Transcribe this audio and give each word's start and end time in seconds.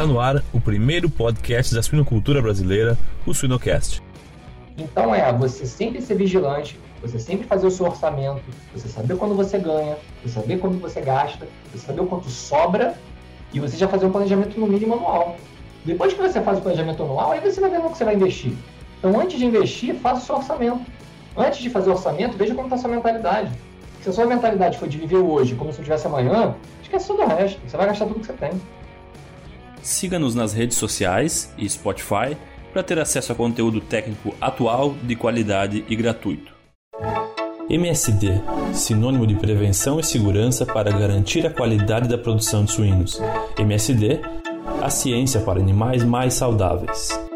Está 0.00 0.10
no 0.10 0.18
ar 0.18 0.42
o 0.50 0.58
primeiro 0.58 1.10
podcast 1.10 1.74
da 1.74 1.82
suinocultura 1.82 2.40
brasileira, 2.40 2.96
o 3.26 3.34
Suinocast. 3.34 4.02
Então 4.78 5.14
é 5.14 5.30
você 5.30 5.66
sempre 5.66 6.00
ser 6.00 6.14
vigilante, 6.14 6.80
você 7.02 7.18
sempre 7.18 7.46
fazer 7.46 7.66
o 7.66 7.70
seu 7.70 7.84
orçamento, 7.84 8.40
você 8.74 8.88
saber 8.88 9.18
quando 9.18 9.34
você 9.34 9.58
ganha, 9.58 9.98
você 10.22 10.40
saber 10.40 10.58
quando 10.58 10.80
você 10.80 11.02
gasta, 11.02 11.46
você 11.70 11.86
saber 11.86 12.00
o 12.00 12.06
quanto 12.06 12.30
sobra 12.30 12.94
e 13.52 13.60
você 13.60 13.76
já 13.76 13.86
fazer 13.88 14.06
um 14.06 14.10
planejamento 14.10 14.58
no 14.58 14.66
mínimo 14.66 14.94
anual. 14.94 15.36
Depois 15.84 16.14
que 16.14 16.22
você 16.22 16.40
faz 16.40 16.56
o 16.56 16.62
planejamento 16.62 17.02
anual, 17.02 17.32
aí 17.32 17.40
você 17.40 17.60
vai 17.60 17.68
ver 17.68 17.80
no 17.80 17.90
que 17.90 17.98
você 17.98 18.04
vai 18.06 18.14
investir. 18.14 18.54
Então, 18.98 19.20
antes 19.20 19.38
de 19.38 19.44
investir, 19.44 19.94
faça 19.96 20.22
o 20.22 20.24
seu 20.24 20.36
orçamento. 20.36 20.80
Antes 21.36 21.60
de 21.60 21.68
fazer 21.68 21.90
o 21.90 21.92
orçamento, 21.92 22.38
veja 22.38 22.54
como 22.54 22.68
está 22.68 22.76
a 22.76 22.78
sua 22.78 22.90
mentalidade. 22.90 23.52
Se 24.00 24.08
a 24.08 24.12
sua 24.14 24.24
mentalidade 24.24 24.78
for 24.78 24.88
de 24.88 24.96
viver 24.96 25.18
hoje 25.18 25.54
como 25.56 25.70
se 25.70 25.78
não 25.80 25.84
tivesse 25.84 26.06
amanhã, 26.06 26.54
esquece 26.82 27.06
todo 27.06 27.20
o 27.20 27.26
resto. 27.26 27.60
Você 27.68 27.76
vai 27.76 27.86
gastar 27.86 28.06
tudo 28.06 28.20
que 28.20 28.26
você 28.26 28.32
tem. 28.32 28.52
Siga-nos 29.82 30.34
nas 30.34 30.52
redes 30.52 30.76
sociais 30.76 31.52
e 31.56 31.68
Spotify 31.68 32.36
para 32.72 32.82
ter 32.82 32.98
acesso 32.98 33.32
a 33.32 33.34
conteúdo 33.34 33.80
técnico 33.80 34.34
atual, 34.40 34.94
de 35.02 35.16
qualidade 35.16 35.84
e 35.88 35.96
gratuito. 35.96 36.52
MSD 37.68 38.40
sinônimo 38.72 39.26
de 39.26 39.34
prevenção 39.34 39.98
e 39.98 40.04
segurança 40.04 40.64
para 40.64 40.90
garantir 40.90 41.46
a 41.46 41.50
qualidade 41.50 42.08
da 42.08 42.18
produção 42.18 42.64
de 42.64 42.72
suínos. 42.72 43.20
MSD 43.58 44.20
a 44.80 44.88
ciência 44.88 45.40
para 45.40 45.60
animais 45.60 46.02
mais 46.04 46.34
saudáveis. 46.34 47.29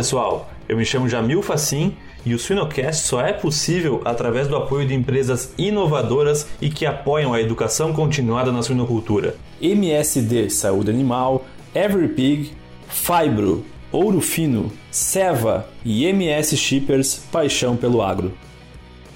Pessoal, 0.00 0.48
eu 0.66 0.78
me 0.78 0.84
chamo 0.86 1.10
Jamil 1.10 1.42
Facim 1.42 1.94
e 2.24 2.32
o 2.32 2.38
Suinocast 2.38 3.06
só 3.06 3.20
é 3.20 3.34
possível 3.34 4.00
através 4.02 4.48
do 4.48 4.56
apoio 4.56 4.88
de 4.88 4.94
empresas 4.94 5.52
inovadoras 5.58 6.48
e 6.58 6.70
que 6.70 6.86
apoiam 6.86 7.34
a 7.34 7.40
educação 7.42 7.92
continuada 7.92 8.50
na 8.50 8.62
suinocultura. 8.62 9.36
MSD 9.60 10.48
Saúde 10.48 10.90
Animal, 10.90 11.44
Everypig, 11.74 12.50
Fibro, 12.88 13.62
Ouro 13.92 14.22
Fino, 14.22 14.72
Seva 14.90 15.68
e 15.84 16.06
MS 16.06 16.56
Shippers 16.56 17.16
Paixão 17.30 17.76
pelo 17.76 18.00
Agro. 18.00 18.32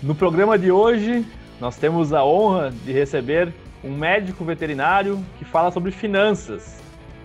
No 0.02 0.14
programa 0.14 0.58
de 0.58 0.70
hoje, 0.70 1.24
nós 1.58 1.78
temos 1.78 2.12
a 2.12 2.22
honra 2.22 2.74
de 2.84 2.92
receber 2.92 3.54
um 3.82 3.96
médico 3.96 4.44
veterinário 4.44 5.18
que 5.38 5.46
fala 5.46 5.70
sobre 5.70 5.90
finanças. 5.90 6.76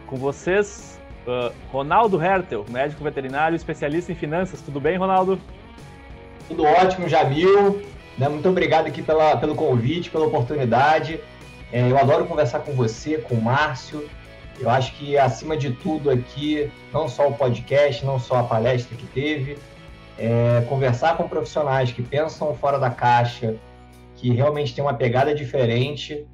Com 0.08 0.16
vocês, 0.16 0.99
uh, 1.28 1.54
Ronaldo 1.72 2.22
Hertel, 2.22 2.66
médico 2.70 3.04
veterinário 3.04 3.56
especialista 3.56 4.12
em 4.12 4.16
finanças. 4.16 4.62
Tudo 4.62 4.80
bem, 4.80 4.98
Ronaldo? 4.98 5.40
Tudo 6.48 6.64
ótimo, 6.64 7.08
Jamil. 7.08 7.82
Né? 8.18 8.28
Muito 8.28 8.50
obrigado 8.50 8.88
aqui 8.88 9.02
pela, 9.02 9.38
pelo 9.38 9.56
convite, 9.56 10.10
pela 10.10 10.26
oportunidade. 10.26 11.20
É, 11.72 11.90
eu 11.90 11.98
adoro 11.98 12.26
conversar 12.26 12.60
com 12.60 12.74
você, 12.74 13.18
com 13.18 13.36
o 13.36 13.42
Márcio. 13.42 14.10
Eu 14.60 14.70
acho 14.70 14.94
que, 14.94 15.18
acima 15.18 15.56
de 15.56 15.72
tudo 15.72 16.10
aqui, 16.10 16.70
não 16.92 17.08
só 17.08 17.30
o 17.30 17.34
podcast, 17.34 18.06
não 18.06 18.20
só 18.20 18.40
a 18.40 18.44
palestra 18.44 18.98
que 18.98 19.06
teve, 19.08 19.58
é, 20.18 20.66
conversar 20.68 21.16
com 21.16 21.30
profissionais 21.30 21.94
que 21.94 22.02
pensam 22.02 22.54
fora 22.54 22.78
da 22.78 22.90
caixa, 22.90 23.56
que 24.16 24.32
realmente 24.32 24.76
têm 24.76 24.84
uma 24.84 24.94
pegada 24.94 25.34
diferente, 25.34 26.28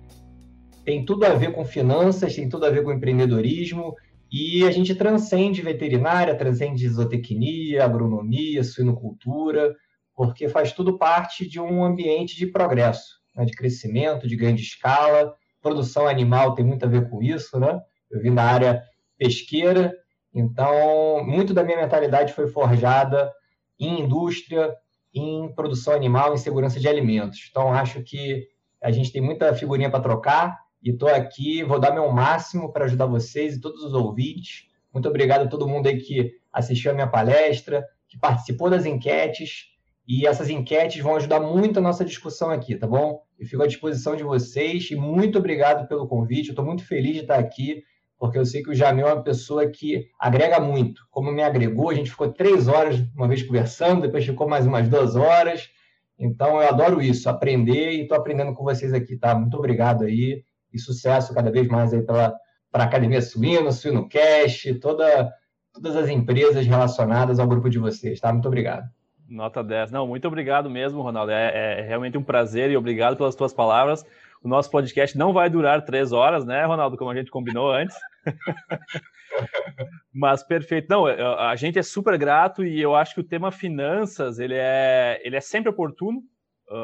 tem 0.84 1.06
tudo 1.06 1.26
a 1.26 1.36
ver 1.36 1.52
com 1.52 1.64
finanças, 1.64 2.36
tem 2.36 2.50
tudo 2.50 2.66
a 2.66 2.70
ver 2.72 2.84
com 2.84 2.92
empreendedorismo, 2.92 3.96
e 4.38 4.66
a 4.68 4.72
gente 4.72 4.94
transcende 4.94 5.62
veterinária, 5.62 6.36
transcende 6.36 6.90
zootecnia, 6.90 7.86
agronomia, 7.86 8.66
suinocultura, 8.66 9.74
porque 10.14 10.50
faz 10.50 10.74
tudo 10.74 10.98
parte 10.98 11.48
de 11.48 11.58
um 11.58 11.86
ambiente 11.86 12.36
de 12.36 12.46
progresso, 12.46 13.22
né, 13.34 13.46
de 13.46 13.54
crescimento, 13.54 14.28
de 14.28 14.36
grande 14.36 14.62
escala. 14.62 15.34
Produção 15.62 16.06
animal 16.06 16.54
tem 16.54 16.66
muito 16.66 16.84
a 16.84 16.90
ver 16.90 17.10
com 17.10 17.24
isso, 17.24 17.58
né? 17.58 17.80
Eu 18.12 18.22
vim 18.22 18.36
da 18.36 18.44
área 18.44 18.84
pesqueira, 19.18 19.96
então 20.34 21.26
muito 21.26 21.54
da 21.54 21.64
minha 21.64 21.78
mentalidade 21.78 22.34
foi 22.34 22.50
forjada 22.50 23.32
em 23.80 24.02
indústria, 24.02 24.76
em 25.14 25.50
produção 25.56 25.94
animal, 25.94 26.34
em 26.34 26.38
segurança 26.38 26.78
de 26.78 26.90
alimentos. 26.90 27.48
Então 27.50 27.72
acho 27.72 28.04
que 28.04 28.46
a 28.84 28.92
gente 28.92 29.14
tem 29.14 29.22
muita 29.22 29.56
figurinha 29.56 29.90
para 29.90 30.04
trocar 30.04 30.65
e 30.82 30.92
estou 30.92 31.10
aqui, 31.10 31.64
vou 31.64 31.80
dar 31.80 31.92
meu 31.92 32.12
máximo 32.12 32.72
para 32.72 32.86
ajudar 32.86 33.06
vocês 33.08 33.56
e 33.56 33.62
todos 33.62 33.84
os 33.84 33.94
ouvintes. 33.94 34.68
Muito 34.94 35.10
obrigado 35.10 35.44
a 35.44 35.48
todo 35.48 35.68
mundo 35.68 35.88
aí 35.88 35.98
que 35.98 36.34
assistiu 36.54 36.92
a 36.92 36.94
minha 36.94 37.08
palestra, 37.08 37.86
que 38.08 38.18
participou 38.18 38.70
das 38.70 38.86
enquetes 38.86 39.76
e 40.08 40.28
essas 40.28 40.50
enquetes 40.50 41.02
vão 41.02 41.16
ajudar 41.16 41.40
muito 41.40 41.80
a 41.80 41.82
nossa 41.82 42.06
discussão 42.06 42.52
aqui, 42.52 42.76
tá 42.76 42.86
bom? 42.86 43.24
Eu 43.40 43.48
fico 43.48 43.64
à 43.64 43.68
disposição 43.68 44.16
de 44.16 44.24
vocês 44.24 44.90
e 44.92 44.96
muito 44.96 45.40
obrigado 45.40 45.88
pelo 45.88 46.08
convite. 46.08 46.52
Estou 46.52 46.64
muito 46.64 46.86
feliz 46.86 47.14
de 47.14 47.22
estar 47.22 47.40
aqui, 47.40 47.84
porque 48.18 48.38
eu 48.38 48.46
sei 48.46 48.62
que 48.62 48.70
o 48.70 48.76
Jamil 48.76 49.08
é 49.08 49.14
uma 49.14 49.24
pessoa 49.24 49.68
que 49.68 50.08
agrega 50.20 50.60
muito. 50.60 51.02
Como 51.10 51.32
me 51.32 51.42
agregou, 51.42 51.90
a 51.90 51.96
gente 51.96 52.12
ficou 52.12 52.32
três 52.32 52.68
horas 52.68 53.04
uma 53.16 53.28
vez 53.28 53.42
conversando, 53.42 54.04
depois 54.04 54.24
ficou 54.24 54.48
mais 54.48 54.68
umas 54.68 54.88
duas 54.88 55.16
horas. 55.16 55.70
Então 56.18 56.62
eu 56.62 56.70
adoro 56.70 57.02
isso, 57.02 57.28
aprender 57.28 57.92
e 57.92 58.02
estou 58.04 58.16
aprendendo 58.16 58.54
com 58.54 58.64
vocês 58.64 58.94
aqui, 58.94 59.18
tá? 59.18 59.34
Muito 59.34 59.58
obrigado 59.58 60.04
aí 60.04 60.46
e 60.76 60.80
sucesso 60.80 61.34
cada 61.34 61.50
vez 61.50 61.68
mais 61.68 61.94
aí 61.94 62.02
pela 62.04 62.36
para 62.76 62.84
a 62.84 62.88
Academia 62.88 63.22
Suíno, 63.22 63.72
Suíno 63.72 64.10
Cash, 64.10 64.68
toda, 64.82 65.34
todas 65.74 65.96
as 65.96 66.10
empresas 66.10 66.68
relacionadas 66.68 67.40
ao 67.40 67.48
grupo 67.48 67.70
de 67.70 67.80
vocês, 67.80 68.20
tá? 68.20 68.34
Muito 68.34 68.50
obrigado. 68.50 68.90
Nota 69.30 69.64
10. 69.64 69.92
Não, 69.92 70.06
muito 70.06 70.28
obrigado 70.28 70.70
mesmo, 70.70 71.02
Ronaldo. 71.02 71.32
É, 71.32 71.80
é, 71.80 71.82
realmente 71.84 72.18
um 72.18 72.24
prazer 72.24 72.70
e 72.70 72.76
obrigado 72.76 73.16
pelas 73.16 73.34
tuas 73.34 73.54
palavras. 73.54 74.06
O 74.44 74.50
nosso 74.50 74.70
podcast 74.70 75.18
não 75.18 75.32
vai 75.32 75.50
durar 75.50 75.86
três 75.86 76.12
horas, 76.12 76.46
né, 76.46 76.66
Ronaldo, 76.66 76.98
como 76.98 77.10
a 77.10 77.16
gente 77.16 77.32
combinou 77.32 77.72
antes. 77.72 77.96
Mas 80.14 80.44
perfeito. 80.44 80.88
Não, 80.90 81.06
a 81.06 81.56
gente 81.56 81.80
é 81.80 81.84
super 81.84 82.18
grato 82.18 82.64
e 82.64 82.82
eu 82.82 82.94
acho 82.94 83.16
que 83.16 83.22
o 83.22 83.28
tema 83.28 83.52
finanças 83.52 84.38
ele 84.38 84.56
é, 84.56 85.22
ele 85.24 85.38
é 85.38 85.42
sempre 85.42 85.70
oportuno. 85.70 86.22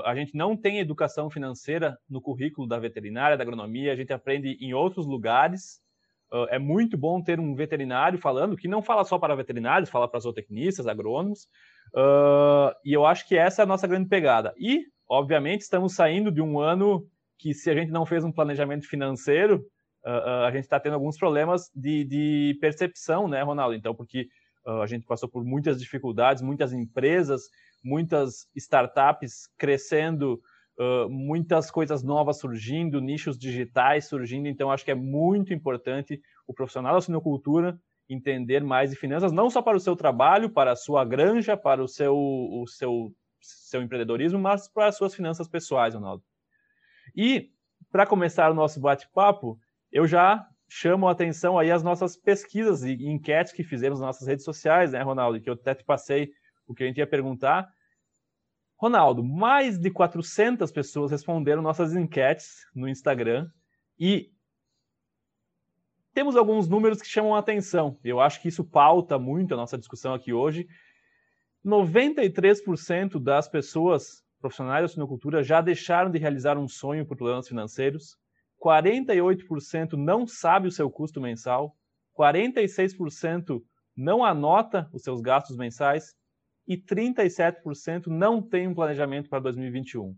A 0.06 0.14
gente 0.14 0.36
não 0.36 0.56
tem 0.56 0.80
educação 0.80 1.30
financeira 1.30 1.98
no 2.10 2.22
currículo 2.22 2.68
da 2.68 2.78
veterinária, 2.78 3.36
da 3.36 3.44
agronomia, 3.44 3.92
a 3.92 3.96
gente 3.96 4.14
aprende 4.14 4.58
em 4.62 4.74
outros 4.74 5.08
lugares. 5.08 5.80
É 6.50 6.60
muito 6.60 6.98
bom 6.98 7.22
ter 7.22 7.40
um 7.40 7.56
veterinário 7.56 8.20
falando, 8.20 8.56
que 8.56 8.68
não 8.68 8.82
fala 8.82 9.04
só 9.04 9.18
para 9.18 9.36
veterinários, 9.36 9.90
fala 9.90 10.08
para 10.08 10.20
zootecnistas, 10.20 10.88
agrônomos, 10.88 11.48
e 12.86 12.94
eu 12.94 13.06
acho 13.06 13.28
que 13.28 13.36
essa 13.36 13.62
é 13.62 13.64
a 13.64 13.68
nossa 13.68 13.88
grande 13.88 14.08
pegada. 14.08 14.54
E, 14.58 14.86
obviamente, 15.10 15.62
estamos 15.62 15.94
saindo 15.94 16.32
de 16.32 16.42
um 16.42 16.60
ano 16.60 17.06
que, 17.38 17.54
se 17.54 17.70
a 17.70 17.74
gente 17.74 17.92
não 17.92 18.06
fez 18.06 18.24
um 18.24 18.32
planejamento 18.32 18.88
financeiro, 18.88 19.66
a 20.06 20.52
gente 20.52 20.64
está 20.64 20.80
tendo 20.80 20.94
alguns 20.94 21.18
problemas 21.18 21.70
de, 21.76 22.04
de, 22.06 22.58
percepção, 22.62 23.28
né, 23.28 23.42
Ronaldo? 23.42 23.76
Então, 23.76 23.94
porque 23.94 24.28
a 24.66 24.86
gente 24.86 25.06
passou 25.06 25.28
por 25.28 25.44
muitas 25.44 25.80
dificuldades, 25.80 26.42
muitas 26.42 26.72
empresas, 26.72 27.42
muitas 27.84 28.48
startups 28.56 29.48
crescendo, 29.58 30.42
muitas 31.10 31.70
coisas 31.70 32.04
novas 32.04 32.40
surgindo, 32.40 33.00
nichos 33.00 33.38
digitais 33.38 34.08
surgindo. 34.08 34.48
Então, 34.48 34.72
acho 34.72 34.84
que 34.84 34.92
é 34.92 34.96
muito 34.96 35.54
importante 35.54 36.20
o 36.48 36.54
profissional 36.54 36.96
da 36.96 37.02
sinocultura 37.02 37.80
entender 38.10 38.62
mais 38.64 38.90
de 38.90 38.98
finanças, 38.98 39.32
não 39.32 39.50
só 39.50 39.62
para 39.62 39.78
o 39.78 39.80
seu 39.80 39.96
trabalho, 39.96 40.50
para 40.50 40.72
a 40.72 40.76
sua 40.76 41.06
granja, 41.06 41.56
para 41.56 41.82
o 41.82 41.88
seu, 41.88 42.16
o 42.16 42.66
seu, 42.68 43.14
seu 43.40 43.82
empreendedorismo, 43.82 44.38
mas 44.38 44.68
para 44.68 44.88
as 44.88 44.98
suas 44.98 45.16
finanças 45.16 45.48
pessoais, 45.48 45.96
Ronaldo. 45.96 46.24
E, 47.16 47.52
para 47.90 48.06
começar 48.06 48.52
o 48.52 48.54
nosso 48.54 48.82
bate-papo, 48.82 49.58
eu 49.92 50.06
já 50.06 50.46
chamo 50.70 51.08
a 51.08 51.12
atenção 51.12 51.58
aí 51.58 51.72
as 51.72 51.84
nossas 51.84 52.18
pesquisas 52.18 52.84
e 52.84 52.94
enquetes 53.06 53.54
que 53.54 53.64
fizemos 53.64 54.00
nas 54.00 54.08
nossas 54.08 54.28
redes 54.28 54.46
sociais, 54.46 54.92
né, 54.92 55.02
Ronaldo? 55.02 55.40
Que 55.40 55.50
eu 55.50 55.54
até 55.54 55.76
te 55.76 55.84
passei 55.84 56.32
o 56.72 56.76
que 56.76 56.84
a 56.84 56.88
gente 56.88 56.98
ia 56.98 57.08
perguntar. 57.08 57.70
Ronaldo, 58.78 59.24
mais 59.24 59.78
de 59.78 59.92
400 59.92 60.72
pessoas 60.72 61.12
responderam 61.12 61.62
nossas 61.62 61.96
enquetes 61.96 62.66
no 62.74 62.90
Instagram 62.90 63.50
e 64.00 64.32
temos 66.14 66.36
alguns 66.36 66.68
números 66.68 67.02
que 67.02 67.08
chamam 67.08 67.36
a 67.36 67.40
atenção. 67.40 67.98
Eu 68.04 68.20
acho 68.20 68.42
que 68.42 68.48
isso 68.48 68.64
pauta 68.64 69.18
muito 69.18 69.54
a 69.54 69.58
nossa 69.58 69.78
discussão 69.78 70.14
aqui 70.14 70.34
hoje. 70.34 70.68
93% 71.66 73.22
das 73.22 73.48
pessoas 73.48 74.24
profissionais 74.40 74.84
da 74.84 74.88
sinocultura 74.88 75.44
já 75.44 75.62
deixaram 75.62 76.12
de 76.12 76.18
realizar 76.18 76.58
um 76.58 76.68
sonho 76.68 77.06
por 77.06 77.16
problemas 77.16 77.48
financeiros. 77.48 78.18
48% 78.62 79.94
não 79.94 80.28
sabe 80.28 80.68
o 80.68 80.72
seu 80.72 80.90
custo 80.90 81.22
mensal. 81.22 81.76
46% 82.18 83.62
não 83.96 84.24
anota 84.24 84.90
os 84.92 85.04
seus 85.04 85.22
gastos 85.22 85.56
mensais. 85.56 86.16
E 86.68 86.78
37% 86.78 88.08
não 88.08 88.42
tem 88.42 88.68
um 88.68 88.74
planejamento 88.74 89.30
para 89.30 89.40
2021. 89.40 90.16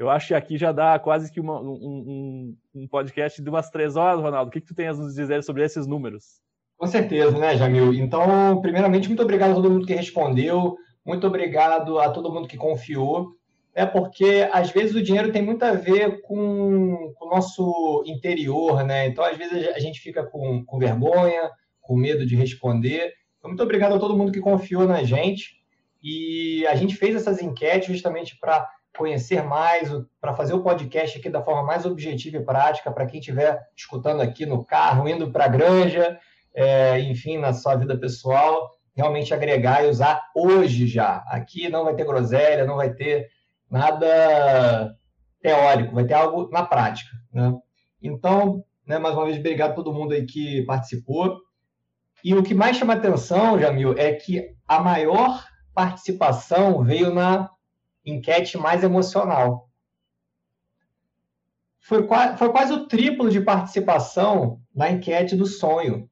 Eu 0.00 0.08
acho 0.08 0.28
que 0.28 0.34
aqui 0.34 0.56
já 0.56 0.72
dá 0.72 0.98
quase 0.98 1.30
que 1.30 1.38
uma, 1.38 1.60
um, 1.60 1.68
um, 1.74 2.56
um, 2.74 2.88
podcast 2.88 3.42
de 3.42 3.50
umas 3.50 3.68
três 3.68 3.96
horas, 3.96 4.18
Ronaldo. 4.18 4.48
O 4.48 4.50
que, 4.50 4.62
que 4.62 4.66
tu 4.66 4.74
tem 4.74 4.88
a 4.88 4.94
nos 4.94 5.14
dizer 5.14 5.42
sobre 5.42 5.62
esses 5.62 5.86
números? 5.86 6.40
Com 6.78 6.86
certeza, 6.86 7.36
né, 7.38 7.54
Jamil? 7.54 7.92
Então, 7.92 8.62
primeiramente, 8.62 9.08
muito 9.08 9.22
obrigado 9.22 9.50
a 9.50 9.54
todo 9.56 9.70
mundo 9.70 9.86
que 9.86 9.92
respondeu, 9.92 10.74
muito 11.04 11.26
obrigado 11.26 11.98
a 11.98 12.08
todo 12.08 12.32
mundo 12.32 12.48
que 12.48 12.56
confiou. 12.56 13.36
é 13.74 13.84
porque 13.84 14.48
às 14.50 14.70
vezes 14.70 14.96
o 14.96 15.02
dinheiro 15.02 15.30
tem 15.30 15.42
muito 15.42 15.62
a 15.64 15.72
ver 15.72 16.22
com, 16.22 17.12
com 17.14 17.26
o 17.26 17.30
nosso 17.30 18.02
interior, 18.06 18.82
né? 18.82 19.06
Então, 19.06 19.22
às 19.22 19.36
vezes 19.36 19.68
a 19.68 19.78
gente 19.78 20.00
fica 20.00 20.24
com, 20.24 20.64
com 20.64 20.78
vergonha, 20.78 21.50
com 21.82 21.94
medo 21.94 22.24
de 22.24 22.36
responder. 22.36 23.12
Então, 23.38 23.50
muito 23.50 23.62
obrigado 23.62 23.94
a 23.94 23.98
todo 23.98 24.16
mundo 24.16 24.32
que 24.32 24.40
confiou 24.40 24.86
na 24.86 25.04
gente. 25.04 25.59
E 26.02 26.66
a 26.66 26.74
gente 26.74 26.96
fez 26.96 27.14
essas 27.14 27.42
enquetes 27.42 27.88
justamente 27.88 28.38
para 28.38 28.68
conhecer 28.96 29.42
mais, 29.42 29.90
para 30.20 30.34
fazer 30.34 30.54
o 30.54 30.62
podcast 30.62 31.18
aqui 31.18 31.30
da 31.30 31.42
forma 31.42 31.62
mais 31.62 31.86
objetiva 31.86 32.38
e 32.38 32.44
prática, 32.44 32.90
para 32.90 33.06
quem 33.06 33.20
estiver 33.20 33.60
escutando 33.76 34.20
aqui 34.20 34.44
no 34.44 34.64
carro, 34.64 35.08
indo 35.08 35.30
para 35.30 35.44
a 35.44 35.48
granja, 35.48 36.18
é, 36.54 37.00
enfim, 37.00 37.38
na 37.38 37.52
sua 37.52 37.76
vida 37.76 37.96
pessoal, 37.98 38.70
realmente 38.94 39.32
agregar 39.32 39.84
e 39.84 39.88
usar 39.88 40.22
hoje 40.34 40.86
já. 40.86 41.24
Aqui 41.28 41.68
não 41.68 41.84
vai 41.84 41.94
ter 41.94 42.04
groselha, 42.04 42.66
não 42.66 42.76
vai 42.76 42.92
ter 42.92 43.28
nada 43.70 44.94
teórico, 45.40 45.94
vai 45.94 46.04
ter 46.04 46.14
algo 46.14 46.50
na 46.50 46.64
prática. 46.64 47.10
Né? 47.32 47.54
Então, 48.02 48.64
né, 48.86 48.98
mais 48.98 49.14
uma 49.14 49.24
vez, 49.24 49.38
obrigado 49.38 49.70
a 49.70 49.74
todo 49.74 49.92
mundo 49.92 50.12
aí 50.12 50.26
que 50.26 50.62
participou. 50.62 51.38
E 52.22 52.34
o 52.34 52.42
que 52.42 52.52
mais 52.52 52.76
chama 52.76 52.94
atenção, 52.94 53.58
Jamil, 53.58 53.94
é 53.96 54.12
que 54.12 54.54
a 54.66 54.80
maior 54.80 55.42
participação 55.74 56.82
veio 56.82 57.12
na 57.12 57.50
enquete 58.04 58.58
mais 58.58 58.82
emocional. 58.82 59.68
Foi, 61.80 62.06
foi 62.36 62.52
quase 62.52 62.72
o 62.72 62.86
triplo 62.86 63.30
de 63.30 63.40
participação 63.40 64.60
na 64.74 64.90
enquete 64.90 65.34
do 65.34 65.46
sonho, 65.46 66.08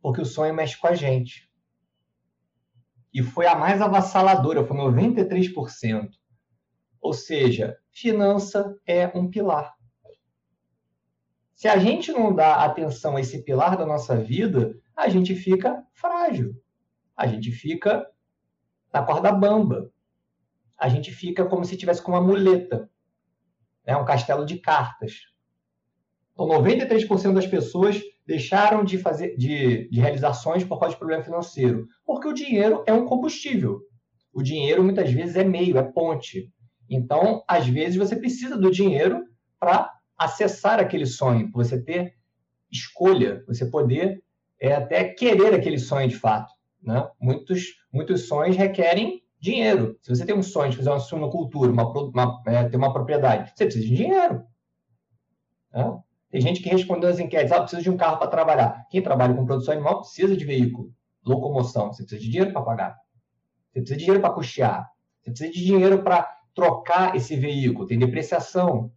porque 0.00 0.20
o 0.20 0.26
sonho 0.26 0.54
mexe 0.54 0.78
com 0.78 0.86
a 0.86 0.94
gente. 0.94 1.50
E 3.12 3.22
foi 3.22 3.46
a 3.46 3.54
mais 3.54 3.80
avassaladora, 3.82 4.64
foi 4.64 4.76
93%. 4.76 6.08
Ou 7.00 7.12
seja, 7.12 7.76
finança 7.90 8.74
é 8.86 9.06
um 9.08 9.28
pilar. 9.28 9.74
Se 11.54 11.68
a 11.68 11.76
gente 11.76 12.10
não 12.10 12.34
dá 12.34 12.64
atenção 12.64 13.16
a 13.16 13.20
esse 13.20 13.42
pilar 13.44 13.76
da 13.76 13.86
nossa 13.86 14.16
vida, 14.16 14.74
a 14.96 15.08
gente 15.08 15.34
fica 15.34 15.84
frágil. 15.92 16.56
A 17.16 17.26
gente 17.26 17.52
fica 17.52 18.06
na 18.92 19.02
corda 19.02 19.32
bamba. 19.32 19.90
A 20.78 20.88
gente 20.88 21.10
fica 21.12 21.44
como 21.44 21.64
se 21.64 21.76
tivesse 21.76 22.02
com 22.02 22.12
uma 22.12 22.20
muleta, 22.20 22.90
né? 23.86 23.96
um 23.96 24.04
castelo 24.04 24.44
de 24.44 24.58
cartas. 24.58 25.20
Então, 26.32 26.48
93% 26.48 27.34
das 27.34 27.46
pessoas 27.46 28.00
deixaram 28.26 28.84
de 28.84 28.98
fazer 28.98 29.36
de, 29.36 29.88
de 29.88 30.00
realizações 30.00 30.64
por 30.64 30.78
causa 30.78 30.94
de 30.94 30.98
problema 30.98 31.22
financeiro, 31.22 31.88
porque 32.04 32.28
o 32.28 32.32
dinheiro 32.32 32.82
é 32.86 32.92
um 32.92 33.04
combustível. 33.04 33.80
O 34.32 34.42
dinheiro 34.42 34.82
muitas 34.82 35.10
vezes 35.10 35.36
é 35.36 35.44
meio, 35.44 35.76
é 35.76 35.82
ponte. 35.82 36.50
Então, 36.88 37.42
às 37.46 37.66
vezes, 37.66 37.96
você 37.96 38.16
precisa 38.16 38.56
do 38.56 38.70
dinheiro 38.70 39.24
para 39.58 39.92
acessar 40.16 40.80
aquele 40.80 41.06
sonho, 41.06 41.50
para 41.50 41.64
você 41.64 41.82
ter 41.82 42.14
escolha, 42.70 43.44
você 43.46 43.66
poder 43.66 44.22
é, 44.60 44.74
até 44.74 45.04
querer 45.04 45.54
aquele 45.54 45.78
sonho 45.78 46.08
de 46.08 46.16
fato. 46.16 46.51
Né? 46.82 47.08
Muitos, 47.20 47.62
muitos 47.92 48.26
sonhos 48.26 48.56
requerem 48.56 49.22
dinheiro. 49.40 49.98
Se 50.02 50.14
você 50.14 50.24
tem 50.24 50.36
um 50.36 50.42
sonho 50.42 50.70
de 50.70 50.76
fazer 50.76 50.90
uma 50.90 51.00
suinocultura, 51.00 51.70
uma, 51.70 51.90
uma, 51.90 52.42
é, 52.46 52.68
ter 52.68 52.76
uma 52.76 52.92
propriedade, 52.92 53.52
você 53.54 53.64
precisa 53.64 53.86
de 53.86 53.96
dinheiro. 53.96 54.44
Né? 55.72 55.98
Tem 56.30 56.40
gente 56.40 56.62
que 56.62 56.68
respondeu 56.68 57.10
as 57.10 57.18
enquetes, 57.18 57.52
ah, 57.52 57.60
precisa 57.60 57.82
de 57.82 57.90
um 57.90 57.96
carro 57.96 58.18
para 58.18 58.28
trabalhar. 58.28 58.86
Quem 58.90 59.02
trabalha 59.02 59.34
com 59.34 59.44
produção 59.44 59.74
animal 59.74 60.00
precisa 60.00 60.36
de 60.36 60.44
veículo, 60.44 60.92
locomoção. 61.24 61.92
Você 61.92 62.02
precisa 62.02 62.20
de 62.20 62.30
dinheiro 62.30 62.52
para 62.52 62.62
pagar. 62.62 62.96
Você 63.70 63.80
precisa 63.80 63.98
de 63.98 64.04
dinheiro 64.04 64.20
para 64.20 64.34
custear. 64.34 64.90
Você 65.20 65.30
precisa 65.30 65.52
de 65.52 65.64
dinheiro 65.64 66.02
para 66.02 66.38
trocar 66.54 67.16
esse 67.16 67.36
veículo, 67.36 67.86
tem 67.86 67.98
depreciação. 67.98 68.90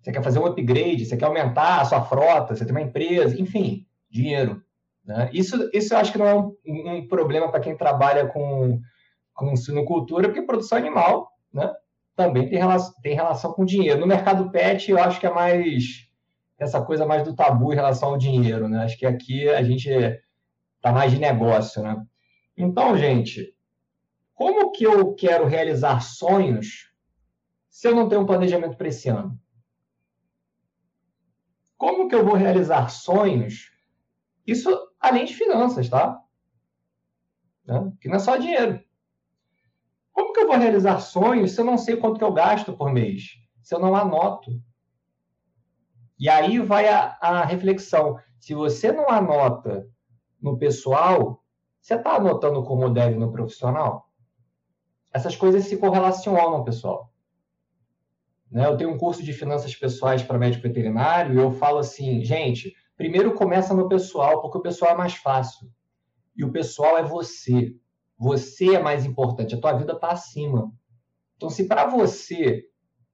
Você 0.00 0.12
quer 0.12 0.22
fazer 0.22 0.38
um 0.38 0.46
upgrade, 0.46 1.04
você 1.04 1.16
quer 1.16 1.26
aumentar 1.26 1.80
a 1.80 1.84
sua 1.84 2.02
frota, 2.02 2.54
você 2.54 2.64
tem 2.64 2.74
uma 2.74 2.80
empresa, 2.80 3.38
enfim, 3.40 3.86
dinheiro. 4.08 4.62
Né? 5.10 5.28
Isso, 5.32 5.68
isso 5.72 5.92
eu 5.92 5.98
acho 5.98 6.12
que 6.12 6.18
não 6.18 6.26
é 6.26 6.34
um, 6.36 6.56
um 6.64 7.08
problema 7.08 7.50
para 7.50 7.58
quem 7.58 7.76
trabalha 7.76 8.28
com, 8.28 8.80
com 9.34 9.56
sinocultura, 9.56 10.28
porque 10.28 10.42
produção 10.42 10.78
animal 10.78 11.32
né, 11.52 11.68
também 12.14 12.48
tem 12.48 12.58
relação, 12.58 12.94
tem 13.02 13.16
relação 13.16 13.52
com 13.52 13.64
dinheiro. 13.64 13.98
No 13.98 14.06
mercado 14.06 14.52
pet, 14.52 14.88
eu 14.88 15.02
acho 15.02 15.18
que 15.18 15.26
é 15.26 15.34
mais 15.34 16.08
essa 16.56 16.80
coisa 16.80 17.04
mais 17.04 17.24
do 17.24 17.34
tabu 17.34 17.72
em 17.72 17.76
relação 17.76 18.10
ao 18.10 18.18
dinheiro. 18.18 18.68
Né? 18.68 18.84
Acho 18.84 18.96
que 18.96 19.04
aqui 19.04 19.48
a 19.48 19.64
gente 19.64 19.88
está 19.88 20.92
mais 20.92 21.10
de 21.10 21.18
negócio. 21.18 21.82
Né? 21.82 22.00
Então, 22.56 22.96
gente, 22.96 23.52
como 24.32 24.70
que 24.70 24.84
eu 24.84 25.12
quero 25.14 25.44
realizar 25.44 26.02
sonhos 26.02 26.88
se 27.68 27.88
eu 27.88 27.96
não 27.96 28.08
tenho 28.08 28.20
um 28.20 28.26
planejamento 28.26 28.76
para 28.76 28.88
esse 28.88 29.08
ano? 29.08 29.36
Como 31.76 32.06
que 32.06 32.14
eu 32.14 32.24
vou 32.24 32.34
realizar 32.34 32.90
sonhos? 32.90 33.69
Isso 34.46 34.70
além 34.98 35.24
de 35.24 35.34
finanças, 35.34 35.88
tá? 35.88 36.20
Né? 37.64 37.92
Que 38.00 38.08
não 38.08 38.16
é 38.16 38.18
só 38.18 38.36
dinheiro. 38.36 38.82
Como 40.12 40.32
que 40.32 40.40
eu 40.40 40.46
vou 40.46 40.56
realizar 40.56 41.00
sonhos 41.00 41.52
se 41.52 41.60
eu 41.60 41.64
não 41.64 41.78
sei 41.78 41.96
quanto 41.96 42.18
que 42.18 42.24
eu 42.24 42.32
gasto 42.32 42.72
por 42.76 42.92
mês? 42.92 43.38
Se 43.62 43.74
eu 43.74 43.78
não 43.78 43.94
anoto? 43.94 44.50
E 46.18 46.28
aí 46.28 46.58
vai 46.58 46.88
a, 46.88 47.16
a 47.20 47.44
reflexão. 47.44 48.18
Se 48.38 48.54
você 48.54 48.92
não 48.92 49.08
anota 49.08 49.88
no 50.40 50.58
pessoal, 50.58 51.42
você 51.80 51.94
está 51.94 52.16
anotando 52.16 52.62
como 52.64 52.90
deve 52.90 53.16
no 53.16 53.32
profissional? 53.32 54.10
essas 55.12 55.36
coisas 55.36 55.64
se 55.64 55.76
correlacionam, 55.76 56.64
pessoal. 56.64 57.12
Né? 58.50 58.66
Eu 58.66 58.76
tenho 58.76 58.90
um 58.90 58.98
curso 58.98 59.22
de 59.22 59.32
finanças 59.32 59.74
pessoais 59.74 60.22
para 60.22 60.38
médico 60.38 60.62
veterinário 60.62 61.34
e 61.34 61.38
eu 61.38 61.52
falo 61.52 61.78
assim, 61.78 62.24
gente, 62.24 62.74
primeiro 63.00 63.32
começa 63.32 63.72
no 63.72 63.88
pessoal, 63.88 64.42
porque 64.42 64.58
o 64.58 64.60
pessoal 64.60 64.92
é 64.92 64.94
mais 64.94 65.14
fácil. 65.14 65.66
E 66.36 66.44
o 66.44 66.52
pessoal 66.52 66.98
é 66.98 67.02
você. 67.02 67.74
Você 68.18 68.74
é 68.74 68.78
mais 68.78 69.06
importante, 69.06 69.54
a 69.54 69.58
tua 69.58 69.72
vida 69.72 69.94
está 69.94 70.08
acima. 70.08 70.70
Então, 71.34 71.48
se 71.48 71.66
para 71.66 71.86
você 71.86 72.62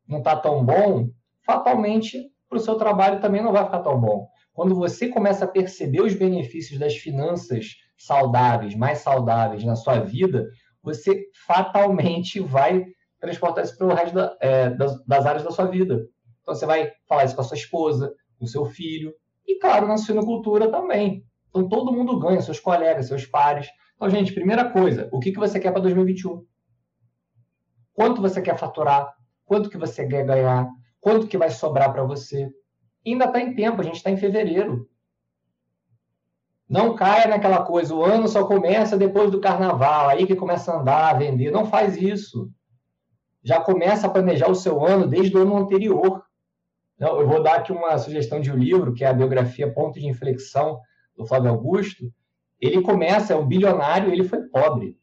não 0.04 0.18
está 0.18 0.34
tão 0.34 0.64
bom, 0.64 1.08
fatalmente 1.44 2.20
para 2.48 2.58
o 2.58 2.60
seu 2.60 2.74
trabalho 2.74 3.20
também 3.20 3.40
não 3.40 3.52
vai 3.52 3.64
ficar 3.64 3.78
tão 3.78 4.00
bom. 4.00 4.28
Quando 4.52 4.74
você 4.74 5.06
começa 5.06 5.44
a 5.44 5.48
perceber 5.48 6.00
os 6.00 6.14
benefícios 6.14 6.80
das 6.80 6.96
finanças 6.96 7.76
saudáveis, 7.96 8.74
mais 8.74 8.98
saudáveis 8.98 9.62
na 9.62 9.76
sua 9.76 10.00
vida, 10.00 10.48
você 10.82 11.26
fatalmente 11.46 12.40
vai 12.40 12.84
transportar 13.20 13.62
isso 13.62 13.78
para 13.78 13.87
o 13.87 13.94
resto 13.94 14.14
da, 14.16 14.37
é, 14.40 14.68
das, 14.70 15.06
das, 15.06 15.26
áreas 15.26 15.44
da 15.44 15.52
sua 15.52 15.66
vida. 15.66 16.08
Então, 16.42 16.56
você 16.56 16.66
vai 16.66 16.90
falar 17.08 17.25
isso 17.25 17.37
com 17.37 17.42
a 17.42 17.44
sua 17.44 17.56
esposa, 17.56 18.12
com 18.37 18.46
o 18.46 18.49
seu 18.49 18.64
filho, 18.64 19.14
e, 19.46 19.58
claro, 19.58 19.86
na 19.86 19.96
suinocultura 19.96 20.70
também. 20.70 21.24
Então, 21.48 21.68
todo 21.68 21.92
mundo 21.92 22.18
ganha, 22.18 22.40
seus 22.40 22.60
colegas, 22.60 23.06
seus 23.08 23.24
pares. 23.24 23.68
Então, 23.94 24.10
gente, 24.10 24.34
primeira 24.34 24.70
coisa, 24.70 25.08
o 25.12 25.18
que, 25.18 25.32
que 25.32 25.38
você 25.38 25.58
quer 25.58 25.72
para 25.72 25.82
2021? 25.82 26.44
Quanto 27.94 28.20
você 28.20 28.42
quer 28.42 28.58
faturar? 28.58 29.14
Quanto 29.46 29.70
que 29.70 29.78
você 29.78 30.06
quer 30.06 30.26
ganhar? 30.26 30.68
Quanto 31.00 31.26
que 31.26 31.38
vai 31.38 31.50
sobrar 31.50 31.92
para 31.92 32.04
você? 32.04 32.50
Ainda 33.06 33.26
está 33.26 33.40
em 33.40 33.54
tempo, 33.54 33.80
a 33.80 33.84
gente 33.84 33.96
está 33.96 34.10
em 34.10 34.16
fevereiro. 34.16 34.88
Não 36.68 36.96
caia 36.96 37.28
naquela 37.28 37.62
coisa, 37.62 37.94
o 37.94 38.04
ano 38.04 38.26
só 38.26 38.44
começa 38.44 38.98
depois 38.98 39.30
do 39.30 39.40
carnaval, 39.40 40.08
aí 40.08 40.26
que 40.26 40.34
começa 40.34 40.72
a 40.72 40.80
andar, 40.80 41.10
a 41.10 41.14
vender. 41.14 41.52
Não 41.52 41.64
faz 41.64 41.96
isso. 41.96 42.50
Já 43.42 43.60
começa 43.60 44.08
a 44.08 44.10
planejar 44.10 44.50
o 44.50 44.54
seu 44.56 44.84
ano 44.84 45.06
desde 45.06 45.36
o 45.36 45.42
ano 45.42 45.56
anterior. 45.56 46.25
Não, 46.98 47.20
eu 47.20 47.28
vou 47.28 47.42
dar 47.42 47.56
aqui 47.56 47.72
uma 47.72 47.96
sugestão 47.98 48.40
de 48.40 48.50
um 48.50 48.56
livro, 48.56 48.94
que 48.94 49.04
é 49.04 49.08
a 49.08 49.12
biografia 49.12 49.72
Ponto 49.72 50.00
de 50.00 50.06
Inflexão, 50.06 50.80
do 51.16 51.26
Flávio 51.26 51.50
Augusto. 51.50 52.12
Ele 52.60 52.80
começa, 52.80 53.32
é 53.32 53.36
um 53.36 53.46
bilionário, 53.46 54.10
ele 54.10 54.24
foi 54.24 54.42
pobre. 54.48 54.98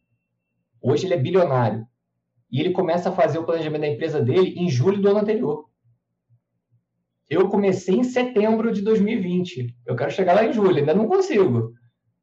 Hoje 0.82 1.06
ele 1.06 1.14
é 1.14 1.18
bilionário. 1.18 1.86
E 2.52 2.60
ele 2.60 2.72
começa 2.72 3.10
a 3.10 3.14
fazer 3.14 3.40
o 3.40 3.46
planejamento 3.46 3.82
da 3.82 3.88
empresa 3.88 4.22
dele 4.22 4.56
em 4.58 4.70
julho 4.70 5.02
do 5.02 5.10
ano 5.10 5.20
anterior. 5.20 5.66
Eu 7.30 7.48
comecei 7.48 7.96
em 7.96 8.04
setembro 8.04 8.72
de 8.72 8.82
2020. 8.82 9.76
Eu 9.86 9.96
quero 9.96 10.12
chegar 10.12 10.34
lá 10.34 10.46
em 10.46 10.54
julho, 10.54 10.78
ainda 10.78 10.94
não 10.94 11.08
consigo. 11.08 11.74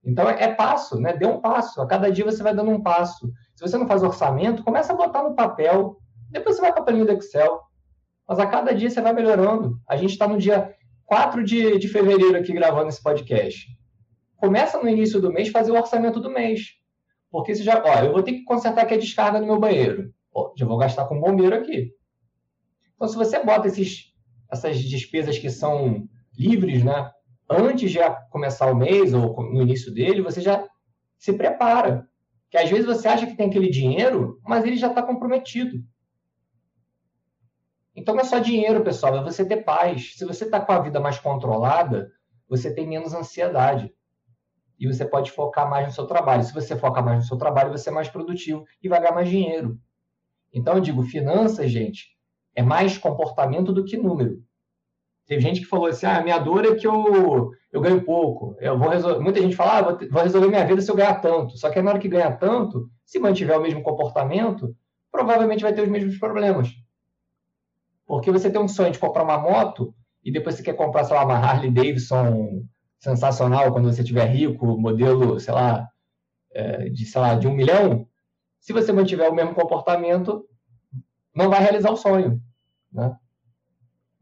Então 0.05 0.29
é, 0.29 0.45
é 0.45 0.55
passo, 0.55 1.01
né? 1.01 1.17
Dê 1.17 1.27
um 1.27 1.41
passo. 1.41 1.81
A 1.81 1.87
cada 1.87 2.11
dia 2.11 2.25
você 2.25 2.43
vai 2.43 2.55
dando 2.55 2.71
um 2.71 2.83
passo. 2.83 3.31
Se 3.55 3.67
você 3.67 3.77
não 3.77 3.87
faz 3.87 4.03
orçamento, 4.03 4.63
começa 4.63 4.93
a 4.93 4.97
botar 4.97 5.23
no 5.23 5.35
papel. 5.35 5.97
Depois 6.31 6.57
você 6.57 6.63
vai 6.63 6.73
para 6.73 6.83
a 6.83 6.85
planilha 6.85 7.07
do 7.07 7.13
Excel. 7.13 7.61
Mas 8.31 8.39
a 8.39 8.47
cada 8.47 8.73
dia 8.73 8.89
você 8.89 9.01
vai 9.01 9.13
melhorando. 9.13 9.81
A 9.89 9.97
gente 9.97 10.13
está 10.13 10.29
no 10.29 10.39
dia 10.39 10.73
4 11.05 11.43
de, 11.43 11.77
de 11.81 11.89
fevereiro 11.89 12.37
aqui 12.37 12.53
gravando 12.53 12.89
esse 12.89 13.03
podcast. 13.03 13.67
Começa 14.37 14.81
no 14.81 14.89
início 14.89 15.21
do 15.21 15.33
mês 15.33 15.49
fazer 15.49 15.73
o 15.73 15.77
orçamento 15.77 16.21
do 16.21 16.31
mês. 16.31 16.77
Porque 17.29 17.53
você 17.53 17.65
já, 17.65 17.83
ó, 17.85 18.05
eu 18.05 18.13
vou 18.13 18.23
ter 18.23 18.35
que 18.35 18.45
consertar 18.45 18.83
aqui 18.83 18.95
a 18.95 18.99
descarga 18.99 19.41
no 19.41 19.47
meu 19.49 19.59
banheiro. 19.59 20.15
Pô, 20.31 20.55
já 20.57 20.65
vou 20.65 20.79
gastar 20.79 21.07
com 21.07 21.21
bombeiro 21.21 21.57
aqui. 21.57 21.91
Então, 22.95 23.09
se 23.09 23.17
você 23.17 23.45
bota 23.45 23.67
esses 23.67 24.15
essas 24.49 24.79
despesas 24.79 25.37
que 25.37 25.51
são 25.51 26.09
livres, 26.39 26.85
né? 26.85 27.11
Antes 27.51 27.91
de 27.91 27.99
começar 28.31 28.71
o 28.71 28.77
mês 28.77 29.13
ou 29.13 29.43
no 29.43 29.61
início 29.61 29.93
dele, 29.93 30.23
você 30.23 30.41
já 30.41 30.65
se 31.19 31.33
prepara. 31.33 32.07
Que 32.49 32.59
às 32.59 32.71
vezes 32.71 32.87
você 32.87 33.09
acha 33.09 33.27
que 33.27 33.37
tem 33.37 33.49
aquele 33.49 33.69
dinheiro, 33.69 34.39
mas 34.45 34.65
ele 34.65 34.77
já 34.77 34.87
está 34.87 35.03
comprometido. 35.03 35.83
Então 37.95 38.15
não 38.15 38.23
é 38.23 38.25
só 38.25 38.39
dinheiro, 38.39 38.83
pessoal, 38.83 39.17
é 39.17 39.23
você 39.23 39.45
ter 39.45 39.65
paz. 39.65 40.15
Se 40.17 40.25
você 40.25 40.45
está 40.45 40.61
com 40.61 40.73
a 40.73 40.81
vida 40.81 41.01
mais 41.01 41.19
controlada, 41.19 42.11
você 42.49 42.73
tem 42.73 42.87
menos 42.87 43.15
ansiedade. 43.15 43.93
E 44.79 44.87
você 44.87 45.05
pode 45.05 45.31
focar 45.31 45.69
mais 45.69 45.87
no 45.87 45.93
seu 45.93 46.07
trabalho. 46.07 46.43
Se 46.43 46.55
você 46.55 46.77
focar 46.77 47.05
mais 47.05 47.19
no 47.19 47.25
seu 47.25 47.37
trabalho, 47.37 47.71
você 47.71 47.91
é 47.91 47.93
mais 47.93 48.09
produtivo 48.09 48.65
e 48.83 48.89
vai 48.89 49.01
ganhar 49.01 49.15
mais 49.15 49.29
dinheiro. 49.29 49.79
Então 50.53 50.75
eu 50.75 50.81
digo, 50.81 51.03
finanças, 51.03 51.71
gente, 51.71 52.17
é 52.55 52.63
mais 52.63 52.97
comportamento 52.97 53.73
do 53.73 53.85
que 53.85 53.97
número. 53.97 54.43
Teve 55.27 55.43
gente 55.43 55.61
que 55.61 55.67
falou 55.67 55.87
assim: 55.87 56.07
ah, 56.07 56.23
minha 56.23 56.39
dor 56.39 56.65
é 56.65 56.75
que 56.75 56.87
eu, 56.87 57.53
eu 57.71 57.81
ganho 57.81 58.03
pouco. 58.05 58.57
Eu 58.59 58.77
vou 58.77 58.89
resolver... 58.89 59.21
Muita 59.21 59.41
gente 59.41 59.55
fala: 59.55 59.79
ah, 59.79 59.83
vou, 59.83 60.09
vou 60.11 60.23
resolver 60.23 60.49
minha 60.49 60.67
vida 60.67 60.81
se 60.81 60.91
eu 60.91 60.97
ganhar 60.97 61.21
tanto. 61.21 61.57
Só 61.57 61.71
que 61.71 61.81
na 61.81 61.91
hora 61.91 62.01
que 62.01 62.09
ganha 62.09 62.33
tanto, 62.33 62.91
se 63.05 63.19
mantiver 63.21 63.57
o 63.57 63.63
mesmo 63.63 63.83
comportamento, 63.83 64.75
provavelmente 65.13 65.63
vai 65.63 65.73
ter 65.73 65.83
os 65.83 65.89
mesmos 65.89 66.19
problemas. 66.19 66.69
Porque 68.11 68.33
você 68.33 68.51
tem 68.51 68.61
um 68.61 68.67
sonho 68.67 68.91
de 68.91 68.99
comprar 68.99 69.23
uma 69.23 69.39
moto 69.39 69.95
e 70.25 70.33
depois 70.33 70.57
você 70.57 70.65
quer 70.65 70.73
comprar, 70.73 71.05
sei 71.05 71.15
lá, 71.15 71.25
uma 71.25 71.37
Harley 71.37 71.71
Davidson 71.71 72.67
sensacional 72.99 73.71
quando 73.71 73.85
você 73.85 74.03
tiver 74.03 74.27
rico, 74.27 74.77
modelo, 74.77 75.39
sei 75.39 75.55
lá, 75.55 75.89
é, 76.53 76.89
de, 76.89 77.07
sei 77.07 77.21
lá, 77.21 77.37
de 77.37 77.47
um 77.47 77.55
milhão. 77.55 78.09
Se 78.59 78.73
você 78.73 78.93
mantiver 78.93 79.31
o 79.31 79.33
mesmo 79.33 79.55
comportamento, 79.55 80.45
não 81.33 81.49
vai 81.49 81.61
realizar 81.61 81.93
o 81.93 81.97
sonho. 81.97 82.43
Né? 82.93 83.17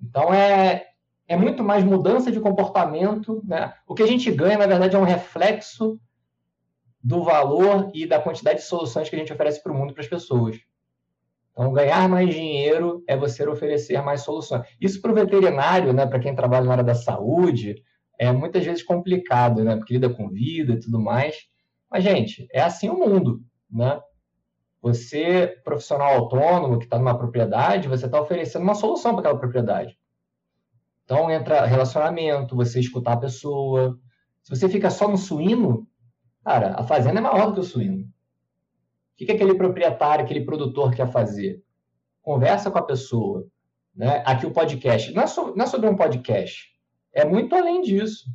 Então, 0.02 0.34
é, 0.34 0.88
é 1.26 1.34
muito 1.34 1.64
mais 1.64 1.82
mudança 1.82 2.30
de 2.30 2.40
comportamento. 2.40 3.42
Né? 3.42 3.72
O 3.86 3.94
que 3.94 4.02
a 4.02 4.06
gente 4.06 4.30
ganha, 4.30 4.58
na 4.58 4.66
verdade, 4.66 4.96
é 4.96 4.98
um 4.98 5.04
reflexo 5.04 5.98
do 7.02 7.24
valor 7.24 7.90
e 7.94 8.06
da 8.06 8.20
quantidade 8.20 8.58
de 8.58 8.66
soluções 8.66 9.08
que 9.08 9.16
a 9.16 9.18
gente 9.18 9.32
oferece 9.32 9.62
para 9.62 9.72
o 9.72 9.74
mundo, 9.74 9.94
para 9.94 10.02
as 10.02 10.10
pessoas. 10.10 10.58
Então, 11.58 11.72
ganhar 11.72 12.08
mais 12.08 12.32
dinheiro 12.32 13.02
é 13.08 13.16
você 13.16 13.44
oferecer 13.44 14.00
mais 14.00 14.20
soluções. 14.20 14.62
Isso 14.80 15.02
para 15.02 15.10
o 15.10 15.14
veterinário, 15.14 15.92
né, 15.92 16.06
para 16.06 16.20
quem 16.20 16.32
trabalha 16.32 16.64
na 16.64 16.70
área 16.70 16.84
da 16.84 16.94
saúde, 16.94 17.82
é 18.16 18.30
muitas 18.30 18.64
vezes 18.64 18.80
complicado, 18.80 19.64
né, 19.64 19.74
porque 19.74 19.94
lida 19.94 20.08
com 20.08 20.28
vida 20.28 20.74
e 20.74 20.78
tudo 20.78 21.00
mais. 21.00 21.34
Mas, 21.90 22.04
gente, 22.04 22.46
é 22.52 22.60
assim 22.60 22.88
o 22.88 22.96
mundo, 22.96 23.42
né? 23.68 24.00
Você, 24.80 25.60
profissional 25.64 26.14
autônomo 26.14 26.78
que 26.78 26.84
está 26.84 26.96
numa 26.96 27.18
propriedade, 27.18 27.88
você 27.88 28.06
está 28.06 28.20
oferecendo 28.20 28.62
uma 28.62 28.76
solução 28.76 29.10
para 29.10 29.22
aquela 29.22 29.38
propriedade. 29.40 29.98
Então 31.04 31.28
entra 31.28 31.66
relacionamento, 31.66 32.54
você 32.54 32.78
escutar 32.78 33.14
a 33.14 33.16
pessoa. 33.16 33.98
Se 34.44 34.54
você 34.54 34.68
fica 34.68 34.90
só 34.90 35.08
no 35.08 35.18
suíno, 35.18 35.88
cara, 36.44 36.76
a 36.78 36.84
fazenda 36.84 37.18
é 37.18 37.22
maior 37.22 37.46
do 37.46 37.54
que 37.54 37.60
o 37.60 37.64
suíno. 37.64 38.08
O 39.18 39.24
que, 39.26 39.26
que 39.26 39.32
aquele 39.32 39.54
proprietário, 39.54 40.24
aquele 40.24 40.44
produtor 40.44 40.94
quer 40.94 41.10
fazer? 41.10 41.60
Conversa 42.22 42.70
com 42.70 42.78
a 42.78 42.82
pessoa. 42.82 43.48
Né? 43.92 44.22
Aqui 44.24 44.46
o 44.46 44.52
podcast. 44.52 45.12
Não 45.12 45.24
é, 45.24 45.26
so, 45.26 45.52
não 45.56 45.64
é 45.64 45.66
sobre 45.66 45.90
um 45.90 45.96
podcast. 45.96 46.68
É 47.12 47.24
muito 47.24 47.52
além 47.56 47.82
disso. 47.82 48.30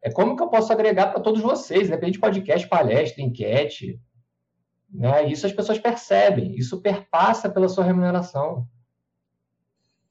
É 0.00 0.10
como 0.10 0.34
que 0.34 0.42
eu 0.42 0.48
posso 0.48 0.72
agregar 0.72 1.08
para 1.08 1.20
todos 1.20 1.42
vocês, 1.42 1.88
independente 1.88 2.14
de 2.14 2.20
podcast, 2.20 2.66
palestra, 2.66 3.22
enquete. 3.22 4.00
Né? 4.90 5.26
Isso 5.26 5.44
as 5.44 5.52
pessoas 5.52 5.78
percebem. 5.78 6.54
Isso 6.56 6.80
perpassa 6.80 7.50
pela 7.50 7.68
sua 7.68 7.84
remuneração. 7.84 8.66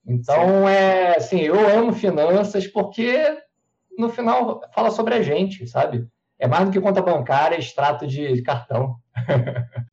Então, 0.06 0.70
é 0.70 1.18
assim, 1.18 1.40
eu 1.40 1.60
amo 1.76 1.92
finanças 1.92 2.68
porque 2.68 3.36
no 3.98 4.10
final 4.10 4.62
fala 4.76 4.92
sobre 4.92 5.16
a 5.16 5.24
gente, 5.24 5.66
sabe? 5.66 6.08
É 6.38 6.48
mais 6.48 6.66
do 6.66 6.72
que 6.72 6.80
conta 6.80 7.02
bancária, 7.02 7.58
extrato 7.58 8.06
de 8.06 8.44
cartão. 8.44 8.98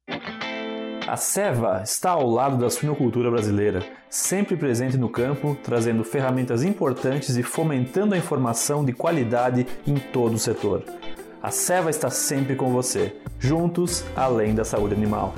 A 1.10 1.16
Seva 1.16 1.82
está 1.82 2.10
ao 2.10 2.24
lado 2.24 2.56
da 2.56 2.70
suinocultura 2.70 3.32
brasileira, 3.32 3.82
sempre 4.08 4.56
presente 4.56 4.96
no 4.96 5.08
campo, 5.08 5.58
trazendo 5.60 6.04
ferramentas 6.04 6.62
importantes 6.62 7.36
e 7.36 7.42
fomentando 7.42 8.14
a 8.14 8.16
informação 8.16 8.84
de 8.84 8.92
qualidade 8.92 9.66
em 9.84 9.96
todo 9.96 10.34
o 10.34 10.38
setor. 10.38 10.84
A 11.42 11.50
Seva 11.50 11.90
está 11.90 12.08
sempre 12.10 12.54
com 12.54 12.70
você, 12.70 13.20
juntos 13.40 14.06
além 14.16 14.54
da 14.54 14.62
saúde 14.62 14.94
animal. 14.94 15.34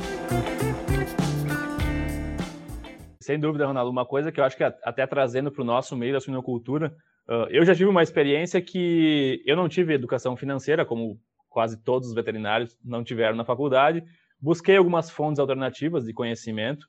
Sem 3.19 3.41
dúvida, 3.41 3.65
Ronaldo, 3.65 3.91
uma 3.91 4.05
coisa 4.05 4.31
que 4.31 4.41
eu 4.41 4.45
acho 4.45 4.59
que 4.59 4.65
até 4.65 5.07
trazendo 5.07 5.51
para 5.51 5.63
o 5.63 5.65
nosso 5.65 5.97
meio 5.97 6.13
da 6.13 6.21
suinocultura, 6.21 6.95
uh, 7.27 7.49
eu 7.49 7.65
já 7.65 7.75
tive 7.75 7.89
uma 7.89 8.03
experiência 8.03 8.61
que 8.61 9.43
eu 9.47 9.57
não 9.57 9.71
tive 9.71 9.95
educação 9.95 10.37
financeira, 10.37 10.85
como 10.85 11.19
quase 11.49 11.83
todos 11.83 12.09
os 12.09 12.15
veterinários 12.15 12.77
não 12.85 13.03
tiveram 13.03 13.37
na 13.37 13.45
faculdade. 13.47 14.05
Busquei 14.43 14.77
algumas 14.77 15.09
fontes 15.09 15.39
alternativas 15.39 16.05
de 16.05 16.13
conhecimento, 16.13 16.89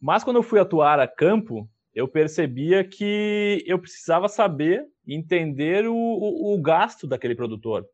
mas 0.00 0.24
quando 0.24 0.36
eu 0.36 0.42
fui 0.42 0.58
atuar 0.58 0.98
a 0.98 1.06
campo, 1.06 1.68
eu 1.94 2.08
percebia 2.08 2.82
que 2.82 3.62
eu 3.66 3.78
precisava 3.78 4.26
saber 4.26 4.86
entender 5.06 5.86
o, 5.86 5.94
o, 5.94 6.54
o 6.54 6.62
gasto 6.62 7.06
daquele 7.06 7.34
produtor. 7.34 7.84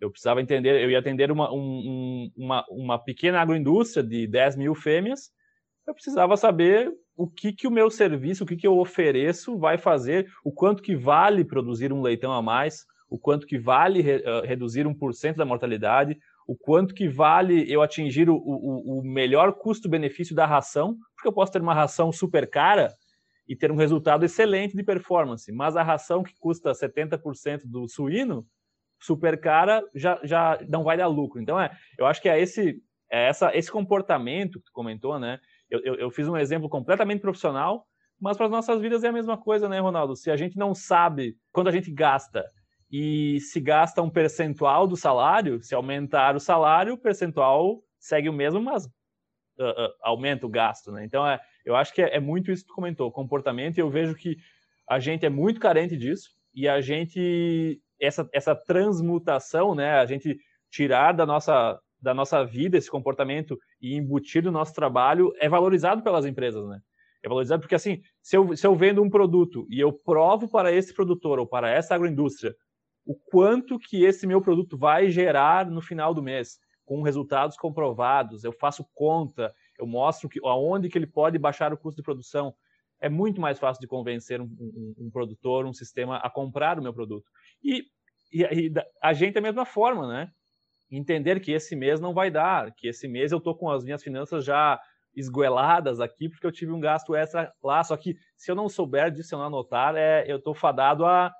Eu 0.00 0.08
precisava 0.08 0.40
entender, 0.40 0.80
eu 0.80 0.90
ia 0.90 1.00
atender 1.00 1.32
uma, 1.32 1.52
um, 1.52 2.30
uma, 2.36 2.64
uma 2.68 2.98
pequena 2.98 3.40
agroindústria 3.40 4.04
de 4.04 4.26
10 4.28 4.56
mil 4.56 4.74
fêmeas, 4.74 5.30
eu 5.86 5.92
precisava 5.92 6.36
saber 6.36 6.92
o 7.16 7.28
que, 7.28 7.52
que 7.52 7.66
o 7.66 7.70
meu 7.70 7.90
serviço, 7.90 8.44
o 8.44 8.46
que, 8.46 8.56
que 8.56 8.66
eu 8.66 8.78
ofereço 8.78 9.58
vai 9.58 9.78
fazer, 9.78 10.30
o 10.44 10.52
quanto 10.52 10.82
que 10.82 10.94
vale 10.94 11.44
produzir 11.44 11.92
um 11.92 12.02
leitão 12.02 12.32
a 12.32 12.40
mais, 12.40 12.84
o 13.08 13.18
quanto 13.18 13.46
que 13.46 13.58
vale 13.58 14.00
re, 14.00 14.16
uh, 14.16 14.44
reduzir 14.44 14.86
1% 14.86 15.36
da 15.36 15.44
mortalidade, 15.44 16.16
o 16.46 16.56
quanto 16.56 16.94
que 16.94 17.08
vale 17.08 17.70
eu 17.72 17.82
atingir 17.82 18.28
o, 18.28 18.36
o, 18.36 18.98
o 18.98 19.02
melhor 19.02 19.54
custo-benefício 19.54 20.34
da 20.34 20.46
ração, 20.46 20.96
porque 21.14 21.28
eu 21.28 21.32
posso 21.32 21.52
ter 21.52 21.62
uma 21.62 21.74
ração 21.74 22.12
super 22.12 22.48
cara 22.48 22.92
e 23.48 23.56
ter 23.56 23.70
um 23.70 23.76
resultado 23.76 24.24
excelente 24.24 24.76
de 24.76 24.82
performance, 24.82 25.50
mas 25.52 25.76
a 25.76 25.82
ração 25.82 26.22
que 26.22 26.34
custa 26.38 26.72
70% 26.72 27.62
do 27.64 27.86
suíno, 27.88 28.46
super 28.98 29.38
cara, 29.38 29.82
já, 29.94 30.18
já 30.22 30.58
não 30.68 30.82
vai 30.82 30.96
dar 30.96 31.06
lucro. 31.06 31.40
Então, 31.40 31.60
é, 31.60 31.70
eu 31.98 32.06
acho 32.06 32.22
que 32.22 32.28
é 32.28 32.40
esse, 32.40 32.82
é 33.10 33.28
essa, 33.28 33.54
esse 33.54 33.70
comportamento 33.70 34.58
que 34.58 34.66
tu 34.66 34.72
comentou, 34.72 35.18
né? 35.18 35.38
Eu, 35.70 35.80
eu, 35.84 35.94
eu 35.96 36.10
fiz 36.10 36.26
um 36.28 36.36
exemplo 36.36 36.68
completamente 36.68 37.20
profissional, 37.20 37.86
mas 38.18 38.36
para 38.36 38.46
as 38.46 38.52
nossas 38.52 38.80
vidas 38.80 39.04
é 39.04 39.08
a 39.08 39.12
mesma 39.12 39.36
coisa, 39.36 39.68
né, 39.68 39.78
Ronaldo? 39.78 40.16
Se 40.16 40.30
a 40.30 40.36
gente 40.36 40.56
não 40.56 40.74
sabe 40.74 41.36
quando 41.52 41.68
a 41.68 41.72
gente 41.72 41.90
gasta 41.90 42.44
e 42.96 43.40
se 43.40 43.58
gasta 43.58 44.00
um 44.00 44.08
percentual 44.08 44.86
do 44.86 44.96
salário, 44.96 45.60
se 45.60 45.74
aumentar 45.74 46.36
o 46.36 46.38
salário, 46.38 46.94
o 46.94 46.96
percentual 46.96 47.82
segue 47.98 48.28
o 48.28 48.32
mesmo, 48.32 48.62
mas 48.62 48.86
uh, 48.86 49.64
uh, 49.64 49.92
aumenta 50.00 50.46
o 50.46 50.48
gasto, 50.48 50.92
né? 50.92 51.04
Então, 51.04 51.26
é, 51.26 51.40
eu 51.64 51.74
acho 51.74 51.92
que 51.92 52.00
é, 52.00 52.14
é, 52.14 52.20
muito 52.20 52.52
isso 52.52 52.62
que 52.62 52.68
tu 52.68 52.74
comentou, 52.76 53.10
comportamento, 53.10 53.76
e 53.76 53.80
eu 53.80 53.90
vejo 53.90 54.14
que 54.14 54.36
a 54.88 55.00
gente 55.00 55.26
é 55.26 55.28
muito 55.28 55.58
carente 55.58 55.96
disso, 55.96 56.30
e 56.54 56.68
a 56.68 56.80
gente, 56.80 57.80
essa, 58.00 58.28
essa 58.32 58.54
transmutação, 58.54 59.74
né, 59.74 59.98
a 59.98 60.06
gente 60.06 60.38
tirar 60.70 61.10
da 61.10 61.26
nossa, 61.26 61.76
da 62.00 62.14
nossa 62.14 62.44
vida, 62.44 62.78
esse 62.78 62.88
comportamento 62.88 63.58
e 63.82 63.96
embutir 63.96 64.44
no 64.44 64.52
nosso 64.52 64.72
trabalho 64.72 65.32
é 65.40 65.48
valorizado 65.48 66.00
pelas 66.00 66.24
empresas, 66.26 66.64
né? 66.68 66.78
É 67.24 67.28
valorizado 67.28 67.60
porque, 67.60 67.74
assim, 67.74 68.02
se 68.22 68.36
eu, 68.36 68.56
se 68.56 68.64
eu 68.64 68.76
vendo 68.76 69.02
um 69.02 69.10
produto 69.10 69.66
e 69.68 69.80
eu 69.80 69.92
provo 69.92 70.46
para 70.46 70.70
esse 70.70 70.94
produtor 70.94 71.40
ou 71.40 71.46
para 71.46 71.68
essa 71.68 71.92
agroindústria 71.96 72.54
o 73.04 73.14
quanto 73.14 73.78
que 73.78 74.04
esse 74.04 74.26
meu 74.26 74.40
produto 74.40 74.76
vai 74.76 75.10
gerar 75.10 75.70
no 75.70 75.80
final 75.80 76.14
do 76.14 76.22
mês, 76.22 76.58
com 76.84 77.02
resultados 77.02 77.56
comprovados, 77.56 78.44
eu 78.44 78.52
faço 78.52 78.86
conta, 78.94 79.54
eu 79.78 79.86
mostro 79.86 80.28
que, 80.28 80.38
aonde 80.44 80.88
que 80.88 80.98
ele 80.98 81.06
pode 81.06 81.38
baixar 81.38 81.72
o 81.72 81.76
custo 81.76 82.00
de 82.00 82.04
produção, 82.04 82.54
é 83.00 83.08
muito 83.08 83.40
mais 83.40 83.58
fácil 83.58 83.80
de 83.80 83.86
convencer 83.86 84.40
um, 84.40 84.44
um, 84.44 84.94
um 84.98 85.10
produtor, 85.10 85.66
um 85.66 85.72
sistema 85.72 86.18
a 86.18 86.30
comprar 86.30 86.78
o 86.78 86.82
meu 86.82 86.92
produto. 86.92 87.30
E, 87.62 87.84
e, 88.32 88.42
e 88.42 88.72
a 89.02 89.12
gente 89.12 89.36
é 89.36 89.38
a 89.38 89.42
mesma 89.42 89.64
forma, 89.64 90.06
né? 90.06 90.30
entender 90.90 91.40
que 91.40 91.52
esse 91.52 91.74
mês 91.74 92.00
não 92.00 92.14
vai 92.14 92.30
dar, 92.30 92.72
que 92.72 92.88
esse 92.88 93.08
mês 93.08 93.32
eu 93.32 93.38
estou 93.38 93.56
com 93.56 93.68
as 93.70 93.84
minhas 93.84 94.02
finanças 94.02 94.44
já 94.44 94.80
esgueladas 95.14 96.00
aqui 96.00 96.28
porque 96.28 96.46
eu 96.46 96.52
tive 96.52 96.72
um 96.72 96.80
gasto 96.80 97.14
extra 97.14 97.52
lá. 97.62 97.82
Só 97.82 97.96
que 97.96 98.16
se 98.36 98.50
eu 98.50 98.54
não 98.54 98.68
souber 98.68 99.10
disso, 99.10 99.34
eu 99.34 99.38
não 99.38 99.46
anotar, 99.46 99.94
é, 99.96 100.24
eu 100.30 100.36
estou 100.36 100.54
fadado 100.54 101.04
a, 101.04 101.32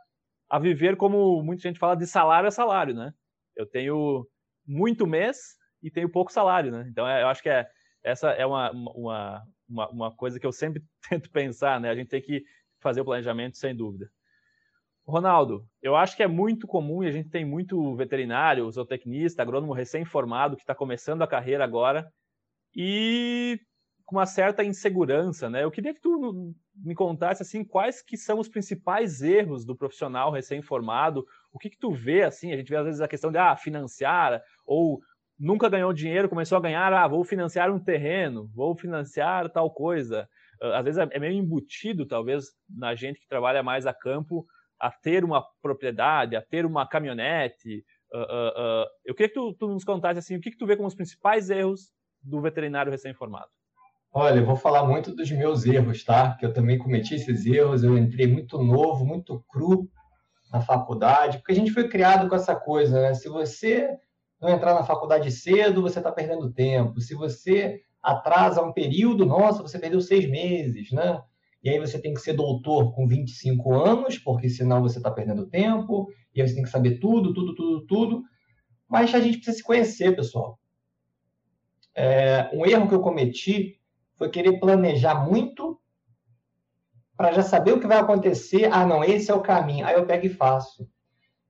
a 0.55 0.59
viver 0.61 0.97
como 0.97 1.43
muita 1.43 1.63
gente 1.63 1.81
fala 1.81 1.97
de 1.97 2.07
salário 2.07 2.47
a 2.47 2.51
salário, 2.53 2.95
né? 2.95 3.13
Eu 3.57 3.67
tenho 3.67 4.25
muito 4.65 5.05
mês 5.05 5.57
e 5.83 5.91
tenho 5.91 6.09
pouco 6.09 6.33
salário, 6.33 6.71
né? 6.71 6.87
Então 6.89 7.09
é, 7.09 7.23
eu 7.23 7.27
acho 7.27 7.43
que 7.43 7.49
é, 7.49 7.67
essa 8.05 8.31
é 8.31 8.47
uma, 8.47 8.71
uma, 8.71 9.43
uma, 9.69 9.91
uma 9.91 10.17
coisa 10.17 10.39
que 10.39 10.47
eu 10.47 10.53
sempre 10.53 10.81
tento 11.11 11.29
pensar, 11.29 11.81
né? 11.81 11.91
A 11.91 11.97
gente 11.97 12.07
tem 12.07 12.23
que 12.23 12.45
fazer 12.81 13.01
o 13.01 13.05
planejamento 13.05 13.57
sem 13.57 13.75
dúvida. 13.75 14.09
Ronaldo, 15.05 15.67
eu 15.83 15.97
acho 15.97 16.17
que 16.17 16.23
é 16.23 16.29
muito 16.29 16.69
comum 16.69 17.03
e 17.03 17.09
a 17.09 17.11
gente 17.11 17.31
tem 17.31 17.45
muito 17.45 17.97
veterinário, 17.97 18.71
zootecnista, 18.71 19.43
agrônomo 19.43 19.73
recém-formado 19.73 20.55
que 20.55 20.63
está 20.63 20.75
começando 20.75 21.23
a 21.23 21.27
carreira 21.27 21.65
agora 21.65 22.09
e 22.77 23.59
com 24.07 24.15
uma 24.15 24.25
certa 24.25 24.63
insegurança, 24.63 25.51
né? 25.51 25.65
Eu 25.65 25.71
queria 25.73 25.93
que 25.93 26.01
tu 26.01 26.55
me 26.77 26.95
contasse 26.95 27.43
assim 27.43 27.65
quais 27.65 28.03
que 28.03 28.17
são 28.17 28.39
os 28.39 28.49
principais 28.49 29.23
erros 29.23 29.65
do 29.65 29.77
profissional 29.77 30.31
recém-formado, 30.31 31.25
o 31.53 31.59
que 31.59 31.71
que 31.71 31.79
tu 31.79 31.93
vê 31.93 32.23
assim? 32.23 32.53
A 32.53 32.57
gente 32.57 32.69
vê 32.69 32.77
às 32.77 32.85
vezes 32.85 33.01
a 33.01 33.09
questão 33.09 33.31
de 33.31 33.39
ah, 33.39 33.57
financiar 33.57 34.43
ou 34.67 35.01
nunca 35.39 35.69
ganhou 35.69 35.93
dinheiro, 35.93 36.29
começou 36.29 36.59
a 36.59 36.61
ganhar, 36.61 36.93
ah, 36.93 37.09
vou 37.09 37.25
financiar 37.25 37.71
um 37.71 37.79
terreno, 37.79 38.51
vou 38.55 38.77
financiar 38.77 39.51
tal 39.51 39.71
coisa. 39.71 40.29
às 40.61 40.85
vezes 40.85 41.09
é 41.11 41.19
meio 41.19 41.35
embutido, 41.35 42.07
talvez, 42.07 42.47
na 42.69 42.95
gente 42.95 43.21
que 43.21 43.29
trabalha 43.29 43.63
mais 43.63 43.87
a 43.87 43.93
campo, 43.93 44.47
a 44.81 44.91
ter 44.91 45.25
uma 45.25 45.43
propriedade, 45.63 46.37
a 46.37 46.43
ter 46.43 46.67
uma 46.67 46.87
caminhonete. 46.87 47.85
Uh, 48.13 48.19
uh, 48.19 48.83
uh, 48.83 48.87
eu 49.05 49.15
queria 49.15 49.29
que 49.29 49.35
tu, 49.35 49.55
tu, 49.55 49.69
nos 49.69 49.85
contasse 49.85 50.19
assim, 50.19 50.37
o 50.37 50.41
que, 50.41 50.51
que 50.51 50.59
tu 50.59 50.67
vê 50.67 50.77
como 50.77 50.87
os 50.87 50.95
principais 50.95 51.51
erros 51.51 51.91
do 52.23 52.41
veterinário 52.41 52.93
recém-formado. 52.93 53.49
Olha, 54.17 54.39
eu 54.39 54.47
vou 54.47 54.55
falar 54.55 54.87
muito 54.87 55.13
dos 55.13 55.29
meus 55.33 55.67
erros, 55.67 56.05
tá? 56.05 56.37
Que 56.37 56.47
eu 56.47 56.53
também 56.53 56.79
cometi 56.79 57.17
esses 57.17 57.45
erros. 57.45 57.83
Eu 57.83 57.99
entrei 57.99 58.29
muito 58.29 58.63
novo, 58.63 59.05
muito 59.05 59.45
cru 59.49 59.91
na 60.53 60.61
faculdade, 60.61 61.39
porque 61.39 61.51
a 61.51 61.55
gente 61.57 61.73
foi 61.73 61.89
criado 61.89 62.29
com 62.29 62.37
essa 62.37 62.55
coisa, 62.55 63.03
né? 63.03 63.15
Se 63.15 63.29
você 63.29 63.91
não 64.41 64.49
entrar 64.49 64.73
na 64.73 64.85
faculdade 64.85 65.33
cedo, 65.33 65.83
você 65.83 65.99
está 65.99 66.13
perdendo 66.13 66.53
tempo. 66.53 67.01
Se 67.01 67.13
você 67.13 67.81
atrasa 68.01 68.63
um 68.63 68.73
período, 68.73 69.27
nossa, 69.27 69.63
você 69.63 69.81
perdeu 69.81 70.01
seis 70.01 70.31
meses, 70.31 70.93
né? 70.93 71.21
E 71.61 71.69
aí 71.69 71.81
você 71.81 71.99
tem 71.99 72.15
que 72.15 72.21
ser 72.21 72.35
doutor 72.35 72.95
com 72.95 73.09
25 73.09 73.75
anos, 73.75 74.17
porque 74.17 74.49
senão 74.49 74.81
você 74.81 74.99
está 74.99 75.11
perdendo 75.11 75.49
tempo, 75.49 76.07
e 76.33 76.41
aí 76.41 76.47
você 76.47 76.55
tem 76.55 76.63
que 76.63 76.71
saber 76.71 77.01
tudo, 77.01 77.35
tudo, 77.35 77.53
tudo, 77.57 77.87
tudo. 77.87 78.23
Mas 78.89 79.13
a 79.13 79.19
gente 79.19 79.39
precisa 79.39 79.57
se 79.57 79.65
conhecer, 79.65 80.15
pessoal. 80.15 80.57
É, 81.97 82.49
um 82.53 82.65
erro 82.65 82.87
que 82.87 82.95
eu 82.95 83.01
cometi 83.01 83.81
foi 84.17 84.29
querer 84.29 84.59
planejar 84.59 85.27
muito 85.27 85.81
para 87.17 87.33
já 87.33 87.43
saber 87.43 87.73
o 87.73 87.81
que 87.81 87.87
vai 87.87 87.99
acontecer. 87.99 88.69
Ah, 88.73 88.87
não, 88.87 89.05
esse 89.05 89.31
é 89.31 89.35
o 89.35 89.41
caminho. 89.41 89.87
Aí 89.87 89.95
eu 89.95 90.07
pego 90.07 90.27
e 90.27 90.31
faço. 90.31 90.89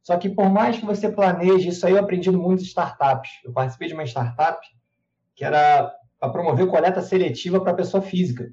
Só 0.02 0.16
que 0.18 0.28
por 0.28 0.50
mais 0.50 0.78
que 0.78 0.84
você 0.84 1.10
planeje, 1.10 1.68
isso 1.68 1.86
aí 1.86 1.92
eu 1.92 1.98
aprendi 1.98 2.30
no 2.30 2.38
mundo 2.38 2.58
de 2.58 2.64
startups. 2.64 3.30
Eu 3.44 3.52
participei 3.52 3.88
de 3.88 3.94
uma 3.94 4.04
startup 4.04 4.60
que 5.34 5.44
era 5.44 5.92
para 6.20 6.30
promover 6.30 6.68
coleta 6.68 7.00
seletiva 7.00 7.60
para 7.60 7.74
pessoa 7.74 8.02
física. 8.02 8.52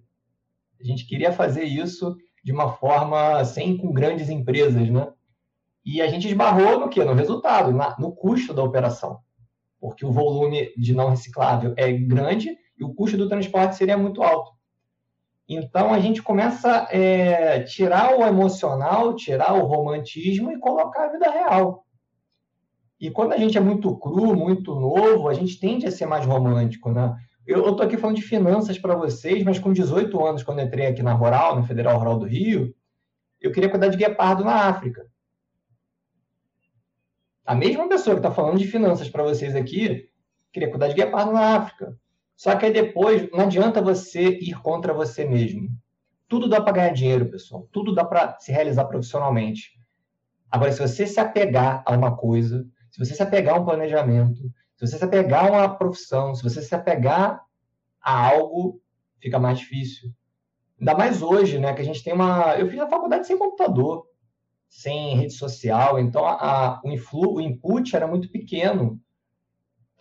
A 0.80 0.84
gente 0.84 1.06
queria 1.06 1.32
fazer 1.32 1.64
isso 1.64 2.16
de 2.44 2.52
uma 2.52 2.74
forma 2.74 3.44
sem 3.46 3.78
com 3.78 3.92
grandes 3.92 4.30
empresas, 4.30 4.90
né? 4.90 5.12
E 5.86 6.02
a 6.02 6.08
gente 6.08 6.28
esbarrou 6.28 6.80
no 6.80 6.90
quê? 6.90 7.04
No 7.04 7.14
resultado, 7.14 7.72
na, 7.72 7.98
no 8.00 8.12
custo 8.14 8.54
da 8.54 8.64
operação. 8.64 9.20
Porque 9.80 10.06
o 10.06 10.12
volume 10.12 10.72
de 10.78 10.94
não 10.94 11.10
reciclável 11.10 11.74
é 11.76 11.92
grande 11.92 12.58
e 12.82 12.84
o 12.84 12.94
custo 12.96 13.16
do 13.16 13.30
transporte 13.30 13.76
seria 13.76 13.96
muito 13.96 14.24
alto. 14.24 14.52
Então 15.48 15.94
a 15.94 16.00
gente 16.00 16.22
começa 16.24 16.88
a 16.88 16.98
é, 16.98 17.62
tirar 17.62 18.18
o 18.18 18.26
emocional, 18.26 19.16
tirar 19.16 19.54
o 19.54 19.68
romantismo 19.68 20.52
e 20.52 20.60
colocar 20.60 21.06
a 21.06 21.12
vida 21.12 21.30
real. 21.30 21.86
E 23.00 23.12
quando 23.12 23.34
a 23.34 23.38
gente 23.38 23.56
é 23.56 23.62
muito 23.62 23.96
cru, 23.98 24.36
muito 24.36 24.74
novo, 24.74 25.30
a 25.30 25.34
gente 25.34 25.60
tende 25.60 25.86
a 25.86 25.92
ser 25.92 26.08
mais 26.08 26.26
romântico, 26.26 26.92
né? 26.92 27.16
Eu 27.46 27.70
estou 27.70 27.86
aqui 27.86 27.98
falando 27.98 28.16
de 28.16 28.22
finanças 28.22 28.80
para 28.80 28.96
vocês, 28.96 29.44
mas 29.44 29.60
com 29.60 29.74
18 29.74 30.26
anos, 30.26 30.44
quando 30.44 30.62
entrei 30.62 30.88
aqui 30.88 31.04
na 31.04 31.14
Rural, 31.14 31.56
no 31.56 31.64
Federal 31.64 31.98
Rural 31.98 32.18
do 32.18 32.26
Rio, 32.26 32.74
eu 33.40 33.52
queria 33.52 33.70
cuidar 33.70 33.90
de 33.90 33.98
guepardo 33.98 34.44
na 34.44 34.68
África. 34.68 35.06
A 37.46 37.56
mesma 37.56 37.88
pessoa 37.90 38.16
que 38.16 38.20
está 38.20 38.32
falando 38.32 38.58
de 38.58 38.68
finanças 38.68 39.10
para 39.10 39.24
vocês 39.24 39.56
aqui, 39.56 40.08
queria 40.54 40.70
cuidar 40.70 40.88
de 40.88 40.94
guepardo 40.94 41.32
na 41.32 41.58
África. 41.58 41.98
Só 42.42 42.56
que 42.56 42.66
aí 42.66 42.74
depois, 42.74 43.30
não 43.30 43.42
adianta 43.42 43.84
você 43.84 44.30
ir 44.30 44.60
contra 44.64 44.96
você 44.96 45.24
mesmo. 45.24 45.70
Tudo 46.28 46.50
dá 46.50 46.60
para 46.60 46.74
ganhar 46.74 46.90
dinheiro, 46.92 47.30
pessoal. 47.30 47.70
Tudo 47.72 47.94
dá 47.94 48.04
para 48.04 48.36
se 48.40 48.52
realizar 48.52 48.86
profissionalmente. 48.86 49.80
Agora, 50.50 50.72
se 50.72 50.80
você 50.80 51.06
se 51.06 51.20
apegar 51.20 51.84
a 51.86 51.96
uma 51.96 52.18
coisa, 52.18 52.66
se 52.90 52.98
você 52.98 53.14
se 53.14 53.22
apegar 53.22 53.56
a 53.56 53.60
um 53.60 53.64
planejamento, 53.64 54.42
se 54.76 54.88
você 54.88 54.98
se 54.98 55.04
apegar 55.06 55.46
a 55.46 55.52
uma 55.52 55.78
profissão, 55.78 56.34
se 56.34 56.42
você 56.42 56.64
se 56.64 56.74
apegar 56.74 57.46
a 58.02 58.30
algo, 58.30 58.82
fica 59.20 59.38
mais 59.38 59.60
difícil. 59.60 60.10
Ainda 60.80 60.96
mais 60.96 61.22
hoje, 61.22 61.60
né? 61.60 61.76
Que 61.76 61.82
a 61.84 61.86
gente 61.86 62.04
tem 62.04 62.12
uma. 62.12 62.56
Eu 62.56 62.68
fiz 62.68 62.80
a 62.80 62.90
faculdade 62.90 63.28
sem 63.28 63.38
computador, 63.38 64.08
sem 64.68 65.16
rede 65.16 65.34
social, 65.34 66.00
então 66.00 66.26
a, 66.26 66.32
a, 66.32 66.82
o, 66.84 66.90
influ, 66.90 67.36
o 67.36 67.40
input 67.40 67.96
era 67.96 68.08
muito 68.08 68.32
pequeno. 68.32 69.00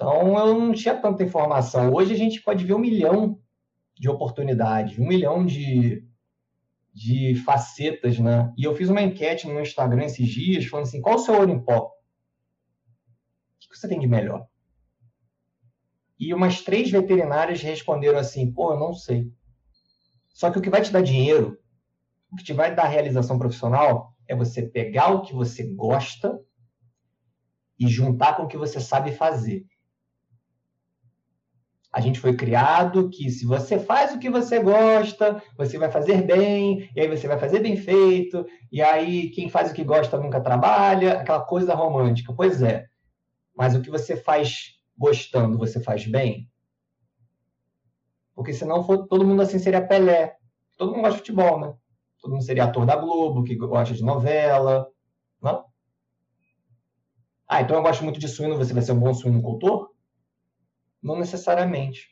Então 0.00 0.38
eu 0.38 0.58
não 0.58 0.72
tinha 0.72 0.96
tanta 0.96 1.22
informação. 1.22 1.92
Hoje 1.92 2.14
a 2.14 2.16
gente 2.16 2.40
pode 2.40 2.64
ver 2.64 2.72
um 2.72 2.78
milhão 2.78 3.38
de 3.94 4.08
oportunidades, 4.08 4.98
um 4.98 5.06
milhão 5.06 5.44
de, 5.44 6.02
de 6.94 7.34
facetas, 7.44 8.18
né? 8.18 8.50
E 8.56 8.64
eu 8.64 8.74
fiz 8.74 8.88
uma 8.88 9.02
enquete 9.02 9.46
no 9.46 9.60
Instagram 9.60 10.04
esses 10.06 10.26
dias 10.26 10.64
falando 10.64 10.86
assim: 10.86 11.02
qual 11.02 11.16
o 11.16 11.18
seu 11.18 11.34
ouro 11.34 11.50
em 11.50 11.62
pó? 11.62 11.92
O 13.56 13.58
que 13.58 13.76
você 13.76 13.86
tem 13.86 14.00
de 14.00 14.06
melhor? 14.06 14.46
E 16.18 16.32
umas 16.32 16.62
três 16.62 16.90
veterinárias 16.90 17.60
responderam 17.60 18.18
assim: 18.18 18.50
pô, 18.50 18.72
eu 18.72 18.80
não 18.80 18.94
sei. 18.94 19.30
Só 20.30 20.50
que 20.50 20.58
o 20.58 20.62
que 20.62 20.70
vai 20.70 20.80
te 20.80 20.90
dar 20.90 21.02
dinheiro, 21.02 21.58
o 22.32 22.36
que 22.36 22.44
te 22.44 22.54
vai 22.54 22.74
dar 22.74 22.88
realização 22.88 23.38
profissional, 23.38 24.16
é 24.26 24.34
você 24.34 24.62
pegar 24.62 25.10
o 25.10 25.20
que 25.20 25.34
você 25.34 25.62
gosta 25.62 26.40
e 27.78 27.86
juntar 27.86 28.38
com 28.38 28.44
o 28.44 28.48
que 28.48 28.56
você 28.56 28.80
sabe 28.80 29.12
fazer. 29.12 29.66
A 31.92 32.00
gente 32.00 32.20
foi 32.20 32.36
criado 32.36 33.10
que 33.10 33.28
se 33.30 33.44
você 33.44 33.78
faz 33.78 34.14
o 34.14 34.18
que 34.18 34.30
você 34.30 34.60
gosta, 34.60 35.42
você 35.56 35.76
vai 35.76 35.90
fazer 35.90 36.22
bem, 36.22 36.88
e 36.94 37.00
aí 37.00 37.08
você 37.08 37.26
vai 37.26 37.36
fazer 37.36 37.58
bem 37.58 37.76
feito, 37.76 38.46
e 38.70 38.80
aí 38.80 39.30
quem 39.30 39.48
faz 39.48 39.70
o 39.70 39.74
que 39.74 39.82
gosta 39.82 40.16
nunca 40.16 40.40
trabalha, 40.40 41.14
aquela 41.14 41.40
coisa 41.40 41.74
romântica. 41.74 42.32
Pois 42.32 42.62
é. 42.62 42.86
Mas 43.56 43.74
o 43.74 43.82
que 43.82 43.90
você 43.90 44.16
faz 44.16 44.76
gostando, 44.96 45.58
você 45.58 45.80
faz 45.80 46.06
bem? 46.06 46.48
Porque 48.36 48.52
se 48.52 48.64
não 48.64 48.84
for, 48.84 49.08
todo 49.08 49.26
mundo 49.26 49.42
assim 49.42 49.58
seria 49.58 49.86
Pelé. 49.86 50.36
Todo 50.78 50.92
mundo 50.92 51.02
gosta 51.02 51.14
de 51.14 51.18
futebol, 51.18 51.60
né? 51.60 51.74
Todo 52.20 52.32
mundo 52.32 52.44
seria 52.44 52.64
ator 52.64 52.86
da 52.86 52.96
Globo, 52.96 53.42
que 53.42 53.56
gosta 53.56 53.94
de 53.94 54.02
novela, 54.04 54.86
não? 55.42 55.64
Ah, 57.48 57.62
então 57.62 57.76
eu 57.76 57.82
gosto 57.82 58.04
muito 58.04 58.20
de 58.20 58.28
suíno, 58.28 58.56
você 58.56 58.72
vai 58.72 58.82
ser 58.82 58.92
um 58.92 59.00
bom 59.00 59.12
suinocultor? 59.12 59.89
Não 61.02 61.18
necessariamente. 61.18 62.08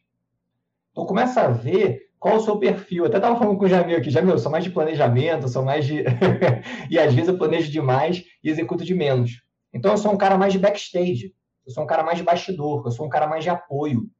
Então 0.90 1.06
começa 1.06 1.42
a 1.42 1.48
ver 1.48 2.08
qual 2.18 2.36
o 2.36 2.40
seu 2.40 2.58
perfil. 2.58 3.04
Até 3.04 3.16
estava 3.16 3.38
falando 3.38 3.56
com 3.56 3.64
o 3.64 3.68
Jamil 3.68 3.96
aqui, 3.96 4.10
Jamil, 4.10 4.32
eu 4.32 4.38
sou 4.38 4.50
mais 4.50 4.64
de 4.64 4.70
planejamento, 4.70 5.48
sou 5.48 5.62
mais 5.62 5.86
de. 5.86 6.02
e 6.90 6.98
às 6.98 7.14
vezes 7.14 7.28
eu 7.28 7.38
planejo 7.38 7.70
demais 7.70 8.24
e 8.42 8.50
executo 8.50 8.84
de 8.84 8.94
menos. 8.94 9.42
Então 9.72 9.92
eu 9.92 9.98
sou 9.98 10.12
um 10.12 10.16
cara 10.16 10.36
mais 10.36 10.52
de 10.52 10.58
backstage. 10.58 11.34
Eu 11.66 11.72
sou 11.72 11.84
um 11.84 11.86
cara 11.86 12.02
mais 12.02 12.16
de 12.16 12.24
bastidor, 12.24 12.82
eu 12.86 12.90
sou 12.90 13.04
um 13.04 13.10
cara 13.10 13.26
mais 13.26 13.44
de 13.44 13.50
apoio. 13.50 14.10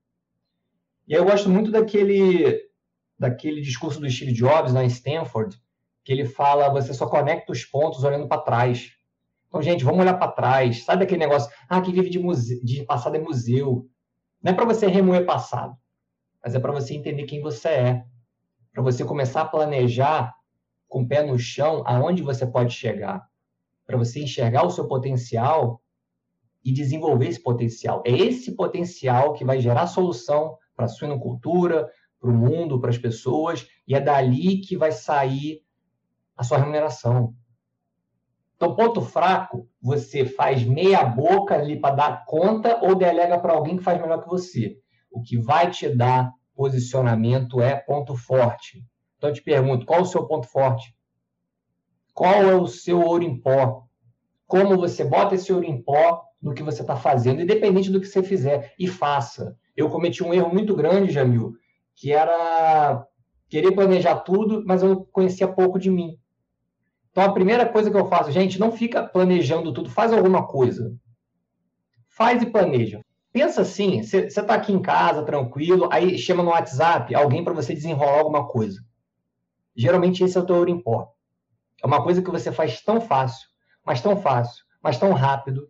E 1.07 1.14
aí 1.14 1.20
eu 1.20 1.24
gosto 1.24 1.48
muito 1.48 1.70
daquele, 1.70 2.62
daquele 3.18 3.62
discurso 3.62 3.98
do 3.98 4.11
Steve 4.11 4.33
Jobs 4.33 4.74
na 4.74 4.85
Stanford, 4.85 5.57
que 6.04 6.12
ele 6.12 6.26
fala: 6.26 6.68
você 6.68 6.92
só 6.92 7.07
conecta 7.07 7.50
os 7.50 7.64
pontos 7.64 8.04
olhando 8.04 8.28
para 8.28 8.42
trás. 8.42 8.90
Então, 9.48 9.62
gente, 9.62 9.83
vamos 9.83 10.00
olhar 10.00 10.18
para 10.18 10.31
trás. 10.31 10.85
Sabe 10.85 11.00
daquele 11.00 11.20
negócio? 11.20 11.50
Ah, 11.70 11.81
quem 11.81 11.94
vive 11.94 12.11
de, 12.11 12.18
muse... 12.18 12.62
de 12.62 12.85
passado 12.85 13.16
é 13.16 13.18
museu. 13.18 13.88
Não 14.42 14.53
é 14.53 14.55
para 14.55 14.64
você 14.64 14.87
remoer 14.87 15.24
passado, 15.24 15.77
mas 16.42 16.55
é 16.55 16.61
para 16.61 16.72
você 16.72 16.94
entender 16.94 17.24
quem 17.24 17.40
você 17.40 17.68
é. 17.68 18.05
Para 18.72 18.83
você 18.83 19.05
começar 19.05 19.42
a 19.42 19.48
planejar 19.48 20.35
com 20.88 21.03
o 21.03 21.09
pé 21.09 21.22
no 21.22 21.38
chão 21.38 21.83
aonde 21.87 22.22
você 22.22 22.46
pode 22.46 22.74
chegar. 22.74 23.27
Para 23.87 23.96
você 23.96 24.22
enxergar 24.22 24.64
o 24.64 24.70
seu 24.70 24.87
potencial 24.87 25.83
e 26.64 26.72
desenvolver 26.72 27.29
esse 27.29 27.42
potencial. 27.42 28.03
É 28.07 28.12
esse 28.12 28.55
potencial 28.55 29.33
que 29.33 29.44
vai 29.44 29.61
gerar 29.61 29.87
solução 29.87 30.57
para 30.77 30.87
a 30.87 30.88
suinocultura, 30.88 31.90
para 32.20 32.31
o 32.31 32.35
mundo, 32.35 32.81
para 32.81 32.90
as 32.90 32.98
pessoas, 32.98 33.66
e 33.87 33.94
é 33.94 34.01
dali 34.01 34.61
que 34.61 34.77
vai 34.77 34.92
sair 34.92 35.62
a 36.37 36.44
sua 36.44 36.59
remuneração. 36.59 37.35
Então, 38.59 38.75
ponto 38.75 39.01
fraco, 39.01 39.68
você 39.81 40.25
faz 40.25 40.64
meia 40.64 41.05
boca 41.05 41.55
ali 41.55 41.81
para 41.81 41.94
dar 41.94 42.25
conta 42.27 42.81
ou 42.83 42.97
delega 42.97 43.38
para 43.38 43.53
alguém 43.53 43.77
que 43.77 43.85
faz 43.85 44.01
melhor 44.01 44.21
que 44.21 44.29
você. 44.29 44.77
O 45.12 45.23
que 45.23 45.38
vai 45.38 45.71
te 45.71 45.88
dar 45.88 46.33
posicionamento 46.57 47.62
é 47.62 47.77
ponto 47.77 48.16
forte. 48.16 48.85
Então, 49.16 49.31
eu 49.31 49.35
te 49.35 49.42
pergunto, 49.42 49.87
qual 49.87 50.03
o 50.03 50.05
seu 50.05 50.27
ponto 50.27 50.49
forte? 50.49 50.92
Qual 52.12 52.35
é 52.35 52.57
o 52.57 52.66
seu 52.66 53.01
ouro 53.01 53.23
em 53.23 53.40
pó? 53.40 53.85
Como 54.44 54.77
você 54.77 55.05
bota 55.05 55.37
esse 55.37 55.53
ouro 55.53 55.64
em 55.64 55.81
pó 55.81 56.25
no 56.42 56.53
que 56.53 56.64
você 56.64 56.81
está 56.81 56.97
fazendo, 56.97 57.40
independente 57.40 57.92
do 57.92 58.01
que 58.01 58.07
você 58.09 58.25
fizer, 58.25 58.75
e 58.77 58.88
faça. 58.88 59.57
Eu 59.77 59.88
cometi 59.88 60.25
um 60.25 60.35
erro 60.35 60.53
muito 60.53 60.75
grande, 60.75 61.12
Jamil, 61.12 61.53
que 61.94 62.12
era 62.12 63.07
querer 63.49 63.71
planejar 63.71 64.16
tudo, 64.16 64.64
mas 64.66 64.83
eu 64.83 65.05
conhecia 65.12 65.47
pouco 65.47 65.79
de 65.79 65.92
mim. 65.92 66.18
Então, 67.18 67.31
a 67.31 67.35
primeira 67.35 67.66
coisa 67.66 67.90
que 67.90 67.96
eu 67.96 68.07
faço, 68.07 68.31
gente, 68.31 68.61
não 68.61 68.70
fica 68.70 69.02
planejando 69.02 69.72
tudo, 69.72 69.90
faz 69.90 70.12
alguma 70.12 70.46
coisa. 70.46 70.96
Faz 72.07 72.40
e 72.40 72.46
planeja. 72.46 73.00
Pensa 73.33 73.62
assim, 73.62 74.04
você 74.04 74.26
está 74.26 74.54
aqui 74.54 74.72
em 74.72 74.81
casa, 74.81 75.24
tranquilo, 75.24 75.88
aí 75.90 76.16
chama 76.16 76.44
no 76.44 76.50
WhatsApp 76.50 77.12
alguém 77.16 77.42
para 77.42 77.52
você 77.52 77.74
desenrolar 77.74 78.20
alguma 78.20 78.46
coisa. 78.46 78.81
Geralmente 79.74 80.22
esse 80.22 80.38
é 80.38 80.40
o 80.40 80.46
teu 80.46 80.54
ouro 80.54 80.70
em 80.70 80.81
pó. 80.81 81.12
É 81.83 81.87
uma 81.88 82.04
coisa 82.04 82.22
que 82.22 82.31
você 82.31 82.52
faz 82.52 82.81
tão 82.83 83.00
fácil, 83.00 83.48
mas 83.85 84.00
tão 84.00 84.16
fácil, 84.16 84.64
mas 84.81 84.96
tão 84.96 85.12
rápido, 85.12 85.68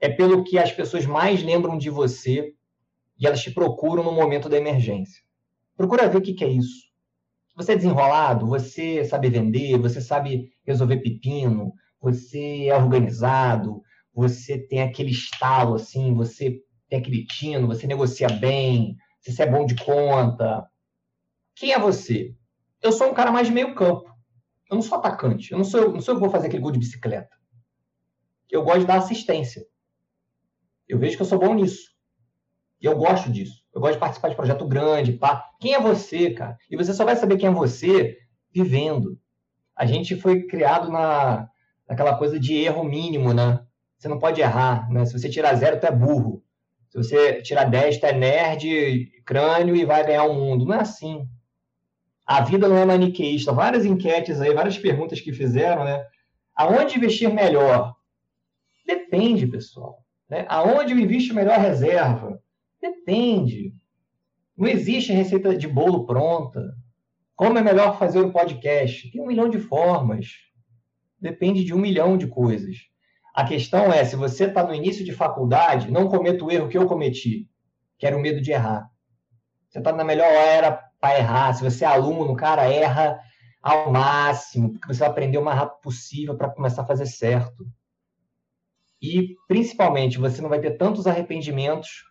é 0.00 0.08
pelo 0.08 0.44
que 0.44 0.58
as 0.58 0.72
pessoas 0.72 1.04
mais 1.04 1.42
lembram 1.42 1.76
de 1.76 1.90
você 1.90 2.54
e 3.20 3.26
elas 3.26 3.42
te 3.42 3.50
procuram 3.50 4.02
no 4.02 4.12
momento 4.12 4.48
da 4.48 4.56
emergência. 4.56 5.22
Procura 5.76 6.08
ver 6.08 6.16
o 6.16 6.22
que, 6.22 6.42
é 6.42 6.48
isso. 6.48 6.86
Você 7.56 7.72
é 7.72 7.76
desenrolado, 7.76 8.46
você 8.46 9.04
sabe 9.04 9.30
vender, 9.30 9.78
você 9.78 10.00
sabe 10.00 10.52
resolver 10.64 10.98
pepino, 10.98 11.72
você 12.00 12.66
é 12.66 12.76
organizado, 12.76 13.80
você 14.12 14.58
tem 14.58 14.82
aquele 14.82 15.10
estalo 15.10 15.74
assim, 15.74 16.14
você 16.14 16.60
tem 16.88 16.98
aquele 16.98 17.24
tino, 17.26 17.66
você 17.66 17.86
negocia 17.86 18.28
bem, 18.28 18.96
você 19.20 19.42
é 19.42 19.50
bom 19.50 19.64
de 19.64 19.74
conta. 19.76 20.68
Quem 21.54 21.72
é 21.72 21.78
você? 21.78 22.34
Eu 22.82 22.92
sou 22.92 23.10
um 23.10 23.14
cara 23.14 23.30
mais 23.30 23.46
de 23.46 23.52
meio 23.52 23.74
campo. 23.74 24.12
Eu 24.70 24.74
não 24.74 24.82
sou 24.82 24.98
atacante. 24.98 25.52
Eu 25.52 25.58
não 25.58 25.64
sou, 25.64 25.92
não 25.92 26.00
sou 26.00 26.12
eu 26.14 26.16
que 26.16 26.24
vou 26.24 26.30
fazer 26.30 26.48
aquele 26.48 26.62
gol 26.62 26.72
de 26.72 26.78
bicicleta. 26.78 27.34
Eu 28.50 28.62
gosto 28.62 28.80
de 28.80 28.86
dar 28.86 28.98
assistência. 28.98 29.64
Eu 30.86 30.98
vejo 30.98 31.16
que 31.16 31.22
eu 31.22 31.26
sou 31.26 31.38
bom 31.38 31.54
nisso. 31.54 31.90
E 32.80 32.86
eu 32.86 32.96
gosto 32.96 33.30
disso. 33.30 33.63
Eu 33.74 33.80
gosto 33.80 33.94
de 33.94 34.00
participar 34.00 34.28
de 34.28 34.36
projeto 34.36 34.66
grande, 34.66 35.12
pá. 35.12 35.50
Quem 35.58 35.74
é 35.74 35.80
você, 35.80 36.30
cara? 36.30 36.56
E 36.70 36.76
você 36.76 36.94
só 36.94 37.04
vai 37.04 37.16
saber 37.16 37.36
quem 37.36 37.48
é 37.48 37.52
você 37.52 38.18
vivendo. 38.52 39.18
A 39.74 39.84
gente 39.84 40.14
foi 40.14 40.42
criado 40.46 40.90
na, 40.90 41.48
naquela 41.88 42.16
coisa 42.16 42.38
de 42.38 42.54
erro 42.54 42.84
mínimo, 42.84 43.34
né? 43.34 43.60
Você 43.98 44.08
não 44.08 44.18
pode 44.18 44.40
errar, 44.40 44.88
né? 44.90 45.04
Se 45.04 45.18
você 45.18 45.28
tirar 45.28 45.54
zero, 45.54 45.80
tu 45.80 45.86
é 45.86 45.90
burro. 45.90 46.44
Se 46.88 46.98
você 46.98 47.42
tirar 47.42 47.64
10, 47.64 47.98
tu 47.98 48.06
é 48.06 48.12
nerd, 48.12 49.10
crânio 49.24 49.74
e 49.74 49.84
vai 49.84 50.06
ganhar 50.06 50.24
o 50.24 50.34
mundo. 50.34 50.64
Não 50.64 50.76
é 50.76 50.80
assim. 50.80 51.28
A 52.24 52.40
vida 52.42 52.68
não 52.68 52.78
é 52.78 52.84
maniqueísta. 52.84 53.52
Várias 53.52 53.84
enquetes 53.84 54.40
aí, 54.40 54.54
várias 54.54 54.78
perguntas 54.78 55.20
que 55.20 55.32
fizeram, 55.32 55.84
né? 55.84 56.06
Aonde 56.54 56.96
investir 56.96 57.28
melhor? 57.32 57.96
Depende, 58.86 59.46
pessoal. 59.48 60.04
Né? 60.28 60.46
Aonde 60.48 60.92
eu 60.92 60.98
invisto 60.98 61.34
melhor 61.34 61.58
reserva? 61.58 62.40
Depende. 62.84 63.72
Não 64.54 64.68
existe 64.68 65.10
receita 65.10 65.56
de 65.56 65.66
bolo 65.66 66.04
pronta. 66.04 66.60
Como 67.34 67.56
é 67.56 67.62
melhor 67.62 67.98
fazer 67.98 68.20
um 68.20 68.30
podcast? 68.30 69.10
Tem 69.10 69.22
um 69.22 69.26
milhão 69.26 69.48
de 69.48 69.58
formas. 69.58 70.26
Depende 71.18 71.64
de 71.64 71.72
um 71.72 71.78
milhão 71.78 72.18
de 72.18 72.26
coisas. 72.26 72.76
A 73.34 73.42
questão 73.42 73.90
é, 73.90 74.04
se 74.04 74.16
você 74.16 74.44
está 74.44 74.62
no 74.62 74.74
início 74.74 75.02
de 75.02 75.12
faculdade, 75.12 75.90
não 75.90 76.10
cometa 76.10 76.44
o 76.44 76.50
erro 76.50 76.68
que 76.68 76.76
eu 76.76 76.86
cometi, 76.86 77.48
que 77.98 78.06
era 78.06 78.14
o 78.14 78.20
medo 78.20 78.42
de 78.42 78.52
errar. 78.52 78.86
Você 79.66 79.78
está 79.78 79.90
na 79.90 80.04
melhor 80.04 80.30
era 80.30 80.72
para 81.00 81.18
errar. 81.18 81.54
Se 81.54 81.64
você 81.64 81.86
é 81.86 81.88
aluno, 81.88 82.36
cara, 82.36 82.70
erra 82.70 83.18
ao 83.62 83.90
máximo, 83.90 84.72
porque 84.72 84.88
você 84.88 85.00
vai 85.00 85.08
aprender 85.08 85.38
o 85.38 85.44
mais 85.44 85.58
rápido 85.58 85.80
possível 85.80 86.36
para 86.36 86.50
começar 86.50 86.82
a 86.82 86.86
fazer 86.86 87.06
certo. 87.06 87.66
E, 89.00 89.36
principalmente, 89.48 90.18
você 90.18 90.42
não 90.42 90.50
vai 90.50 90.60
ter 90.60 90.72
tantos 90.72 91.06
arrependimentos 91.06 92.04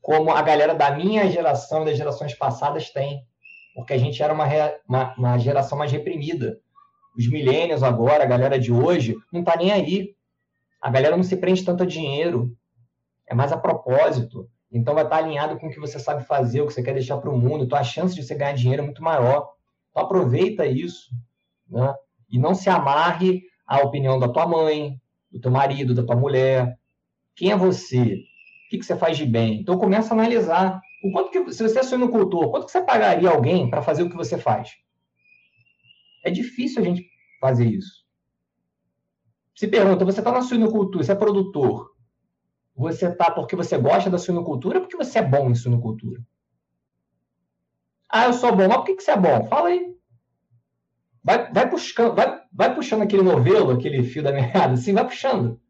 como 0.00 0.30
a 0.30 0.42
galera 0.42 0.74
da 0.74 0.90
minha 0.90 1.30
geração 1.30 1.82
e 1.82 1.86
das 1.86 1.96
gerações 1.96 2.34
passadas 2.34 2.90
tem, 2.90 3.24
porque 3.74 3.92
a 3.92 3.98
gente 3.98 4.22
era 4.22 4.32
uma, 4.32 4.46
uma, 4.88 5.14
uma 5.16 5.38
geração 5.38 5.76
mais 5.78 5.92
reprimida. 5.92 6.58
Os 7.16 7.28
milênios 7.28 7.82
agora, 7.82 8.24
a 8.24 8.26
galera 8.26 8.58
de 8.58 8.72
hoje, 8.72 9.16
não 9.32 9.40
está 9.40 9.56
nem 9.56 9.72
aí. 9.72 10.14
A 10.80 10.90
galera 10.90 11.16
não 11.16 11.22
se 11.22 11.36
prende 11.36 11.64
tanto 11.64 11.82
a 11.82 11.86
dinheiro, 11.86 12.56
é 13.26 13.34
mais 13.34 13.52
a 13.52 13.56
propósito. 13.56 14.48
Então 14.72 14.94
vai 14.94 15.04
estar 15.04 15.18
tá 15.18 15.24
alinhado 15.24 15.58
com 15.58 15.66
o 15.66 15.70
que 15.70 15.80
você 15.80 15.98
sabe 15.98 16.24
fazer, 16.24 16.60
o 16.60 16.66
que 16.66 16.72
você 16.72 16.82
quer 16.82 16.94
deixar 16.94 17.18
para 17.18 17.30
o 17.30 17.36
mundo. 17.36 17.64
Então 17.64 17.78
a 17.78 17.84
chance 17.84 18.14
de 18.14 18.22
você 18.22 18.34
ganhar 18.34 18.52
dinheiro 18.52 18.82
é 18.82 18.84
muito 18.84 19.02
maior. 19.02 19.50
Então 19.90 20.04
aproveita 20.04 20.64
isso, 20.66 21.10
né? 21.68 21.94
E 22.30 22.38
não 22.38 22.54
se 22.54 22.70
amarre 22.70 23.42
à 23.66 23.80
opinião 23.80 24.18
da 24.18 24.28
tua 24.28 24.46
mãe, 24.46 25.00
do 25.30 25.40
teu 25.40 25.50
marido, 25.50 25.94
da 25.94 26.04
tua 26.04 26.16
mulher. 26.16 26.78
Quem 27.34 27.50
é 27.50 27.56
você? 27.56 28.18
Que, 28.70 28.78
que 28.78 28.86
você 28.86 28.96
faz 28.96 29.18
de 29.18 29.26
bem. 29.26 29.60
Então 29.60 29.76
começa 29.76 30.14
a 30.14 30.16
analisar 30.16 30.80
o 31.02 31.10
quanto 31.10 31.30
que, 31.30 31.52
se 31.52 31.62
você 31.62 31.80
é 31.80 31.82
suinocultor, 31.82 32.50
quanto 32.50 32.66
que 32.66 32.72
você 32.72 32.80
pagaria 32.80 33.28
alguém 33.28 33.68
para 33.68 33.82
fazer 33.82 34.04
o 34.04 34.08
que 34.08 34.16
você 34.16 34.38
faz? 34.38 34.70
É 36.24 36.30
difícil 36.30 36.80
a 36.80 36.84
gente 36.84 37.04
fazer 37.40 37.66
isso. 37.66 38.04
Se 39.56 39.66
pergunta, 39.66 40.04
você 40.04 40.20
está 40.20 40.30
na 40.30 40.42
suinocultura, 40.42 41.02
você 41.02 41.12
é 41.12 41.16
produtor, 41.16 41.90
você 42.76 43.08
está 43.08 43.30
porque 43.30 43.56
você 43.56 43.76
gosta 43.76 44.08
da 44.08 44.18
suinocultura 44.18 44.78
ou 44.78 44.82
porque 44.82 44.96
você 44.96 45.18
é 45.18 45.22
bom 45.22 45.50
em 45.50 45.54
suinocultura? 45.54 46.22
Ah, 48.08 48.26
eu 48.26 48.32
sou 48.32 48.54
bom, 48.54 48.68
mas 48.68 48.76
por 48.76 48.84
que, 48.84 48.94
que 48.94 49.02
você 49.02 49.10
é 49.10 49.16
bom? 49.16 49.46
Fala 49.46 49.68
aí. 49.68 49.94
Vai, 51.22 51.52
vai, 51.52 51.68
vai, 51.68 52.40
vai 52.52 52.74
puxando 52.74 53.02
aquele 53.02 53.22
novelo, 53.22 53.72
aquele 53.72 54.02
fio 54.04 54.22
da 54.22 54.32
meada, 54.32 54.74
assim, 54.74 54.94
vai 54.94 55.06
puxando 55.06 55.60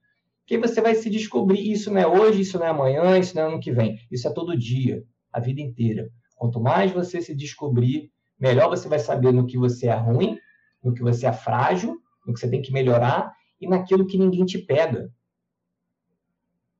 que 0.50 0.58
você 0.58 0.80
vai 0.80 0.96
se 0.96 1.08
descobrir. 1.08 1.70
Isso 1.70 1.92
não 1.92 2.00
é 2.00 2.06
hoje, 2.08 2.40
isso 2.40 2.58
não 2.58 2.66
é 2.66 2.70
amanhã, 2.70 3.16
isso 3.16 3.36
não 3.36 3.44
é 3.44 3.46
ano 3.46 3.60
que 3.60 3.70
vem. 3.70 4.00
Isso 4.10 4.26
é 4.26 4.32
todo 4.32 4.58
dia, 4.58 5.04
a 5.32 5.38
vida 5.38 5.60
inteira. 5.60 6.10
Quanto 6.34 6.60
mais 6.60 6.90
você 6.90 7.22
se 7.22 7.32
descobrir, 7.36 8.10
melhor 8.36 8.68
você 8.68 8.88
vai 8.88 8.98
saber 8.98 9.32
no 9.32 9.46
que 9.46 9.56
você 9.56 9.86
é 9.86 9.94
ruim, 9.94 10.36
no 10.82 10.92
que 10.92 11.02
você 11.02 11.28
é 11.28 11.32
frágil, 11.32 11.96
no 12.26 12.34
que 12.34 12.40
você 12.40 12.50
tem 12.50 12.60
que 12.60 12.72
melhorar 12.72 13.32
e 13.60 13.68
naquilo 13.68 14.04
que 14.04 14.18
ninguém 14.18 14.44
te 14.44 14.58
pega. 14.58 15.08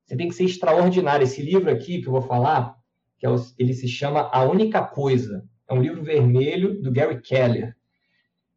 Você 0.05 0.17
tem 0.17 0.27
que 0.27 0.35
ser 0.35 0.47
extraordinário. 0.47 1.23
Esse 1.23 1.41
livro 1.41 1.71
aqui 1.71 2.03
que 2.03 2.09
eu 2.09 2.13
vou 2.13 2.23
falar, 2.23 2.75
que 3.21 3.25
é 3.25 3.31
o, 3.31 3.37
ele 3.57 3.73
se 3.73 3.87
chama 3.87 4.29
A 4.33 4.43
Única 4.43 4.83
Coisa. 4.83 5.49
É 5.69 5.73
um 5.73 5.81
livro 5.81 6.03
vermelho 6.03 6.83
do 6.83 6.91
Gary 6.91 7.21
Keller. 7.23 7.77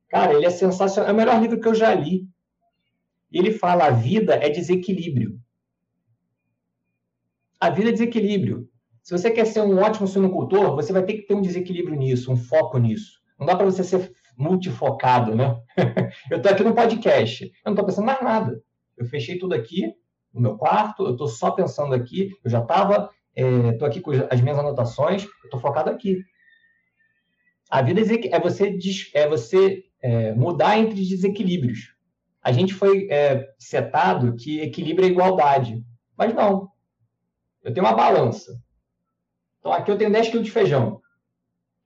Cara, 0.09 0.33
ele 0.33 0.47
é 0.47 0.49
sensacional. 0.49 1.11
É 1.11 1.13
o 1.13 1.15
melhor 1.15 1.39
livro 1.39 1.59
que 1.59 1.67
eu 1.67 1.75
já 1.75 1.93
li 1.93 2.32
ele 3.39 3.51
fala: 3.51 3.85
a 3.85 3.91
vida 3.91 4.35
é 4.35 4.49
desequilíbrio. 4.49 5.39
A 7.59 7.69
vida 7.69 7.89
é 7.89 7.93
desequilíbrio. 7.93 8.69
Se 9.01 9.17
você 9.17 9.31
quer 9.31 9.45
ser 9.45 9.61
um 9.61 9.79
ótimo 9.79 10.07
suinocultor, 10.07 10.75
você 10.75 10.93
vai 10.93 11.03
ter 11.03 11.13
que 11.13 11.23
ter 11.23 11.33
um 11.33 11.41
desequilíbrio 11.41 11.97
nisso, 11.97 12.31
um 12.31 12.37
foco 12.37 12.77
nisso. 12.77 13.19
Não 13.39 13.47
dá 13.47 13.55
para 13.55 13.65
você 13.65 13.83
ser 13.83 14.13
multifocado, 14.37 15.35
né? 15.35 15.59
eu 16.29 16.37
estou 16.37 16.51
aqui 16.51 16.63
no 16.63 16.73
podcast, 16.73 17.43
eu 17.43 17.51
não 17.65 17.73
estou 17.73 17.85
pensando 17.85 18.05
mais 18.05 18.21
nada. 18.21 18.61
Eu 18.97 19.05
fechei 19.05 19.37
tudo 19.37 19.53
aqui 19.53 19.93
no 20.33 20.41
meu 20.41 20.57
quarto, 20.57 21.05
eu 21.05 21.11
estou 21.11 21.27
só 21.27 21.51
pensando 21.51 21.93
aqui, 21.93 22.31
eu 22.43 22.49
já 22.49 22.59
estava, 22.59 23.09
estou 23.35 23.87
é, 23.87 23.91
aqui 23.91 23.99
com 23.99 24.11
as 24.29 24.41
minhas 24.41 24.57
anotações, 24.57 25.23
eu 25.23 25.45
estou 25.45 25.59
focado 25.59 25.89
aqui. 25.89 26.23
A 27.69 27.81
vida 27.81 28.01
é 28.01 28.39
você, 28.39 28.77
é 29.13 29.27
você 29.27 29.83
é, 30.01 30.33
mudar 30.33 30.77
entre 30.77 30.95
desequilíbrios 30.95 31.92
a 32.43 32.51
gente 32.51 32.73
foi 32.73 33.07
é, 33.09 33.47
setado 33.57 34.35
que 34.35 34.59
equilibra 34.59 35.05
a 35.05 35.09
igualdade. 35.09 35.81
Mas 36.17 36.33
não. 36.33 36.69
Eu 37.63 37.73
tenho 37.73 37.85
uma 37.85 37.95
balança. 37.95 38.61
Então 39.59 39.71
aqui 39.71 39.89
eu 39.89 39.97
tenho 39.97 40.11
10 40.11 40.27
quilos 40.27 40.45
de 40.45 40.51
feijão. 40.51 41.01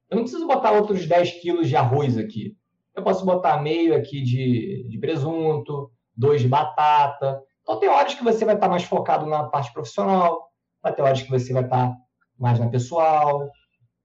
Eu 0.10 0.16
não 0.16 0.24
preciso 0.24 0.48
botar 0.48 0.72
outros 0.72 1.06
10 1.06 1.42
quilos 1.42 1.70
de 1.70 1.76
arroz 1.76 2.18
aqui. 2.18 2.58
Eu 2.96 3.04
posso 3.04 3.24
botar 3.24 3.62
meio 3.62 3.96
aqui 3.96 4.24
de, 4.24 4.88
de 4.90 4.98
presunto, 4.98 5.92
dois 6.16 6.42
de 6.42 6.48
batata. 6.48 7.40
Então 7.62 7.80
tem 7.80 7.88
horas 7.88 8.16
que 8.16 8.24
você 8.24 8.44
vai 8.44 8.56
estar 8.56 8.68
mais 8.68 8.84
focado 8.84 9.28
na 9.28 9.44
parte 9.44 9.72
profissional, 9.72 10.50
vai 10.82 10.96
ter 10.96 11.04
horas 11.04 11.22
que 11.22 11.30
você 11.30 11.54
vai 11.54 11.64
estar 11.64 11.96
mais 12.36 12.60
na 12.60 12.68
pessoal. 12.68 13.48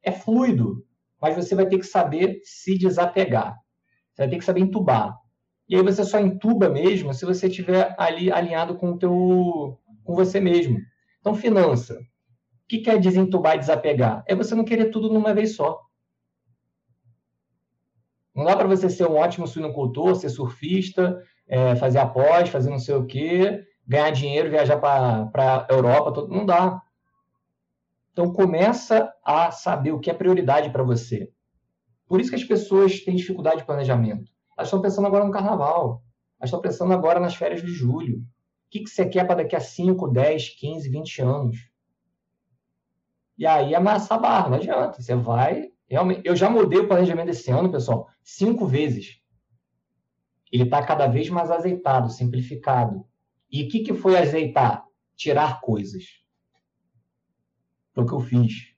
É 0.03 0.13
fluido, 0.13 0.85
mas 1.19 1.35
você 1.35 1.55
vai 1.55 1.65
ter 1.65 1.79
que 1.79 1.87
saber 1.87 2.41
se 2.45 2.77
desapegar. 2.77 3.57
Você 4.13 4.23
vai 4.23 4.29
ter 4.29 4.37
que 4.37 4.45
saber 4.45 4.61
entubar. 4.61 5.22
E 5.69 5.77
aí 5.77 5.83
você 5.83 6.05
só 6.05 6.19
entuba 6.19 6.69
mesmo 6.69 7.15
se 7.15 7.25
você 7.25 7.47
estiver 7.47 7.95
ali 7.99 8.31
alinhado 8.31 8.77
com 8.77 8.93
o 8.93 8.99
teu, 8.99 9.79
com 10.05 10.15
você 10.15 10.41
mesmo. 10.41 10.79
Então, 11.21 11.35
finança. 11.35 11.95
O 11.95 12.69
que 12.69 12.79
quer 12.79 12.99
desentubar 12.99 13.57
e 13.57 13.59
desapegar? 13.59 14.25
É 14.27 14.35
você 14.35 14.55
não 14.55 14.65
querer 14.65 14.91
tudo 14.91 15.13
numa 15.13 15.33
vez 15.33 15.55
só. 15.55 15.81
Não 18.35 18.45
dá 18.45 18.57
para 18.57 18.67
você 18.67 18.89
ser 18.89 19.07
um 19.07 19.17
ótimo 19.17 19.47
suinocultor, 19.47 20.17
ser 20.17 20.31
surfista, 20.31 21.23
é, 21.47 21.77
fazer 21.77 21.99
após, 21.99 22.49
fazer 22.49 22.71
não 22.71 22.79
sei 22.79 22.95
o 22.95 23.05
quê, 23.05 23.63
ganhar 23.87 24.11
dinheiro, 24.11 24.51
viajar 24.51 24.79
para 24.79 25.67
a 25.69 25.73
Europa, 25.73 26.13
todo... 26.13 26.35
não 26.35 26.47
dá. 26.47 26.81
Então 28.13 28.33
começa 28.33 29.13
a 29.25 29.51
saber 29.51 29.93
o 29.93 30.01
que 30.01 30.11
é 30.11 30.15
prioridade 30.15 30.71
para 30.71 30.83
você. 30.83 31.31
Por 32.07 32.21
isso 32.21 32.31
que 32.31 32.37
as 32.37 32.45
pessoas 32.45 33.01
têm 33.01 33.17
dificuldade 33.17 33.59
de 33.59 33.67
planejamento. 33.67 34.32
Elas 34.57 34.69
estão 34.69 34.81
pensando 34.81 35.07
agora 35.07 35.25
no 35.25 35.31
carnaval. 35.31 36.03
Elas 36.39 36.49
estão 36.49 36.61
pensando 36.61 36.93
agora 36.93 37.21
nas 37.21 37.35
férias 37.35 37.63
de 37.63 37.69
julho. 37.69 38.19
O 38.19 38.71
que, 38.71 38.81
que 38.81 38.91
você 38.91 39.07
quer 39.07 39.27
para 39.27 39.43
daqui 39.43 39.57
a 39.57 39.61
5, 39.61 40.09
10, 40.09 40.49
15, 40.51 40.89
20 40.91 41.23
anos? 41.23 41.57
E 43.37 43.47
aí 43.47 43.75
amassar 43.75 44.19
a 44.19 44.21
barra, 44.21 44.49
não 44.51 44.57
adianta. 44.57 45.01
Você 45.01 45.15
vai. 45.15 45.71
Realmente, 45.89 46.23
eu 46.25 46.37
já 46.37 46.49
mudei 46.49 46.79
o 46.79 46.89
planejamento 46.89 47.27
desse 47.27 47.51
ano, 47.51 47.71
pessoal, 47.71 48.09
cinco 48.23 48.67
vezes. 48.67 49.21
Ele 50.51 50.65
está 50.65 50.85
cada 50.85 51.07
vez 51.07 51.29
mais 51.29 51.51
azeitado, 51.51 52.11
simplificado. 52.11 53.07
E 53.51 53.65
o 53.65 53.69
que, 53.69 53.81
que 53.81 53.95
foi 53.95 54.17
azeitar? 54.17 54.85
Tirar 55.17 55.61
coisas. 55.61 56.05
Foi 57.93 58.05
o 58.05 58.07
que 58.07 58.15
eu 58.15 58.21
fiz. 58.21 58.73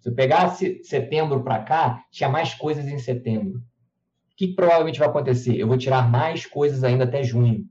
Se 0.00 0.08
eu 0.08 0.14
pegasse 0.14 0.82
setembro 0.84 1.42
para 1.42 1.62
cá, 1.62 2.04
tinha 2.10 2.28
mais 2.28 2.54
coisas 2.54 2.86
em 2.86 2.98
setembro 2.98 3.62
que 4.48 4.54
provavelmente 4.56 4.98
vai 4.98 5.06
acontecer? 5.06 5.56
Eu 5.56 5.68
vou 5.68 5.78
tirar 5.78 6.10
mais 6.10 6.44
coisas 6.44 6.82
ainda 6.82 7.04
até 7.04 7.22
junho. 7.22 7.64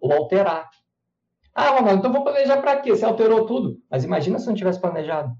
Ou 0.00 0.12
alterar. 0.12 0.68
Ah, 1.54 1.70
Ronaldo, 1.70 2.00
então 2.00 2.12
vou 2.12 2.24
planejar 2.24 2.60
para 2.60 2.80
quê? 2.80 2.90
Você 2.90 3.04
alterou 3.04 3.46
tudo. 3.46 3.80
Mas 3.88 4.02
imagina 4.02 4.40
se 4.40 4.46
não 4.48 4.54
tivesse 4.54 4.80
planejado. 4.80 5.32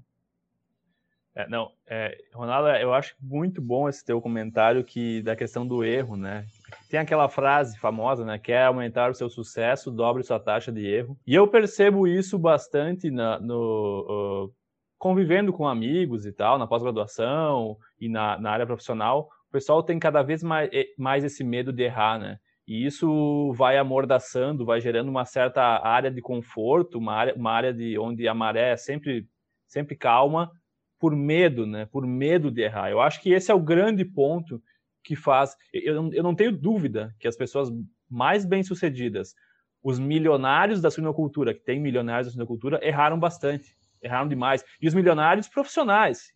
É, 1.35 1.45
não, 1.49 1.69
é, 1.85 2.17
Ronaldo, 2.33 2.69
eu 2.69 2.93
acho 2.93 3.13
muito 3.19 3.61
bom 3.61 3.89
esse 3.89 4.05
teu 4.05 4.21
comentário 4.21 4.85
que 4.85 5.21
da 5.23 5.35
questão 5.35 5.67
do 5.67 5.83
erro, 5.83 6.15
né? 6.15 6.45
Tem 6.89 6.97
aquela 6.97 7.27
frase 7.27 7.77
famosa, 7.77 8.23
né? 8.23 8.39
Quer 8.39 8.63
aumentar 8.63 9.11
o 9.11 9.13
seu 9.13 9.29
sucesso, 9.29 9.91
dobre 9.91 10.23
sua 10.23 10.39
taxa 10.39 10.71
de 10.71 10.87
erro. 10.87 11.17
E 11.27 11.35
eu 11.35 11.45
percebo 11.49 12.07
isso 12.07 12.39
bastante 12.39 13.11
na, 13.11 13.37
no, 13.41 14.45
uh, 14.47 14.53
convivendo 14.97 15.51
com 15.51 15.67
amigos 15.67 16.25
e 16.25 16.31
tal, 16.31 16.57
na 16.57 16.65
pós-graduação 16.65 17.77
e 17.99 18.07
na, 18.07 18.39
na, 18.39 18.51
área 18.51 18.65
profissional. 18.65 19.29
Pessoal 19.55 19.81
tem 19.81 19.97
cada 19.97 20.21
vez 20.21 20.43
mais, 20.43 20.69
mais 20.97 21.23
esse 21.23 21.41
medo 21.41 21.71
de 21.71 21.81
errar, 21.81 22.19
né? 22.19 22.37
E 22.67 22.85
isso 22.85 23.53
vai 23.53 23.77
amordaçando, 23.77 24.65
vai 24.65 24.81
gerando 24.81 25.07
uma 25.07 25.23
certa 25.23 25.61
área 25.81 26.11
de 26.11 26.21
conforto, 26.21 26.97
uma 26.97 27.13
área, 27.13 27.33
uma 27.35 27.53
área 27.53 27.73
de 27.73 27.97
onde 27.97 28.27
a 28.27 28.33
maré 28.33 28.73
é 28.73 28.75
sempre, 28.75 29.25
sempre 29.65 29.95
calma, 29.95 30.51
por 30.99 31.15
medo, 31.15 31.65
né? 31.65 31.85
Por 31.85 32.05
medo 32.05 32.51
de 32.51 32.63
errar. 32.63 32.91
Eu 32.91 32.99
acho 32.99 33.21
que 33.21 33.31
esse 33.31 33.49
é 33.49 33.55
o 33.55 33.61
grande 33.61 34.03
ponto 34.03 34.61
que 35.01 35.15
faz. 35.15 35.55
Eu, 35.71 36.11
eu 36.11 36.21
não 36.21 36.35
tenho 36.35 36.51
dúvida 36.51 37.15
que 37.17 37.25
as 37.25 37.37
pessoas 37.37 37.69
mais 38.09 38.45
bem-sucedidas, 38.45 39.33
os 39.81 39.97
milionários 39.97 40.81
da 40.81 40.91
suinocultura, 40.91 41.53
que 41.53 41.63
tem 41.63 41.79
milionários 41.79 42.27
da 42.27 42.31
suinocultura, 42.33 42.85
erraram 42.85 43.17
bastante, 43.17 43.73
erraram 44.01 44.27
demais. 44.27 44.65
E 44.81 44.87
os 44.89 44.93
milionários 44.93 45.47
profissionais, 45.47 46.34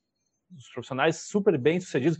profissionais 0.73 1.17
super 1.27 1.57
bem-sucedidos, 1.57 2.17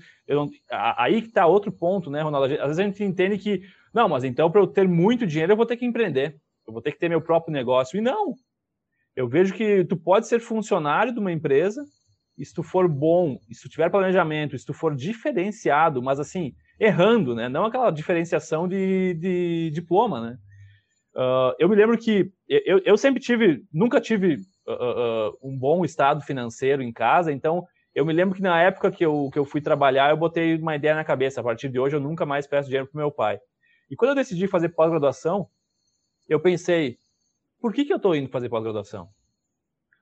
aí 0.70 1.22
que 1.22 1.28
está 1.28 1.46
outro 1.46 1.72
ponto, 1.72 2.10
né, 2.10 2.22
Ronaldo? 2.22 2.54
Às 2.54 2.68
vezes 2.68 2.80
a 2.80 2.84
gente 2.84 3.04
entende 3.04 3.38
que, 3.38 3.62
não, 3.94 4.08
mas 4.08 4.24
então 4.24 4.50
para 4.52 4.62
eu 4.62 4.68
ter 4.68 4.88
muito 4.88 5.26
dinheiro 5.26 5.54
eu 5.54 5.58
vou 5.58 5.65
ter 5.65 5.78
que 5.78 5.86
empreender, 5.86 6.36
eu 6.68 6.74
vou 6.74 6.82
ter 6.82 6.92
que 6.92 7.00
ter 7.00 7.10
meu 7.10 7.22
próprio 7.22 7.52
negócio. 7.54 7.98
E 7.98 8.02
não, 8.02 8.34
eu 9.15 9.28
vejo 9.28 9.54
que 9.54 9.84
tu 9.86 9.98
pode 9.98 10.28
ser 10.28 10.39
funcionário 10.39 11.13
de 11.13 11.20
uma 11.20 11.32
empresa, 11.32 11.84
e 12.38 12.46
se 12.46 12.54
tu 12.54 12.63
for 12.63 12.88
bom, 12.88 13.38
se 13.52 13.63
tu 13.63 13.70
tiver 13.70 13.89
planejamento, 13.89 14.58
se 14.58 14.65
tu 14.65 14.74
for 14.74 14.96
diferenciado, 14.96 16.02
mas 16.02 16.22
assim, 16.22 16.54
errando, 16.80 17.36
né? 17.36 17.50
Não 17.50 17.65
aquela 17.65 17.92
diferenciação 17.92 18.65
de, 18.65 19.13
de 19.15 19.72
diploma, 19.72 20.22
né? 20.22 20.38
Uh, 21.13 21.54
eu 21.60 21.68
me 21.68 21.76
lembro 21.76 21.98
que 21.98 22.32
eu, 22.48 22.80
eu 22.86 22.96
sempre 22.96 23.20
tive, 23.20 23.63
nunca 23.74 24.00
tive 24.00 24.36
uh, 24.65 25.32
uh, 25.32 25.38
um 25.44 25.58
bom 25.58 25.84
estado 25.84 26.22
financeiro 26.22 26.82
em 26.82 26.94
casa, 26.94 27.30
então 27.30 27.65
eu 27.93 28.06
me 28.06 28.13
lembro 28.13 28.36
que 28.36 28.41
na 28.41 28.62
época 28.62 28.91
que 28.91 29.06
eu, 29.06 29.30
que 29.32 29.39
eu 29.39 29.45
fui 29.45 29.62
trabalhar, 29.62 30.10
eu 30.10 30.17
botei 30.17 30.56
uma 30.56 30.75
ideia 30.75 30.95
na 30.95 31.04
cabeça. 31.04 31.41
A 31.41 31.43
partir 31.43 31.69
de 31.69 31.80
hoje, 31.80 31.95
eu 31.95 31.99
nunca 31.99 32.25
mais 32.25 32.45
peço 32.47 32.67
dinheiro 32.67 32.88
para 32.88 32.99
meu 32.99 33.12
pai. 33.12 33.39
E 33.89 33.95
quando 33.95 34.10
eu 34.10 34.15
decidi 34.15 34.47
fazer 34.47 34.69
pós-graduação, 34.69 35.49
eu 36.28 36.39
pensei, 36.39 36.97
por 37.60 37.73
que, 37.73 37.84
que 37.84 37.91
eu 37.91 37.97
estou 37.97 38.15
indo 38.15 38.30
fazer 38.30 38.49
pós-graduação? 38.49 39.10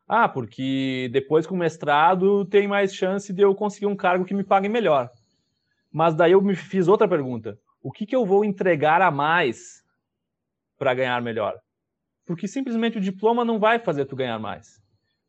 Ah, 0.08 0.28
porque 0.28 1.10
depois 1.12 1.46
com 1.46 1.56
o 1.56 1.58
mestrado 1.58 2.46
tem 2.46 2.68
mais 2.68 2.94
chance 2.94 3.34
de 3.34 3.42
eu 3.42 3.54
conseguir 3.56 3.88
um 3.88 3.96
cargo 3.96 4.26
que 4.26 4.34
me 4.34 4.44
pague 4.44 4.70
melhor. 4.70 5.10
Mas 5.92 6.16
daí 6.16 6.34
eu 6.34 6.42
me 6.42 6.56
fiz 6.56 6.88
outra 6.88 7.08
pergunta: 7.08 7.58
o 7.82 7.92
que, 7.92 8.06
que 8.06 8.16
eu 8.16 8.26
vou 8.26 8.46
entregar 8.46 9.02
a 9.02 9.12
mais 9.12 9.84
para 10.78 10.94
ganhar 10.94 11.22
melhor? 11.22 11.60
Porque 12.26 12.48
simplesmente 12.48 12.98
o 12.98 13.02
diploma 13.02 13.44
não 13.44 13.60
vai 13.60 13.80
fazer 13.80 14.06
tu 14.06 14.16
ganhar 14.16 14.40
mais. 14.40 14.82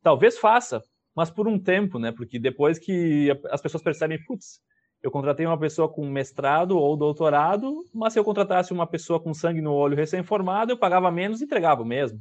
Talvez 0.02 0.38
faça, 0.38 0.82
mas 1.18 1.32
por 1.32 1.48
um 1.48 1.58
tempo, 1.58 1.98
né? 1.98 2.12
Porque 2.12 2.38
depois 2.38 2.78
que 2.78 3.36
as 3.50 3.60
pessoas 3.60 3.82
percebem, 3.82 4.22
putz, 4.24 4.60
eu 5.02 5.10
contratei 5.10 5.44
uma 5.44 5.58
pessoa 5.58 5.92
com 5.92 6.08
mestrado 6.08 6.78
ou 6.78 6.96
doutorado, 6.96 7.84
mas 7.92 8.12
se 8.12 8.20
eu 8.20 8.24
contratasse 8.24 8.72
uma 8.72 8.86
pessoa 8.86 9.18
com 9.18 9.34
sangue 9.34 9.60
no 9.60 9.72
olho 9.72 9.96
recém-formado, 9.96 10.70
eu 10.70 10.78
pagava 10.78 11.10
menos 11.10 11.40
e 11.40 11.44
entregava 11.44 11.82
o 11.82 11.84
mesmo. 11.84 12.20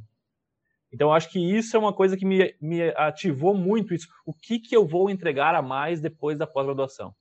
Então, 0.92 1.12
acho 1.12 1.30
que 1.30 1.38
isso 1.38 1.76
é 1.76 1.78
uma 1.78 1.92
coisa 1.92 2.16
que 2.16 2.26
me, 2.26 2.52
me 2.60 2.90
ativou 2.96 3.54
muito 3.54 3.94
isso. 3.94 4.08
O 4.26 4.34
que, 4.34 4.58
que 4.58 4.76
eu 4.76 4.84
vou 4.84 5.08
entregar 5.08 5.54
a 5.54 5.62
mais 5.62 6.00
depois 6.00 6.36
da 6.36 6.44
pós-graduação? 6.44 7.14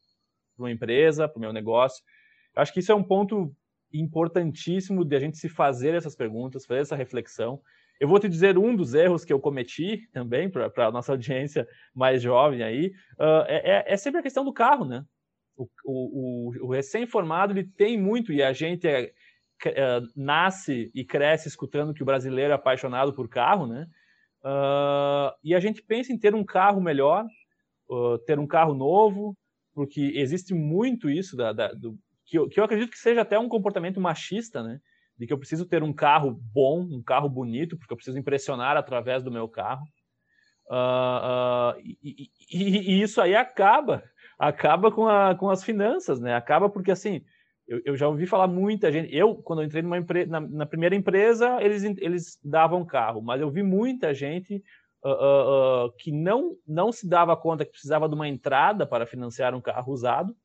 Para 0.55 0.63
uma 0.63 0.71
empresa, 0.71 1.29
para 1.29 1.37
o 1.37 1.41
meu 1.41 1.53
negócio. 1.53 2.03
Eu 2.55 2.63
acho 2.63 2.73
que 2.73 2.79
isso 2.79 2.91
é 2.91 2.95
um 2.95 3.03
ponto 3.03 3.55
importantíssimo 3.93 5.05
de 5.05 5.15
a 5.15 5.19
gente 5.19 5.37
se 5.37 5.47
fazer 5.47 5.93
essas 5.93 6.15
perguntas, 6.15 6.65
fazer 6.65 6.81
essa 6.81 6.95
reflexão. 6.95 7.61
Eu 7.99 8.07
vou 8.07 8.19
te 8.19 8.29
dizer 8.29 8.57
um 8.57 8.75
dos 8.75 8.93
erros 8.93 9.25
que 9.25 9.33
eu 9.33 9.39
cometi 9.39 10.07
também, 10.11 10.49
para 10.49 10.87
a 10.87 10.91
nossa 10.91 11.11
audiência 11.13 11.67
mais 11.93 12.21
jovem 12.21 12.63
aí, 12.63 12.87
uh, 13.19 13.45
é, 13.47 13.83
é, 13.87 13.97
sempre 13.97 14.19
a 14.19 14.23
questão 14.23 14.45
do 14.45 14.53
carro, 14.53 14.85
né? 14.85 15.03
O, 15.55 15.67
o, 15.83 16.49
o, 16.63 16.67
o 16.67 16.71
recém-formado, 16.71 17.53
ele 17.53 17.63
tem 17.63 17.99
muito, 17.99 18.31
e 18.31 18.43
a 18.43 18.53
gente 18.53 18.87
é, 18.87 19.11
uh, 19.65 20.07
nasce 20.15 20.91
e 20.93 21.03
cresce 21.03 21.47
escutando 21.47 21.93
que 21.93 22.03
o 22.03 22.05
brasileiro 22.05 22.51
é 22.51 22.55
apaixonado 22.55 23.13
por 23.13 23.27
carro, 23.27 23.65
né? 23.65 23.87
Uh, 24.43 25.33
e 25.43 25.55
a 25.55 25.59
gente 25.59 25.81
pensa 25.81 26.13
em 26.13 26.17
ter 26.17 26.35
um 26.35 26.43
carro 26.43 26.79
melhor, 26.79 27.25
uh, 27.89 28.17
ter 28.19 28.37
um 28.37 28.47
carro 28.47 28.73
novo, 28.73 29.35
porque 29.73 30.13
existe 30.15 30.53
muito 30.53 31.09
isso 31.09 31.35
da, 31.35 31.51
da, 31.51 31.67
do, 31.73 31.97
que, 32.25 32.37
eu, 32.37 32.47
que 32.47 32.59
eu 32.59 32.63
acredito 32.63 32.91
que 32.91 32.99
seja 32.99 33.21
até 33.21 33.39
um 33.39 33.49
comportamento 33.49 33.99
machista, 33.99 34.61
né? 34.61 34.79
De 35.17 35.25
que 35.25 35.33
eu 35.33 35.37
preciso 35.37 35.65
ter 35.65 35.81
um 35.83 35.93
carro 35.93 36.39
bom, 36.53 36.81
um 36.81 37.01
carro 37.01 37.27
bonito, 37.27 37.77
porque 37.77 37.91
eu 37.91 37.97
preciso 37.97 38.19
impressionar 38.19 38.77
através 38.77 39.23
do 39.23 39.31
meu 39.31 39.47
carro. 39.47 39.83
Uh, 40.69 41.75
uh, 41.75 41.81
e, 42.03 42.29
e, 42.51 42.91
e, 42.91 43.01
isso 43.01 43.21
aí 43.21 43.35
acaba, 43.35 44.03
acaba 44.37 44.91
com, 44.91 45.07
a, 45.07 45.33
com 45.33 45.49
as 45.49 45.63
finanças, 45.63 46.19
né? 46.19 46.35
Acaba 46.35 46.69
porque 46.69 46.91
assim 46.91 47.23
eu, 47.67 47.81
eu, 47.83 47.95
já 47.97 48.07
ouvi 48.07 48.25
falar 48.25 48.47
muita 48.47 48.91
gente. 48.91 49.13
Eu, 49.13 49.35
quando 49.35 49.61
eu 49.61 49.65
entrei 49.65 49.81
numa 49.81 49.97
empre... 49.97 50.25
na, 50.25 50.39
na, 50.39 50.65
primeira 50.65 50.95
empresa, 50.95 51.57
eles, 51.61 51.83
eles 51.83 52.39
davam 52.43 52.85
carro, 52.85 53.21
mas 53.21 53.41
eu 53.41 53.49
vi 53.49 53.61
muita 53.61 54.13
gente 54.13 54.63
uh, 55.05 55.91
que 55.99 56.11
não, 56.11 56.55
não 56.65 56.91
se 56.91 57.07
dava 57.07 57.35
conta 57.35 57.65
que 57.65 57.71
precisava 57.71 58.07
de 58.07 58.15
uma 58.15 58.27
entrada 58.27 58.87
para 58.87 59.05
financiar 59.05 59.53
um 59.53 59.61
carro 59.61 59.91
usado 59.91 60.35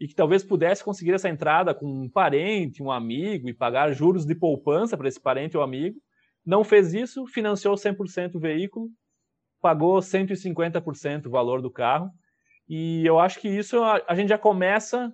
e 0.00 0.06
que 0.06 0.14
talvez 0.14 0.44
pudesse 0.44 0.84
conseguir 0.84 1.12
essa 1.12 1.28
entrada 1.28 1.74
com 1.74 1.86
um 1.86 2.08
parente, 2.08 2.82
um 2.82 2.90
amigo 2.90 3.48
e 3.48 3.54
pagar 3.54 3.92
juros 3.92 4.24
de 4.24 4.34
poupança 4.34 4.96
para 4.96 5.08
esse 5.08 5.20
parente 5.20 5.56
ou 5.56 5.62
amigo. 5.62 6.00
Não 6.46 6.62
fez 6.62 6.94
isso, 6.94 7.26
financiou 7.26 7.74
100% 7.74 8.36
o 8.36 8.40
veículo, 8.40 8.88
pagou 9.60 9.98
150% 9.98 11.26
o 11.26 11.30
valor 11.30 11.60
do 11.60 11.70
carro. 11.70 12.10
E 12.68 13.04
eu 13.04 13.18
acho 13.18 13.40
que 13.40 13.48
isso 13.48 13.82
a, 13.82 14.14
gente 14.14 14.28
já 14.28 14.38
começa 14.38 15.12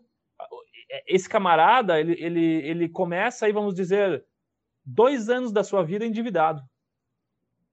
é, 0.90 1.14
esse 1.14 1.28
camarada, 1.28 1.98
ele, 1.98 2.12
ele, 2.18 2.44
ele 2.66 2.88
começa 2.88 3.46
aí, 3.46 3.52
vamos 3.52 3.74
dizer, 3.74 4.24
dois 4.84 5.30
anos 5.30 5.50
da 5.50 5.64
sua 5.64 5.82
vida 5.82 6.04
endividado. 6.04 6.60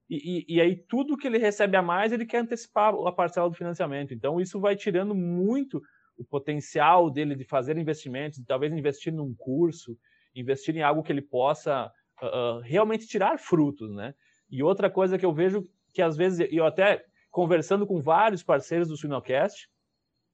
E, 0.08 0.46
e, 0.48 0.56
e, 0.56 0.60
aí 0.60 0.76
tudo 0.76 1.16
que 1.16 1.26
ele 1.26 1.38
recebe 1.38 1.76
a 1.76 1.82
mais, 1.82 2.12
ele 2.12 2.26
quer 2.26 2.38
antecipar 2.38 2.94
a 2.94 3.12
parcela 3.12 3.48
do 3.48 3.56
financiamento. 3.56 4.14
Então 4.14 4.40
isso 4.40 4.60
vai 4.60 4.76
tirando 4.76 5.14
muito 5.14 5.80
o 6.16 6.24
potencial 6.24 7.10
dele 7.10 7.34
de 7.34 7.44
fazer 7.44 7.76
investimentos, 7.78 8.38
de 8.38 8.46
talvez 8.46 8.72
investir 8.72 9.12
num 9.12 9.34
curso, 9.34 9.96
investir 10.34 10.76
em 10.76 10.82
algo 10.82 11.02
que 11.02 11.12
ele 11.12 11.22
possa 11.22 11.90
uh, 12.22 12.60
realmente 12.62 13.06
tirar 13.06 13.38
frutos, 13.38 13.92
né? 13.94 14.14
E 14.50 14.62
outra 14.62 14.90
coisa 14.90 15.18
que 15.18 15.24
eu 15.24 15.32
vejo 15.32 15.66
que 15.92 16.02
às 16.02 16.16
vezes, 16.16 16.46
eu 16.50 16.64
até 16.64 17.04
conversando 17.30 17.86
com 17.86 18.00
vários 18.00 18.42
parceiros 18.42 18.88
do 18.88 18.96
Sinocast, 18.96 19.68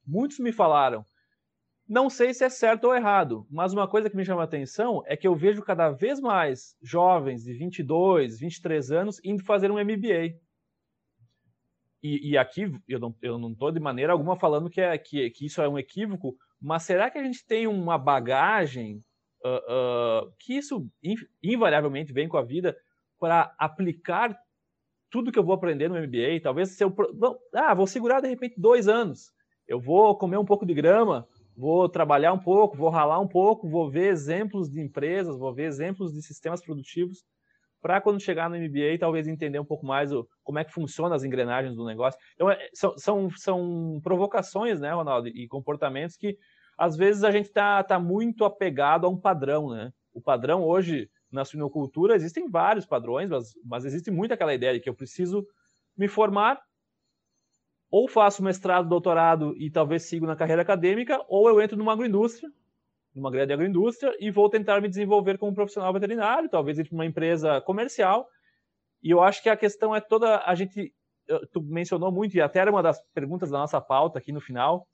muitos 0.06 0.38
me 0.38 0.52
falaram, 0.52 1.04
não 1.88 2.10
sei 2.10 2.34
se 2.34 2.44
é 2.44 2.50
certo 2.50 2.84
ou 2.84 2.94
errado, 2.94 3.46
mas 3.50 3.72
uma 3.72 3.88
coisa 3.88 4.10
que 4.10 4.16
me 4.16 4.24
chama 4.24 4.42
a 4.42 4.44
atenção 4.44 5.02
é 5.06 5.16
que 5.16 5.26
eu 5.26 5.34
vejo 5.34 5.62
cada 5.62 5.90
vez 5.90 6.20
mais 6.20 6.76
jovens 6.82 7.42
de 7.42 7.54
22, 7.54 8.38
23 8.38 8.90
anos 8.90 9.20
indo 9.24 9.44
fazer 9.44 9.70
um 9.70 9.82
MBA. 9.82 10.38
E, 12.02 12.30
e 12.30 12.38
aqui 12.38 12.70
eu 12.86 12.98
não 12.98 13.10
estou 13.10 13.38
não 13.38 13.72
de 13.72 13.80
maneira 13.80 14.12
alguma 14.12 14.36
falando 14.36 14.70
que, 14.70 14.80
é, 14.80 14.96
que, 14.96 15.30
que, 15.30 15.46
isso 15.46 15.60
é 15.60 15.68
um 15.68 15.78
equívoco, 15.78 16.36
mas 16.60 16.84
será 16.84 17.10
que 17.10 17.18
a 17.18 17.24
gente 17.24 17.44
tem 17.44 17.66
uma 17.66 17.98
bagagem 17.98 19.02
uh, 19.44 20.26
uh, 20.26 20.32
que 20.38 20.54
isso 20.54 20.88
invariavelmente 21.42 22.12
vem 22.12 22.28
com 22.28 22.36
a 22.36 22.44
vida 22.44 22.76
para 23.18 23.52
aplicar 23.58 24.36
tudo 25.10 25.32
que 25.32 25.38
eu 25.38 25.44
vou 25.44 25.54
aprender 25.54 25.88
no 25.88 25.96
MBA? 25.96 26.40
Talvez 26.42 26.76
se 26.76 26.84
eu. 26.84 26.94
Não, 27.14 27.36
ah, 27.54 27.74
vou 27.74 27.86
segurar 27.86 28.20
de 28.20 28.28
repente 28.28 28.60
dois 28.60 28.86
anos. 28.86 29.32
Eu 29.66 29.80
vou 29.80 30.16
comer 30.16 30.38
um 30.38 30.44
pouco 30.44 30.64
de 30.64 30.72
grama, 30.72 31.26
vou 31.56 31.88
trabalhar 31.88 32.32
um 32.32 32.38
pouco, 32.38 32.76
vou 32.76 32.88
ralar 32.88 33.20
um 33.20 33.28
pouco, 33.28 33.68
vou 33.68 33.90
ver 33.90 34.12
exemplos 34.12 34.70
de 34.70 34.80
empresas, 34.80 35.38
vou 35.38 35.52
ver 35.52 35.64
exemplos 35.64 36.12
de 36.12 36.22
sistemas 36.22 36.64
produtivos, 36.64 37.24
para 37.80 38.00
quando 38.00 38.20
chegar 38.20 38.50
no 38.50 38.56
MBA, 38.56 38.98
talvez 38.98 39.26
entender 39.26 39.58
um 39.58 39.64
pouco 39.64 39.86
mais 39.86 40.12
o, 40.12 40.28
como 40.42 40.58
é 40.58 40.64
que 40.64 40.72
funciona 40.72 41.14
as 41.14 41.24
engrenagens 41.24 41.76
do 41.76 41.84
negócio. 41.84 42.18
Então, 42.34 42.50
é, 42.50 42.68
são, 42.72 42.96
são, 42.96 43.30
são 43.30 44.00
provocações, 44.02 44.80
né, 44.80 44.92
Ronaldo, 44.92 45.28
e 45.28 45.46
comportamentos 45.46 46.16
que, 46.16 46.36
às 46.76 46.96
vezes, 46.96 47.24
a 47.24 47.30
gente 47.30 47.46
está 47.46 47.82
tá 47.82 47.98
muito 47.98 48.44
apegado 48.44 49.06
a 49.06 49.10
um 49.10 49.18
padrão, 49.18 49.70
né? 49.70 49.92
O 50.12 50.20
padrão 50.20 50.64
hoje, 50.64 51.10
na 51.30 51.44
suinocultura, 51.44 52.14
existem 52.14 52.48
vários 52.48 52.86
padrões, 52.86 53.30
mas, 53.30 53.52
mas 53.64 53.84
existe 53.84 54.10
muito 54.10 54.32
aquela 54.32 54.54
ideia 54.54 54.74
de 54.74 54.80
que 54.80 54.88
eu 54.88 54.94
preciso 54.94 55.46
me 55.96 56.08
formar 56.08 56.60
ou 57.90 58.06
faço 58.06 58.42
mestrado, 58.42 58.88
doutorado 58.88 59.54
e 59.56 59.70
talvez 59.70 60.02
sigo 60.02 60.26
na 60.26 60.36
carreira 60.36 60.62
acadêmica, 60.62 61.24
ou 61.28 61.48
eu 61.48 61.60
entro 61.60 61.76
numa 61.76 61.92
agroindústria, 61.92 62.50
numa 63.18 63.30
grande 63.30 63.52
agroindústria, 63.52 64.16
e 64.18 64.30
vou 64.30 64.48
tentar 64.48 64.80
me 64.80 64.88
desenvolver 64.88 65.36
como 65.38 65.54
profissional 65.54 65.92
veterinário, 65.92 66.48
talvez 66.48 66.78
entre 66.78 66.94
uma 66.94 67.04
empresa 67.04 67.60
comercial. 67.60 68.26
E 69.02 69.10
eu 69.10 69.22
acho 69.22 69.42
que 69.42 69.48
a 69.48 69.56
questão 69.56 69.94
é 69.94 70.00
toda 70.00 70.42
a 70.44 70.54
gente 70.54 70.92
tu 71.52 71.60
mencionou 71.62 72.10
muito, 72.10 72.36
e 72.36 72.40
até 72.40 72.60
era 72.60 72.70
uma 72.70 72.82
das 72.82 73.00
perguntas 73.12 73.50
da 73.50 73.58
nossa 73.58 73.80
pauta 73.80 74.18
aqui 74.18 74.32
no 74.32 74.40
final, 74.40 74.86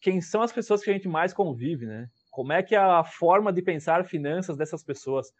quem 0.00 0.20
são 0.20 0.42
as 0.42 0.52
pessoas 0.52 0.82
que 0.82 0.90
a 0.90 0.92
gente 0.92 1.08
mais 1.08 1.32
convive, 1.32 1.86
né? 1.86 2.06
Como 2.30 2.52
é 2.52 2.62
que 2.62 2.74
é 2.74 2.78
a 2.78 3.02
forma 3.02 3.52
de 3.52 3.62
pensar 3.62 4.04
finanças 4.04 4.56
dessas 4.56 4.84
pessoas? 4.84 5.32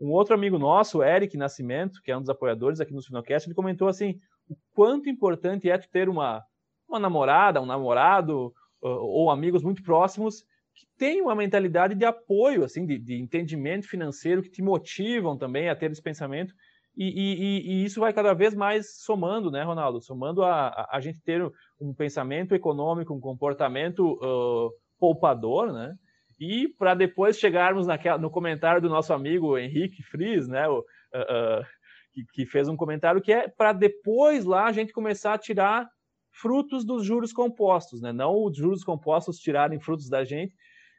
Um 0.00 0.10
outro 0.10 0.34
amigo 0.34 0.58
nosso, 0.58 1.02
Eric 1.02 1.36
Nascimento, 1.36 2.00
que 2.02 2.10
é 2.10 2.16
um 2.16 2.20
dos 2.20 2.28
apoiadores 2.28 2.80
aqui 2.80 2.92
no 2.92 3.00
Sinocast, 3.00 3.48
ele 3.48 3.54
comentou 3.54 3.88
assim, 3.88 4.18
o 4.48 4.56
quanto 4.74 5.08
importante 5.08 5.70
é 5.70 5.78
ter 5.78 6.08
uma, 6.08 6.42
uma 6.88 6.98
namorada, 6.98 7.60
um 7.60 7.66
namorado, 7.66 8.52
ou 8.82 9.30
amigos 9.30 9.62
muito 9.62 9.82
próximos 9.82 10.44
que 10.80 10.86
têm 10.96 11.20
uma 11.20 11.34
mentalidade 11.34 11.94
de 11.94 12.06
apoio, 12.06 12.64
assim, 12.64 12.86
de, 12.86 12.98
de 12.98 13.20
entendimento 13.20 13.86
financeiro, 13.86 14.42
que 14.42 14.48
te 14.48 14.62
motivam 14.62 15.36
também 15.36 15.68
a 15.68 15.76
ter 15.76 15.90
esse 15.90 16.00
pensamento. 16.00 16.54
E, 16.96 17.04
e, 17.04 17.70
e, 17.70 17.84
isso 17.84 18.00
vai 18.00 18.14
cada 18.14 18.32
vez 18.32 18.54
mais 18.54 19.02
somando, 19.02 19.50
né, 19.50 19.62
Ronaldo? 19.62 20.00
Somando 20.00 20.42
a, 20.42 20.88
a, 20.90 20.98
gente 20.98 21.20
ter 21.20 21.42
um 21.78 21.92
pensamento 21.92 22.54
econômico, 22.54 23.14
um 23.14 23.20
comportamento 23.20 24.14
uh, 24.14 24.70
poupador, 24.98 25.70
né? 25.70 25.94
E 26.38 26.68
para 26.78 26.94
depois 26.94 27.38
chegarmos 27.38 27.86
naquela, 27.86 28.16
no 28.16 28.30
comentário 28.30 28.80
do 28.80 28.88
nosso 28.88 29.12
amigo 29.12 29.58
Henrique 29.58 30.02
Fries, 30.02 30.48
né? 30.48 30.66
O, 30.66 30.78
uh, 30.78 30.80
uh, 30.80 31.64
que, 32.12 32.24
que, 32.32 32.46
fez 32.46 32.68
um 32.68 32.76
comentário 32.76 33.20
que 33.20 33.32
é 33.32 33.48
para 33.48 33.74
depois 33.74 34.46
lá 34.46 34.64
a 34.64 34.72
gente 34.72 34.92
começar 34.94 35.34
a 35.34 35.38
tirar 35.38 35.86
frutos 36.32 36.84
dos 36.86 37.04
juros 37.04 37.32
compostos, 37.32 38.00
né? 38.00 38.12
Não 38.12 38.44
os 38.44 38.56
juros 38.56 38.82
compostos 38.82 39.36
tirarem 39.38 39.78
frutos 39.78 40.08
da 40.08 40.24
gente, 40.24 40.54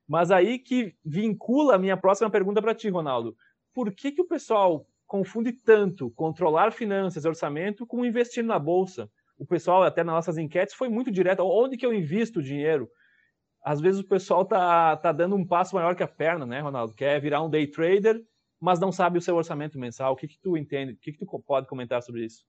mas 0.08 0.32
aí 0.32 0.60
que 0.60 0.96
vincula 1.04 1.76
a 1.76 1.80
minha 1.80 1.98
próxima 1.98 2.30
pergunta 2.30 2.62
para 2.62 2.76
ti, 2.76 2.90
Ronaldo. 2.90 3.36
Por 3.74 3.92
que, 3.94 4.12
que 4.12 4.22
o 4.22 4.28
pessoal 4.28 4.86
confunde 5.08 5.52
tanto 5.52 6.12
controlar 6.12 6.72
finanças 6.72 7.26
orçamento 7.26 7.86
com 7.86 8.06
investir 8.06 8.44
na 8.44 8.60
bolsa? 8.60 9.10
O 9.38 9.46
pessoal, 9.46 9.84
até 9.84 10.04
nas 10.04 10.16
nossas 10.16 10.38
enquetes, 10.38 10.76
foi 10.76 10.90
muito 10.90 11.12
direto. 11.12 11.44
Onde 11.44 11.78
que 11.78 11.86
eu 11.86 11.94
invisto 11.94 12.40
o 12.40 12.44
dinheiro? 12.44 12.90
Às 13.64 13.80
vezes 13.80 14.02
o 14.02 14.08
pessoal 14.08 14.46
tá, 14.46 14.96
tá 14.98 15.12
dando 15.12 15.36
um 15.36 15.46
passo 15.46 15.76
maior 15.76 15.96
que 15.96 16.04
a 16.04 16.08
perna, 16.08 16.46
né, 16.46 16.60
Ronaldo? 16.60 16.94
Quer 16.94 17.20
virar 17.20 17.42
um 17.42 17.50
day 17.50 17.68
trader, 17.68 18.22
mas 18.60 18.80
não 18.80 18.92
sabe 18.92 19.18
o 19.18 19.22
seu 19.22 19.36
orçamento 19.36 19.80
mensal. 19.80 20.14
O 20.14 20.16
que, 20.16 20.28
que 20.28 20.40
tu 20.40 20.58
entende? 20.58 20.94
O 20.94 20.98
que, 20.98 21.12
que 21.12 21.20
tu 21.20 21.44
pode 21.46 21.68
comentar 21.68 22.02
sobre 22.04 22.26
isso? 22.26 22.46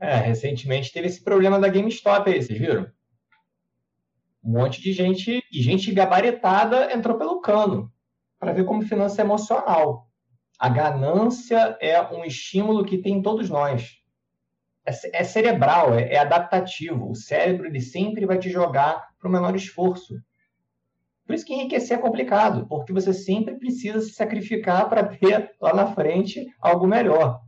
É, 0.00 0.16
recentemente 0.16 0.92
teve 0.92 1.06
esse 1.06 1.22
problema 1.22 1.60
da 1.60 1.68
GameStop 1.68 2.28
aí, 2.28 2.42
vocês 2.42 2.58
viram? 2.58 2.90
Um 4.42 4.52
monte 4.52 4.80
de 4.80 4.92
gente, 4.92 5.42
e 5.52 5.62
gente 5.62 5.92
gabaritada 5.92 6.92
entrou 6.92 7.16
pelo 7.16 7.40
cano 7.40 7.92
para 8.38 8.52
ver 8.52 8.64
como 8.64 8.82
finança 8.82 9.22
é 9.22 9.24
emocional. 9.24 10.08
A 10.58 10.68
ganância 10.68 11.76
é 11.80 12.00
um 12.00 12.24
estímulo 12.24 12.84
que 12.84 12.98
tem 12.98 13.14
em 13.14 13.22
todos 13.22 13.48
nós. 13.48 14.02
É, 14.84 15.20
é 15.20 15.24
cerebral, 15.24 15.94
é, 15.94 16.14
é, 16.14 16.18
adaptativo. 16.18 17.10
O 17.10 17.14
cérebro 17.14 17.66
ele 17.66 17.80
sempre 17.80 18.26
vai 18.26 18.38
te 18.38 18.50
jogar 18.50 19.08
para 19.18 19.28
o 19.28 19.32
menor 19.32 19.54
esforço. 19.54 20.14
Por 21.24 21.34
isso 21.34 21.46
que 21.46 21.54
enriquecer 21.54 21.98
é 21.98 22.00
complicado, 22.00 22.66
porque 22.66 22.92
você 22.92 23.12
sempre 23.12 23.56
precisa 23.58 24.00
se 24.00 24.12
sacrificar 24.12 24.88
para 24.88 25.04
ter 25.04 25.52
lá 25.60 25.72
na 25.72 25.94
frente 25.94 26.44
algo 26.60 26.86
melhor. 26.86 27.40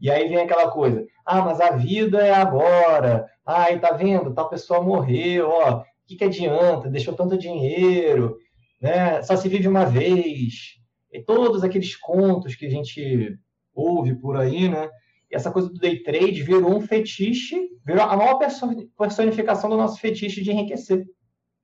E 0.00 0.08
aí 0.08 0.28
vem 0.28 0.38
aquela 0.38 0.70
coisa, 0.70 1.04
ah, 1.26 1.42
mas 1.42 1.60
a 1.60 1.72
vida 1.72 2.24
é 2.24 2.32
agora. 2.32 3.28
Ai, 3.44 3.80
tá 3.80 3.92
vendo? 3.92 4.32
Tal 4.32 4.48
pessoa 4.48 4.80
morreu, 4.80 5.48
ó. 5.50 5.82
Que, 6.08 6.16
que 6.16 6.24
adianta? 6.24 6.88
Deixou 6.88 7.14
tanto 7.14 7.36
dinheiro, 7.36 8.38
né? 8.80 9.22
Só 9.22 9.36
se 9.36 9.46
vive 9.46 9.68
uma 9.68 9.84
vez. 9.84 10.78
E 11.12 11.22
todos 11.22 11.62
aqueles 11.62 11.94
contos 11.94 12.54
que 12.54 12.64
a 12.64 12.70
gente 12.70 13.38
ouve 13.74 14.14
por 14.14 14.38
aí, 14.38 14.70
né? 14.70 14.88
E 15.30 15.36
essa 15.36 15.50
coisa 15.50 15.68
do 15.68 15.78
day 15.78 16.02
trade 16.02 16.42
virou 16.42 16.74
um 16.74 16.80
fetiche, 16.80 17.68
virou 17.84 18.02
a 18.02 18.16
maior 18.16 18.38
personificação 18.38 19.68
do 19.68 19.76
nosso 19.76 20.00
fetiche 20.00 20.42
de 20.42 20.50
enriquecer. 20.50 21.06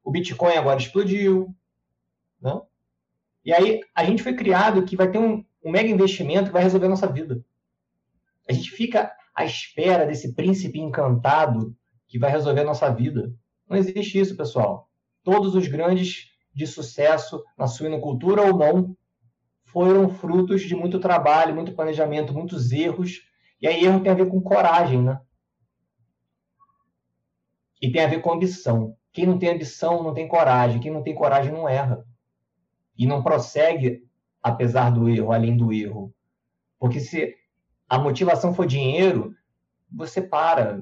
O 0.04 0.10
Bitcoin 0.10 0.52
agora 0.52 0.78
explodiu, 0.78 1.48
né? 2.40 2.60
E 3.42 3.52
aí 3.52 3.80
a 3.94 4.04
gente 4.04 4.22
foi 4.22 4.34
criado 4.34 4.84
que 4.84 4.94
vai 4.94 5.10
ter 5.10 5.18
um, 5.18 5.42
um 5.64 5.70
mega 5.70 5.88
investimento 5.88 6.46
que 6.46 6.52
vai 6.52 6.62
resolver 6.62 6.86
a 6.86 6.90
nossa 6.90 7.06
vida. 7.06 7.42
A 8.48 8.52
gente 8.52 8.70
fica 8.70 9.10
à 9.34 9.46
espera 9.46 10.06
desse 10.06 10.34
príncipe 10.34 10.78
encantado 10.78 11.74
que 12.06 12.18
vai 12.18 12.30
resolver 12.30 12.60
a 12.60 12.64
nossa 12.64 12.90
vida. 12.90 13.34
Não 13.74 13.80
existe 13.80 14.20
isso, 14.20 14.36
pessoal. 14.36 14.88
Todos 15.24 15.56
os 15.56 15.66
grandes 15.66 16.30
de 16.54 16.64
sucesso 16.64 17.42
na 17.58 17.66
suinocultura 17.66 18.42
ou 18.42 18.56
não 18.56 18.96
foram 19.64 20.08
frutos 20.08 20.62
de 20.62 20.76
muito 20.76 21.00
trabalho, 21.00 21.56
muito 21.56 21.72
planejamento, 21.72 22.32
muitos 22.32 22.70
erros. 22.70 23.22
E 23.60 23.66
aí 23.66 23.84
erro 23.84 24.00
tem 24.00 24.12
a 24.12 24.14
ver 24.14 24.28
com 24.28 24.40
coragem, 24.40 25.02
né? 25.02 25.20
E 27.82 27.90
tem 27.90 28.04
a 28.04 28.06
ver 28.06 28.20
com 28.20 28.32
ambição. 28.32 28.96
Quem 29.12 29.26
não 29.26 29.40
tem 29.40 29.50
ambição 29.50 30.04
não 30.04 30.14
tem 30.14 30.28
coragem. 30.28 30.80
Quem 30.80 30.92
não 30.92 31.02
tem 31.02 31.12
coragem 31.12 31.52
não 31.52 31.68
erra. 31.68 32.06
E 32.96 33.08
não 33.08 33.24
prossegue 33.24 34.06
apesar 34.40 34.90
do 34.90 35.08
erro, 35.08 35.32
além 35.32 35.56
do 35.56 35.72
erro. 35.72 36.14
Porque 36.78 37.00
se 37.00 37.34
a 37.88 37.98
motivação 37.98 38.54
for 38.54 38.66
dinheiro, 38.66 39.34
você 39.90 40.22
para. 40.22 40.80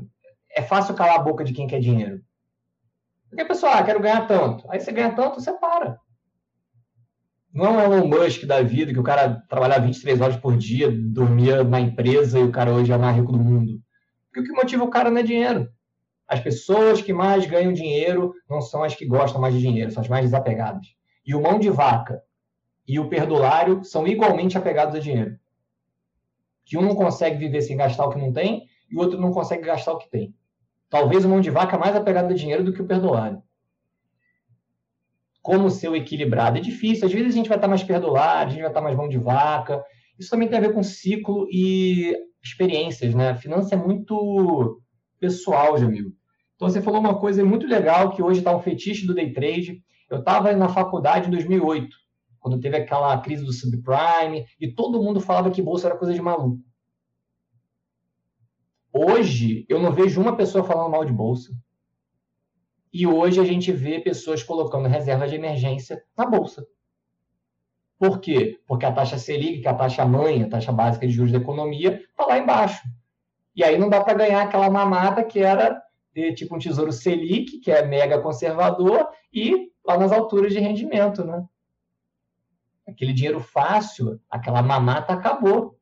É 0.54 0.60
fácil 0.60 0.94
calar 0.94 1.16
a 1.16 1.22
boca 1.22 1.42
de 1.42 1.54
quem 1.54 1.66
quer 1.66 1.80
dinheiro. 1.80 2.22
Porque 3.32 3.42
a 3.42 3.46
pessoa, 3.46 3.72
ah, 3.72 3.82
quero 3.82 3.98
ganhar 3.98 4.26
tanto. 4.26 4.70
Aí 4.70 4.78
você 4.78 4.92
ganha 4.92 5.14
tanto, 5.14 5.40
você 5.40 5.50
para. 5.54 5.98
Não 7.50 7.80
é 7.80 7.88
um 7.88 7.94
Elon 7.94 8.06
Musk 8.06 8.44
da 8.44 8.60
vida, 8.60 8.92
que 8.92 8.98
o 9.00 9.02
cara 9.02 9.42
trabalhava 9.48 9.86
23 9.86 10.20
horas 10.20 10.36
por 10.36 10.54
dia, 10.54 10.90
dormia 10.92 11.64
na 11.64 11.80
empresa 11.80 12.38
e 12.38 12.42
o 12.42 12.52
cara 12.52 12.72
hoje 12.72 12.92
é 12.92 12.96
o 12.96 13.00
mais 13.00 13.16
rico 13.16 13.32
do 13.32 13.38
mundo. 13.38 13.80
Porque 14.26 14.40
o 14.40 14.44
que 14.44 14.52
motiva 14.52 14.84
o 14.84 14.90
cara 14.90 15.10
não 15.10 15.18
é 15.18 15.22
dinheiro. 15.22 15.66
As 16.28 16.40
pessoas 16.40 17.00
que 17.00 17.12
mais 17.14 17.46
ganham 17.46 17.72
dinheiro 17.72 18.34
não 18.48 18.60
são 18.60 18.84
as 18.84 18.94
que 18.94 19.06
gostam 19.06 19.40
mais 19.40 19.54
de 19.54 19.60
dinheiro, 19.60 19.90
são 19.90 20.02
as 20.02 20.08
mais 20.08 20.26
desapegadas. 20.26 20.86
E 21.26 21.34
o 21.34 21.40
mão 21.40 21.58
de 21.58 21.70
vaca 21.70 22.22
e 22.86 23.00
o 23.00 23.08
perdulário 23.08 23.82
são 23.82 24.06
igualmente 24.06 24.58
apegados 24.58 24.94
a 24.94 24.98
dinheiro 24.98 25.38
que 26.64 26.76
um 26.76 26.82
não 26.82 26.94
consegue 26.94 27.38
viver 27.38 27.62
sem 27.62 27.76
gastar 27.76 28.06
o 28.06 28.10
que 28.10 28.18
não 28.18 28.32
tem 28.32 28.66
e 28.90 28.96
o 28.96 29.00
outro 29.00 29.20
não 29.20 29.32
consegue 29.32 29.64
gastar 29.64 29.92
o 29.92 29.98
que 29.98 30.10
tem. 30.10 30.34
Talvez 30.92 31.24
o 31.24 31.28
mão 31.30 31.40
de 31.40 31.48
vaca 31.48 31.78
mais 31.78 31.96
apegado 31.96 32.30
a 32.30 32.34
dinheiro 32.34 32.62
do 32.62 32.70
que 32.70 32.82
o 32.82 32.86
perdoado. 32.86 33.42
Como 35.40 35.70
ser 35.70 35.88
o 35.88 35.96
equilibrado? 35.96 36.58
É 36.58 36.60
difícil. 36.60 37.06
Às 37.06 37.12
vezes 37.12 37.32
a 37.32 37.36
gente 37.36 37.48
vai 37.48 37.56
estar 37.56 37.66
mais 37.66 37.82
perdoado, 37.82 38.48
a 38.48 38.50
gente 38.50 38.60
vai 38.60 38.68
estar 38.68 38.82
mais 38.82 38.94
mão 38.94 39.08
de 39.08 39.16
vaca. 39.16 39.82
Isso 40.18 40.28
também 40.28 40.48
tem 40.48 40.58
a 40.58 40.60
ver 40.60 40.74
com 40.74 40.82
ciclo 40.82 41.48
e 41.50 42.14
experiências, 42.44 43.14
né? 43.14 43.30
A 43.30 43.34
finança 43.34 43.74
é 43.74 43.78
muito 43.78 44.82
pessoal, 45.18 45.78
Jamil. 45.78 46.12
Então 46.56 46.68
você 46.68 46.82
falou 46.82 47.00
uma 47.00 47.18
coisa 47.18 47.42
muito 47.42 47.66
legal 47.66 48.10
que 48.10 48.22
hoje 48.22 48.40
está 48.40 48.54
um 48.54 48.60
fetiche 48.60 49.06
do 49.06 49.14
day 49.14 49.32
trade. 49.32 49.82
Eu 50.10 50.18
estava 50.18 50.52
na 50.52 50.68
faculdade 50.68 51.28
em 51.28 51.30
2008 51.30 51.88
quando 52.38 52.58
teve 52.60 52.76
aquela 52.76 53.16
crise 53.18 53.44
do 53.44 53.52
subprime, 53.52 54.44
e 54.60 54.66
todo 54.74 55.00
mundo 55.00 55.20
falava 55.20 55.48
que 55.48 55.62
bolsa 55.62 55.86
era 55.86 55.96
coisa 55.96 56.12
de 56.12 56.20
maluco. 56.20 56.58
Hoje, 58.92 59.64
eu 59.68 59.80
não 59.80 59.92
vejo 59.92 60.20
uma 60.20 60.36
pessoa 60.36 60.64
falando 60.64 60.90
mal 60.90 61.04
de 61.04 61.12
bolsa. 61.12 61.52
E 62.92 63.06
hoje 63.06 63.40
a 63.40 63.44
gente 63.44 63.72
vê 63.72 64.00
pessoas 64.00 64.42
colocando 64.42 64.88
reserva 64.88 65.26
de 65.26 65.34
emergência 65.34 66.04
na 66.16 66.26
bolsa. 66.26 66.66
Por 67.98 68.20
quê? 68.20 68.60
Porque 68.66 68.84
a 68.84 68.92
taxa 68.92 69.16
Selic, 69.16 69.60
que 69.60 69.68
é 69.68 69.70
a 69.70 69.74
taxa 69.74 70.04
mãe, 70.04 70.42
a 70.42 70.48
taxa 70.48 70.72
básica 70.72 71.06
de 71.06 71.12
juros 71.12 71.32
da 71.32 71.38
economia, 71.38 72.02
está 72.10 72.26
lá 72.26 72.38
embaixo. 72.38 72.82
E 73.56 73.64
aí 73.64 73.78
não 73.78 73.88
dá 73.88 74.02
para 74.02 74.14
ganhar 74.14 74.42
aquela 74.42 74.68
mamata 74.68 75.24
que 75.24 75.38
era 75.38 75.80
ter 76.12 76.34
tipo 76.34 76.54
um 76.54 76.58
tesouro 76.58 76.92
Selic, 76.92 77.58
que 77.60 77.70
é 77.70 77.86
mega 77.86 78.20
conservador, 78.20 79.08
e 79.32 79.70
lá 79.86 79.96
nas 79.96 80.12
alturas 80.12 80.52
de 80.52 80.58
rendimento, 80.58 81.24
né? 81.24 81.46
aquele 82.86 83.12
dinheiro 83.12 83.40
fácil, 83.40 84.20
aquela 84.30 84.62
mamata 84.62 85.12
acabou. 85.12 85.78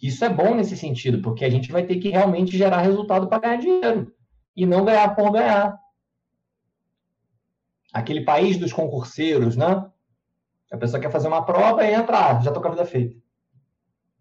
Isso 0.00 0.24
é 0.24 0.28
bom 0.28 0.54
nesse 0.54 0.76
sentido, 0.76 1.22
porque 1.22 1.44
a 1.44 1.50
gente 1.50 1.70
vai 1.72 1.84
ter 1.84 1.96
que 1.96 2.10
realmente 2.10 2.56
gerar 2.56 2.82
resultado 2.82 3.28
para 3.28 3.40
ganhar 3.40 3.56
dinheiro 3.56 4.12
e 4.56 4.66
não 4.66 4.84
ganhar 4.84 5.14
por 5.14 5.30
ganhar. 5.30 5.78
Aquele 7.92 8.24
país 8.24 8.56
dos 8.56 8.72
concurseiros, 8.72 9.56
né? 9.56 9.88
A 10.70 10.76
pessoa 10.76 11.00
quer 11.00 11.10
fazer 11.10 11.28
uma 11.28 11.44
prova 11.44 11.84
e 11.84 11.94
entra, 11.94 12.18
ah, 12.18 12.40
já 12.40 12.50
estou 12.50 12.60
com 12.60 12.68
a 12.68 12.72
vida 12.72 12.84
feita. 12.84 13.16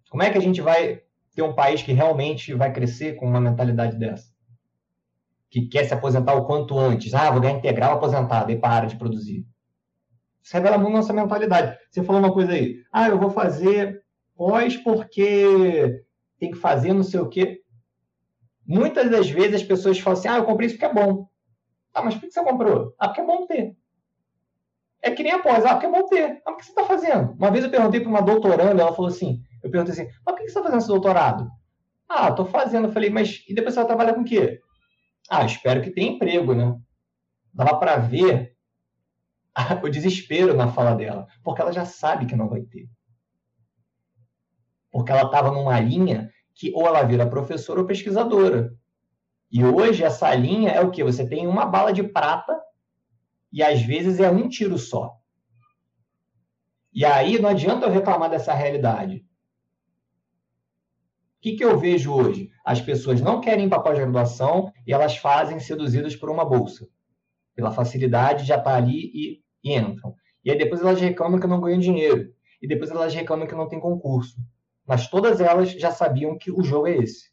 Como 0.10 0.22
é 0.22 0.30
que 0.30 0.38
a 0.38 0.42
gente 0.42 0.62
vai 0.62 1.02
ter 1.34 1.42
um 1.42 1.56
país 1.56 1.82
que 1.82 1.92
realmente 1.92 2.54
vai 2.54 2.72
crescer 2.72 3.16
com 3.16 3.26
uma 3.26 3.42
mentalidade 3.42 3.98
dessa? 3.98 4.32
Que 5.50 5.68
quer 5.68 5.86
se 5.86 5.94
aposentar 5.94 6.36
o 6.36 6.46
quanto 6.46 6.78
antes. 6.78 7.14
Ah, 7.14 7.32
vou 7.32 7.42
ganhar 7.42 7.58
integral 7.58 7.94
aposentado 7.94 8.52
e 8.52 8.60
para 8.60 8.86
de 8.86 8.96
produzir. 8.96 9.46
Isso 10.44 10.54
revela 10.54 10.78
muito 10.78 10.94
nossa 10.94 11.14
mentalidade. 11.14 11.78
Você 11.90 12.04
falou 12.04 12.22
uma 12.22 12.34
coisa 12.34 12.52
aí. 12.52 12.84
Ah, 12.92 13.08
eu 13.08 13.18
vou 13.18 13.32
fazer 13.32 14.03
pós 14.36 14.78
porque 14.78 16.04
tem 16.40 16.52
que 16.52 16.58
fazer 16.58 16.94
não 16.94 17.04
sei 17.04 17.20
o 17.20 17.30
quê. 17.30 17.62
Muitas 18.66 19.10
das 19.10 19.30
vezes 19.30 19.56
as 19.56 19.64
pessoas 19.64 20.00
falam 20.00 20.20
assim: 20.20 20.28
ah, 20.28 20.38
eu 20.38 20.46
comprei 20.46 20.68
isso 20.68 20.78
porque 20.78 20.86
é 20.86 21.06
bom. 21.06 21.28
Ah, 21.94 22.02
mas 22.02 22.16
por 22.16 22.22
que 22.22 22.32
você 22.32 22.44
comprou? 22.44 22.94
Ah, 23.00 23.08
porque 23.08 23.22
é 23.22 23.26
bom 23.26 23.46
ter. 23.46 23.76
É 25.02 25.12
que 25.12 25.22
nem 25.22 25.34
após, 25.34 25.66
ah, 25.66 25.74
porque 25.74 25.86
é 25.86 25.92
bom 25.92 26.08
ter. 26.08 26.42
Ah, 26.46 26.52
o 26.52 26.58
que 26.58 26.66
você 26.66 26.72
está 26.72 26.86
fazendo? 26.86 27.34
Uma 27.34 27.52
vez 27.52 27.64
eu 27.64 27.70
perguntei 27.70 28.00
para 28.00 28.10
uma 28.10 28.22
doutoranda, 28.22 28.82
ela 28.82 28.94
falou 28.94 29.10
assim: 29.10 29.44
eu 29.62 29.70
perguntei 29.70 29.94
assim, 29.94 30.12
mas 30.26 30.36
por 30.36 30.38
que 30.38 30.44
você 30.44 30.50
está 30.50 30.64
fazendo 30.64 30.80
esse 30.80 30.88
doutorado? 30.88 31.50
Ah, 32.08 32.32
tô 32.32 32.46
fazendo. 32.46 32.88
Eu 32.88 32.92
falei, 32.92 33.10
mas 33.10 33.44
e 33.48 33.54
depois 33.54 33.74
você 33.74 33.82
vai 33.82 33.88
trabalhar 33.88 34.14
com 34.14 34.22
o 34.22 34.26
quê? 34.26 34.62
Ah, 35.30 35.46
espero 35.46 35.82
que 35.82 35.92
tenha 35.92 36.12
emprego, 36.12 36.54
né? 36.54 36.78
Dava 37.54 37.78
para 37.78 37.98
ver 37.98 38.56
o 39.84 39.90
desespero 39.90 40.54
na 40.54 40.68
fala 40.68 40.96
dela, 40.96 41.28
porque 41.44 41.62
ela 41.62 41.72
já 41.72 41.86
sabe 41.86 42.26
que 42.26 42.36
não 42.36 42.50
vai 42.50 42.62
ter. 42.62 42.88
Porque 44.94 45.12
ela 45.12 45.24
estava 45.24 45.52
numa 45.52 45.80
linha 45.80 46.32
que 46.54 46.72
ou 46.76 46.86
ela 46.86 47.02
vira 47.02 47.28
professora 47.28 47.80
ou 47.80 47.88
pesquisadora. 47.88 48.78
E 49.52 49.66
hoje 49.66 50.04
essa 50.04 50.34
linha 50.36 50.70
é 50.70 50.80
o 50.82 50.92
que? 50.92 51.04
Você 51.04 51.28
tem 51.28 51.48
uma 51.48 51.66
bala 51.66 51.92
de 51.92 52.04
prata 52.04 52.56
e 53.52 53.64
às 53.64 53.82
vezes 53.82 54.20
é 54.20 54.30
um 54.30 54.48
tiro 54.48 54.78
só. 54.78 55.18
E 56.94 57.04
aí 57.04 57.42
não 57.42 57.50
adianta 57.50 57.88
eu 57.88 57.92
reclamar 57.92 58.30
dessa 58.30 58.54
realidade. 58.54 59.26
O 61.38 61.42
que, 61.42 61.56
que 61.56 61.66
eu 61.66 61.78
vejo 61.78 62.14
hoje? 62.14 62.52
As 62.64 62.80
pessoas 62.80 63.20
não 63.20 63.42
querem 63.42 63.66
ir 63.66 63.70
para 63.70 63.82
pós-graduação 63.82 64.72
e 64.86 64.94
elas 64.94 65.18
fazem 65.18 65.60
seduzidas 65.60 66.16
por 66.16 66.30
uma 66.30 66.46
bolsa. 66.46 66.88
Pela 67.56 67.72
facilidade, 67.72 68.46
já 68.46 68.58
está 68.58 68.76
ali 68.76 69.12
e, 69.14 69.44
e 69.64 69.76
entram. 69.76 70.16
E 70.46 70.52
aí 70.52 70.58
depois 70.58 70.82
elas 70.82 71.02
reclamam 71.02 71.40
que 71.40 71.48
não 71.48 71.60
ganham 71.60 71.80
dinheiro. 71.80 72.32
E 72.62 72.68
depois 72.68 72.92
elas 72.92 73.14
reclamam 73.14 73.48
que 73.48 73.56
não 73.56 73.68
tem 73.68 73.80
concurso. 73.80 74.38
Mas 74.86 75.08
todas 75.08 75.40
elas 75.40 75.72
já 75.72 75.92
sabiam 75.92 76.38
que 76.38 76.52
o 76.52 76.62
jogo 76.62 76.88
é 76.88 76.98
esse. 76.98 77.32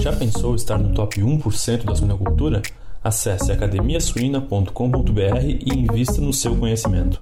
Já 0.00 0.16
pensou 0.16 0.56
estar 0.56 0.78
no 0.78 0.92
top 0.94 1.20
1% 1.20 1.84
da 1.84 1.94
suinocultura? 1.94 2.60
Acesse 3.02 3.52
academiasuina.com.br 3.52 5.44
e 5.44 5.72
invista 5.72 6.20
no 6.20 6.32
seu 6.32 6.58
conhecimento. 6.58 7.20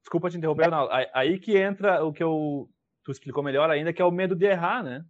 Desculpa 0.00 0.30
te 0.30 0.38
interromper, 0.38 0.64
Arnaldo. 0.64 0.90
Aí 1.12 1.38
que 1.38 1.58
entra 1.58 2.02
o 2.04 2.12
que 2.12 2.22
eu, 2.22 2.68
tu 3.04 3.12
explicou 3.12 3.44
melhor 3.44 3.68
ainda, 3.70 3.92
que 3.92 4.00
é 4.00 4.04
o 4.04 4.10
medo 4.10 4.34
de 4.34 4.46
errar, 4.46 4.82
né? 4.82 5.04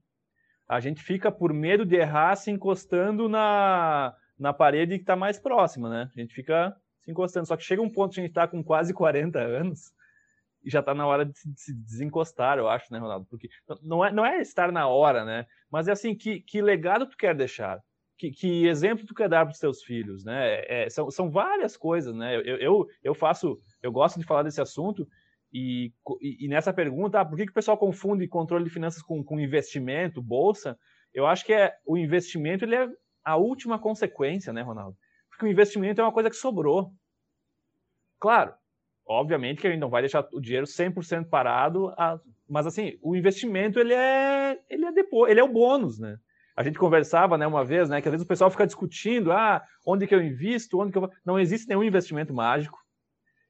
A 0.69 0.81
gente 0.81 1.03
fica 1.03 1.31
por 1.31 1.53
medo 1.53 1.87
de 1.87 1.95
errar 1.95 2.35
se 2.37 2.51
encostando 2.51 3.29
na, 3.29 4.15
na 4.39 4.53
parede 4.53 4.97
que 4.97 5.03
está 5.03 5.15
mais 5.15 5.39
próxima, 5.39 5.89
né? 5.89 6.11
A 6.15 6.21
gente 6.21 6.35
fica 6.35 6.75
se 7.03 7.11
encostando. 7.11 7.47
Só 7.47 7.57
que 7.57 7.63
chega 7.63 7.81
um 7.81 7.91
ponto 7.91 8.15
que 8.15 8.21
a 8.21 8.23
gente 8.23 8.31
está 8.31 8.49
com 8.49 8.65
quase 8.65 8.93
40 8.93 9.39
anos 9.39 9.93
e 10.65 10.71
já 10.71 10.81
está 10.81 10.95
na 10.95 11.07
hora 11.07 11.25
de 11.25 11.39
se 11.39 11.75
desencostar, 11.75 12.59
eu 12.59 12.69
acho, 12.69 12.93
né, 12.93 12.99
Ronaldo? 12.99 13.27
Porque 13.29 13.49
não 13.83 14.05
é, 14.05 14.13
não 14.13 14.25
é 14.25 14.41
estar 14.41 14.73
na 14.73 14.89
hora, 14.89 15.25
né? 15.25 15.47
Mas 15.71 15.89
é 15.89 15.93
assim, 15.93 16.15
que, 16.15 16.41
que 16.41 16.63
legado 16.63 17.07
tu 17.07 17.17
quer 17.17 17.35
deixar? 17.35 17.81
Que, 18.17 18.31
que 18.31 18.67
exemplo 18.67 19.07
tu 19.07 19.15
quer 19.15 19.29
dar 19.29 19.45
para 19.45 19.53
os 19.53 19.59
teus 19.59 19.83
filhos, 19.83 20.25
né? 20.25 20.63
É, 20.67 20.89
são, 20.89 21.11
são 21.11 21.31
várias 21.31 21.77
coisas, 21.77 22.15
né? 22.15 22.37
Eu, 22.37 22.57
eu, 22.57 22.87
eu 23.03 23.15
faço, 23.15 23.61
eu 23.83 23.93
gosto 23.93 24.19
de 24.19 24.25
falar 24.25 24.43
desse 24.43 24.61
assunto 24.61 25.07
e, 25.53 25.93
e, 26.21 26.47
e 26.47 26.49
nessa 26.49 26.73
pergunta, 26.73 27.21
ah, 27.21 27.25
por 27.25 27.37
que, 27.37 27.45
que 27.45 27.53
o 27.53 27.55
pessoal 27.55 27.77
confunde 27.77 28.27
controle 28.27 28.65
de 28.65 28.71
finanças 28.71 29.03
com, 29.03 29.23
com 29.23 29.39
investimento, 29.39 30.23
bolsa? 30.23 30.79
Eu 31.13 31.27
acho 31.27 31.45
que 31.45 31.53
é 31.53 31.77
o 31.87 31.97
investimento 31.97 32.65
ele 32.65 32.75
é 32.75 32.89
a 33.25 33.37
última 33.37 33.79
consequência, 33.79 34.53
né, 34.53 34.63
Ronaldo? 34.63 34.97
Porque 35.29 35.47
o 35.47 35.49
investimento 35.49 36.01
é 36.01 36.05
uma 36.05 36.13
coisa 36.13 36.31
que 36.31 36.37
sobrou. 36.37 36.93
Claro, 38.19 38.55
obviamente 39.07 39.61
que 39.61 39.67
a 39.67 39.71
gente 39.71 39.81
não 39.81 39.91
vai 39.91 40.03
deixar 40.03 40.27
o 40.33 40.41
dinheiro 40.41 40.67
100% 40.67 41.29
parado, 41.29 41.93
mas 42.49 42.67
assim, 42.67 42.99
o 43.03 43.15
investimento 43.15 43.79
ele 43.79 43.95
é 43.95 44.59
ele 44.69 44.85
é 44.85 44.93
depois, 44.93 45.31
ele 45.31 45.41
é 45.41 45.45
o 45.45 45.53
bônus, 45.53 45.99
né? 45.99 46.17
A 46.57 46.63
gente 46.63 46.79
conversava, 46.79 47.37
né, 47.37 47.47
uma 47.47 47.65
vez, 47.65 47.89
né, 47.89 48.01
que 48.01 48.07
às 48.07 48.13
vezes 48.13 48.25
o 48.25 48.29
pessoal 48.29 48.49
fica 48.49 48.65
discutindo, 48.65 49.33
ah, 49.33 49.61
onde 49.85 50.07
que 50.07 50.15
eu 50.15 50.23
invisto, 50.23 50.79
onde 50.79 50.93
que 50.93 50.99
eu 50.99 51.11
não 51.27 51.39
existe 51.39 51.69
nenhum 51.69 51.83
investimento 51.83 52.33
mágico. 52.33 52.79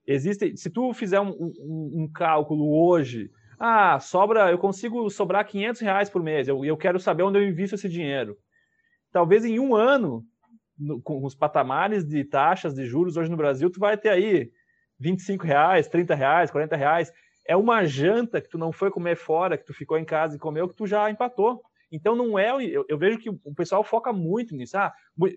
Existe, 0.07 0.57
se 0.57 0.71
tu 0.71 0.93
fizer 0.95 1.21
um, 1.21 1.31
um, 1.31 1.91
um 2.03 2.11
cálculo 2.11 2.67
hoje, 2.75 3.31
ah, 3.59 3.99
sobra, 4.01 4.51
eu 4.51 4.59
consigo 4.59 5.09
sobrar 5.11 5.47
500 5.47 5.81
reais 5.83 6.11
por 6.11 6.23
mês, 6.23 6.49
eu, 6.49 6.65
eu 6.65 6.77
quero 6.79 6.99
saber 6.99 7.23
onde 7.23 7.39
eu 7.39 7.47
invisto 7.47 7.75
esse 7.75 7.89
dinheiro. 7.89 8.37
Talvez 9.13 9.45
em 9.45 9.59
um 9.59 9.75
ano, 9.75 10.25
no, 10.79 11.01
com 11.01 11.25
os 11.25 11.35
patamares 11.35 12.05
de 12.05 12.25
taxas 12.25 12.75
de 12.75 12.87
juros 12.87 13.17
hoje 13.17 13.31
no 13.31 13.37
Brasil, 13.37 13.71
tu 13.71 13.79
vai 13.79 13.97
ter 13.97 14.09
aí 14.09 14.51
25 14.99 15.45
reais, 15.45 15.89
30 15.89 16.15
reais, 16.15 16.51
40 16.51 16.77
reais. 16.77 17.13
É 17.47 17.57
uma 17.57 17.85
janta 17.85 18.41
que 18.41 18.49
tu 18.49 18.57
não 18.57 18.73
foi 18.73 18.91
comer 18.91 19.17
fora, 19.17 19.59
que 19.59 19.65
tu 19.65 19.75
ficou 19.75 19.99
em 19.99 20.05
casa 20.05 20.37
e 20.37 20.39
comeu, 20.39 20.69
que 20.69 20.75
tu 20.75 20.87
já 20.87 21.11
empatou. 21.11 21.63
Então 21.93 22.17
não 22.17 22.39
é. 22.39 22.51
Eu, 22.65 22.85
eu 22.89 22.99
vejo 22.99 23.19
que 23.19 23.31
o 23.31 23.55
pessoal 23.55 23.85
foca 23.85 24.13
muito 24.13 24.55
nisso. 24.55 24.77
Ah, 24.77 24.93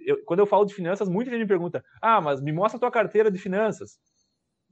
eu, 0.05 0.23
quando 0.25 0.39
eu 0.39 0.45
falo 0.47 0.65
de 0.65 0.73
finanças, 0.73 1.07
muita 1.09 1.29
gente 1.29 1.41
me 1.41 1.47
pergunta: 1.47 1.83
ah, 2.01 2.19
mas 2.21 2.41
me 2.41 2.51
mostra 2.51 2.77
a 2.77 2.79
tua 2.79 2.91
carteira 2.91 3.29
de 3.29 3.37
finanças. 3.37 3.99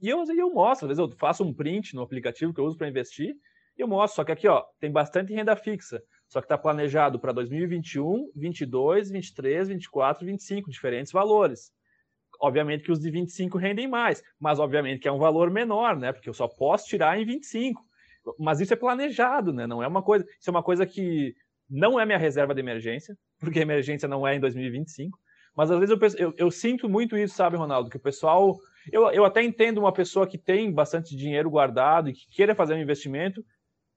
E 0.00 0.08
eu, 0.08 0.24
eu 0.36 0.52
mostro, 0.52 0.86
às 0.86 0.96
vezes 0.96 0.98
eu 0.98 1.16
faço 1.16 1.44
um 1.44 1.54
print 1.54 1.94
no 1.94 2.02
aplicativo 2.02 2.52
que 2.52 2.60
eu 2.60 2.64
uso 2.64 2.76
para 2.76 2.88
investir 2.88 3.34
e 3.76 3.80
eu 3.80 3.88
mostro. 3.88 4.16
Só 4.16 4.24
que 4.24 4.32
aqui, 4.32 4.48
ó, 4.48 4.64
tem 4.80 4.90
bastante 4.90 5.32
renda 5.32 5.54
fixa. 5.56 6.02
Só 6.28 6.40
que 6.40 6.46
está 6.46 6.58
planejado 6.58 7.20
para 7.20 7.32
2021, 7.32 8.30
22, 8.34 9.10
23, 9.10 9.68
24, 9.68 10.26
25, 10.26 10.70
diferentes 10.70 11.12
valores. 11.12 11.72
Obviamente 12.40 12.84
que 12.84 12.92
os 12.92 13.00
de 13.00 13.10
25 13.10 13.58
rendem 13.58 13.88
mais, 13.88 14.22
mas 14.38 14.58
obviamente 14.58 15.00
que 15.00 15.08
é 15.08 15.12
um 15.12 15.18
valor 15.18 15.50
menor, 15.50 15.96
né? 15.96 16.12
Porque 16.12 16.28
eu 16.28 16.34
só 16.34 16.46
posso 16.48 16.86
tirar 16.86 17.18
em 17.18 17.24
25. 17.24 17.82
Mas 18.38 18.60
isso 18.60 18.72
é 18.72 18.76
planejado, 18.76 19.52
né? 19.52 19.66
Não 19.66 19.82
é 19.82 19.86
uma 19.86 20.02
coisa. 20.02 20.24
Isso 20.38 20.50
é 20.50 20.52
uma 20.52 20.62
coisa 20.62 20.84
que 20.86 21.34
não 21.68 21.98
é 21.98 22.04
minha 22.04 22.18
reserva 22.18 22.54
de 22.54 22.60
emergência, 22.60 23.16
porque 23.38 23.58
a 23.58 23.62
emergência 23.62 24.08
não 24.08 24.26
é 24.26 24.34
em 24.34 24.40
2025. 24.40 25.18
Mas 25.56 25.70
às 25.70 25.78
vezes 25.78 25.96
eu, 26.18 26.26
eu, 26.26 26.34
eu 26.36 26.50
sinto 26.50 26.88
muito 26.88 27.16
isso, 27.16 27.34
sabe, 27.34 27.56
Ronaldo? 27.56 27.88
Que 27.88 27.96
o 27.96 28.00
pessoal. 28.00 28.56
Eu, 28.92 29.10
eu 29.10 29.24
até 29.24 29.42
entendo 29.42 29.78
uma 29.78 29.92
pessoa 29.92 30.26
que 30.26 30.38
tem 30.38 30.72
bastante 30.72 31.16
dinheiro 31.16 31.50
guardado 31.50 32.10
e 32.10 32.12
que 32.12 32.26
queira 32.30 32.54
fazer 32.54 32.74
um 32.74 32.80
investimento, 32.80 33.42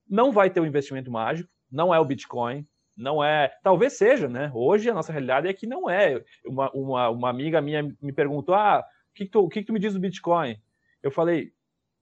não 0.08 0.32
vai 0.32 0.50
ter 0.50 0.60
um 0.60 0.66
investimento 0.66 1.10
mágico, 1.10 1.48
não 1.70 1.94
é 1.94 2.00
o 2.00 2.04
Bitcoin, 2.04 2.66
não 3.00 3.24
é. 3.24 3.50
Talvez 3.62 3.94
seja, 3.94 4.28
né? 4.28 4.50
Hoje 4.54 4.90
a 4.90 4.94
nossa 4.94 5.10
realidade 5.10 5.48
é 5.48 5.52
que 5.52 5.66
não 5.66 5.88
é. 5.88 6.22
Uma, 6.44 6.70
uma, 6.72 7.08
uma 7.08 7.30
amiga 7.30 7.60
minha 7.60 7.82
me 8.00 8.12
perguntou: 8.12 8.54
ah, 8.54 8.84
o 9.10 9.14
que, 9.14 9.24
que, 9.24 9.30
tu, 9.30 9.40
o 9.40 9.48
que, 9.48 9.60
que 9.60 9.66
tu 9.66 9.72
me 9.72 9.80
diz 9.80 9.94
do 9.94 10.00
Bitcoin? 10.00 10.60
Eu 11.02 11.10
falei: 11.10 11.52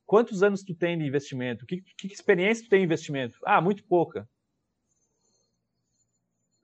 quantos 0.04 0.42
anos 0.42 0.62
tu 0.62 0.74
tem 0.74 0.98
de 0.98 1.06
investimento? 1.06 1.64
Que, 1.64 1.82
que 1.96 2.08
experiência 2.08 2.64
tu 2.64 2.70
tem 2.70 2.80
em 2.80 2.84
investimento? 2.84 3.38
Ah, 3.44 3.60
muito 3.60 3.84
pouca. 3.84 4.28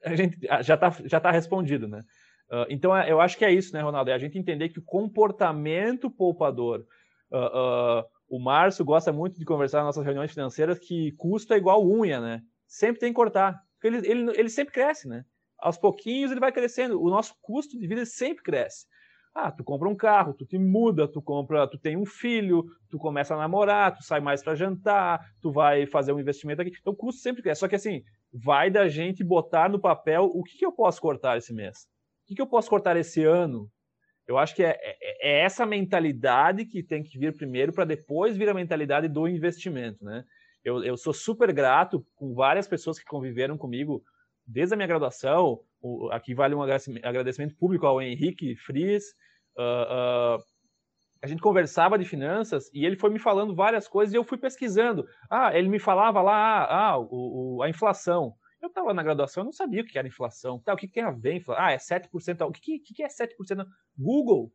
A 0.05 0.15
gente 0.15 0.39
já 0.63 0.75
está 0.75 0.91
já 1.05 1.21
tá 1.21 1.31
respondido, 1.31 1.89
né? 1.89 2.05
Uh, 2.51 2.67
então 2.69 2.95
é, 2.95 3.11
eu 3.11 3.21
acho 3.21 3.39
que 3.39 3.45
é 3.45 3.53
isso, 3.53 3.73
né, 3.73 3.81
Ronaldo? 3.81 4.11
É 4.11 4.15
a 4.15 4.19
gente 4.19 4.39
entender 4.39 4.69
que 4.69 4.79
o 4.79 4.85
comportamento 4.85 6.11
poupador. 6.11 6.85
Uh, 7.31 8.01
uh, 8.01 8.05
o 8.29 8.39
Márcio 8.39 8.85
gosta 8.85 9.13
muito 9.13 9.39
de 9.39 9.45
conversar 9.45 9.79
nas 9.79 9.87
nossas 9.87 10.05
reuniões 10.05 10.33
financeiras 10.33 10.79
que 10.79 11.13
custo 11.13 11.55
é 11.55 11.57
igual 11.57 11.87
unha, 11.87 12.21
né? 12.21 12.43
Sempre 12.67 13.01
tem 13.01 13.11
que 13.11 13.17
cortar. 13.17 13.64
Ele, 13.85 13.99
ele, 13.99 14.33
ele 14.39 14.49
sempre 14.49 14.73
cresce, 14.73 15.07
né? 15.07 15.25
Aos 15.59 15.77
pouquinhos 15.77 16.31
ele 16.31 16.41
vai 16.41 16.51
crescendo. 16.51 17.01
O 17.01 17.11
nosso 17.11 17.35
custo 17.41 17.79
de 17.79 17.87
vida 17.87 18.05
sempre 18.05 18.43
cresce. 18.43 18.87
Ah, 19.35 19.51
tu 19.51 19.65
compra 19.65 19.89
um 19.89 19.97
carro, 19.97 20.33
tu 20.33 20.47
te 20.47 20.57
muda, 20.57 21.09
tu 21.09 21.21
compra, 21.21 21.67
tu 21.69 21.77
tem 21.77 21.97
um 21.97 22.07
filho, 22.07 22.65
tu 22.89 22.99
começa 22.99 23.35
a 23.35 23.39
namorar, 23.39 23.95
tu 23.95 24.03
sai 24.05 24.21
mais 24.21 24.43
para 24.43 24.55
jantar, 24.55 25.21
tu 25.41 25.51
vai 25.51 25.87
fazer 25.87 26.13
um 26.13 26.21
investimento 26.21 26.63
aqui. 26.63 26.71
Então 26.81 26.93
o 26.93 26.97
custo 26.97 27.21
sempre 27.21 27.43
cresce. 27.43 27.61
Só 27.61 27.69
que 27.69 27.75
assim, 27.75 28.03
vai 28.33 28.71
da 28.71 28.89
gente 28.89 29.25
botar 29.25 29.69
no 29.69 29.81
papel 29.81 30.31
o 30.33 30.43
que, 30.43 30.59
que 30.59 30.65
eu 30.65 30.73
posso 30.73 31.01
cortar 31.01 31.37
esse 31.37 31.53
mês? 31.53 31.83
O 32.23 32.27
que, 32.29 32.35
que 32.37 32.43
eu 32.43 32.47
posso 32.47 32.71
cortar 32.71 32.97
esse 32.97 33.25
ano? 33.25 33.69
Eu 34.27 34.39
acho 34.39 34.55
que 34.55 34.63
é, 34.63 34.79
é, 34.81 35.29
é 35.31 35.45
essa 35.45 35.67
mentalidade 35.67 36.65
que 36.65 36.83
tem 36.83 37.03
que 37.03 37.19
vir 37.19 37.37
primeiro 37.37 37.73
para 37.73 37.85
depois 37.85 38.37
vir 38.37 38.49
a 38.49 38.55
mentalidade 38.55 39.09
do 39.09 39.29
investimento, 39.29 40.03
né? 40.03 40.25
Eu, 40.65 40.83
eu 40.83 40.97
sou 40.97 41.13
super 41.13 41.53
grato 41.53 42.05
com 42.17 42.35
várias 42.35 42.67
pessoas 42.67 42.99
que 42.99 43.05
conviveram 43.05 43.59
comigo 43.59 44.03
desde 44.47 44.75
a 44.75 44.77
minha 44.77 44.87
graduação. 44.87 45.61
O, 45.81 46.09
aqui 46.11 46.35
vale 46.35 46.55
um 46.55 46.63
agradecimento 46.63 47.55
público 47.57 47.87
ao 47.87 48.01
Henrique 48.01 48.57
Fries. 48.57 49.05
Uh, 49.57 50.39
uh, 50.39 50.45
a 51.23 51.27
gente 51.27 51.43
conversava 51.43 51.99
de 51.99 52.05
finanças 52.05 52.71
e 52.73 52.85
ele 52.85 52.97
foi 52.97 53.11
me 53.11 53.19
falando 53.19 53.55
várias 53.55 53.87
coisas 53.87 54.13
e 54.13 54.17
eu 54.17 54.25
fui 54.25 54.39
pesquisando. 54.39 55.07
Ah, 55.31 55.57
ele 55.57 55.69
me 55.69 55.79
falava 55.79 56.21
lá, 56.21 56.65
ah, 56.65 56.99
o, 56.99 57.57
o, 57.57 57.63
a 57.63 57.69
inflação. 57.69 58.35
Eu 58.61 58.69
estava 58.69 58.95
na 58.95 59.03
graduação, 59.03 59.43
eu 59.43 59.47
não 59.47 59.53
sabia 59.53 59.83
o 59.83 59.85
que 59.85 59.99
era 59.99 60.09
inflação. 60.09 60.59
Tá, 60.61 60.73
o 60.73 60.77
que, 60.77 60.89
tem 60.89 61.03
a 61.03 61.11
ver? 61.11 61.43
Ah, 61.51 61.73
é 61.73 61.77
7%. 61.77 62.49
O 62.49 62.53
que, 62.53 62.79
que, 62.79 62.95
que 62.95 63.03
é 63.03 63.09
7%? 63.09 63.67
Google 63.97 64.51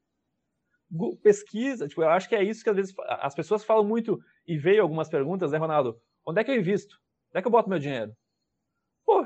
pesquisa, 1.22 1.88
tipo, 1.88 2.02
eu 2.02 2.10
acho 2.10 2.28
que 2.28 2.36
é 2.36 2.44
isso 2.44 2.64
que 2.64 2.70
às 2.70 2.76
vezes 2.76 2.96
as 2.98 3.36
pessoas 3.36 3.64
falam 3.64 3.86
muito 3.86 4.20
e 4.50 4.58
veio 4.58 4.82
algumas 4.82 5.08
perguntas, 5.08 5.52
né, 5.52 5.60
Ronaldo? 5.60 6.02
Onde 6.26 6.42
é 6.42 6.44
que 6.44 6.50
eu 6.50 6.56
invisto? 6.56 6.96
Onde 7.30 7.40
é 7.40 7.42
que 7.42 7.48
eu 7.48 7.52
boto 7.52 7.70
meu 7.70 7.78
dinheiro? 7.78 8.12
Pô, 9.06 9.24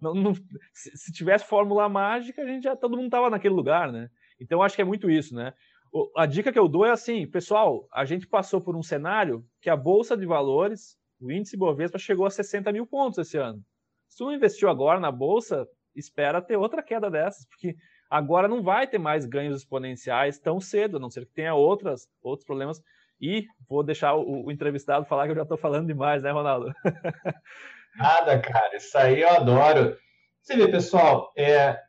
não, 0.00 0.12
não, 0.12 0.34
se, 0.74 0.96
se, 0.96 1.12
tivesse 1.12 1.46
fórmula 1.46 1.88
mágica, 1.88 2.42
a 2.42 2.46
gente 2.46 2.64
já 2.64 2.74
todo 2.74 2.96
mundo 2.96 3.08
tava 3.08 3.30
naquele 3.30 3.54
lugar, 3.54 3.92
né? 3.92 4.10
Então 4.40 4.60
acho 4.60 4.74
que 4.74 4.82
é 4.82 4.84
muito 4.84 5.08
isso, 5.08 5.32
né? 5.32 5.54
O, 5.92 6.10
a 6.16 6.26
dica 6.26 6.52
que 6.52 6.58
eu 6.58 6.66
dou 6.66 6.84
é 6.84 6.90
assim, 6.90 7.24
pessoal, 7.24 7.88
a 7.92 8.04
gente 8.04 8.26
passou 8.26 8.60
por 8.60 8.74
um 8.74 8.82
cenário 8.82 9.46
que 9.60 9.70
a 9.70 9.76
bolsa 9.76 10.16
de 10.16 10.26
valores, 10.26 10.98
o 11.20 11.30
índice 11.30 11.56
Bovespa 11.56 11.96
chegou 11.96 12.26
a 12.26 12.30
60 12.30 12.72
mil 12.72 12.84
pontos 12.84 13.18
esse 13.18 13.38
ano. 13.38 13.64
Se 14.08 14.18
tu 14.18 14.32
investiu 14.32 14.68
agora 14.68 14.98
na 14.98 15.12
bolsa, 15.12 15.68
espera 15.94 16.42
ter 16.42 16.56
outra 16.56 16.82
queda 16.82 17.08
dessas, 17.08 17.46
porque 17.46 17.76
Agora 18.14 18.46
não 18.46 18.62
vai 18.62 18.86
ter 18.86 18.98
mais 18.98 19.26
ganhos 19.26 19.56
exponenciais 19.56 20.38
tão 20.38 20.60
cedo, 20.60 20.98
a 20.98 21.00
não 21.00 21.10
ser 21.10 21.26
que 21.26 21.32
tenha 21.32 21.52
outras, 21.52 22.08
outros 22.22 22.46
problemas. 22.46 22.80
E 23.24 23.46
vou 23.66 23.82
deixar 23.82 24.14
o, 24.14 24.44
o 24.44 24.52
entrevistado 24.52 25.06
falar 25.06 25.24
que 25.24 25.30
eu 25.30 25.36
já 25.36 25.44
estou 25.44 25.56
falando 25.56 25.86
demais, 25.86 26.22
né, 26.22 26.30
Ronaldo? 26.30 26.70
Nada, 27.96 28.38
cara. 28.38 28.76
Isso 28.76 28.98
aí 28.98 29.22
eu 29.22 29.30
adoro. 29.30 29.96
Você 30.42 30.54
vê, 30.54 30.68
pessoal, 30.68 31.32
é, 31.34 31.80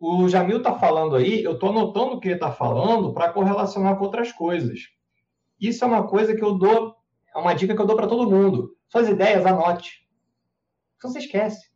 o 0.00 0.26
Jamil 0.30 0.56
está 0.56 0.78
falando 0.78 1.14
aí, 1.14 1.44
eu 1.44 1.52
estou 1.52 1.68
anotando 1.68 2.14
o 2.14 2.20
que 2.20 2.28
ele 2.28 2.36
está 2.36 2.50
falando 2.50 3.12
para 3.12 3.30
correlacionar 3.30 3.98
com 3.98 4.04
outras 4.04 4.32
coisas. 4.32 4.80
Isso 5.60 5.84
é 5.84 5.86
uma 5.86 6.08
coisa 6.08 6.34
que 6.34 6.42
eu 6.42 6.56
dou, 6.56 6.96
é 7.36 7.38
uma 7.38 7.52
dica 7.52 7.74
que 7.74 7.82
eu 7.82 7.86
dou 7.86 7.96
para 7.96 8.08
todo 8.08 8.30
mundo. 8.30 8.74
Suas 8.88 9.10
ideias, 9.10 9.44
anote. 9.44 10.08
Senão 10.98 11.12
você 11.12 11.18
esquece. 11.18 11.70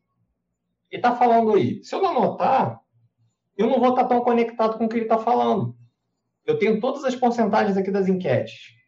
Ele 0.91 1.01
está 1.01 1.15
falando 1.15 1.53
aí. 1.55 1.85
Se 1.85 1.95
eu 1.95 2.01
não 2.01 2.17
anotar, 2.17 2.81
eu 3.59 3.67
não 3.67 3.79
vou 3.79 3.91
estar 3.91 4.05
tá 4.05 4.09
tão 4.09 4.23
conectado 4.23 4.79
com 4.79 4.87
o 4.87 4.89
que 4.89 4.97
ele 4.97 5.05
está 5.05 5.19
falando. 5.19 5.77
Eu 6.47 6.59
tenho 6.59 6.81
todas 6.81 7.05
as 7.05 7.15
porcentagens 7.15 7.77
aqui 7.77 7.91
das 7.91 8.09
enquetes. 8.09 8.81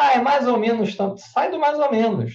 Ah, 0.00 0.14
é 0.14 0.22
mais 0.22 0.48
ou 0.48 0.58
menos 0.58 0.96
tanto. 0.96 1.20
Sai 1.20 1.50
do 1.50 1.58
mais 1.58 1.78
ou 1.78 1.90
menos. 1.90 2.34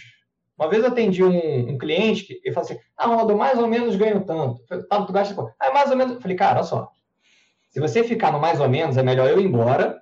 Uma 0.56 0.70
vez 0.70 0.84
eu 0.84 0.90
atendi 0.90 1.24
um, 1.24 1.72
um 1.72 1.78
cliente 1.80 2.24
que 2.24 2.40
ele 2.44 2.54
falou 2.54 2.70
assim: 2.70 2.80
Ah, 2.96 3.08
Ronaldo, 3.08 3.36
mais 3.36 3.58
ou 3.58 3.68
menos 3.68 3.96
ganho 3.96 4.24
tanto. 4.24 4.64
Falei, 4.68 4.86
tá, 4.86 5.04
tu 5.04 5.12
gasta 5.12 5.34
quanto? 5.34 5.52
Ah, 5.60 5.68
é 5.68 5.74
mais 5.74 5.90
ou 5.90 5.98
menos. 5.98 6.14
Eu 6.14 6.22
falei, 6.22 6.38
cara, 6.38 6.60
olha 6.60 6.64
só. 6.64 6.90
Se 7.72 7.80
você 7.80 8.04
ficar 8.04 8.32
no 8.32 8.40
mais 8.40 8.62
ou 8.62 8.70
menos, 8.70 8.98
é 8.98 9.04
melhor 9.04 9.28
eu 9.28 9.40
ir 9.40 9.46
embora, 9.46 10.00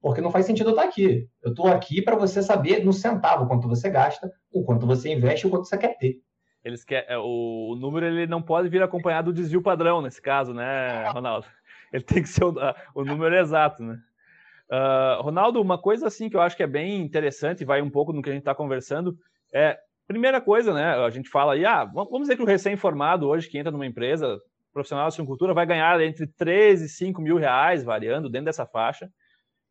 porque 0.00 0.20
não 0.20 0.30
faz 0.30 0.44
sentido 0.44 0.68
eu 0.70 0.74
estar 0.74 0.84
aqui. 0.84 1.26
Eu 1.42 1.50
estou 1.50 1.66
aqui 1.68 2.02
para 2.02 2.14
você 2.14 2.42
saber 2.42 2.84
no 2.84 2.92
centavo 2.92 3.48
quanto 3.48 3.66
você 3.66 3.88
gasta, 3.88 4.30
o 4.52 4.62
quanto 4.62 4.86
você 4.86 5.10
investe 5.10 5.46
o 5.46 5.50
quanto 5.50 5.66
você 5.66 5.78
quer 5.78 5.96
ter. 5.96 6.20
Eles 6.62 6.84
quer, 6.84 7.06
é, 7.08 7.16
o, 7.16 7.70
o 7.72 7.76
número 7.76 8.06
ele 8.06 8.26
não 8.26 8.42
pode 8.42 8.68
vir 8.68 8.82
acompanhado 8.82 9.32
do 9.32 9.36
desvio 9.36 9.62
padrão 9.62 10.02
nesse 10.02 10.20
caso, 10.20 10.52
né, 10.52 11.08
Ronaldo? 11.10 11.46
Ele 11.92 12.04
tem 12.04 12.22
que 12.22 12.28
ser 12.28 12.44
o, 12.44 12.54
o 12.94 13.04
número 13.04 13.34
exato, 13.36 13.82
né? 13.82 13.96
Uh, 14.70 15.22
Ronaldo, 15.22 15.60
uma 15.60 15.80
coisa 15.80 16.06
assim 16.08 16.28
que 16.28 16.36
eu 16.36 16.40
acho 16.40 16.56
que 16.56 16.62
é 16.62 16.66
bem 16.66 17.00
interessante, 17.00 17.64
vai 17.64 17.80
um 17.80 17.90
pouco 17.90 18.12
no 18.12 18.20
que 18.20 18.28
a 18.28 18.32
gente 18.32 18.42
está 18.42 18.54
conversando, 18.54 19.16
é 19.54 19.78
primeira 20.06 20.40
coisa, 20.40 20.72
né? 20.72 20.94
A 20.94 21.10
gente 21.10 21.28
fala 21.28 21.54
aí, 21.54 21.64
ah, 21.64 21.84
vamos 21.84 22.22
dizer 22.22 22.36
que 22.36 22.42
o 22.42 22.46
recém-formado 22.46 23.28
hoje 23.28 23.48
que 23.48 23.58
entra 23.58 23.72
numa 23.72 23.86
empresa 23.86 24.38
profissional 24.72 25.08
de 25.08 25.14
suinocultura 25.14 25.54
vai 25.54 25.66
ganhar 25.66 26.00
entre 26.00 26.26
3 26.26 26.82
e 26.82 26.88
5 26.88 27.20
mil 27.20 27.36
reais, 27.36 27.82
variando 27.82 28.28
dentro 28.28 28.46
dessa 28.46 28.66
faixa. 28.66 29.08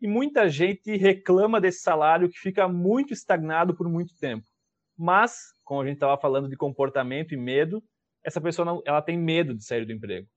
E 0.02 0.08
muita 0.08 0.50
gente 0.50 0.98
reclama 0.98 1.62
desse 1.62 1.82
salário 1.82 2.30
que 2.30 2.39
fica 2.39 2.68
muito 2.68 3.14
estagnado 3.14 3.76
por 3.76 3.88
muito 3.88 4.14
tempo. 4.20 4.43
Mas, 4.98 5.54
como 5.64 5.82
a 5.82 5.86
gente 5.86 5.96
estava 5.96 6.18
falando 6.18 6.50
de 6.50 6.58
comportamento 6.58 7.34
e 7.34 7.38
medo, 7.38 7.82
essa 8.24 8.41
pessoa 8.41 8.66
não, 8.66 8.82
ela 8.86 9.02
tem 9.02 9.18
medo 9.18 9.54
de 9.56 9.64
sair 9.64 9.86
do 9.86 9.91
emprego. 9.91 10.28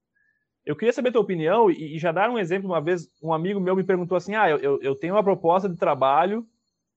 Eu 0.68 0.76
queria 0.76 0.92
saber 0.92 1.08
a 1.08 1.12
tua 1.12 1.22
opinião 1.22 1.70
e, 1.70 1.96
e, 1.96 1.98
já 1.98 2.12
dar 2.12 2.28
um 2.28 2.38
exemplo. 2.38 2.68
Uma 2.68 2.78
vez, 2.78 3.10
um 3.22 3.32
amigo 3.32 3.58
meu 3.58 3.74
me 3.74 3.82
perguntou 3.82 4.18
assim: 4.18 4.34
Ah, 4.34 4.50
eu, 4.50 4.78
eu 4.82 4.94
tenho 4.94 5.14
uma 5.14 5.24
proposta 5.24 5.66
de 5.66 5.78
trabalho, 5.78 6.46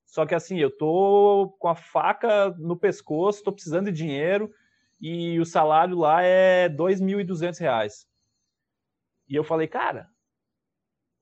só 0.05 0.25
que 0.25 0.35
assim, 0.35 0.59
eu 0.59 0.69
tô 0.69 1.55
com 1.57 1.69
a 1.69 1.75
faca 1.75 2.49
no 2.59 2.75
pescoço, 2.75 3.41
tô 3.41 3.49
precisando 3.49 3.85
de 3.85 3.93
dinheiro 3.93 4.51
e 4.99 5.39
o 5.39 5.45
salário 5.45 5.97
lá 5.97 6.21
é 6.21 6.67
R$ 6.67 6.75
2.200. 6.75 8.05
E 9.29 9.35
eu 9.35 9.43
falei, 9.45 9.69
cara, 9.69 10.09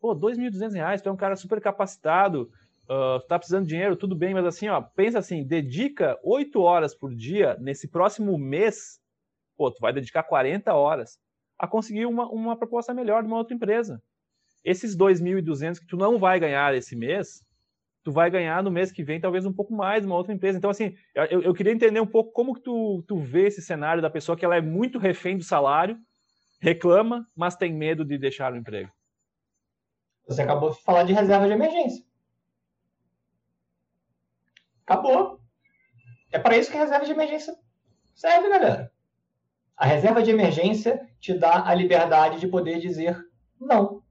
pô, 0.02 0.14
R$ 0.14 0.20
2.200, 0.20 1.02
tu 1.02 1.10
é 1.10 1.12
um 1.12 1.16
cara 1.16 1.36
super 1.36 1.62
capacitado, 1.62 2.52
uh, 2.86 3.20
tá 3.28 3.38
precisando 3.38 3.66
de 3.66 3.70
dinheiro, 3.70 3.96
tudo 3.96 4.16
bem, 4.16 4.34
mas 4.34 4.48
assim, 4.48 4.68
ó, 4.70 4.82
pensa 4.82 5.20
assim, 5.20 5.46
dedica 5.46 6.20
oito 6.24 6.62
horas 6.62 6.96
por 6.96 7.14
dia, 7.14 7.56
nesse 7.60 7.88
próximo 7.88 8.36
mês, 8.40 9.00
pô, 9.56 9.70
tu 9.70 9.80
vai 9.80 9.94
dedicar 9.94 10.24
40 10.24 10.74
horas 10.74 11.20
a 11.60 11.68
conseguir 11.68 12.06
uma, 12.06 12.26
uma 12.32 12.56
proposta 12.56 12.94
melhor 12.94 13.22
de 13.22 13.28
uma 13.28 13.38
outra 13.38 13.54
empresa. 13.54 14.02
Esses 14.64 14.98
2.200 14.98 15.80
que 15.80 15.86
tu 15.86 15.98
não 15.98 16.18
vai 16.18 16.40
ganhar 16.40 16.74
esse 16.74 16.96
mês, 16.96 17.46
tu 18.04 18.12
vai 18.12 18.32
ganhar 18.32 18.64
no 18.64 18.72
mês 18.72 18.92
que 18.92 19.04
vem 19.04 19.20
talvez 19.20 19.46
um 19.46 19.52
pouco 19.52 19.74
mais 19.74 20.06
uma 20.06 20.16
outra 20.16 20.34
empresa. 20.34 20.58
Então, 20.58 20.70
assim, 20.70 20.96
eu, 21.14 21.42
eu 21.42 21.54
queria 21.54 21.74
entender 21.74 22.00
um 22.00 22.08
pouco 22.08 22.32
como 22.32 22.56
que 22.56 22.62
tu, 22.62 23.04
tu 23.06 23.20
vê 23.20 23.48
esse 23.48 23.62
cenário 23.62 24.02
da 24.02 24.10
pessoa 24.10 24.38
que 24.38 24.46
ela 24.46 24.56
é 24.56 24.62
muito 24.62 24.98
refém 24.98 25.38
do 25.38 25.44
salário, 25.44 26.00
reclama, 26.62 27.28
mas 27.36 27.58
tem 27.58 27.74
medo 27.74 28.06
de 28.06 28.18
deixar 28.18 28.54
o 28.54 28.58
emprego. 28.58 28.92
Você 30.28 30.42
acabou 30.42 30.72
de 30.72 30.82
falar 30.82 31.04
de 31.04 31.12
reserva 31.12 31.46
de 31.46 31.54
emergência. 31.54 32.06
Acabou. 34.86 35.40
É 36.32 36.40
para 36.40 36.58
isso 36.58 36.72
que 36.72 36.78
a 36.78 36.82
reserva 36.82 37.06
de 37.06 37.12
emergência 37.12 37.56
serve, 38.16 38.50
galera. 38.50 38.92
A 39.80 39.86
reserva 39.86 40.22
de 40.22 40.30
emergência 40.30 41.00
te 41.22 41.34
dá 41.34 41.66
a 41.66 41.74
liberdade 41.74 42.38
de 42.38 42.50
poder 42.50 42.80
dizer 42.80 43.18
não. 43.58 44.04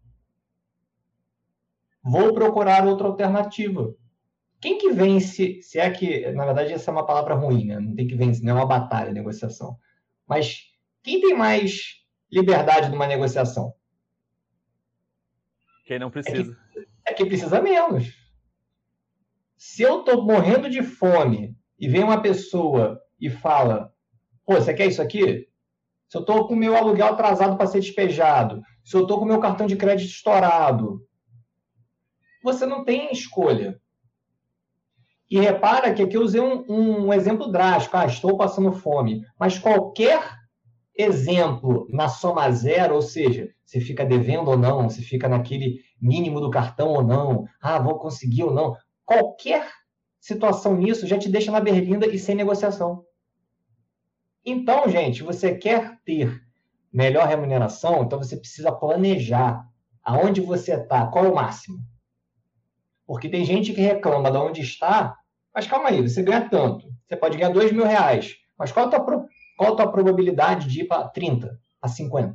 Vou 2.02 2.32
procurar 2.32 2.86
outra 2.86 3.06
alternativa. 3.06 3.94
Quem 4.62 4.78
que 4.78 4.90
vence, 4.90 5.60
se 5.60 5.78
é 5.78 5.90
que, 5.90 6.32
na 6.32 6.46
verdade, 6.46 6.72
essa 6.72 6.90
é 6.90 6.92
uma 6.92 7.04
palavra 7.04 7.34
ruim, 7.34 7.66
né? 7.66 7.78
Não 7.78 7.94
tem 7.94 8.06
que 8.06 8.14
vencer, 8.14 8.42
não 8.42 8.52
é 8.52 8.54
uma 8.54 8.66
batalha, 8.66 9.12
negociação. 9.12 9.78
Mas 10.26 10.72
quem 11.02 11.20
tem 11.20 11.36
mais 11.36 12.02
liberdade 12.32 12.90
numa 12.90 13.06
negociação? 13.06 13.74
Quem 15.84 15.98
não 15.98 16.10
precisa. 16.10 16.58
É, 16.74 16.80
que, 16.80 16.88
é 17.08 17.12
quem 17.12 17.28
precisa 17.28 17.60
menos. 17.60 18.16
Se 19.54 19.82
eu 19.82 20.00
estou 20.00 20.24
morrendo 20.24 20.70
de 20.70 20.82
fome 20.82 21.54
e 21.78 21.86
vem 21.88 22.02
uma 22.02 22.22
pessoa 22.22 22.98
e 23.20 23.28
fala: 23.28 23.92
pô, 24.46 24.54
você 24.54 24.72
quer 24.72 24.86
isso 24.86 25.02
aqui? 25.02 25.46
Se 26.08 26.16
eu 26.16 26.20
estou 26.20 26.46
com 26.46 26.54
o 26.54 26.56
meu 26.56 26.76
aluguel 26.76 27.08
atrasado 27.08 27.56
para 27.56 27.66
ser 27.66 27.80
despejado, 27.80 28.62
se 28.84 28.96
eu 28.96 29.02
estou 29.02 29.18
com 29.18 29.24
o 29.24 29.28
meu 29.28 29.40
cartão 29.40 29.66
de 29.66 29.76
crédito 29.76 30.08
estourado, 30.08 31.02
você 32.42 32.64
não 32.64 32.84
tem 32.84 33.12
escolha. 33.12 33.78
E 35.30 35.38
repara 35.38 35.92
que 35.92 36.02
aqui 36.02 36.16
eu 36.16 36.22
usei 36.22 36.40
um, 36.40 36.64
um 37.06 37.12
exemplo 37.12 37.52
drástico. 37.52 37.96
Ah, 37.96 38.06
estou 38.06 38.36
passando 38.38 38.72
fome. 38.72 39.22
Mas 39.38 39.58
qualquer 39.58 40.38
exemplo 40.96 41.86
na 41.90 42.08
soma 42.08 42.50
zero, 42.50 42.94
ou 42.94 43.02
seja, 43.02 43.50
se 43.64 43.80
fica 43.80 44.04
devendo 44.04 44.50
ou 44.50 44.56
não, 44.56 44.88
se 44.88 45.02
fica 45.02 45.28
naquele 45.28 45.80
mínimo 46.00 46.40
do 46.40 46.50
cartão 46.50 46.88
ou 46.88 47.02
não, 47.02 47.44
ah, 47.60 47.78
vou 47.78 47.98
conseguir 47.98 48.44
ou 48.44 48.52
não, 48.52 48.74
qualquer 49.04 49.70
situação 50.18 50.76
nisso 50.76 51.06
já 51.06 51.18
te 51.18 51.28
deixa 51.28 51.52
na 51.52 51.60
berlinda 51.60 52.06
e 52.06 52.18
sem 52.18 52.34
negociação. 52.34 53.04
Então, 54.50 54.88
gente, 54.88 55.22
você 55.22 55.54
quer 55.54 55.98
ter 56.06 56.42
melhor 56.90 57.28
remuneração, 57.28 58.02
então 58.02 58.18
você 58.18 58.34
precisa 58.34 58.72
planejar 58.72 59.62
aonde 60.02 60.40
você 60.40 60.72
está, 60.72 61.06
qual 61.06 61.26
é 61.26 61.28
o 61.28 61.34
máximo. 61.34 61.78
Porque 63.06 63.28
tem 63.28 63.44
gente 63.44 63.74
que 63.74 63.82
reclama 63.82 64.30
de 64.30 64.38
onde 64.38 64.62
está, 64.62 65.18
mas 65.54 65.66
calma 65.66 65.90
aí, 65.90 66.00
você 66.00 66.22
ganha 66.22 66.48
tanto. 66.48 66.90
Você 67.04 67.14
pode 67.14 67.36
ganhar 67.36 67.52
dois 67.52 67.72
mil 67.72 67.84
reais, 67.84 68.36
mas 68.58 68.72
qual 68.72 68.86
a 68.86 68.90
tua, 68.90 69.26
qual 69.58 69.74
a 69.74 69.76
tua 69.76 69.92
probabilidade 69.92 70.66
de 70.66 70.80
ir 70.80 70.86
para 70.86 71.06
30, 71.08 71.60
a 71.82 71.88
50? 71.88 72.34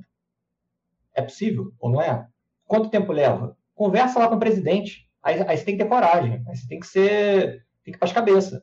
É 1.15 1.21
possível 1.23 1.73
ou 1.79 1.89
não 1.89 1.99
é? 1.99 2.27
Quanto 2.67 2.91
tempo 2.91 3.11
leva? 3.11 3.57
Conversa 3.73 4.19
lá 4.19 4.27
com 4.27 4.35
o 4.35 4.39
presidente. 4.39 5.09
Aí, 5.23 5.41
aí 5.47 5.57
você 5.57 5.65
tem 5.65 5.77
que 5.77 5.83
ter 5.83 5.89
coragem. 5.89 6.43
Aí 6.47 6.55
você 6.55 6.67
tem 6.67 6.79
que 6.79 6.85
ser. 6.87 7.65
Tem 7.83 7.91
que 7.91 7.97
ir 7.97 7.99
para 7.99 8.07
as 8.07 8.13
cabeças. 8.13 8.61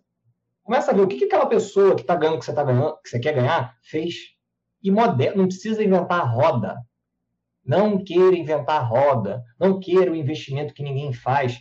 Começa 0.62 0.90
a 0.90 0.94
ver 0.94 1.02
o 1.02 1.08
que, 1.08 1.16
que 1.16 1.24
aquela 1.24 1.46
pessoa 1.46 1.94
que 1.94 2.02
está 2.02 2.14
ganhando, 2.14 2.38
que 2.38 2.44
você 2.44 2.52
tá 2.52 2.62
ganhando, 2.62 2.96
que 3.02 3.08
você 3.08 3.18
quer 3.18 3.34
ganhar, 3.34 3.76
fez. 3.82 4.14
E 4.82 4.90
moderno, 4.90 5.38
não 5.42 5.48
precisa 5.48 5.82
inventar 5.82 6.20
a 6.20 6.24
roda. 6.24 6.76
Não 7.64 8.02
queira 8.02 8.36
inventar 8.36 8.80
a 8.80 8.84
roda. 8.84 9.44
Não 9.58 9.78
queira 9.78 10.10
o 10.10 10.16
investimento 10.16 10.74
que 10.74 10.82
ninguém 10.82 11.12
faz. 11.12 11.58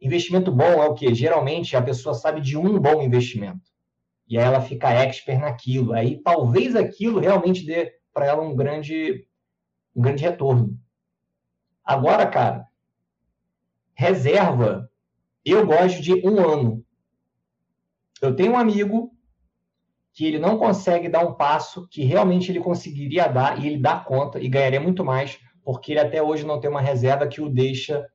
Investimento 0.00 0.50
bom 0.50 0.82
é 0.82 0.86
o 0.86 0.94
que? 0.94 1.14
Geralmente 1.14 1.76
a 1.76 1.82
pessoa 1.82 2.14
sabe 2.14 2.40
de 2.40 2.56
um 2.56 2.78
bom 2.78 3.02
investimento. 3.02 3.70
E 4.28 4.38
aí 4.38 4.44
ela 4.44 4.60
fica 4.60 4.90
expert 4.90 5.40
naquilo. 5.40 5.92
Aí 5.92 6.20
talvez 6.22 6.74
aquilo 6.74 7.20
realmente 7.20 7.64
dê 7.64 7.92
para 8.12 8.26
ela 8.26 8.42
um 8.42 8.54
grande, 8.54 9.26
um 9.94 10.02
grande 10.02 10.22
retorno. 10.22 10.78
Agora, 11.84 12.26
cara, 12.26 12.66
reserva, 13.94 14.90
eu 15.44 15.66
gosto 15.66 16.00
de 16.00 16.14
um 16.26 16.38
ano. 16.38 16.84
Eu 18.22 18.36
tenho 18.36 18.52
um 18.52 18.56
amigo 18.56 19.12
que 20.14 20.24
ele 20.24 20.38
não 20.38 20.56
consegue 20.56 21.08
dar 21.08 21.26
um 21.26 21.34
passo 21.34 21.88
que 21.88 22.04
realmente 22.04 22.52
ele 22.52 22.60
conseguiria 22.60 23.26
dar 23.26 23.60
e 23.60 23.66
ele 23.66 23.78
dá 23.78 23.98
conta 23.98 24.38
e 24.38 24.48
ganharia 24.48 24.80
muito 24.80 25.04
mais, 25.04 25.40
porque 25.64 25.92
ele 25.92 26.00
até 26.00 26.22
hoje 26.22 26.46
não 26.46 26.60
tem 26.60 26.70
uma 26.70 26.80
reserva 26.80 27.26
que 27.26 27.40
o 27.40 27.48
deixa 27.48 28.06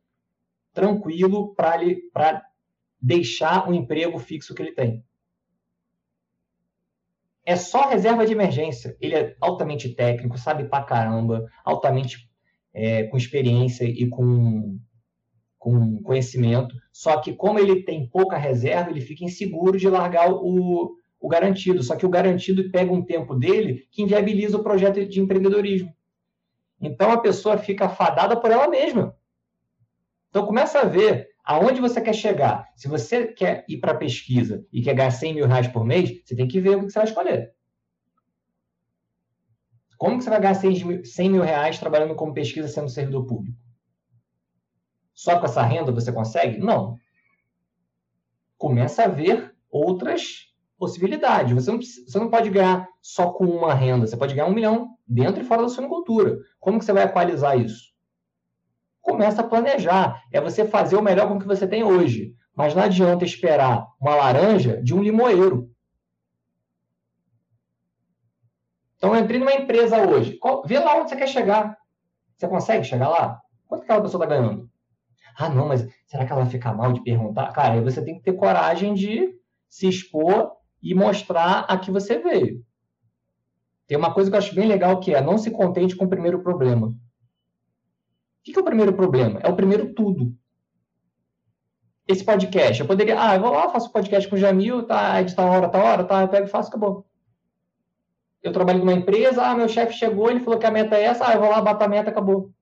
tranquilo 0.71 1.53
para 1.55 2.41
deixar 3.01 3.67
o 3.67 3.73
emprego 3.73 4.17
fixo 4.17 4.55
que 4.55 4.61
ele 4.61 4.71
tem. 4.71 5.03
É 7.45 7.55
só 7.55 7.89
reserva 7.89 8.25
de 8.25 8.31
emergência. 8.31 8.95
Ele 9.01 9.15
é 9.15 9.35
altamente 9.41 9.93
técnico, 9.93 10.37
sabe 10.37 10.69
pra 10.69 10.83
caramba, 10.83 11.45
altamente 11.65 12.29
é, 12.73 13.03
com 13.03 13.17
experiência 13.17 13.83
e 13.83 14.07
com 14.07 14.79
com 15.57 16.01
conhecimento, 16.01 16.75
só 16.91 17.19
que 17.19 17.33
como 17.33 17.59
ele 17.59 17.83
tem 17.83 18.07
pouca 18.07 18.37
reserva, 18.37 18.91
ele 18.91 19.01
fica 19.01 19.25
inseguro 19.25 19.77
de 19.77 19.89
largar 19.89 20.31
o, 20.31 20.95
o 21.19 21.27
garantido. 21.27 21.81
Só 21.83 21.95
que 21.95 22.05
o 22.05 22.09
garantido 22.09 22.69
pega 22.71 22.91
um 22.91 23.03
tempo 23.03 23.35
dele 23.35 23.87
que 23.91 24.03
inviabiliza 24.03 24.57
o 24.57 24.63
projeto 24.63 25.05
de 25.05 25.19
empreendedorismo. 25.19 25.93
Então 26.79 27.11
a 27.11 27.17
pessoa 27.17 27.57
fica 27.57 27.89
fadada 27.89 28.39
por 28.39 28.51
ela 28.51 28.67
mesma. 28.67 29.15
Então 30.29 30.45
começa 30.45 30.79
a 30.79 30.85
ver 30.85 31.29
aonde 31.43 31.81
você 31.81 31.99
quer 31.99 32.13
chegar. 32.13 32.67
Se 32.75 32.87
você 32.87 33.27
quer 33.27 33.65
ir 33.67 33.77
para 33.77 33.95
pesquisa 33.95 34.65
e 34.71 34.81
quer 34.81 34.93
ganhar 34.93 35.11
100 35.11 35.33
mil 35.33 35.47
reais 35.47 35.67
por 35.67 35.83
mês, 35.83 36.21
você 36.23 36.35
tem 36.35 36.47
que 36.47 36.59
ver 36.59 36.77
o 36.77 36.85
que 36.85 36.91
você 36.91 36.99
vai 36.99 37.07
escolher. 37.07 37.53
Como 39.97 40.17
que 40.17 40.23
você 40.23 40.29
vai 40.29 40.39
ganhar 40.39 40.53
100 40.53 40.85
mil, 40.85 41.05
100 41.05 41.29
mil 41.29 41.41
reais 41.41 41.79
trabalhando 41.79 42.15
como 42.15 42.33
pesquisa 42.33 42.67
sendo 42.67 42.89
servidor 42.89 43.25
público? 43.25 43.57
Só 45.17 45.39
com 45.39 45.47
essa 45.47 45.63
renda 45.63 45.91
você 45.91 46.11
consegue? 46.11 46.59
Não. 46.59 46.95
Começa 48.55 49.03
a 49.03 49.07
ver 49.07 49.51
outras 49.67 50.53
possibilidades. 50.77 51.53
Você 51.53 51.71
não, 51.71 51.79
você 51.81 52.19
não 52.19 52.29
pode 52.29 52.51
ganhar 52.51 52.87
só 53.01 53.31
com 53.31 53.45
uma 53.45 53.73
renda, 53.73 54.05
você 54.05 54.15
pode 54.15 54.35
ganhar 54.35 54.45
um 54.45 54.53
milhão 54.53 54.95
dentro 55.07 55.41
e 55.41 55.43
fora 55.43 55.63
da 55.63 55.69
sua 55.69 55.87
cultura. 55.87 56.37
Como 56.59 56.77
que 56.77 56.85
você 56.85 56.93
vai 56.93 57.05
equalizar 57.05 57.59
isso? 57.59 57.91
Começa 59.01 59.41
a 59.41 59.47
planejar. 59.47 60.21
É 60.31 60.39
você 60.39 60.67
fazer 60.67 60.95
o 60.95 61.01
melhor 61.01 61.27
com 61.27 61.37
o 61.37 61.39
que 61.39 61.47
você 61.47 61.67
tem 61.67 61.83
hoje. 61.83 62.35
Mas 62.55 62.75
não 62.75 62.83
adianta 62.83 63.25
esperar 63.25 63.87
uma 63.99 64.13
laranja 64.13 64.79
de 64.83 64.93
um 64.93 65.01
limoeiro. 65.01 65.73
Então, 68.97 69.15
eu 69.15 69.23
entrei 69.23 69.39
numa 69.39 69.53
empresa 69.53 69.97
hoje. 69.97 70.39
Vê 70.65 70.77
lá 70.77 70.95
onde 70.97 71.09
você 71.09 71.15
quer 71.15 71.27
chegar. 71.27 71.75
Você 72.37 72.47
consegue 72.47 72.83
chegar 72.83 73.09
lá? 73.09 73.41
Quanto 73.67 73.81
aquela 73.81 74.01
pessoa 74.01 74.23
está 74.23 74.35
ganhando? 74.35 74.69
Ah, 75.37 75.49
não, 75.49 75.67
mas 75.67 75.87
será 76.07 76.25
que 76.25 76.31
ela 76.31 76.41
vai 76.41 76.49
ficar 76.49 76.73
mal 76.73 76.91
de 76.91 77.03
perguntar? 77.03 77.53
Cara, 77.53 77.75
aí 77.75 77.81
você 77.81 78.03
tem 78.03 78.15
que 78.15 78.23
ter 78.23 78.33
coragem 78.33 78.95
de 78.95 79.35
se 79.69 79.87
expor 79.87 80.51
e 80.81 80.95
mostrar 80.95 81.59
a 81.69 81.77
que 81.77 81.91
você 81.91 82.17
veio. 82.17 82.65
Tem 83.85 83.95
uma 83.95 84.11
coisa 84.11 84.31
que 84.31 84.35
eu 84.35 84.39
acho 84.39 84.55
bem 84.55 84.67
legal 84.67 84.99
que 84.99 85.13
é 85.13 85.21
não 85.21 85.37
se 85.37 85.51
contente 85.51 85.95
com 85.95 86.05
o 86.05 86.09
primeiro 86.09 86.41
problema. 86.41 86.87
O 86.87 86.93
que 88.43 88.57
é 88.57 88.61
o 88.61 88.65
primeiro 88.65 88.93
problema? 88.93 89.39
É 89.43 89.47
o 89.47 89.55
primeiro 89.55 89.93
tudo. 89.93 90.35
Esse 92.07 92.23
podcast, 92.23 92.81
eu 92.81 92.87
poderia, 92.87 93.21
ah, 93.21 93.35
eu 93.35 93.41
vou 93.41 93.51
lá, 93.51 93.69
faço 93.69 93.91
podcast 93.91 94.27
com 94.27 94.35
o 94.35 94.39
Jamil, 94.39 94.87
tá, 94.87 95.21
editar 95.21 95.43
uma 95.43 95.55
hora, 95.55 95.69
tá 95.69 95.83
hora, 95.83 96.03
tá, 96.03 96.21
eu 96.21 96.29
pego 96.29 96.47
e 96.47 96.49
faço, 96.49 96.69
acabou. 96.69 97.05
Eu 98.41 98.53
trabalho 98.53 98.79
numa 98.79 98.93
empresa, 98.93 99.45
ah, 99.45 99.53
meu 99.53 99.67
chefe 99.67 99.93
chegou, 99.93 100.31
ele 100.31 100.39
falou 100.39 100.57
que 100.57 100.65
a 100.65 100.71
meta 100.71 100.95
é 100.95 101.03
essa, 101.03 101.27
ah, 101.27 101.33
eu 101.33 101.41
vou 101.41 101.49
lá, 101.49 101.61
bato 101.61 101.83
a 101.83 101.87
meta, 101.87 102.09
acabou. 102.09 102.53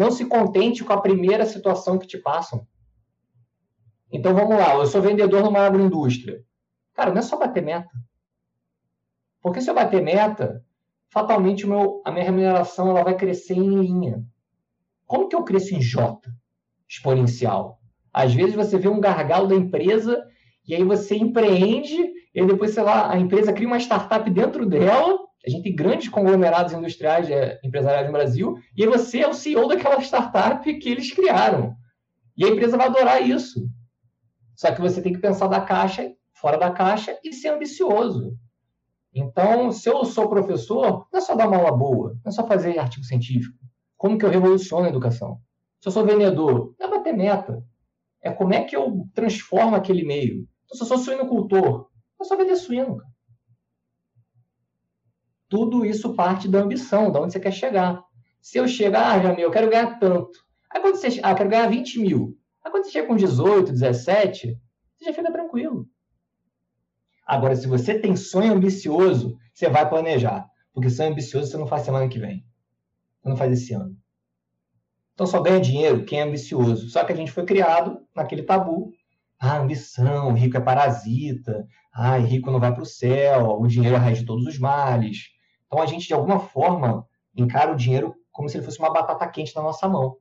Não 0.00 0.10
se 0.10 0.24
contente 0.24 0.82
com 0.82 0.94
a 0.94 1.00
primeira 1.02 1.44
situação 1.44 1.98
que 1.98 2.06
te 2.06 2.16
passam. 2.16 2.66
Então 4.10 4.34
vamos 4.34 4.56
lá, 4.56 4.74
eu 4.74 4.86
sou 4.86 5.02
vendedor 5.02 5.44
numa 5.44 5.60
agroindústria. 5.60 6.42
Cara, 6.94 7.10
não 7.10 7.18
é 7.18 7.22
só 7.22 7.36
bater 7.36 7.62
meta. 7.62 7.90
Porque 9.42 9.60
se 9.60 9.68
eu 9.68 9.74
bater 9.74 10.02
meta, 10.02 10.64
fatalmente 11.10 11.66
meu, 11.66 12.00
a 12.02 12.10
minha 12.10 12.24
remuneração 12.24 12.88
ela 12.88 13.04
vai 13.04 13.14
crescer 13.14 13.52
em 13.52 13.78
linha. 13.78 14.24
Como 15.04 15.28
que 15.28 15.36
eu 15.36 15.44
cresço 15.44 15.74
em 15.74 15.82
J? 15.82 16.18
Exponencial. 16.88 17.78
Às 18.10 18.32
vezes 18.32 18.54
você 18.54 18.78
vê 18.78 18.88
um 18.88 19.02
gargalo 19.02 19.48
da 19.48 19.54
empresa 19.54 20.26
e 20.66 20.74
aí 20.74 20.82
você 20.82 21.14
empreende 21.14 22.10
e 22.34 22.46
depois, 22.46 22.72
sei 22.72 22.84
lá, 22.84 23.12
a 23.12 23.18
empresa 23.18 23.52
cria 23.52 23.66
uma 23.66 23.78
startup 23.78 24.30
dentro 24.30 24.64
dela. 24.64 25.18
A 25.46 25.50
gente 25.50 25.62
tem 25.62 25.74
grandes 25.74 26.08
conglomerados 26.08 26.72
industriais 26.72 27.30
é, 27.30 27.58
empresariais 27.64 28.06
no 28.06 28.12
Brasil 28.12 28.58
e 28.76 28.86
você 28.86 29.20
é 29.20 29.28
o 29.28 29.32
CEO 29.32 29.68
daquela 29.68 30.00
startup 30.00 30.78
que 30.78 30.88
eles 30.88 31.12
criaram. 31.12 31.74
E 32.36 32.44
a 32.44 32.48
empresa 32.48 32.76
vai 32.76 32.86
adorar 32.86 33.26
isso. 33.26 33.66
Só 34.54 34.70
que 34.72 34.80
você 34.80 35.00
tem 35.00 35.12
que 35.12 35.20
pensar 35.20 35.46
da 35.48 35.60
caixa, 35.60 36.12
fora 36.34 36.58
da 36.58 36.70
caixa 36.70 37.18
e 37.24 37.32
ser 37.32 37.48
ambicioso. 37.48 38.36
Então, 39.14 39.72
se 39.72 39.88
eu 39.88 40.04
sou 40.04 40.28
professor, 40.28 41.06
não 41.12 41.18
é 41.18 41.20
só 41.20 41.34
dar 41.34 41.48
uma 41.48 41.56
aula 41.56 41.76
boa, 41.76 42.10
não 42.24 42.28
é 42.28 42.30
só 42.30 42.46
fazer 42.46 42.78
artigo 42.78 43.04
científico. 43.04 43.58
Como 43.96 44.16
que 44.16 44.24
eu 44.24 44.30
revoluciono 44.30 44.86
a 44.86 44.90
educação? 44.90 45.40
Se 45.80 45.88
eu 45.88 45.92
sou 45.92 46.04
vendedor, 46.04 46.74
não 46.78 46.86
é 46.86 46.90
bater 46.90 47.16
meta. 47.16 47.64
É 48.22 48.30
como 48.30 48.52
é 48.52 48.62
que 48.64 48.76
eu 48.76 49.06
transformo 49.14 49.74
aquele 49.74 50.04
meio. 50.04 50.46
Então, 50.64 50.76
se 50.76 50.82
eu 50.82 50.86
sou 50.86 50.98
suinocultor, 50.98 51.88
é 52.20 52.24
só 52.24 52.36
vender 52.36 52.56
suíno. 52.56 52.98
Tudo 55.50 55.84
isso 55.84 56.14
parte 56.14 56.48
da 56.48 56.60
ambição, 56.60 57.10
de 57.10 57.18
onde 57.18 57.32
você 57.32 57.40
quer 57.40 57.52
chegar. 57.52 58.02
Se 58.40 58.56
eu 58.56 58.68
chegar, 58.68 59.10
ah, 59.10 59.20
Jamil, 59.20 59.40
eu 59.40 59.50
quero 59.50 59.68
ganhar 59.68 59.98
tanto. 59.98 60.38
Aí 60.70 60.80
quando 60.80 60.94
você, 60.94 61.20
ah, 61.22 61.34
quero 61.34 61.50
ganhar 61.50 61.68
20 61.68 61.98
mil. 61.98 62.38
Aí 62.64 62.70
quando 62.70 62.84
você 62.84 62.92
chega 62.92 63.08
com 63.08 63.16
18, 63.16 63.72
17, 63.72 64.56
você 64.96 65.04
já 65.04 65.12
fica 65.12 65.32
tranquilo. 65.32 65.88
Agora, 67.26 67.56
se 67.56 67.66
você 67.66 67.98
tem 67.98 68.14
sonho 68.14 68.52
ambicioso, 68.52 69.36
você 69.52 69.68
vai 69.68 69.88
planejar. 69.88 70.48
Porque 70.72 70.88
sonho 70.88 71.10
ambicioso 71.10 71.50
você 71.50 71.56
não 71.56 71.66
faz 71.66 71.82
semana 71.82 72.08
que 72.08 72.20
vem. 72.20 72.46
Você 73.20 73.28
não 73.28 73.36
faz 73.36 73.52
esse 73.52 73.74
ano. 73.74 73.96
Então 75.14 75.26
só 75.26 75.42
ganha 75.42 75.60
dinheiro 75.60 76.04
quem 76.04 76.20
é 76.20 76.22
ambicioso. 76.22 76.88
Só 76.88 77.02
que 77.04 77.12
a 77.12 77.16
gente 77.16 77.32
foi 77.32 77.44
criado 77.44 78.06
naquele 78.14 78.44
tabu. 78.44 78.92
Ah, 79.36 79.58
ambição, 79.58 80.32
rico 80.32 80.56
é 80.56 80.60
parasita. 80.60 81.66
Ah, 81.92 82.16
rico 82.18 82.52
não 82.52 82.60
vai 82.60 82.72
para 82.72 82.84
o 82.84 82.86
céu. 82.86 83.58
O 83.60 83.66
dinheiro 83.66 83.96
é 83.96 83.98
a 83.98 84.00
raiz 84.00 84.20
de 84.20 84.24
todos 84.24 84.46
os 84.46 84.58
males. 84.58 85.39
Então 85.70 85.80
a 85.80 85.86
gente, 85.86 86.08
de 86.08 86.14
alguma 86.14 86.40
forma, 86.40 87.06
encara 87.36 87.72
o 87.72 87.76
dinheiro 87.76 88.16
como 88.32 88.48
se 88.48 88.56
ele 88.56 88.64
fosse 88.64 88.80
uma 88.80 88.92
batata 88.92 89.28
quente 89.28 89.54
na 89.54 89.62
nossa 89.62 89.88
mão. 89.88 90.16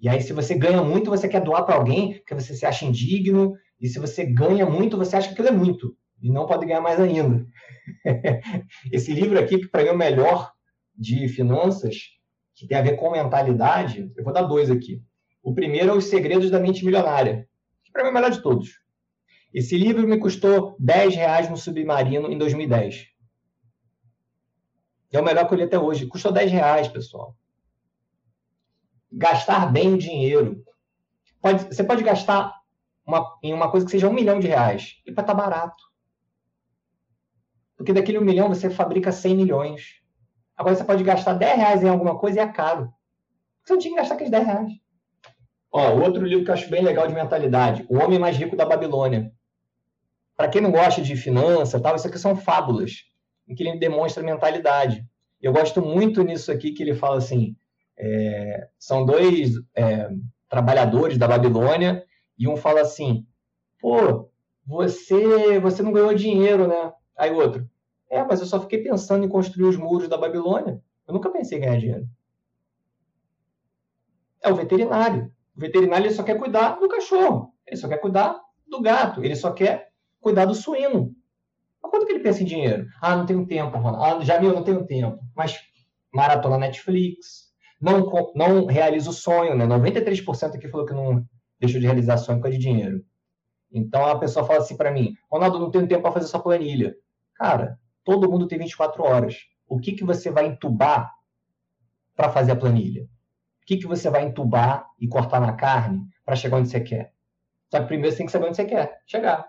E 0.00 0.08
aí, 0.08 0.20
se 0.20 0.32
você 0.32 0.56
ganha 0.56 0.82
muito, 0.82 1.08
você 1.08 1.28
quer 1.28 1.40
doar 1.40 1.64
para 1.64 1.76
alguém 1.76 2.14
porque 2.14 2.34
você 2.34 2.52
se 2.54 2.66
acha 2.66 2.84
indigno. 2.84 3.54
E 3.80 3.86
se 3.86 4.00
você 4.00 4.24
ganha 4.24 4.66
muito, 4.66 4.96
você 4.96 5.14
acha 5.14 5.28
que 5.28 5.34
aquilo 5.34 5.48
é 5.48 5.52
muito. 5.52 5.96
E 6.20 6.30
não 6.32 6.46
pode 6.46 6.66
ganhar 6.66 6.80
mais 6.80 6.98
ainda. 6.98 7.46
Esse 8.90 9.12
livro 9.12 9.38
aqui, 9.38 9.58
que 9.58 9.68
para 9.68 9.82
mim 9.82 9.88
é 9.90 9.92
o 9.92 9.96
melhor 9.96 10.52
de 10.96 11.28
finanças, 11.28 11.96
que 12.56 12.66
tem 12.66 12.76
a 12.76 12.82
ver 12.82 12.96
com 12.96 13.12
mentalidade, 13.12 14.10
eu 14.16 14.24
vou 14.24 14.32
dar 14.32 14.42
dois 14.42 14.68
aqui. 14.68 15.00
O 15.42 15.54
primeiro 15.54 15.90
é 15.90 15.94
Os 15.94 16.06
Segredos 16.06 16.50
da 16.50 16.58
Mente 16.58 16.84
Milionária, 16.84 17.48
que 17.84 17.92
para 17.92 18.02
mim 18.02 18.08
é 18.08 18.10
o 18.10 18.14
melhor 18.14 18.30
de 18.30 18.42
todos. 18.42 18.80
Esse 19.54 19.78
livro 19.78 20.06
me 20.08 20.18
custou 20.18 20.76
10 20.78 21.14
reais 21.14 21.48
no 21.48 21.56
Submarino 21.56 22.30
em 22.30 22.36
2010. 22.36 23.06
É 25.12 25.20
o 25.20 25.24
melhor 25.24 25.46
que 25.46 25.54
eu 25.54 25.58
li 25.58 25.64
até 25.64 25.78
hoje. 25.78 26.06
Custou 26.06 26.32
10 26.32 26.50
reais, 26.50 26.88
pessoal 26.88 27.36
gastar 29.12 29.70
bem 29.70 29.94
o 29.94 29.98
dinheiro. 29.98 30.64
Pode, 31.40 31.64
você 31.64 31.82
pode 31.82 32.02
gastar 32.02 32.54
uma, 33.04 33.38
em 33.42 33.52
uma 33.52 33.70
coisa 33.70 33.84
que 33.84 33.92
seja 33.92 34.08
um 34.08 34.12
milhão 34.12 34.38
de 34.38 34.46
reais 34.46 35.00
e 35.06 35.12
para 35.12 35.22
estar 35.22 35.34
tá 35.34 35.42
barato. 35.42 35.82
Porque 37.76 37.92
daquele 37.92 38.18
um 38.18 38.24
milhão 38.24 38.48
você 38.48 38.68
fabrica 38.68 39.10
100 39.10 39.36
milhões. 39.36 40.00
Agora 40.56 40.76
você 40.76 40.84
pode 40.84 41.02
gastar 41.02 41.34
10 41.34 41.56
reais 41.56 41.82
em 41.82 41.88
alguma 41.88 42.18
coisa 42.18 42.38
e 42.38 42.42
é 42.42 42.46
caro. 42.46 42.92
Você 43.64 43.72
não 43.72 43.80
tinha 43.80 43.94
que 43.94 44.00
gastar 44.00 44.14
aqueles 44.14 44.30
10 44.30 44.46
reais. 44.46 44.72
Ó, 45.72 45.94
outro 45.94 46.24
livro 46.24 46.44
que 46.44 46.50
eu 46.50 46.54
acho 46.54 46.68
bem 46.68 46.82
legal 46.82 47.06
de 47.06 47.14
mentalidade, 47.14 47.86
O 47.88 47.96
Homem 47.96 48.18
Mais 48.18 48.36
Rico 48.36 48.56
da 48.56 48.66
Babilônia. 48.66 49.32
Para 50.36 50.48
quem 50.48 50.60
não 50.60 50.70
gosta 50.70 51.00
de 51.00 51.16
finança, 51.16 51.80
tal, 51.80 51.96
isso 51.96 52.08
aqui 52.08 52.18
são 52.18 52.36
fábulas, 52.36 53.04
em 53.50 53.54
que 53.54 53.64
ele 53.64 53.76
demonstra 53.76 54.22
mentalidade. 54.22 55.04
Eu 55.42 55.52
gosto 55.52 55.82
muito 55.82 56.22
nisso 56.22 56.52
aqui 56.52 56.70
que 56.70 56.82
ele 56.84 56.94
fala 56.94 57.18
assim: 57.18 57.56
é, 57.98 58.68
são 58.78 59.04
dois 59.04 59.54
é, 59.74 60.08
trabalhadores 60.48 61.18
da 61.18 61.26
Babilônia 61.26 62.04
e 62.38 62.46
um 62.46 62.56
fala 62.56 62.82
assim: 62.82 63.26
pô, 63.80 64.30
você, 64.64 65.58
você 65.58 65.82
não 65.82 65.92
ganhou 65.92 66.14
dinheiro, 66.14 66.68
né? 66.68 66.92
Aí 67.18 67.32
outro: 67.32 67.68
é, 68.08 68.22
mas 68.22 68.38
eu 68.38 68.46
só 68.46 68.60
fiquei 68.60 68.84
pensando 68.84 69.24
em 69.24 69.28
construir 69.28 69.64
os 69.64 69.76
muros 69.76 70.08
da 70.08 70.16
Babilônia. 70.16 70.80
Eu 71.08 71.14
nunca 71.14 71.28
pensei 71.28 71.58
em 71.58 71.62
ganhar 71.62 71.78
dinheiro. 71.78 72.08
É 74.40 74.50
o 74.50 74.54
veterinário. 74.54 75.32
O 75.56 75.60
veterinário 75.60 76.06
ele 76.06 76.14
só 76.14 76.22
quer 76.22 76.38
cuidar 76.38 76.78
do 76.78 76.88
cachorro. 76.88 77.52
Ele 77.66 77.76
só 77.76 77.88
quer 77.88 77.98
cuidar 77.98 78.40
do 78.68 78.80
gato. 78.80 79.24
Ele 79.24 79.34
só 79.34 79.50
quer 79.52 79.90
cuidar 80.20 80.44
do 80.44 80.54
suíno. 80.54 81.14
Quanto 81.90 82.06
que 82.06 82.12
ele 82.12 82.22
pensa 82.22 82.42
em 82.42 82.46
dinheiro? 82.46 82.86
Ah, 83.00 83.16
não 83.16 83.26
tenho 83.26 83.44
tempo, 83.46 83.76
Ronaldo. 83.76 84.22
Ah, 84.22 84.24
já 84.24 84.38
viu, 84.38 84.54
não 84.54 84.62
tenho 84.62 84.86
tempo. 84.86 85.18
Mas 85.34 85.58
maratona 86.14 86.56
Netflix, 86.56 87.50
não, 87.80 88.32
não 88.34 88.66
realiza 88.66 89.10
o 89.10 89.12
sonho, 89.12 89.56
né? 89.56 89.66
93% 89.66 90.54
aqui 90.54 90.68
falou 90.68 90.86
que 90.86 90.94
não 90.94 91.24
deixou 91.58 91.80
de 91.80 91.86
realizar 91.86 92.16
sonho 92.16 92.38
por 92.38 92.44
causa 92.44 92.56
de 92.56 92.62
dinheiro. 92.64 93.04
Então 93.72 94.04
a 94.04 94.18
pessoa 94.18 94.46
fala 94.46 94.60
assim 94.60 94.76
para 94.76 94.92
mim: 94.92 95.14
Ronaldo, 95.30 95.58
não 95.58 95.70
tenho 95.70 95.88
tempo 95.88 96.02
para 96.02 96.12
fazer 96.12 96.26
sua 96.26 96.42
planilha. 96.42 96.94
Cara, 97.34 97.78
todo 98.04 98.30
mundo 98.30 98.46
tem 98.46 98.58
24 98.58 99.02
horas. 99.02 99.36
O 99.66 99.78
que, 99.78 99.92
que 99.92 100.04
você 100.04 100.30
vai 100.30 100.46
entubar 100.46 101.12
para 102.14 102.30
fazer 102.30 102.52
a 102.52 102.56
planilha? 102.56 103.02
O 103.62 103.66
que, 103.66 103.76
que 103.76 103.86
você 103.86 104.10
vai 104.10 104.24
entubar 104.24 104.86
e 104.98 105.06
cortar 105.06 105.40
na 105.40 105.52
carne 105.52 106.04
para 106.24 106.36
chegar 106.36 106.56
onde 106.56 106.68
você 106.68 106.80
quer? 106.80 107.12
Só 107.70 107.80
que 107.80 107.86
primeiro 107.86 108.10
você 108.10 108.18
tem 108.18 108.26
que 108.26 108.32
saber 108.32 108.46
onde 108.46 108.56
você 108.56 108.64
quer 108.64 109.00
chegar. 109.06 109.48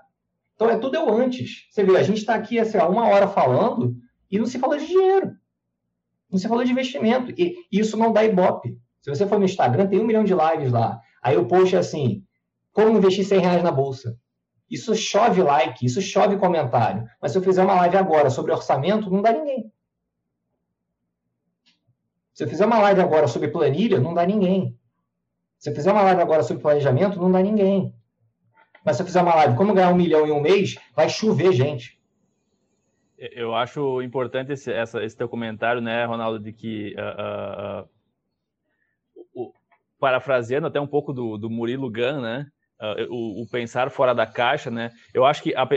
Então 0.62 0.70
é 0.70 0.78
tudo 0.78 0.95
eu 0.95 1.09
antes. 1.09 1.66
Você 1.72 1.84
vê, 1.84 1.97
a 1.97 2.03
gente 2.03 2.20
está 2.20 2.36
aqui 2.36 2.59
assim, 2.59 2.78
há 2.78 2.88
uma 2.88 3.07
hora 3.07 3.28
falando 3.28 3.95
e 4.30 4.38
não 4.38 4.45
se 4.45 4.59
fala 4.59 4.78
de 4.78 4.86
dinheiro. 4.86 5.32
Você 6.30 6.47
falou 6.47 6.64
de 6.64 6.72
investimento. 6.72 7.34
E 7.36 7.57
isso 7.72 7.97
não 7.97 8.14
dá 8.14 8.24
ibope. 8.24 8.78
Se 9.01 9.09
você 9.09 9.26
for 9.26 9.39
no 9.39 9.45
Instagram, 9.45 9.88
tem 9.88 9.99
um 9.99 10.05
milhão 10.05 10.24
de 10.24 10.36
lives 10.36 10.72
lá. 10.72 11.01
Aí 11.24 11.36
o 11.36 11.47
post 11.47 11.76
é 11.76 11.80
assim: 11.80 12.24
como 12.72 12.95
investir 12.95 13.26
100 13.26 13.39
reais 13.39 13.64
na 13.64 13.72
bolsa? 13.72 14.16
Isso 14.70 14.93
chove 14.93 15.41
like, 15.41 15.84
isso 15.84 15.99
chove 15.99 16.38
comentário. 16.38 17.05
Mas 17.20 17.32
se 17.32 17.39
eu 17.39 17.41
fizer 17.41 17.64
uma 17.64 17.74
live 17.74 17.97
agora 17.97 18.30
sobre 18.30 18.51
orçamento, 18.51 19.09
não 19.09 19.24
dá 19.24 19.32
ninguém. 19.32 19.74
Se 22.36 22.43
eu 22.43 22.47
fizer 22.47 22.68
uma 22.68 22.78
live 22.78 23.01
agora 23.01 23.28
sobre 23.28 23.47
planilha, 23.47 23.99
não 23.99 24.14
dá 24.14 24.28
ninguém. 24.28 24.78
Se 25.57 25.72
eu 25.72 25.76
fizer 25.76 25.91
uma 25.91 26.03
live 26.03 26.22
agora 26.22 26.43
sobre 26.43 26.62
planejamento, 26.62 27.20
não 27.20 27.32
dá 27.32 27.41
ninguém. 27.41 27.95
Mas 28.84 28.96
se 28.96 29.02
eu 29.02 29.06
fizer 29.06 29.22
uma 29.22 29.36
live 29.36 29.56
como 29.56 29.74
ganhar 29.74 29.92
um 29.92 29.96
milhão 29.96 30.26
em 30.26 30.32
um 30.32 30.42
mês, 30.42 30.76
vai 30.96 31.08
chover 31.10 31.54
gente. 31.54 32.00
Eu 33.18 33.54
acho 33.54 34.02
importante 34.02 34.52
esse, 34.52 34.72
essa, 34.72 35.04
esse 35.04 35.16
teu 35.16 35.30
comentário, 35.30 35.80
né, 35.80 36.06
Ronaldo, 36.06 36.40
de 36.40 36.52
que, 36.52 36.96
uh, 36.98 37.88
uh, 39.36 39.54
parafraseando 40.00 40.66
até 40.66 40.82
um 40.82 40.88
pouco 40.88 41.14
do, 41.14 41.38
do 41.38 41.48
Murilo 41.48 41.92
Gun, 41.92 42.20
né, 42.22 42.48
o, 43.12 43.44
o, 43.44 43.48
pensar 43.48 43.92
fora 43.92 44.16
da 44.16 44.26
caixa, 44.26 44.72
né, 44.72 44.90
eu 45.14 45.24
acho 45.24 45.44
que 45.44 45.54
a, 45.56 45.70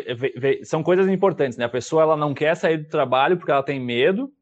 são 0.64 0.82
coisas 0.82 1.06
importantes, 1.06 1.58
né, 1.58 1.66
a 1.66 1.68
pessoa 1.68 2.02
ela 2.02 2.16
não 2.16 2.32
quer 2.32 2.56
sair 2.56 2.78
do 2.78 2.88
trabalho 2.88 3.36
porque 3.36 3.52
ela 3.52 3.62
tem 3.62 3.78
medo, 3.78 4.32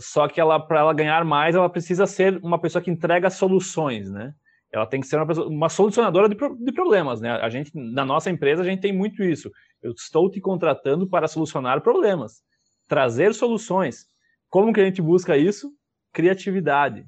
só 0.00 0.28
que 0.28 0.40
ela 0.40 0.60
para 0.60 0.78
ela 0.78 0.94
ganhar 0.94 1.24
mais, 1.24 1.56
ela 1.56 1.68
precisa 1.68 2.06
ser 2.06 2.38
uma 2.40 2.60
pessoa 2.60 2.80
que 2.80 2.88
entrega 2.88 3.28
soluções, 3.30 4.08
né, 4.08 4.32
ela 4.72 4.86
tem 4.86 5.00
que 5.00 5.06
ser 5.06 5.16
uma, 5.16 5.32
uma 5.44 5.68
solucionadora 5.68 6.28
de, 6.28 6.34
de, 6.34 6.72
problemas, 6.72 7.20
né? 7.20 7.30
A 7.30 7.50
gente, 7.50 7.70
na 7.74 8.04
nossa 8.04 8.30
empresa, 8.30 8.62
a 8.62 8.64
gente 8.64 8.80
tem 8.80 8.92
muito 8.92 9.22
isso. 9.22 9.50
Eu 9.82 9.92
estou 9.92 10.30
te 10.30 10.40
contratando 10.40 11.06
para 11.06 11.28
solucionar 11.28 11.82
problemas, 11.82 12.42
trazer 12.88 13.34
soluções. 13.34 14.06
Como 14.48 14.72
que 14.72 14.80
a 14.80 14.84
gente 14.84 15.02
busca 15.02 15.36
isso? 15.36 15.70
Criatividade. 16.12 17.04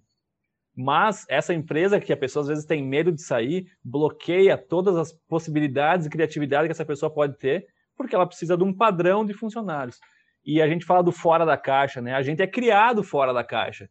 Mas 0.76 1.24
essa 1.28 1.54
empresa 1.54 2.00
que 2.00 2.12
a 2.12 2.16
pessoa 2.16 2.42
às 2.42 2.48
vezes 2.48 2.66
tem 2.66 2.82
medo 2.82 3.10
de 3.10 3.22
sair, 3.22 3.66
bloqueia 3.82 4.58
todas 4.58 4.96
as 4.96 5.12
possibilidades 5.26 6.04
de 6.04 6.10
criatividade 6.10 6.68
que 6.68 6.72
essa 6.72 6.84
pessoa 6.84 7.12
pode 7.12 7.38
ter, 7.38 7.64
porque 7.96 8.14
ela 8.14 8.26
precisa 8.26 8.56
de 8.56 8.64
um 8.64 8.76
padrão 8.76 9.24
de 9.24 9.32
funcionários. 9.32 9.98
E 10.44 10.60
a 10.60 10.68
gente 10.68 10.84
fala 10.84 11.02
do 11.02 11.12
fora 11.12 11.46
da 11.46 11.56
caixa, 11.56 12.02
né? 12.02 12.14
A 12.14 12.22
gente 12.22 12.42
é 12.42 12.46
criado 12.46 13.02
fora 13.02 13.32
da 13.32 13.42
caixa 13.42 13.88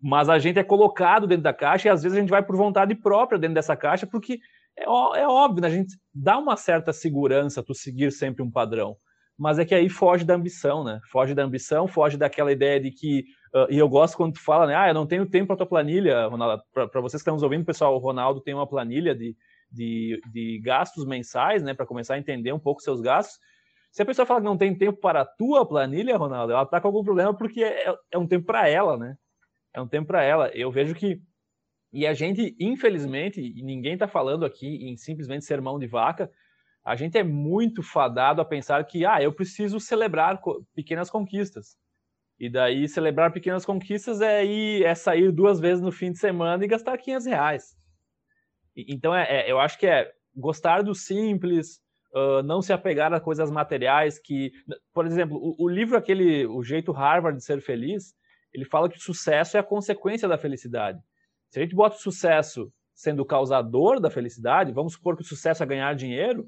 mas 0.00 0.28
a 0.28 0.38
gente 0.38 0.58
é 0.58 0.64
colocado 0.64 1.26
dentro 1.26 1.44
da 1.44 1.52
caixa 1.52 1.88
e 1.88 1.90
às 1.90 2.02
vezes 2.02 2.16
a 2.16 2.20
gente 2.20 2.30
vai 2.30 2.42
por 2.42 2.56
vontade 2.56 2.94
própria 2.94 3.38
dentro 3.38 3.54
dessa 3.54 3.76
caixa, 3.76 4.06
porque 4.06 4.38
é, 4.76 4.84
é 4.84 5.26
óbvio, 5.26 5.62
né? 5.62 5.68
a 5.68 5.70
gente 5.70 5.96
dá 6.14 6.38
uma 6.38 6.56
certa 6.56 6.92
segurança 6.92 7.62
tu 7.62 7.74
seguir 7.74 8.12
sempre 8.12 8.42
um 8.42 8.50
padrão, 8.50 8.96
mas 9.38 9.58
é 9.58 9.64
que 9.64 9.74
aí 9.74 9.88
foge 9.88 10.24
da 10.24 10.34
ambição, 10.34 10.82
né? 10.82 11.00
Foge 11.12 11.32
da 11.32 11.44
ambição, 11.44 11.86
foge 11.86 12.16
daquela 12.16 12.50
ideia 12.50 12.80
de 12.80 12.90
que, 12.90 13.24
uh, 13.54 13.70
e 13.70 13.78
eu 13.78 13.88
gosto 13.88 14.16
quando 14.16 14.34
tu 14.34 14.42
fala, 14.42 14.66
né? 14.66 14.74
Ah, 14.74 14.88
eu 14.88 14.94
não 14.94 15.06
tenho 15.06 15.24
tempo 15.24 15.46
para 15.46 15.58
tua 15.58 15.66
planilha, 15.66 16.26
Ronaldo. 16.26 16.62
Para 16.72 17.00
vocês 17.00 17.22
que 17.22 17.22
estão 17.22 17.34
nos 17.34 17.44
ouvindo, 17.44 17.64
pessoal, 17.64 17.94
o 17.94 17.98
Ronaldo 17.98 18.40
tem 18.40 18.52
uma 18.52 18.66
planilha 18.66 19.14
de, 19.14 19.36
de, 19.70 20.20
de 20.32 20.60
gastos 20.60 21.04
mensais, 21.06 21.62
né? 21.62 21.72
Para 21.72 21.86
começar 21.86 22.14
a 22.14 22.18
entender 22.18 22.52
um 22.52 22.58
pouco 22.58 22.82
seus 22.82 23.00
gastos. 23.00 23.38
Se 23.92 24.02
a 24.02 24.06
pessoa 24.06 24.26
fala 24.26 24.40
que 24.40 24.46
não 24.46 24.56
tem 24.56 24.76
tempo 24.76 24.98
para 24.98 25.20
a 25.20 25.24
tua 25.24 25.64
planilha, 25.66 26.16
Ronaldo, 26.16 26.52
ela 26.52 26.64
está 26.64 26.80
com 26.80 26.88
algum 26.88 27.04
problema 27.04 27.32
porque 27.32 27.62
é, 27.62 27.94
é 28.10 28.18
um 28.18 28.26
tempo 28.26 28.44
para 28.44 28.68
ela, 28.68 28.96
né? 28.96 29.16
É 29.74 29.80
um 29.80 29.88
tempo 29.88 30.06
para 30.06 30.22
ela. 30.22 30.50
Eu 30.54 30.70
vejo 30.70 30.94
que 30.94 31.20
e 31.92 32.06
a 32.06 32.12
gente, 32.12 32.54
infelizmente, 32.60 33.40
e 33.40 33.62
ninguém 33.62 33.94
está 33.94 34.06
falando 34.06 34.44
aqui 34.44 34.66
em 34.66 34.96
simplesmente 34.96 35.44
ser 35.44 35.60
mão 35.60 35.78
de 35.78 35.86
vaca, 35.86 36.30
a 36.84 36.94
gente 36.94 37.16
é 37.16 37.22
muito 37.22 37.82
fadado 37.82 38.40
a 38.40 38.44
pensar 38.44 38.84
que, 38.84 39.04
ah, 39.04 39.22
eu 39.22 39.32
preciso 39.32 39.80
celebrar 39.80 40.40
pequenas 40.74 41.10
conquistas. 41.10 41.76
E 42.38 42.48
daí, 42.48 42.86
celebrar 42.88 43.32
pequenas 43.32 43.64
conquistas 43.64 44.20
é, 44.20 44.44
ir, 44.44 44.84
é 44.84 44.94
sair 44.94 45.32
duas 45.32 45.58
vezes 45.58 45.82
no 45.82 45.90
fim 45.90 46.12
de 46.12 46.18
semana 46.18 46.64
e 46.64 46.68
gastar 46.68 46.96
500 46.96 47.26
reais. 47.26 47.76
Então, 48.76 49.14
é, 49.14 49.40
é, 49.40 49.50
eu 49.50 49.58
acho 49.58 49.78
que 49.78 49.86
é 49.86 50.10
gostar 50.36 50.82
do 50.82 50.94
simples, 50.94 51.80
uh, 52.14 52.42
não 52.44 52.62
se 52.62 52.72
apegar 52.72 53.12
a 53.12 53.20
coisas 53.20 53.50
materiais 53.50 54.18
que... 54.18 54.52
Por 54.94 55.04
exemplo, 55.04 55.36
o, 55.36 55.64
o 55.64 55.68
livro 55.68 55.96
aquele, 55.96 56.46
O 56.46 56.62
Jeito 56.62 56.92
Harvard 56.92 57.38
de 57.38 57.44
Ser 57.44 57.60
Feliz, 57.60 58.14
ele 58.52 58.64
fala 58.64 58.88
que 58.88 58.96
o 58.96 59.00
sucesso 59.00 59.56
é 59.56 59.60
a 59.60 59.64
consequência 59.64 60.28
da 60.28 60.38
felicidade. 60.38 60.98
Se 61.50 61.58
a 61.58 61.62
gente 61.62 61.74
bota 61.74 61.96
o 61.96 62.00
sucesso 62.00 62.72
sendo 62.94 63.22
o 63.22 63.26
causador 63.26 64.00
da 64.00 64.10
felicidade, 64.10 64.72
vamos 64.72 64.94
supor 64.94 65.16
que 65.16 65.22
o 65.22 65.26
sucesso 65.26 65.62
é 65.62 65.66
ganhar 65.66 65.94
dinheiro. 65.94 66.46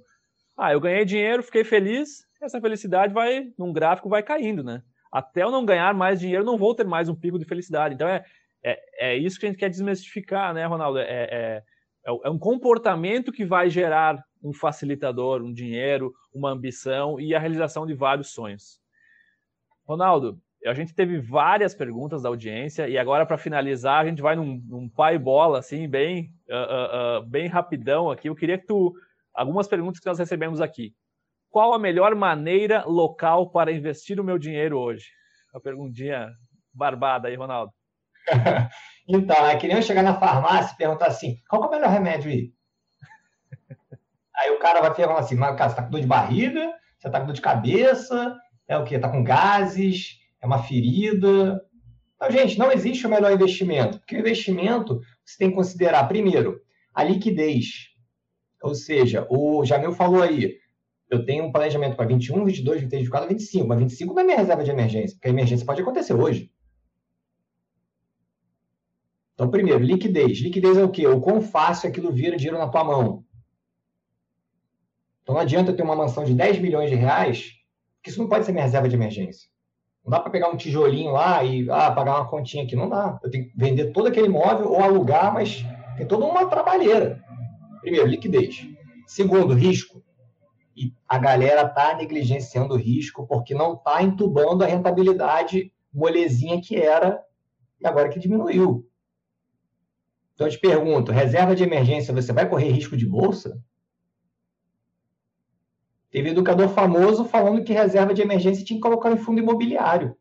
Ah, 0.57 0.73
eu 0.73 0.81
ganhei 0.81 1.05
dinheiro, 1.05 1.43
fiquei 1.43 1.65
feliz, 1.65 2.27
essa 2.43 2.61
felicidade 2.61 3.15
vai, 3.15 3.53
num 3.59 3.73
gráfico, 3.73 4.09
vai 4.09 4.23
caindo, 4.23 4.65
né? 4.65 4.83
Até 5.13 5.43
eu 5.43 5.51
não 5.51 5.65
ganhar 5.65 5.95
mais 5.95 6.21
dinheiro, 6.21 6.45
não 6.45 6.59
vou 6.59 6.75
ter 6.75 6.85
mais 6.85 7.09
um 7.09 7.15
pico 7.15 7.39
de 7.39 7.45
felicidade. 7.45 7.95
Então 7.95 8.09
é, 8.09 8.25
é, 8.65 9.13
é 9.13 9.17
isso 9.17 9.39
que 9.39 9.47
a 9.47 9.49
gente 9.49 9.59
quer 9.59 9.71
desmistificar, 9.71 10.53
né, 10.55 10.67
Ronaldo? 10.67 10.99
É, 10.99 11.05
é, 11.05 11.63
é, 12.07 12.11
é 12.25 12.31
um 12.31 12.39
comportamento 12.39 13.33
que 13.33 13.45
vai 13.45 13.71
gerar 13.71 14.23
um 14.43 14.53
facilitador, 14.53 15.43
um 15.43 15.53
dinheiro, 15.53 16.13
uma 16.33 16.51
ambição 16.51 17.21
e 17.21 17.35
a 17.35 17.39
realização 17.39 17.87
de 17.87 17.95
vários 17.95 18.33
sonhos. 18.33 18.81
Ronaldo, 19.87 20.41
a 20.67 20.75
gente 20.75 20.95
teve 20.95 21.19
várias 21.19 21.75
perguntas 21.75 22.23
da 22.23 22.29
audiência 22.29 22.89
e 22.89 22.99
agora 22.99 23.25
para 23.25 23.39
finalizar 23.39 24.03
a 24.03 24.05
gente 24.07 24.21
vai 24.21 24.37
num, 24.37 24.63
num 24.67 24.89
pai 24.89 25.19
bola 25.19 25.59
assim 25.59 25.89
bem 25.89 26.35
uh, 26.49 26.55
uh, 26.55 27.21
uh, 27.21 27.27
bem 27.27 27.49
rapidão 27.49 28.11
aqui. 28.11 28.29
Eu 28.29 28.35
queria 28.35 28.59
que 28.59 28.67
tu 28.67 28.95
algumas 29.35 29.67
perguntas 29.67 30.01
que 30.01 30.07
nós 30.07 30.19
recebemos 30.19 30.61
aqui. 30.61 30.95
Qual 31.51 31.73
a 31.73 31.79
melhor 31.79 32.15
maneira 32.15 32.85
local 32.85 33.51
para 33.51 33.73
investir 33.73 34.21
o 34.21 34.25
meu 34.25 34.39
dinheiro 34.39 34.79
hoje? 34.79 35.07
Uma 35.53 35.61
perguntinha 35.61 36.31
barbada 36.73 37.29
aí, 37.29 37.35
Ronaldo. 37.35 37.73
então, 39.09 39.47
é 39.47 39.57
que 39.57 39.67
nem 39.67 39.77
eu 39.77 39.83
chegar 39.83 40.03
na 40.03 40.21
farmácia 40.21 40.75
e 40.75 40.77
perguntar 40.77 41.07
assim: 41.07 41.39
qual 41.49 41.65
é 41.65 41.67
o 41.67 41.71
melhor 41.71 41.91
remédio 41.91 42.31
aí? 42.31 42.53
aí 44.37 44.51
o 44.51 44.59
cara 44.59 44.81
vai 44.81 44.95
perguntar 44.95 45.21
assim: 45.21 45.35
mas 45.35 45.57
cara, 45.57 45.71
você 45.71 45.77
tá 45.77 45.83
com 45.83 45.91
dor 45.91 46.01
de 46.01 46.07
barriga? 46.07 46.73
Você 46.99 47.11
tá 47.11 47.19
com 47.19 47.27
dor 47.27 47.33
de 47.33 47.41
cabeça? 47.41 48.37
É 48.69 48.77
o 48.77 48.85
quê? 48.85 48.99
Tá 48.99 49.09
com 49.09 49.25
gases? 49.25 50.20
É 50.41 50.47
uma 50.47 50.63
ferida. 50.63 51.61
Então, 52.17 52.31
gente, 52.31 52.59
não 52.59 52.73
existe 52.73 53.07
o 53.07 53.11
melhor 53.11 53.33
investimento, 53.33 53.99
porque 53.99 54.17
o 54.17 54.21
investimento 54.21 55.01
você 55.25 55.39
tem 55.39 55.51
que 55.51 55.57
considerar, 55.57 56.09
primeiro, 56.09 56.61
a 56.95 57.05
liquidez. 57.05 57.89
Ou 58.63 58.75
seja, 58.75 59.27
o 59.31 59.65
Jamil 59.65 59.93
falou 59.93 60.23
aí, 60.23 60.59
eu 61.11 61.25
tenho 61.25 61.45
um 61.45 61.53
planejamento 61.53 61.97
para 61.97 62.07
21, 62.07 62.45
22, 62.45 62.81
23, 62.83 63.03
24, 63.03 63.29
25, 63.29 63.67
mas 63.67 63.79
25 63.79 64.15
não 64.15 64.23
é 64.23 64.25
minha 64.25 64.37
reserva 64.37 64.63
de 64.63 64.71
emergência, 64.71 65.17
porque 65.17 65.29
a 65.29 65.31
emergência 65.31 65.67
pode 65.67 65.81
acontecer 65.81 66.15
hoje. 66.15 66.51
Então, 69.35 69.51
primeiro, 69.51 69.83
liquidez. 69.83 70.39
Liquidez 70.39 70.77
é 70.77 70.85
o 70.85 70.91
quê? 70.91 71.07
O 71.07 71.21
quão 71.21 71.41
fácil 71.41 71.89
aquilo 71.89 72.13
vira 72.13 72.37
dinheiro 72.37 72.59
na 72.59 72.69
tua 72.69 72.85
mão. 72.85 73.25
Então, 75.23 75.35
não 75.35 75.41
adianta 75.41 75.71
eu 75.71 75.77
ter 75.77 75.83
uma 75.83 75.97
mansão 75.97 76.25
de 76.25 76.35
10 76.35 76.59
milhões 76.59 76.91
de 76.91 76.97
reais, 76.97 77.53
porque 77.97 78.11
isso 78.11 78.21
não 78.21 78.29
pode 78.29 78.45
ser 78.45 78.53
minha 78.53 78.65
reserva 78.65 78.89
de 78.89 78.97
emergência. 78.97 79.49
Não 80.05 80.11
dá 80.11 80.21
para 80.21 80.31
pegar 80.31 80.49
um 80.49 80.57
tijolinho 80.57 81.13
lá 81.13 81.45
e 81.45 81.69
ah, 81.71 81.91
pagar 81.91 82.17
uma 82.17 82.29
continha 82.29 82.65
aqui. 82.65 82.75
Não 82.75 82.89
dá. 82.89 83.19
Eu 83.23 83.31
tenho 83.31 83.45
que 83.45 83.53
vender 83.57 83.93
todo 83.93 84.09
aquele 84.09 84.27
imóvel 84.27 84.71
ou 84.71 84.81
alugar, 84.83 85.33
mas 85.33 85.65
tem 85.97 86.07
toda 86.07 86.25
uma 86.25 86.47
trabalheira. 86.47 87.23
Primeiro, 87.81 88.07
liquidez. 88.07 88.67
Segundo, 89.07 89.55
risco. 89.55 90.03
E 90.77 90.95
a 91.09 91.19
galera 91.19 91.63
está 91.63 91.95
negligenciando 91.95 92.75
o 92.75 92.79
risco 92.79 93.27
porque 93.27 93.55
não 93.55 93.75
está 93.75 94.03
entubando 94.03 94.65
a 94.65 94.67
rentabilidade 94.67 95.73
molezinha 95.93 96.61
que 96.61 96.77
era 96.77 97.21
e 97.81 97.87
agora 97.87 98.09
que 98.09 98.19
diminuiu. 98.19 98.87
Então 100.35 100.47
eu 100.47 100.51
te 100.51 100.59
pergunto, 100.59 101.13
reserva 101.13 101.55
de 101.55 101.65
emergência, 101.65 102.15
você 102.15 102.33
vai 102.33 102.49
correr 102.49 102.71
risco 102.71 102.97
de 102.97 103.05
bolsa? 103.05 103.61
Teve 106.11 106.31
educador 106.31 106.69
famoso 106.69 107.25
falando 107.25 107.63
que 107.63 107.73
reserva 107.73 108.13
de 108.13 108.21
emergência 108.21 108.65
tinha 108.65 108.77
que 108.77 108.83
colocar 108.83 109.13
em 109.13 109.17
fundo 109.17 109.41
imobiliário. 109.41 110.17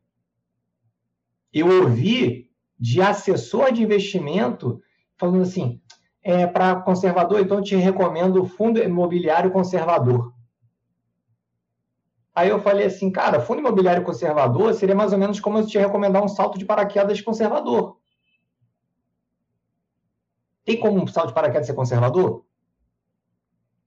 Eu 1.51 1.67
ouvi 1.67 2.51
de 2.79 3.01
assessor 3.01 3.71
de 3.73 3.81
investimento 3.81 4.81
falando 5.17 5.41
assim: 5.41 5.81
é, 6.21 6.45
para 6.45 6.81
conservador, 6.81 7.39
então 7.39 7.57
eu 7.57 7.63
te 7.63 7.75
recomendo 7.75 8.45
fundo 8.45 8.79
imobiliário 8.79 9.51
conservador. 9.51 10.33
Aí 12.35 12.49
eu 12.49 12.59
falei 12.59 12.85
assim, 12.85 13.11
cara, 13.11 13.41
fundo 13.41 13.59
imobiliário 13.59 14.03
conservador 14.03 14.73
seria 14.73 14.95
mais 14.95 15.11
ou 15.11 15.17
menos 15.17 15.39
como 15.39 15.57
eu 15.57 15.65
te 15.65 15.77
recomendar 15.77 16.23
um 16.23 16.27
salto 16.27 16.57
de 16.57 16.65
paraquedas 16.65 17.19
conservador. 17.19 17.97
Tem 20.63 20.79
como 20.79 21.01
um 21.01 21.07
salto 21.07 21.29
de 21.29 21.33
paraquedas 21.33 21.65
ser 21.65 21.73
conservador? 21.73 22.45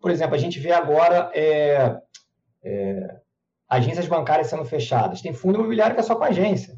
Por 0.03 0.11
exemplo, 0.11 0.35
a 0.35 0.39
gente 0.39 0.59
vê 0.59 0.73
agora 0.73 1.31
é, 1.33 1.97
é, 2.65 3.21
agências 3.69 4.09
bancárias 4.09 4.49
sendo 4.49 4.65
fechadas. 4.65 5.23
Tem 5.23 5.33
fundo 5.33 5.61
imobiliário 5.61 5.95
que 5.95 6.01
é 6.01 6.05
só 6.05 6.17
com 6.17 6.25
agência. 6.25 6.77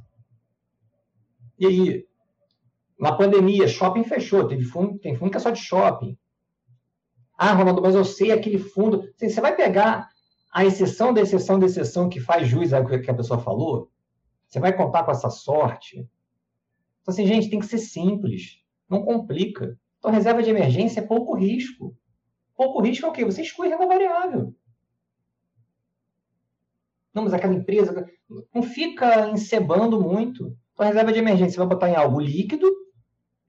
E 1.59 1.67
aí? 1.67 2.07
Na 3.01 3.17
pandemia, 3.17 3.67
shopping 3.67 4.05
fechou. 4.05 4.47
Teve 4.47 4.63
fundo, 4.63 4.99
tem 4.99 5.15
fundo 5.15 5.31
que 5.31 5.39
é 5.39 5.41
só 5.41 5.49
de 5.49 5.59
shopping. 5.59 6.19
Ah, 7.37 7.55
Ronaldo, 7.55 7.81
mas 7.81 7.95
eu 7.95 8.05
sei 8.05 8.31
aquele 8.31 8.59
fundo. 8.59 9.09
Assim, 9.17 9.31
você 9.31 9.41
vai 9.41 9.57
pegar 9.57 10.07
a 10.53 10.65
exceção 10.67 11.13
da 11.13 11.23
exceção 11.23 11.59
da 11.59 11.65
exceção 11.65 12.11
que 12.11 12.21
faz 12.21 12.47
juiz 12.47 12.75
ao 12.75 12.85
que 12.85 13.11
a 13.11 13.15
pessoa 13.15 13.41
falou? 13.41 13.91
Você 14.47 14.61
vai 14.61 14.77
contar 14.77 15.03
com 15.03 15.11
essa 15.11 15.31
sorte? 15.31 16.07
Então, 17.01 17.13
assim, 17.13 17.27
gente, 17.27 17.49
tem 17.49 17.59
que 17.59 17.67
ser 17.67 17.79
simples. 17.79 18.61
Não 18.89 19.03
complica. 19.03 19.79
Então, 19.99 20.11
reserva 20.11 20.43
de 20.43 20.51
emergência 20.51 21.01
é 21.01 21.07
pouco 21.07 21.35
risco. 21.35 21.97
Pouco 22.57 22.81
risco 22.83 23.07
é 23.07 23.09
o 23.09 23.13
quê? 23.13 23.25
Você 23.25 23.43
exclui 23.43 23.69
renda 23.69 23.87
variável. 23.87 24.55
Não, 27.13 27.25
mas 27.25 27.33
aquela 27.33 27.55
empresa 27.55 28.07
não 28.53 28.63
fica 28.63 29.29
encebando 29.29 30.01
muito. 30.01 30.57
Então, 30.73 30.85
a 30.85 30.89
reserva 30.89 31.13
de 31.13 31.19
emergência 31.21 31.53
você 31.53 31.59
vai 31.59 31.69
botar 31.69 31.89
em 31.89 31.95
algo 31.95 32.21
líquido, 32.21 32.69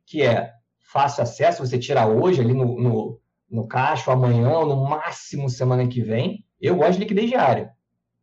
que 0.05 0.21
é 0.21 0.53
fácil 0.79 1.23
acesso, 1.23 1.65
você 1.65 1.79
tira 1.79 2.07
hoje 2.07 2.41
ali 2.41 2.53
no, 2.53 2.79
no, 2.79 3.19
no 3.49 3.67
caixa, 3.67 4.11
amanhã, 4.11 4.51
ou 4.59 4.67
no 4.67 4.87
máximo 4.87 5.49
semana 5.49 5.87
que 5.87 6.01
vem. 6.01 6.45
Eu 6.61 6.75
gosto 6.75 6.93
de 6.93 6.99
liquidez 6.99 7.29
diária. 7.29 7.71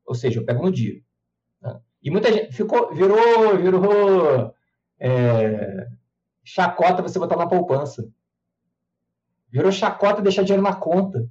Ou 0.07 0.15
seja, 0.15 0.41
eu 0.41 0.45
pego 0.45 0.63
no 0.63 0.71
dia. 0.71 1.01
Né? 1.61 1.81
E 2.03 2.11
muita 2.11 2.33
gente 2.33 2.53
ficou, 2.53 2.95
virou, 2.95 3.57
virou 3.59 4.55
é, 5.01 5.89
chacota 6.45 7.03
você 7.03 7.19
botar 7.19 7.37
na 7.37 7.49
poupança. 7.49 8.09
Virou 9.53 9.71
chacota 9.71 10.23
deixar 10.23 10.43
dinheiro 10.43 10.63
na 10.63 10.75
conta. 10.75 11.29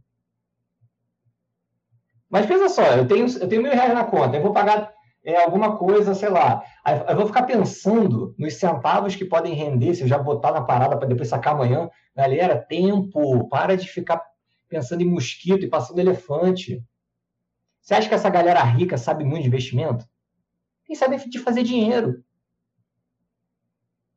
Mas 2.29 2.45
pensa 2.45 2.69
só, 2.69 2.83
eu 2.95 3.07
tenho, 3.07 3.27
eu 3.27 3.49
tenho 3.49 3.61
mil 3.61 3.71
reais 3.71 3.93
na 3.93 4.05
conta, 4.05 4.37
eu 4.37 4.41
vou 4.41 4.53
pagar 4.53 4.93
é, 5.23 5.43
alguma 5.43 5.75
coisa, 5.77 6.13
sei 6.13 6.29
lá. 6.29 6.63
Eu 7.09 7.15
vou 7.15 7.27
ficar 7.27 7.43
pensando 7.43 8.33
nos 8.37 8.53
centavos 8.53 9.15
que 9.15 9.25
podem 9.25 9.53
render 9.53 9.93
se 9.93 10.03
eu 10.03 10.07
já 10.07 10.17
botar 10.17 10.51
na 10.51 10.61
parada 10.61 10.97
para 10.97 11.07
depois 11.07 11.27
sacar 11.27 11.53
amanhã. 11.53 11.89
Galera, 12.15 12.57
tempo, 12.57 13.49
para 13.49 13.75
de 13.75 13.87
ficar 13.87 14.21
pensando 14.69 15.01
em 15.01 15.09
mosquito 15.09 15.65
e 15.65 15.69
passando 15.69 15.99
elefante. 15.99 16.83
Você 17.81 17.95
acha 17.95 18.07
que 18.07 18.15
essa 18.15 18.29
galera 18.29 18.63
rica 18.63 18.97
sabe 18.97 19.23
muito 19.23 19.41
de 19.41 19.47
investimento? 19.47 20.05
Quem 20.85 20.95
sabe 20.95 21.17
de 21.17 21.39
fazer 21.39 21.63
dinheiro. 21.63 22.23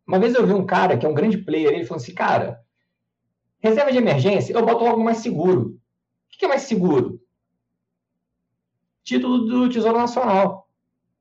Uma 0.06 0.18
vez 0.18 0.34
eu 0.34 0.46
vi 0.46 0.52
um 0.52 0.66
cara 0.66 0.96
que 0.96 1.06
é 1.06 1.08
um 1.08 1.14
grande 1.14 1.38
player, 1.38 1.72
ele 1.72 1.84
falou 1.84 2.00
assim, 2.00 2.14
cara, 2.14 2.63
reserva 3.64 3.90
de 3.90 3.96
emergência, 3.96 4.52
eu 4.52 4.64
boto 4.64 4.84
algo 4.84 5.02
mais 5.02 5.18
seguro. 5.18 5.70
O 5.70 6.38
que 6.38 6.44
é 6.44 6.48
mais 6.48 6.62
seguro? 6.62 7.18
Título 9.02 9.46
do 9.46 9.68
Tesouro 9.70 9.98
Nacional. 9.98 10.68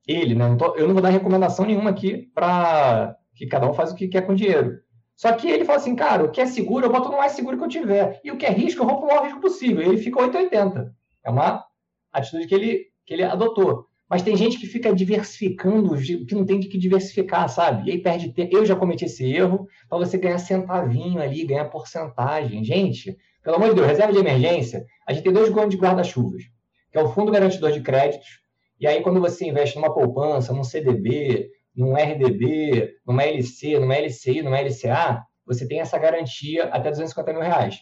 Ele, 0.05 0.35
né? 0.35 0.45
Eu 0.75 0.85
não 0.85 0.93
vou 0.93 1.01
dar 1.01 1.09
recomendação 1.09 1.65
nenhuma 1.65 1.91
aqui 1.91 2.29
para 2.35 3.15
que 3.33 3.47
cada 3.47 3.69
um 3.69 3.73
faz 3.73 3.91
o 3.91 3.95
que 3.95 4.09
quer 4.09 4.25
com 4.25 4.35
dinheiro. 4.35 4.81
Só 5.15 5.31
que 5.31 5.49
ele 5.49 5.63
fala 5.63 5.77
assim, 5.77 5.95
cara, 5.95 6.25
o 6.25 6.31
que 6.31 6.41
é 6.41 6.45
seguro, 6.45 6.85
eu 6.85 6.91
boto 6.91 7.09
no 7.09 7.17
mais 7.17 7.31
seguro 7.31 7.57
que 7.57 7.63
eu 7.63 7.69
tiver. 7.69 8.19
E 8.23 8.31
o 8.31 8.37
que 8.37 8.45
é 8.45 8.49
risco, 8.49 8.81
eu 8.81 8.87
vou 8.87 8.97
para 8.97 9.05
o 9.05 9.07
maior 9.07 9.23
risco 9.23 9.39
possível. 9.39 9.81
E 9.81 9.87
ele 9.87 9.97
fica 9.97 10.19
880. 10.19 10.93
É 11.23 11.29
uma 11.29 11.63
atitude 12.11 12.47
que 12.47 12.55
ele, 12.55 12.87
que 13.05 13.13
ele 13.13 13.23
adotou. 13.23 13.87
Mas 14.13 14.21
tem 14.21 14.37
gente 14.37 14.59
que 14.59 14.67
fica 14.67 14.93
diversificando, 14.93 15.97
que 15.97 16.35
não 16.35 16.45
tem 16.45 16.59
que 16.59 16.77
diversificar, 16.77 17.49
sabe? 17.49 17.89
E 17.89 17.93
aí 17.93 17.97
perde 17.97 18.31
tempo. 18.31 18.55
Eu 18.55 18.63
já 18.63 18.75
cometi 18.75 19.05
esse 19.05 19.25
erro 19.25 19.67
para 19.89 19.97
você 19.97 20.19
ganhar 20.19 20.37
centavinho 20.37 21.19
ali, 21.19 21.43
ganhar 21.43 21.65
porcentagem. 21.65 22.63
Gente, 22.63 23.17
pelo 23.43 23.55
amor 23.55 23.69
de 23.69 23.75
Deus, 23.75 23.87
reserva 23.87 24.13
de 24.13 24.19
emergência, 24.19 24.85
a 25.07 25.13
gente 25.13 25.23
tem 25.23 25.33
dois 25.33 25.49
grandes 25.49 25.79
guarda-chuvas, 25.79 26.43
que 26.91 26.97
é 26.99 27.01
o 27.01 27.09
Fundo 27.09 27.31
Garantidor 27.31 27.71
de 27.71 27.81
Créditos. 27.81 28.39
E 28.79 28.85
aí, 28.85 29.01
quando 29.01 29.19
você 29.19 29.47
investe 29.47 29.77
numa 29.77 29.91
poupança, 29.91 30.53
num 30.53 30.63
CDB, 30.63 31.49
num 31.75 31.95
RDB, 31.97 32.93
numa 33.07 33.23
LC, 33.23 33.79
numa 33.79 33.95
LCI, 33.97 34.43
numa 34.43 34.59
LCA, 34.59 35.23
você 35.43 35.67
tem 35.67 35.79
essa 35.79 35.97
garantia 35.97 36.65
até 36.65 36.91
250 36.91 37.33
mil 37.33 37.41
reais. 37.41 37.79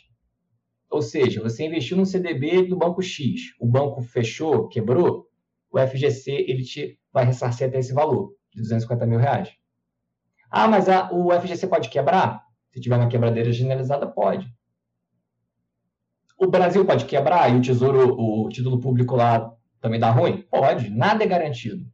Ou 0.90 1.02
seja, 1.02 1.44
você 1.44 1.66
investiu 1.66 1.98
num 1.98 2.06
CDB 2.06 2.64
do 2.64 2.78
banco 2.78 3.02
X, 3.02 3.54
o 3.60 3.68
banco 3.68 4.02
fechou, 4.02 4.70
quebrou, 4.70 5.30
o 5.72 5.80
FGC 5.80 6.32
ele 6.32 6.64
te 6.64 7.00
vai 7.12 7.26
ressarcir 7.26 7.68
até 7.68 7.80
esse 7.80 7.94
valor, 7.94 8.34
de 8.52 8.62
250 8.62 9.06
mil 9.06 9.20
reais. 9.20 9.50
Ah, 10.50 10.68
mas 10.68 10.90
a, 10.90 11.10
o 11.12 11.32
FGC 11.32 11.68
pode 11.68 11.90
quebrar? 11.90 12.44
Se 12.72 12.82
tiver 12.82 12.98
uma 12.98 13.08
quebradeira 13.08 13.52
generalizada, 13.52 14.08
pode. 14.08 14.48
O 16.38 16.48
Brasil 16.48 16.86
pode 16.86 17.06
quebrar 17.06 17.52
e 17.52 17.58
o 17.58 17.62
tesouro, 17.62 18.16
o 18.20 18.50
título 18.50 18.80
público 18.80 19.16
lá 19.16 19.54
também 19.80 20.00
dá 20.00 20.12
ruim? 20.12 20.42
Pode, 20.50 20.90
nada 20.90 21.24
é 21.24 21.28
garantido. 21.28 21.86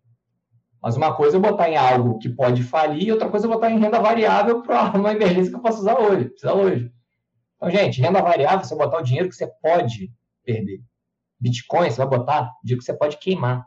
Mas 0.81 0.95
uma 0.95 1.15
coisa 1.15 1.37
é 1.37 1.39
botar 1.39 1.69
em 1.69 1.75
algo 1.75 2.17
que 2.19 2.29
pode 2.29 2.63
falir 2.63 3.07
e 3.07 3.11
outra 3.11 3.29
coisa 3.29 3.45
é 3.45 3.49
botar 3.49 3.71
em 3.71 3.79
renda 3.79 3.99
variável 3.99 4.61
para 4.63 4.97
uma 4.97 5.11
emergência 5.11 5.51
que 5.51 5.57
eu 5.57 5.61
posso 5.61 5.79
usar 5.79 5.99
hoje, 5.99 6.29
precisar 6.29 6.53
hoje. 6.53 6.91
Então, 7.55 7.69
gente, 7.69 8.01
renda 8.01 8.21
variável, 8.21 8.63
você 8.63 8.75
botar 8.75 8.99
o 8.99 9.03
dinheiro 9.03 9.29
que 9.29 9.35
você 9.35 9.47
pode 9.61 10.11
perder. 10.43 10.81
Bitcoin, 11.39 11.89
você 11.89 11.97
vai 11.97 12.07
botar 12.07 12.51
dinheiro 12.63 12.79
que 12.79 12.85
você 12.85 12.93
pode 12.93 13.17
queimar. 13.17 13.65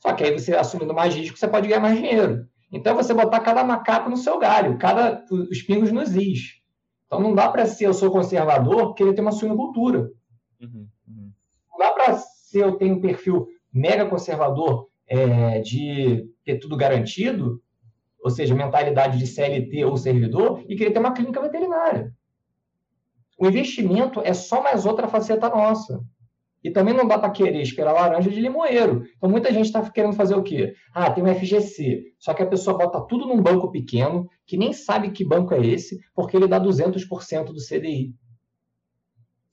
Só 0.00 0.12
que 0.12 0.24
aí 0.24 0.32
você 0.32 0.54
assumindo 0.54 0.92
mais 0.92 1.14
risco, 1.14 1.38
você 1.38 1.48
pode 1.48 1.68
ganhar 1.68 1.80
mais 1.80 1.96
dinheiro. 1.96 2.46
Então, 2.70 2.94
você 2.94 3.12
botar 3.12 3.40
cada 3.40 3.62
macaco 3.62 4.08
no 4.08 4.16
seu 4.16 4.38
galho, 4.38 4.78
cada 4.78 5.24
os 5.30 5.62
pingos 5.62 5.92
nos 5.92 6.16
is. 6.16 6.60
Então, 7.06 7.20
não 7.20 7.34
dá 7.34 7.48
para 7.50 7.66
ser 7.66 7.86
eu 7.86 7.94
sou 7.94 8.10
conservador 8.10 8.94
querer 8.94 9.14
ter 9.14 9.20
uma 9.20 9.32
suinocultura. 9.32 10.10
Uhum, 10.60 10.88
uhum. 11.06 11.32
Não 11.70 11.78
dá 11.78 11.92
para 11.92 12.14
ser 12.16 12.64
eu 12.64 12.76
tenho 12.78 12.96
um 12.96 13.00
perfil 13.00 13.46
mega 13.72 14.06
conservador 14.06 14.88
é, 15.06 15.60
de 15.60 16.26
ter 16.44 16.58
tudo 16.58 16.76
garantido, 16.76 17.62
ou 18.22 18.30
seja, 18.30 18.54
mentalidade 18.54 19.18
de 19.18 19.26
CLT 19.26 19.84
ou 19.84 19.96
servidor, 19.96 20.64
e 20.66 20.74
querer 20.74 20.92
ter 20.92 21.00
uma 21.00 21.12
clínica 21.12 21.40
veterinária. 21.40 22.14
O 23.38 23.46
investimento 23.46 24.20
é 24.24 24.32
só 24.32 24.62
mais 24.62 24.86
outra 24.86 25.08
faceta 25.08 25.48
nossa. 25.48 26.02
E 26.62 26.70
também 26.70 26.94
não 26.94 27.06
dá 27.06 27.18
para 27.18 27.30
querer 27.30 27.60
esperar 27.60 27.92
laranja 27.92 28.30
de 28.30 28.40
limoeiro. 28.40 29.04
Então, 29.16 29.28
muita 29.28 29.52
gente 29.52 29.66
está 29.66 29.88
querendo 29.90 30.14
fazer 30.14 30.36
o 30.36 30.42
quê? 30.42 30.74
Ah, 30.94 31.10
tem 31.10 31.24
um 31.24 31.34
FGC. 31.34 32.14
Só 32.18 32.32
que 32.32 32.42
a 32.42 32.46
pessoa 32.46 32.78
bota 32.78 33.00
tudo 33.06 33.26
num 33.26 33.42
banco 33.42 33.70
pequeno, 33.70 34.28
que 34.46 34.56
nem 34.56 34.72
sabe 34.72 35.10
que 35.10 35.24
banco 35.24 35.54
é 35.54 35.66
esse, 35.66 35.98
porque 36.14 36.36
ele 36.36 36.46
dá 36.46 36.60
200% 36.60 37.46
do 37.46 37.56
CDI. 37.56 38.14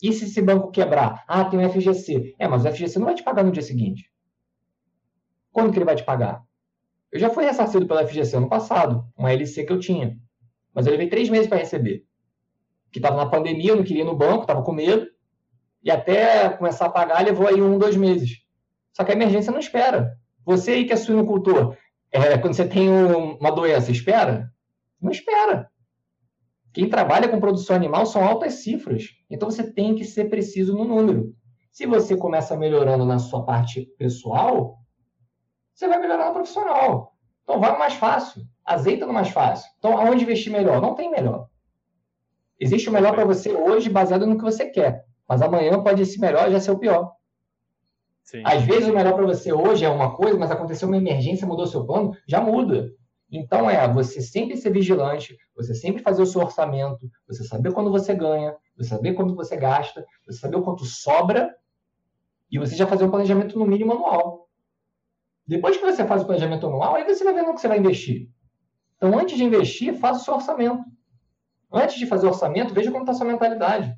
E 0.01 0.13
se 0.13 0.25
esse 0.25 0.41
banco 0.41 0.71
quebrar? 0.71 1.23
Ah, 1.27 1.43
tem 1.45 1.59
um 1.59 1.69
FGC. 1.69 2.35
É, 2.37 2.47
mas 2.47 2.63
o 2.63 2.71
FGC 2.71 2.99
não 2.99 3.05
vai 3.05 3.15
te 3.15 3.23
pagar 3.23 3.43
no 3.43 3.51
dia 3.51 3.63
seguinte. 3.63 4.11
Quando 5.51 5.71
que 5.71 5.77
ele 5.79 5.85
vai 5.85 5.95
te 5.95 6.05
pagar? 6.05 6.43
Eu 7.11 7.19
já 7.19 7.29
fui 7.29 7.43
ressarcido 7.43 7.87
pelo 7.87 8.07
FGC 8.07 8.37
ano 8.37 8.47
passado, 8.47 9.03
uma 9.17 9.33
LC 9.33 9.65
que 9.65 9.73
eu 9.73 9.79
tinha. 9.79 10.15
Mas 10.73 10.85
eu 10.85 10.91
levei 10.91 11.09
três 11.09 11.27
meses 11.27 11.47
para 11.47 11.57
receber 11.57 12.05
que 12.91 12.99
estava 12.99 13.17
na 13.17 13.29
pandemia, 13.29 13.71
eu 13.71 13.75
não 13.75 13.83
queria 13.83 14.01
ir 14.01 14.05
no 14.05 14.15
banco, 14.15 14.41
estava 14.41 14.63
com 14.63 14.71
medo. 14.71 15.07
E 15.83 15.89
até 15.89 16.49
começar 16.49 16.85
a 16.85 16.89
pagar, 16.89 17.23
levou 17.23 17.47
aí 17.47 17.61
um, 17.61 17.77
dois 17.77 17.95
meses. 17.95 18.39
Só 18.93 19.03
que 19.03 19.11
a 19.11 19.15
emergência 19.15 19.51
não 19.51 19.59
espera. 19.59 20.17
Você 20.45 20.71
aí 20.71 20.85
que 20.85 20.93
é 20.93 20.95
suinocultor, 20.95 21.77
é, 22.11 22.37
quando 22.37 22.53
você 22.53 22.67
tem 22.67 22.89
uma 22.89 23.51
doença, 23.51 23.91
espera? 23.91 24.51
Não 25.01 25.11
espera. 25.11 25.69
Quem 26.73 26.89
trabalha 26.89 27.27
com 27.27 27.39
produção 27.39 27.75
animal 27.75 28.05
são 28.05 28.23
altas 28.23 28.55
cifras. 28.55 29.09
Então 29.29 29.49
você 29.49 29.71
tem 29.71 29.95
que 29.95 30.03
ser 30.03 30.29
preciso 30.29 30.75
no 30.75 30.83
número. 30.83 31.33
Se 31.71 31.85
você 31.85 32.15
começa 32.17 32.57
melhorando 32.57 33.05
na 33.05 33.19
sua 33.19 33.45
parte 33.45 33.85
pessoal, 33.97 34.79
você 35.73 35.87
vai 35.87 35.99
melhorar 35.99 36.27
no 36.27 36.33
profissional. 36.33 37.15
Então 37.43 37.59
vai 37.59 37.71
no 37.71 37.79
mais 37.79 37.93
fácil. 37.93 38.43
Azeita 38.65 39.05
no 39.05 39.13
mais 39.13 39.29
fácil. 39.29 39.69
Então, 39.79 39.97
aonde 39.97 40.23
investir 40.23 40.51
melhor? 40.51 40.81
Não 40.81 40.93
tem 40.93 41.09
melhor. 41.09 41.47
Existe 42.59 42.89
o 42.89 42.91
melhor 42.91 43.15
para 43.15 43.25
você 43.25 43.51
hoje 43.51 43.89
baseado 43.89 44.27
no 44.27 44.37
que 44.37 44.43
você 44.43 44.65
quer, 44.65 45.05
mas 45.29 45.41
amanhã 45.43 45.81
pode 45.83 46.03
ser 46.05 46.19
melhor 46.19 46.49
já 46.49 46.59
ser 46.59 46.71
o 46.71 46.79
pior. 46.79 47.13
Sim. 48.23 48.41
Às 48.43 48.63
vezes 48.63 48.89
o 48.89 48.93
melhor 48.93 49.13
para 49.13 49.25
você 49.25 49.53
hoje 49.53 49.85
é 49.85 49.89
uma 49.89 50.15
coisa, 50.15 50.37
mas 50.37 50.51
aconteceu 50.51 50.87
uma 50.87 50.97
emergência, 50.97 51.47
mudou 51.47 51.67
seu 51.67 51.85
plano, 51.85 52.15
já 52.27 52.41
muda. 52.41 52.91
Então 53.31 53.69
é 53.69 53.87
você 53.87 54.21
sempre 54.21 54.57
ser 54.57 54.71
vigilante, 54.71 55.37
você 55.55 55.75
sempre 55.75 56.01
fazer 56.01 56.23
o 56.23 56.25
seu 56.25 56.41
orçamento, 56.41 57.07
você 57.27 57.43
saber 57.43 57.71
quando 57.71 57.91
você 57.91 58.15
ganha, 58.15 58.55
você 58.75 58.89
saber 58.89 59.13
quando 59.13 59.35
você 59.35 59.55
gasta, 59.55 60.03
você 60.25 60.39
saber 60.39 60.57
o 60.57 60.63
quanto 60.63 60.83
sobra 60.83 61.55
e 62.51 62.57
você 62.57 62.75
já 62.75 62.87
fazer 62.87 63.03
um 63.03 63.11
planejamento 63.11 63.57
no 63.57 63.67
mínimo 63.67 63.93
anual. 63.93 64.49
Depois 65.45 65.77
que 65.77 65.85
você 65.85 66.05
faz 66.05 66.23
o 66.23 66.25
planejamento 66.25 66.65
anual, 66.65 66.95
aí 66.95 67.03
você 67.03 67.23
vai 67.23 67.33
ver 67.33 67.43
no 67.43 67.53
que 67.53 67.61
você 67.61 67.67
vai 67.67 67.79
investir. 67.79 68.29
Então, 68.97 69.17
antes 69.17 69.37
de 69.37 69.43
investir, 69.43 69.95
faça 69.95 70.21
o 70.21 70.23
seu 70.23 70.33
orçamento. 70.35 70.83
Antes 71.71 71.97
de 71.97 72.05
fazer 72.05 72.27
orçamento, 72.27 72.73
veja 72.73 72.91
como 72.91 73.03
está 73.03 73.13
a 73.13 73.15
sua 73.15 73.25
mentalidade. 73.25 73.95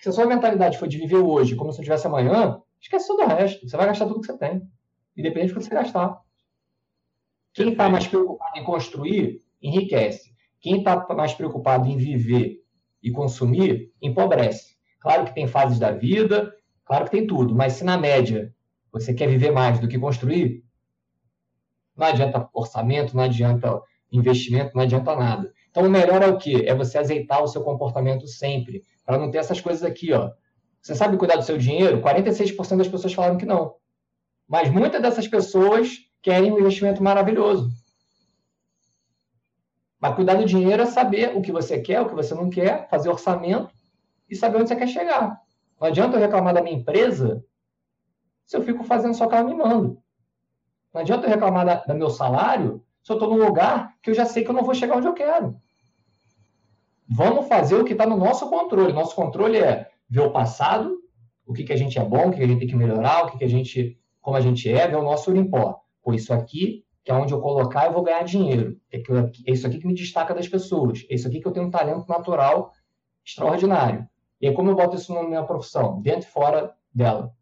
Se 0.00 0.08
a 0.08 0.12
sua 0.12 0.26
mentalidade 0.26 0.78
for 0.78 0.88
de 0.88 0.98
viver 0.98 1.18
hoje 1.18 1.54
como 1.54 1.72
se 1.72 1.80
eu 1.80 1.84
tivesse 1.84 2.06
amanhã, 2.06 2.60
esquece 2.80 3.06
todo 3.06 3.22
o 3.22 3.26
resto. 3.26 3.68
Você 3.68 3.76
vai 3.76 3.86
gastar 3.86 4.06
tudo 4.06 4.20
que 4.20 4.26
você 4.26 4.38
tem. 4.38 4.62
Independente 5.16 5.52
do 5.52 5.60
que 5.60 5.66
você 5.66 5.74
gastar. 5.74 6.18
Quem 7.52 7.72
está 7.72 7.88
mais 7.88 8.06
preocupado 8.06 8.58
em 8.58 8.64
construir, 8.64 9.44
enriquece. 9.60 10.34
Quem 10.60 10.78
está 10.78 11.06
mais 11.14 11.34
preocupado 11.34 11.86
em 11.86 11.96
viver 11.96 12.64
e 13.02 13.10
consumir, 13.10 13.92
empobrece. 14.00 14.76
Claro 15.00 15.24
que 15.24 15.34
tem 15.34 15.46
fases 15.46 15.78
da 15.78 15.90
vida, 15.90 16.54
claro 16.84 17.04
que 17.04 17.10
tem 17.10 17.26
tudo, 17.26 17.54
mas 17.54 17.74
se 17.74 17.84
na 17.84 17.98
média 17.98 18.54
você 18.92 19.12
quer 19.12 19.28
viver 19.28 19.50
mais 19.50 19.78
do 19.78 19.88
que 19.88 19.98
construir, 19.98 20.64
não 21.96 22.06
adianta 22.06 22.48
orçamento, 22.52 23.14
não 23.16 23.24
adianta 23.24 23.80
investimento, 24.10 24.72
não 24.74 24.82
adianta 24.82 25.14
nada. 25.16 25.52
Então, 25.70 25.84
o 25.84 25.90
melhor 25.90 26.22
é 26.22 26.26
o 26.26 26.36
quê? 26.36 26.64
É 26.66 26.74
você 26.74 26.98
azeitar 26.98 27.42
o 27.42 27.48
seu 27.48 27.62
comportamento 27.62 28.26
sempre, 28.26 28.82
para 29.04 29.18
não 29.18 29.30
ter 29.30 29.38
essas 29.38 29.60
coisas 29.60 29.82
aqui, 29.82 30.12
ó. 30.12 30.32
Você 30.82 30.94
sabe 30.94 31.16
cuidar 31.16 31.36
do 31.36 31.42
seu 31.42 31.58
dinheiro? 31.58 32.00
46% 32.00 32.76
das 32.76 32.88
pessoas 32.88 33.12
falaram 33.12 33.36
que 33.36 33.46
não. 33.46 33.76
Mas 34.48 34.70
muitas 34.70 35.00
dessas 35.00 35.28
pessoas 35.28 35.98
querem 36.22 36.52
um 36.52 36.58
investimento 36.58 37.02
maravilhoso. 37.02 37.70
Mas 40.00 40.14
cuidar 40.14 40.34
do 40.34 40.46
dinheiro 40.46 40.82
é 40.82 40.86
saber 40.86 41.36
o 41.36 41.42
que 41.42 41.52
você 41.52 41.80
quer, 41.80 42.00
o 42.00 42.08
que 42.08 42.14
você 42.14 42.34
não 42.34 42.48
quer, 42.48 42.88
fazer 42.88 43.10
orçamento 43.10 43.72
e 44.28 44.34
saber 44.34 44.58
onde 44.58 44.68
você 44.68 44.76
quer 44.76 44.88
chegar. 44.88 45.40
Não 45.78 45.88
adianta 45.88 46.16
eu 46.16 46.20
reclamar 46.20 46.54
da 46.54 46.62
minha 46.62 46.76
empresa 46.76 47.44
se 48.46 48.56
eu 48.56 48.62
fico 48.62 48.82
fazendo 48.82 49.14
só 49.14 49.26
carro 49.28 49.48
me 49.48 49.54
mando. 49.54 50.02
Não 50.92 51.02
adianta 51.02 51.26
eu 51.26 51.30
reclamar 51.30 51.86
do 51.86 51.94
meu 51.94 52.10
salário 52.10 52.82
se 53.02 53.12
eu 53.12 53.14
estou 53.14 53.30
num 53.30 53.44
lugar 53.44 53.94
que 54.02 54.10
eu 54.10 54.14
já 54.14 54.24
sei 54.24 54.44
que 54.44 54.50
eu 54.50 54.54
não 54.54 54.64
vou 54.64 54.74
chegar 54.74 54.96
onde 54.96 55.06
eu 55.06 55.14
quero. 55.14 55.56
Vamos 57.08 57.48
fazer 57.48 57.74
o 57.74 57.84
que 57.84 57.92
está 57.92 58.06
no 58.06 58.16
nosso 58.16 58.48
controle. 58.48 58.92
Nosso 58.92 59.14
controle 59.16 59.58
é 59.58 59.90
ver 60.08 60.20
o 60.20 60.30
passado, 60.30 60.96
o 61.44 61.52
que, 61.52 61.64
que 61.64 61.72
a 61.72 61.76
gente 61.76 61.98
é 61.98 62.04
bom, 62.04 62.28
o 62.28 62.30
que, 62.30 62.38
que 62.38 62.44
a 62.44 62.46
gente 62.46 62.60
tem 62.60 62.68
que 62.68 62.76
melhorar, 62.76 63.24
o 63.24 63.30
que, 63.30 63.38
que 63.38 63.44
a 63.44 63.48
gente 63.48 64.00
como 64.20 64.36
a 64.36 64.40
gente 64.40 64.70
é, 64.70 64.86
ver 64.86 64.96
o 64.96 65.02
nosso 65.02 65.30
Urimpó. 65.30 65.80
Pô, 66.02 66.12
isso 66.12 66.32
aqui, 66.32 66.84
que 67.02 67.10
é 67.10 67.14
onde 67.14 67.32
eu 67.32 67.40
colocar, 67.40 67.86
eu 67.86 67.92
vou 67.92 68.02
ganhar 68.02 68.22
dinheiro. 68.22 68.78
É, 68.92 69.02
eu, 69.08 69.18
é 69.18 69.52
isso 69.52 69.66
aqui 69.66 69.78
que 69.78 69.86
me 69.86 69.94
destaca 69.94 70.34
das 70.34 70.48
pessoas. 70.48 71.06
É 71.10 71.14
isso 71.14 71.26
aqui 71.26 71.40
que 71.40 71.46
eu 71.46 71.52
tenho 71.52 71.66
um 71.66 71.70
talento 71.70 72.06
natural 72.08 72.72
extraordinário. 73.24 74.06
E 74.40 74.48
aí, 74.48 74.54
como 74.54 74.70
eu 74.70 74.76
boto 74.76 74.96
isso 74.96 75.12
na 75.14 75.22
minha 75.22 75.42
profissão? 75.42 76.00
Dentro 76.00 76.28
e 76.28 76.32
fora 76.32 76.74
dela. 76.94 77.32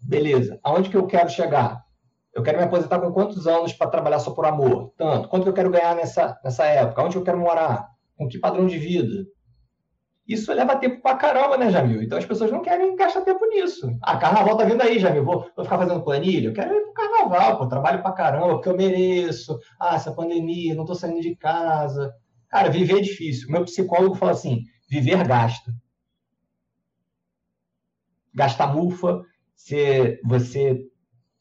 Beleza. 0.00 0.58
Aonde 0.62 0.88
que 0.88 0.96
eu 0.96 1.06
quero 1.06 1.28
chegar? 1.28 1.84
Eu 2.32 2.42
quero 2.42 2.58
me 2.58 2.64
aposentar 2.64 3.00
com 3.00 3.12
quantos 3.12 3.46
anos 3.46 3.72
para 3.72 3.90
trabalhar 3.90 4.20
só 4.20 4.30
por 4.30 4.46
amor? 4.46 4.92
Tanto. 4.96 5.28
Quanto 5.28 5.42
que 5.42 5.48
eu 5.48 5.54
quero 5.54 5.70
ganhar 5.70 5.96
nessa, 5.96 6.38
nessa 6.44 6.64
época? 6.64 7.02
Onde 7.02 7.16
eu 7.16 7.24
quero 7.24 7.38
morar? 7.38 7.88
Com 8.16 8.28
que 8.28 8.38
padrão 8.38 8.66
de 8.66 8.78
vida? 8.78 9.26
Isso 10.28 10.52
leva 10.52 10.76
tempo 10.76 11.02
pra 11.02 11.16
caramba, 11.16 11.58
né, 11.58 11.72
Jamil? 11.72 12.02
Então 12.02 12.16
as 12.16 12.24
pessoas 12.24 12.52
não 12.52 12.62
querem 12.62 12.94
gastar 12.94 13.22
tempo 13.22 13.44
nisso. 13.46 13.90
Ah, 14.00 14.16
carnaval 14.16 14.56
tá 14.56 14.64
vindo 14.64 14.80
aí, 14.80 14.96
Jamil. 15.00 15.24
Vou, 15.24 15.50
vou 15.56 15.64
ficar 15.64 15.78
fazendo 15.78 16.04
planilha? 16.04 16.48
Eu 16.48 16.52
quero 16.52 16.72
ir 16.72 16.82
pro 16.82 16.92
carnaval, 16.92 17.58
pô. 17.58 17.66
Trabalho 17.66 18.00
pra 18.00 18.12
caramba, 18.12 18.54
porque 18.54 18.68
eu 18.68 18.76
mereço. 18.76 19.58
Ah, 19.80 19.96
essa 19.96 20.12
pandemia, 20.12 20.74
não 20.76 20.84
tô 20.84 20.94
saindo 20.94 21.20
de 21.20 21.34
casa. 21.34 22.14
Cara, 22.48 22.70
viver 22.70 22.98
é 22.98 23.00
difícil. 23.00 23.50
Meu 23.50 23.64
psicólogo 23.64 24.14
fala 24.14 24.30
assim: 24.30 24.62
viver 24.88 25.26
gasta. 25.26 25.72
Gasta 28.32 28.68
mufa, 28.68 29.22
você, 29.56 30.20
você 30.24 30.80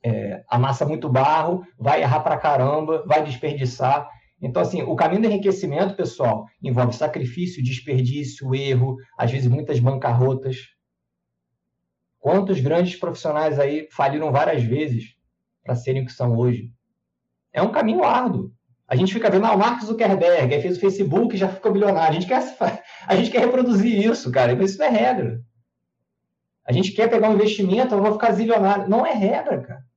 é, 0.03 0.43
amassa 0.47 0.85
muito 0.85 1.09
barro, 1.09 1.65
vai 1.77 2.01
errar 2.01 2.21
pra 2.21 2.37
caramba, 2.37 3.03
vai 3.05 3.23
desperdiçar. 3.23 4.09
Então, 4.41 4.61
assim, 4.61 4.81
o 4.81 4.95
caminho 4.95 5.21
do 5.21 5.27
enriquecimento, 5.27 5.95
pessoal, 5.95 6.45
envolve 6.63 6.95
sacrifício, 6.95 7.63
desperdício, 7.63 8.55
erro, 8.55 8.95
às 9.17 9.29
vezes 9.31 9.47
muitas 9.47 9.79
bancarrotas. 9.79 10.57
Quantos 12.19 12.59
grandes 12.59 12.95
profissionais 12.95 13.59
aí 13.59 13.87
faliram 13.91 14.31
várias 14.31 14.63
vezes 14.63 15.15
para 15.63 15.75
serem 15.75 16.03
o 16.03 16.05
que 16.05 16.11
são 16.13 16.37
hoje? 16.37 16.71
É 17.51 17.61
um 17.61 17.71
caminho 17.71 18.03
árduo. 18.03 18.51
A 18.87 18.95
gente 18.95 19.13
fica 19.13 19.29
vendo, 19.29 19.45
ah, 19.45 19.53
o 19.53 19.57
Mark 19.59 19.83
Zuckerberg 19.83 20.61
fez 20.61 20.77
o 20.77 20.79
Facebook 20.79 21.35
e 21.35 21.37
já 21.37 21.47
ficou 21.47 21.71
bilionário. 21.71 22.17
A 22.17 22.19
gente, 22.19 22.27
quer, 22.27 22.41
a 23.07 23.15
gente 23.15 23.29
quer 23.29 23.41
reproduzir 23.41 24.05
isso, 24.05 24.31
cara, 24.31 24.55
mas 24.55 24.71
isso 24.71 24.79
não 24.79 24.87
é 24.87 24.89
regra. 24.89 25.41
A 26.65 26.71
gente 26.71 26.91
quer 26.91 27.09
pegar 27.09 27.29
um 27.29 27.33
investimento, 27.33 27.93
eu 27.93 28.01
vou 28.01 28.13
ficar 28.13 28.31
zilionário. 28.31 28.87
Não 28.87 29.05
é 29.05 29.13
regra, 29.13 29.61
cara. 29.61 29.88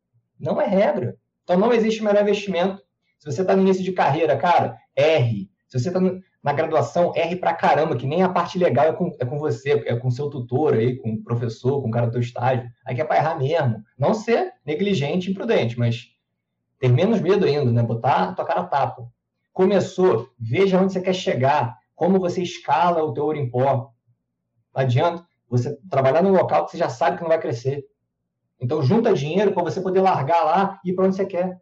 Não 0.42 0.60
é 0.60 0.66
regra. 0.66 1.16
Então 1.44 1.56
não 1.56 1.72
existe 1.72 2.02
melhor 2.02 2.22
investimento 2.22 2.82
se 3.18 3.30
você 3.30 3.42
está 3.42 3.54
no 3.54 3.62
início 3.62 3.84
de 3.84 3.92
carreira, 3.92 4.36
cara, 4.36 4.76
R. 4.96 5.48
Se 5.68 5.78
você 5.78 5.88
está 5.88 6.00
na 6.42 6.52
graduação, 6.52 7.12
R 7.14 7.36
pra 7.36 7.54
caramba, 7.54 7.96
que 7.96 8.04
nem 8.04 8.22
a 8.22 8.28
parte 8.28 8.58
legal 8.58 8.86
é 8.86 8.92
com, 8.92 9.12
é 9.20 9.24
com 9.24 9.38
você, 9.38 9.70
é 9.86 9.94
com 9.94 10.10
seu 10.10 10.28
tutor 10.28 10.74
aí, 10.74 10.96
com 10.96 11.12
o 11.12 11.22
professor, 11.22 11.80
com 11.80 11.86
o 11.86 11.90
cara 11.90 12.06
do 12.06 12.12
teu 12.12 12.20
estágio. 12.20 12.68
Aí 12.84 12.96
que 12.96 13.00
é 13.00 13.04
para 13.04 13.18
errar 13.18 13.38
mesmo. 13.38 13.80
Não 13.96 14.12
ser 14.12 14.52
negligente 14.66 15.28
e 15.28 15.30
imprudente, 15.30 15.78
mas 15.78 16.08
ter 16.80 16.88
menos 16.88 17.20
medo 17.20 17.46
ainda, 17.46 17.70
né? 17.70 17.80
Botar 17.80 18.30
a 18.30 18.32
tua 18.32 18.44
cara 18.44 18.62
a 18.62 18.66
tapa. 18.66 19.06
Começou, 19.52 20.28
veja 20.36 20.80
onde 20.80 20.92
você 20.92 21.00
quer 21.00 21.14
chegar, 21.14 21.78
como 21.94 22.18
você 22.18 22.42
escala 22.42 23.04
o 23.04 23.12
teu 23.12 23.24
ouro 23.24 23.38
em 23.38 23.48
pó. 23.48 23.92
Não 24.74 24.82
adianta 24.82 25.24
você 25.48 25.78
trabalhar 25.88 26.22
num 26.22 26.32
local 26.32 26.64
que 26.64 26.72
você 26.72 26.78
já 26.78 26.88
sabe 26.88 27.18
que 27.18 27.22
não 27.22 27.28
vai 27.28 27.38
crescer. 27.38 27.84
Então, 28.62 28.80
junta 28.80 29.12
dinheiro 29.12 29.52
para 29.52 29.64
você 29.64 29.80
poder 29.80 30.00
largar 30.00 30.44
lá 30.44 30.80
e 30.84 30.90
ir 30.90 30.94
para 30.94 31.06
onde 31.06 31.16
você 31.16 31.26
quer. 31.26 31.60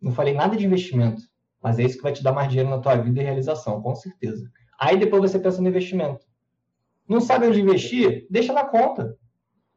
Não 0.00 0.12
falei 0.12 0.32
nada 0.32 0.56
de 0.56 0.64
investimento, 0.64 1.22
mas 1.62 1.78
é 1.78 1.82
isso 1.82 1.98
que 1.98 2.02
vai 2.02 2.12
te 2.12 2.22
dar 2.22 2.32
mais 2.32 2.48
dinheiro 2.48 2.70
na 2.70 2.78
tua 2.78 2.96
vida 2.96 3.20
e 3.20 3.24
realização, 3.24 3.82
com 3.82 3.94
certeza. 3.94 4.50
Aí 4.80 4.96
depois 4.96 5.30
você 5.30 5.38
pensa 5.38 5.60
no 5.60 5.68
investimento. 5.68 6.24
Não 7.06 7.20
sabe 7.20 7.46
onde 7.46 7.60
investir? 7.60 8.26
Deixa 8.30 8.52
na 8.52 8.64
conta. 8.64 9.16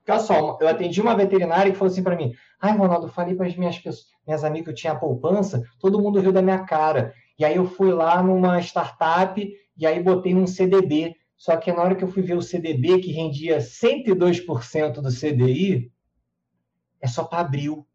Olha 0.08 0.20
só, 0.20 0.58
eu 0.60 0.68
atendi 0.68 1.02
uma 1.02 1.16
veterinária 1.16 1.72
que 1.72 1.78
falou 1.78 1.92
assim 1.92 2.02
para 2.02 2.16
mim: 2.16 2.34
Ai, 2.60 2.76
Ronaldo, 2.76 3.08
eu 3.08 3.12
falei 3.12 3.36
para 3.36 3.46
as 3.46 3.56
minhas, 3.56 3.80
minhas 4.26 4.44
amigas 4.44 4.66
que 4.66 4.70
eu 4.72 4.76
tinha 4.76 4.96
poupança, 4.96 5.62
todo 5.80 6.02
mundo 6.02 6.20
riu 6.20 6.32
da 6.32 6.42
minha 6.42 6.64
cara. 6.64 7.14
E 7.38 7.46
aí 7.46 7.58
eu 7.58 7.66
fui 7.66 7.92
lá 7.92 8.24
numa 8.24 8.60
startup 8.60 9.40
e 9.78 9.86
aí 9.86 10.02
botei 10.02 10.34
num 10.34 10.48
CDB. 10.48 11.16
Só 11.40 11.56
que 11.56 11.72
na 11.72 11.82
hora 11.82 11.96
que 11.96 12.04
eu 12.04 12.12
fui 12.12 12.22
ver 12.22 12.36
o 12.36 12.42
CDB, 12.42 13.00
que 13.00 13.14
rendia 13.14 13.60
102% 13.60 15.02
do 15.02 15.10
CDI, 15.10 15.90
é 17.00 17.08
só 17.08 17.24
para 17.24 17.40
abril. 17.40 17.88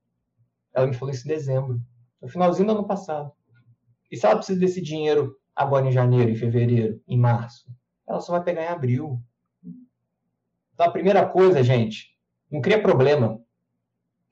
Ela 0.72 0.86
me 0.86 0.94
falou 0.94 1.12
isso 1.12 1.26
em 1.26 1.28
dezembro 1.28 1.78
no 2.22 2.26
finalzinho 2.26 2.66
do 2.66 2.72
ano 2.72 2.86
passado. 2.86 3.30
E 4.10 4.16
se 4.16 4.24
ela 4.24 4.36
precisa 4.36 4.58
desse 4.58 4.80
dinheiro 4.80 5.38
agora 5.54 5.86
em 5.86 5.92
janeiro, 5.92 6.30
em 6.30 6.34
fevereiro, 6.34 7.02
em 7.06 7.18
março, 7.18 7.70
ela 8.08 8.18
só 8.18 8.32
vai 8.32 8.42
pegar 8.42 8.62
em 8.62 8.68
abril. 8.68 9.20
Então, 10.72 10.86
a 10.86 10.90
primeira 10.90 11.28
coisa, 11.28 11.62
gente, 11.62 12.16
não 12.50 12.62
cria 12.62 12.80
problema. 12.80 13.38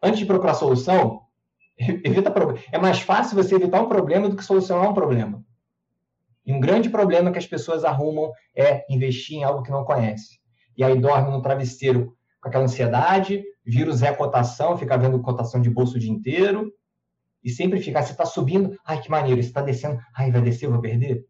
Antes 0.02 0.20
de 0.20 0.26
procurar 0.26 0.54
solução, 0.54 1.26
evita 1.78 2.30
problema. 2.30 2.64
É 2.72 2.78
mais 2.78 3.00
fácil 3.00 3.36
você 3.36 3.56
evitar 3.56 3.82
um 3.82 3.88
problema 3.88 4.26
do 4.26 4.36
que 4.36 4.42
solucionar 4.42 4.88
um 4.88 4.94
problema. 4.94 5.44
E 6.45 6.53
um 6.53 6.61
grande 6.61 6.90
problema 6.90 7.30
que 7.30 7.38
as 7.38 7.47
pessoas 7.47 7.84
arrumam 7.84 8.30
é 8.57 8.84
investir 8.93 9.38
em 9.38 9.45
algo 9.45 9.62
que 9.62 9.70
não 9.70 9.84
conhece. 9.84 10.40
E 10.76 10.82
aí 10.82 10.99
dorme 10.99 11.30
no 11.30 11.43
travesseiro 11.43 12.16
com 12.40 12.49
aquela 12.49 12.64
ansiedade, 12.64 13.45
o 13.64 13.93
Zé 13.93 14.12
Cotação, 14.12 14.76
fica 14.76 14.99
vendo 14.99 15.22
cotação 15.22 15.61
de 15.61 15.70
bolso 15.70 15.97
o 15.97 15.99
dia 16.01 16.11
inteiro, 16.11 16.72
e 17.43 17.51
sempre 17.51 17.80
ficar, 17.80 18.03
você 18.03 18.12
está 18.12 18.24
subindo, 18.24 18.76
ai 18.84 19.01
que 19.01 19.11
maneiro, 19.11 19.40
você 19.43 19.49
está 19.49 19.62
descendo, 19.62 20.01
ai 20.16 20.30
vai 20.30 20.40
descer, 20.43 20.68
vou 20.68 20.80
perder. 20.80 21.24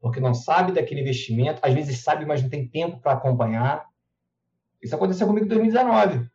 Porque 0.00 0.20
não 0.20 0.32
sabe 0.32 0.72
daquele 0.72 1.00
investimento, 1.00 1.60
às 1.62 1.74
vezes 1.74 2.02
sabe, 2.02 2.24
mas 2.24 2.42
não 2.42 2.48
tem 2.48 2.68
tempo 2.68 3.00
para 3.00 3.12
acompanhar. 3.12 3.84
Isso 4.82 4.94
aconteceu 4.94 5.26
comigo 5.26 5.46
em 5.46 5.48
2019. 5.48 6.26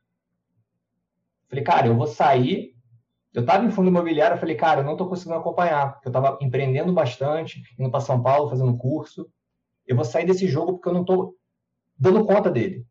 Falei, 1.50 1.64
cara, 1.64 1.88
eu 1.88 1.96
vou 1.96 2.08
sair. 2.08 2.75
Eu 3.36 3.42
estava 3.42 3.66
em 3.66 3.70
fundo 3.70 3.90
imobiliário, 3.90 4.36
eu 4.36 4.40
falei, 4.40 4.56
cara, 4.56 4.80
eu 4.80 4.86
não 4.86 4.94
estou 4.94 5.10
conseguindo 5.10 5.36
acompanhar, 5.36 6.00
eu 6.06 6.10
estava 6.10 6.40
empreendendo 6.42 6.94
bastante, 6.94 7.62
indo 7.78 7.92
para 7.92 8.00
São 8.00 8.24
Paulo, 8.24 8.50
fazendo 8.50 8.78
curso. 8.78 9.30
Eu 9.86 9.98
vou 9.98 10.06
sair 10.06 10.26
desse 10.26 10.48
jogo 10.48 10.74
porque 10.74 10.88
eu 10.88 10.94
não 10.94 11.02
estou 11.02 11.36
dando 11.98 12.26
conta 12.26 12.50
dele. 12.50 12.88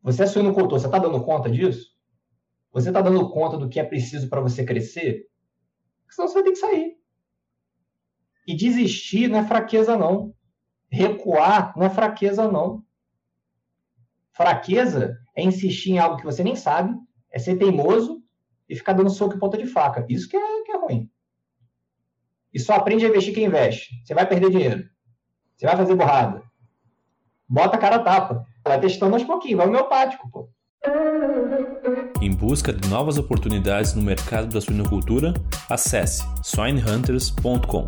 Você 0.00 0.22
é 0.22 0.26
suinocultor, 0.26 0.78
você 0.78 0.86
está 0.86 0.96
dando 1.00 1.24
conta 1.24 1.50
disso? 1.50 1.92
Você 2.72 2.90
está 2.90 3.00
dando 3.00 3.28
conta 3.30 3.58
do 3.58 3.68
que 3.68 3.80
é 3.80 3.84
preciso 3.84 4.28
para 4.28 4.40
você 4.40 4.64
crescer? 4.64 5.26
Senão 6.08 6.28
você 6.28 6.34
vai 6.34 6.44
ter 6.44 6.52
que 6.52 6.56
sair. 6.56 6.96
E 8.46 8.54
desistir 8.54 9.26
não 9.26 9.40
é 9.40 9.44
fraqueza, 9.44 9.98
não. 9.98 10.32
Recuar 10.88 11.76
não 11.76 11.86
é 11.86 11.90
fraqueza, 11.90 12.46
não. 12.46 12.84
Fraqueza 14.30 15.18
é 15.34 15.42
insistir 15.42 15.92
em 15.92 15.98
algo 15.98 16.16
que 16.16 16.24
você 16.24 16.44
nem 16.44 16.54
sabe, 16.54 16.96
é 17.34 17.38
ser 17.40 17.56
teimoso 17.56 18.22
e 18.68 18.76
ficar 18.76 18.92
dando 18.92 19.10
soco 19.10 19.34
em 19.34 19.38
ponta 19.38 19.58
de 19.58 19.66
faca. 19.66 20.06
Isso 20.08 20.28
que 20.28 20.36
é, 20.36 20.62
que 20.62 20.70
é 20.70 20.78
ruim. 20.78 21.10
E 22.52 22.60
só 22.60 22.74
aprende 22.74 23.04
a 23.04 23.08
investir 23.08 23.34
quem 23.34 23.46
investe. 23.46 24.00
Você 24.04 24.14
vai 24.14 24.24
perder 24.24 24.50
dinheiro. 24.50 24.84
Você 25.56 25.66
vai 25.66 25.76
fazer 25.76 25.96
borrada. 25.96 26.44
Bota 27.48 27.76
a 27.76 27.78
cara 27.78 27.96
a 27.96 28.02
tapa. 28.02 28.46
Vai 28.62 28.80
testando 28.80 29.14
aos 29.14 29.24
pouquinhos, 29.24 29.58
vai 29.58 29.66
homeopático, 29.66 30.30
pô. 30.30 30.48
Em 32.22 32.30
busca 32.30 32.72
de 32.72 32.88
novas 32.88 33.18
oportunidades 33.18 33.94
no 33.94 34.02
mercado 34.02 34.46
da 34.46 34.60
suinocultura, 34.60 35.34
acesse 35.68 36.22
swinehunters.com. 36.42 37.86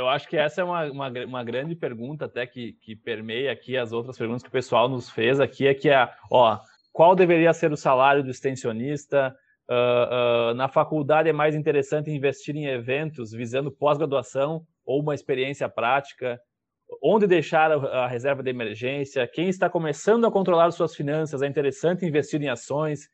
Eu 0.00 0.08
acho 0.08 0.26
que 0.28 0.36
essa 0.36 0.62
é 0.62 0.64
uma, 0.64 0.90
uma, 0.90 1.08
uma, 1.26 1.44
grande 1.44 1.74
pergunta 1.74 2.24
até 2.24 2.46
que, 2.46 2.72
que 2.72 2.96
permeia 2.96 3.52
aqui 3.52 3.76
as 3.76 3.92
outras 3.92 4.16
perguntas 4.16 4.42
que 4.42 4.48
o 4.48 4.52
pessoal 4.52 4.88
nos 4.88 5.10
fez 5.10 5.38
aqui, 5.38 5.66
é 5.66 5.74
que 5.74 5.90
é, 5.90 6.10
ó, 6.30 6.58
qual 6.92 7.14
deveria 7.14 7.52
ser 7.52 7.70
o 7.70 7.76
salário 7.76 8.24
do 8.24 8.30
extensionista? 8.30 9.36
Uh, 9.68 10.50
uh, 10.50 10.54
na 10.54 10.68
faculdade 10.68 11.28
é 11.28 11.32
mais 11.32 11.54
interessante 11.54 12.10
investir 12.10 12.56
em 12.56 12.66
eventos 12.66 13.30
visando 13.30 13.70
pós-graduação 13.70 14.66
ou 14.84 15.00
uma 15.00 15.14
experiência 15.14 15.68
prática? 15.68 16.40
onde 17.02 17.26
deixar 17.26 17.70
a, 17.70 18.06
reserva 18.06 18.42
de 18.42 18.50
emergência, 18.50 19.26
quem 19.26 19.48
está 19.48 19.70
começando 19.70 20.26
a 20.26 20.30
controlar 20.30 20.70
suas 20.72 20.94
finanças, 20.94 21.42
é 21.42 21.46
interessante 21.46 22.04
investir 22.04 22.42
em 22.42 22.48
ações. 22.48 23.08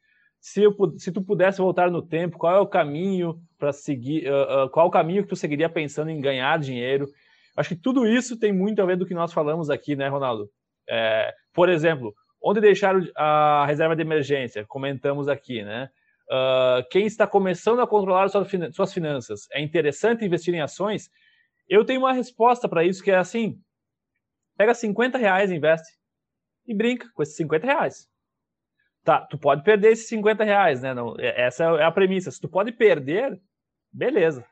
Se, 0.46 0.62
eu, 0.62 0.72
se 0.96 1.10
tu 1.10 1.20
pudesse 1.20 1.58
voltar 1.58 1.90
no 1.90 2.00
tempo, 2.00 2.38
qual 2.38 2.54
é 2.54 2.60
o 2.60 2.68
caminho 2.68 3.42
para 3.58 3.72
seguir, 3.72 4.30
uh, 4.30 4.66
uh, 4.66 4.70
qual 4.70 4.86
é 4.86 4.88
o 4.88 4.92
caminho 4.92 5.24
que 5.24 5.28
tu 5.28 5.34
seguiria 5.34 5.68
pensando 5.68 6.08
em 6.08 6.20
ganhar 6.20 6.56
dinheiro? 6.60 7.08
Acho 7.56 7.70
que 7.70 7.74
tudo 7.82 8.06
isso 8.06 8.38
tem 8.38 8.52
muito 8.52 8.80
a 8.80 8.86
ver 8.86 8.96
do 8.96 9.04
que 9.04 9.12
nós 9.12 9.32
falamos 9.32 9.70
aqui, 9.70 9.96
né, 9.96 10.06
Ronaldo? 10.06 10.48
É, 10.88 11.34
por 11.52 11.68
exemplo, 11.68 12.14
onde 12.40 12.60
deixar 12.60 12.94
a 13.16 13.66
reserva 13.66 13.96
de 13.96 14.02
emergência? 14.02 14.64
Comentamos 14.68 15.26
aqui, 15.26 15.64
né? 15.64 15.90
Uh, 16.30 16.86
quem 16.92 17.06
está 17.06 17.26
começando 17.26 17.80
a 17.80 17.86
controlar 17.86 18.28
suas 18.28 18.92
finanças, 18.92 19.48
é 19.50 19.60
interessante 19.60 20.24
investir 20.24 20.54
em 20.54 20.60
ações? 20.60 21.10
Eu 21.68 21.84
tenho 21.84 22.02
uma 22.02 22.12
resposta 22.12 22.68
para 22.68 22.84
isso 22.84 23.02
que 23.02 23.10
é 23.10 23.16
assim: 23.16 23.58
Pega 24.56 24.72
50 24.74 25.18
reais, 25.18 25.50
investe 25.50 25.98
e 26.64 26.72
brinca 26.72 27.08
com 27.16 27.22
esses 27.24 27.34
50 27.34 27.66
reais. 27.66 28.08
Tá, 29.06 29.20
tu 29.20 29.38
pode 29.38 29.62
perder 29.62 29.92
esses 29.92 30.08
50 30.08 30.42
reais, 30.42 30.82
né? 30.82 30.92
Não, 30.92 31.14
é, 31.16 31.42
essa 31.42 31.62
é 31.62 31.84
a 31.84 31.92
premissa. 31.92 32.28
Se 32.28 32.40
tu 32.40 32.48
pode 32.48 32.72
perder, 32.72 33.40
beleza. 33.92 34.44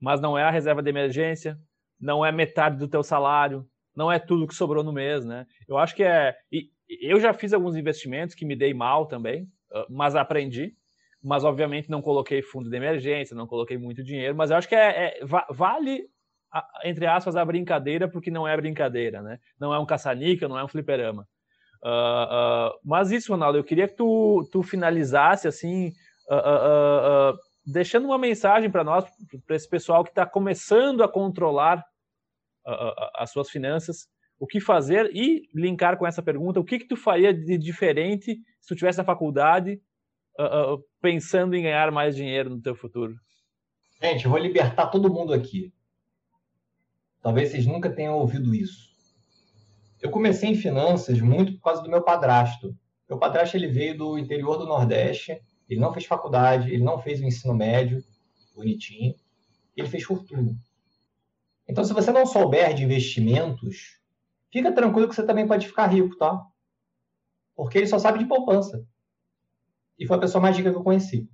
Mas 0.00 0.20
não 0.20 0.38
é 0.38 0.44
a 0.44 0.50
reserva 0.50 0.80
de 0.80 0.88
emergência, 0.88 1.58
não 2.00 2.24
é 2.24 2.30
metade 2.30 2.78
do 2.78 2.86
teu 2.86 3.02
salário. 3.02 3.66
não 3.96 4.12
é 4.12 4.20
tudo 4.20 4.46
que 4.46 4.54
sobrou 4.54 4.84
no 4.84 4.92
mês, 4.92 5.24
né? 5.24 5.44
Eu 5.66 5.76
acho 5.76 5.96
que 5.96 6.04
é. 6.04 6.36
E 6.52 6.70
eu 7.00 7.18
já 7.18 7.34
fiz 7.34 7.52
alguns 7.52 7.74
investimentos 7.74 8.36
que 8.36 8.44
me 8.44 8.54
dei 8.54 8.72
mal 8.72 9.06
também, 9.06 9.48
ah, 9.72 9.86
mas 9.90 10.14
aprendi. 10.14 10.76
Mas 11.20 11.42
obviamente 11.42 11.90
não 11.90 12.00
coloquei 12.00 12.42
fundo 12.42 12.70
de 12.70 12.76
emergência, 12.76 13.34
não 13.34 13.48
coloquei 13.48 13.76
muito 13.76 14.04
dinheiro, 14.04 14.36
mas 14.36 14.52
eu 14.52 14.56
acho 14.56 14.68
que 14.68 14.76
é, 14.76 15.18
é 15.18 15.20
vale 15.50 16.08
entre 16.84 17.06
aspas 17.06 17.34
a 17.34 17.44
brincadeira 17.44 18.08
porque 18.08 18.30
não 18.30 18.46
é 18.46 18.56
brincadeira, 18.56 19.20
né? 19.20 19.40
Não 19.58 19.74
é 19.74 19.78
um 19.80 19.86
caça-níquel, 19.86 20.48
não 20.48 20.58
é 20.58 20.64
um 20.64 20.68
fliperama. 20.68 21.26
Uh, 21.82 21.88
uh, 21.88 22.78
mas 22.84 23.10
isso, 23.10 23.32
Ronaldo, 23.32 23.58
eu 23.58 23.64
queria 23.64 23.88
que 23.88 23.94
tu, 23.94 24.48
tu 24.50 24.62
finalizasse 24.62 25.46
assim, 25.46 25.92
uh, 26.30 27.36
deixando 27.64 28.06
uma 28.06 28.18
mensagem 28.18 28.70
para 28.70 28.84
nós, 28.84 29.04
para 29.46 29.56
esse 29.56 29.68
pessoal 29.68 30.02
que 30.02 30.10
está 30.10 30.26
começando 30.26 31.02
a 31.02 31.08
controlar 31.08 31.84
as 33.14 33.30
suas 33.30 33.48
finanças, 33.48 34.08
o 34.40 34.46
que 34.46 34.60
fazer 34.60 35.08
e 35.14 35.48
linkar 35.54 35.96
com 35.96 36.04
essa 36.04 36.20
pergunta, 36.20 36.58
o 36.58 36.64
que, 36.64 36.80
que 36.80 36.88
tu 36.88 36.96
faria 36.96 37.32
de 37.32 37.56
diferente 37.56 38.34
se 38.60 38.68
tu 38.68 38.74
tivesse 38.74 38.98
na 38.98 39.04
faculdade 39.04 39.80
pensando 41.00 41.54
em 41.54 41.62
ganhar 41.62 41.92
mais 41.92 42.16
dinheiro 42.16 42.50
no 42.50 42.60
teu 42.60 42.74
futuro? 42.74 43.14
Gente, 44.02 44.24
eu 44.24 44.30
vou 44.32 44.40
libertar 44.40 44.88
todo 44.88 45.12
mundo 45.12 45.32
aqui. 45.32 45.72
Talvez 47.22 47.50
vocês 47.50 47.66
nunca 47.66 47.88
tenham 47.88 48.14
ouvido 48.14 48.52
isso. 48.52 48.85
Eu 50.00 50.10
comecei 50.10 50.50
em 50.50 50.54
finanças 50.54 51.20
muito 51.20 51.54
por 51.54 51.62
causa 51.62 51.82
do 51.82 51.90
meu 51.90 52.02
padrasto. 52.02 52.76
Meu 53.08 53.18
padrasto 53.18 53.56
ele 53.56 53.68
veio 53.68 53.96
do 53.96 54.18
interior 54.18 54.58
do 54.58 54.66
Nordeste, 54.66 55.40
ele 55.68 55.80
não 55.80 55.92
fez 55.92 56.06
faculdade, 56.06 56.70
ele 56.72 56.82
não 56.82 57.00
fez 57.00 57.20
o 57.20 57.24
ensino 57.24 57.54
médio, 57.54 58.02
bonitinho, 58.54 59.14
ele 59.76 59.88
fez 59.88 60.02
fortuna. 60.02 60.56
Então, 61.68 61.84
se 61.84 61.92
você 61.92 62.10
não 62.12 62.24
souber 62.24 62.74
de 62.74 62.84
investimentos, 62.84 64.00
fica 64.52 64.72
tranquilo 64.72 65.08
que 65.08 65.14
você 65.14 65.24
também 65.24 65.46
pode 65.46 65.66
ficar 65.66 65.86
rico, 65.86 66.16
tá? 66.16 66.44
Porque 67.54 67.78
ele 67.78 67.86
só 67.86 67.98
sabe 67.98 68.18
de 68.18 68.26
poupança. 68.26 68.86
E 69.98 70.06
foi 70.06 70.16
a 70.16 70.20
pessoa 70.20 70.40
mais 70.40 70.56
rica 70.56 70.70
que 70.70 70.76
eu 70.76 70.84
conheci. 70.84 71.28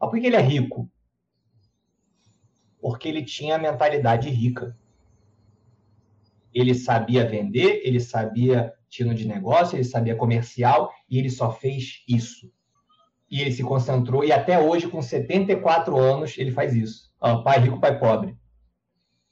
Mas 0.00 0.10
por 0.10 0.18
que 0.18 0.26
ele 0.26 0.36
é 0.36 0.40
rico? 0.40 0.90
Porque 2.80 3.08
ele 3.08 3.24
tinha 3.24 3.54
a 3.54 3.58
mentalidade 3.58 4.28
rica. 4.28 4.76
Ele 6.52 6.74
sabia 6.74 7.26
vender, 7.26 7.80
ele 7.84 8.00
sabia 8.00 8.72
tino 8.88 9.14
de 9.14 9.26
negócio, 9.26 9.76
ele 9.76 9.84
sabia 9.84 10.14
comercial 10.14 10.92
e 11.08 11.18
ele 11.18 11.30
só 11.30 11.50
fez 11.50 12.02
isso. 12.06 12.52
E 13.30 13.40
ele 13.40 13.50
se 13.50 13.62
concentrou, 13.62 14.22
e 14.22 14.30
até 14.30 14.58
hoje, 14.60 14.88
com 14.88 15.00
74 15.00 15.96
anos, 15.96 16.36
ele 16.36 16.50
faz 16.50 16.74
isso. 16.74 17.10
Ó, 17.18 17.42
pai 17.42 17.60
rico, 17.60 17.80
pai 17.80 17.98
pobre. 17.98 18.36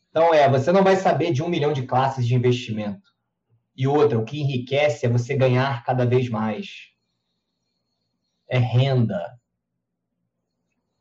Então, 0.09 0.33
é, 0.33 0.49
você 0.49 0.73
não 0.73 0.83
vai 0.83 0.97
saber 0.97 1.33
de 1.33 1.43
um 1.43 1.49
milhão 1.49 1.73
de 1.73 1.83
classes 1.83 2.27
de 2.27 2.35
investimento. 2.35 3.11
E 3.77 3.87
outra, 3.87 4.19
o 4.19 4.25
que 4.25 4.41
enriquece 4.41 5.05
é 5.05 5.09
você 5.09 5.37
ganhar 5.37 5.85
cada 5.85 6.07
vez 6.07 6.29
mais. 6.29 6.89
É 8.49 8.59
renda. 8.59 9.39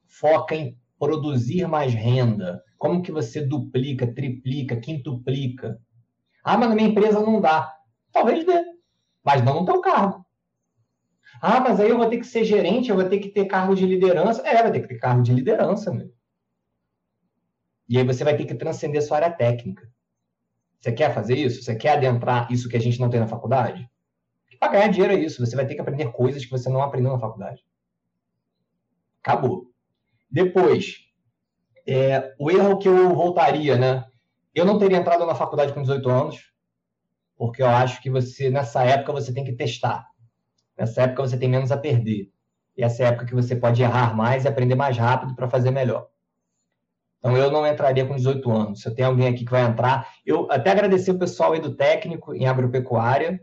Foca 0.05 0.55
em 0.55 0.77
produzir 0.99 1.67
mais 1.67 1.93
renda. 1.93 2.61
Como 2.77 3.01
que 3.01 3.11
você 3.11 3.41
duplica, 3.41 4.13
triplica, 4.13 4.75
quintuplica? 4.75 5.81
Ah, 6.43 6.57
mas 6.57 6.69
na 6.69 6.75
minha 6.75 6.89
empresa 6.89 7.19
não 7.19 7.41
dá. 7.41 7.73
Talvez 8.11 8.45
dê, 8.45 8.63
mas 9.23 9.43
não 9.43 9.61
no 9.61 9.65
teu 9.65 9.81
cargo. 9.81 10.25
Ah, 11.41 11.59
mas 11.59 11.79
aí 11.79 11.89
eu 11.89 11.97
vou 11.97 12.09
ter 12.09 12.17
que 12.17 12.25
ser 12.25 12.43
gerente, 12.43 12.89
eu 12.89 12.95
vou 12.95 13.07
ter 13.07 13.19
que 13.19 13.29
ter 13.29 13.45
cargo 13.45 13.75
de 13.75 13.85
liderança. 13.85 14.41
É, 14.47 14.61
vai 14.61 14.71
ter 14.71 14.81
que 14.81 14.87
ter 14.87 14.97
cargo 14.97 15.21
de 15.21 15.33
liderança, 15.33 15.91
meu. 15.93 16.11
E 17.87 17.97
aí 17.97 18.03
você 18.03 18.23
vai 18.23 18.35
ter 18.35 18.45
que 18.45 18.55
transcender 18.55 19.01
sua 19.01 19.17
área 19.17 19.31
técnica. 19.31 19.89
Você 20.79 20.91
quer 20.91 21.13
fazer 21.13 21.35
isso? 21.35 21.61
Você 21.61 21.75
quer 21.75 21.97
adentrar 21.97 22.51
isso 22.51 22.69
que 22.69 22.77
a 22.77 22.79
gente 22.79 22.99
não 22.99 23.09
tem 23.09 23.19
na 23.19 23.27
faculdade? 23.27 23.89
Para 24.59 24.73
ganhar 24.73 24.87
dinheiro 24.89 25.13
é 25.13 25.17
isso. 25.17 25.45
Você 25.45 25.55
vai 25.55 25.65
ter 25.65 25.75
que 25.75 25.81
aprender 25.81 26.11
coisas 26.11 26.43
que 26.43 26.51
você 26.51 26.69
não 26.69 26.81
aprendeu 26.81 27.11
na 27.11 27.19
faculdade. 27.19 27.63
Acabou. 29.23 29.71
Depois, 30.29 30.97
é, 31.87 32.35
o 32.37 32.51
erro 32.51 32.77
que 32.77 32.87
eu 32.87 33.15
voltaria, 33.15 33.77
né? 33.77 34.05
Eu 34.53 34.65
não 34.65 34.77
teria 34.77 34.97
entrado 34.97 35.25
na 35.25 35.35
faculdade 35.35 35.73
com 35.73 35.81
18 35.81 36.09
anos, 36.09 36.51
porque 37.37 37.61
eu 37.61 37.67
acho 37.67 38.01
que 38.01 38.09
você, 38.09 38.49
nessa 38.49 38.83
época, 38.83 39.13
você 39.13 39.33
tem 39.33 39.43
que 39.43 39.53
testar. 39.53 40.07
Nessa 40.77 41.03
época, 41.03 41.21
você 41.21 41.37
tem 41.37 41.49
menos 41.49 41.71
a 41.71 41.77
perder. 41.77 42.31
E 42.75 42.83
essa 42.83 43.03
é 43.03 43.05
a 43.05 43.09
época 43.09 43.25
que 43.25 43.35
você 43.35 43.55
pode 43.55 43.81
errar 43.81 44.15
mais 44.15 44.45
e 44.45 44.47
aprender 44.47 44.75
mais 44.75 44.97
rápido 44.97 45.35
para 45.35 45.49
fazer 45.49 45.71
melhor. 45.71 46.07
Então, 47.19 47.35
eu 47.35 47.51
não 47.51 47.67
entraria 47.67 48.05
com 48.05 48.15
18 48.15 48.51
anos. 48.51 48.81
Se 48.81 48.87
eu 48.87 48.95
tenho 48.95 49.09
alguém 49.09 49.27
aqui 49.27 49.43
que 49.43 49.51
vai 49.51 49.63
entrar, 49.63 50.09
eu 50.25 50.49
até 50.49 50.71
agradecer 50.71 51.11
o 51.11 51.19
pessoal 51.19 51.53
aí 51.53 51.59
do 51.59 51.75
técnico 51.75 52.33
em 52.33 52.47
agropecuária, 52.47 53.41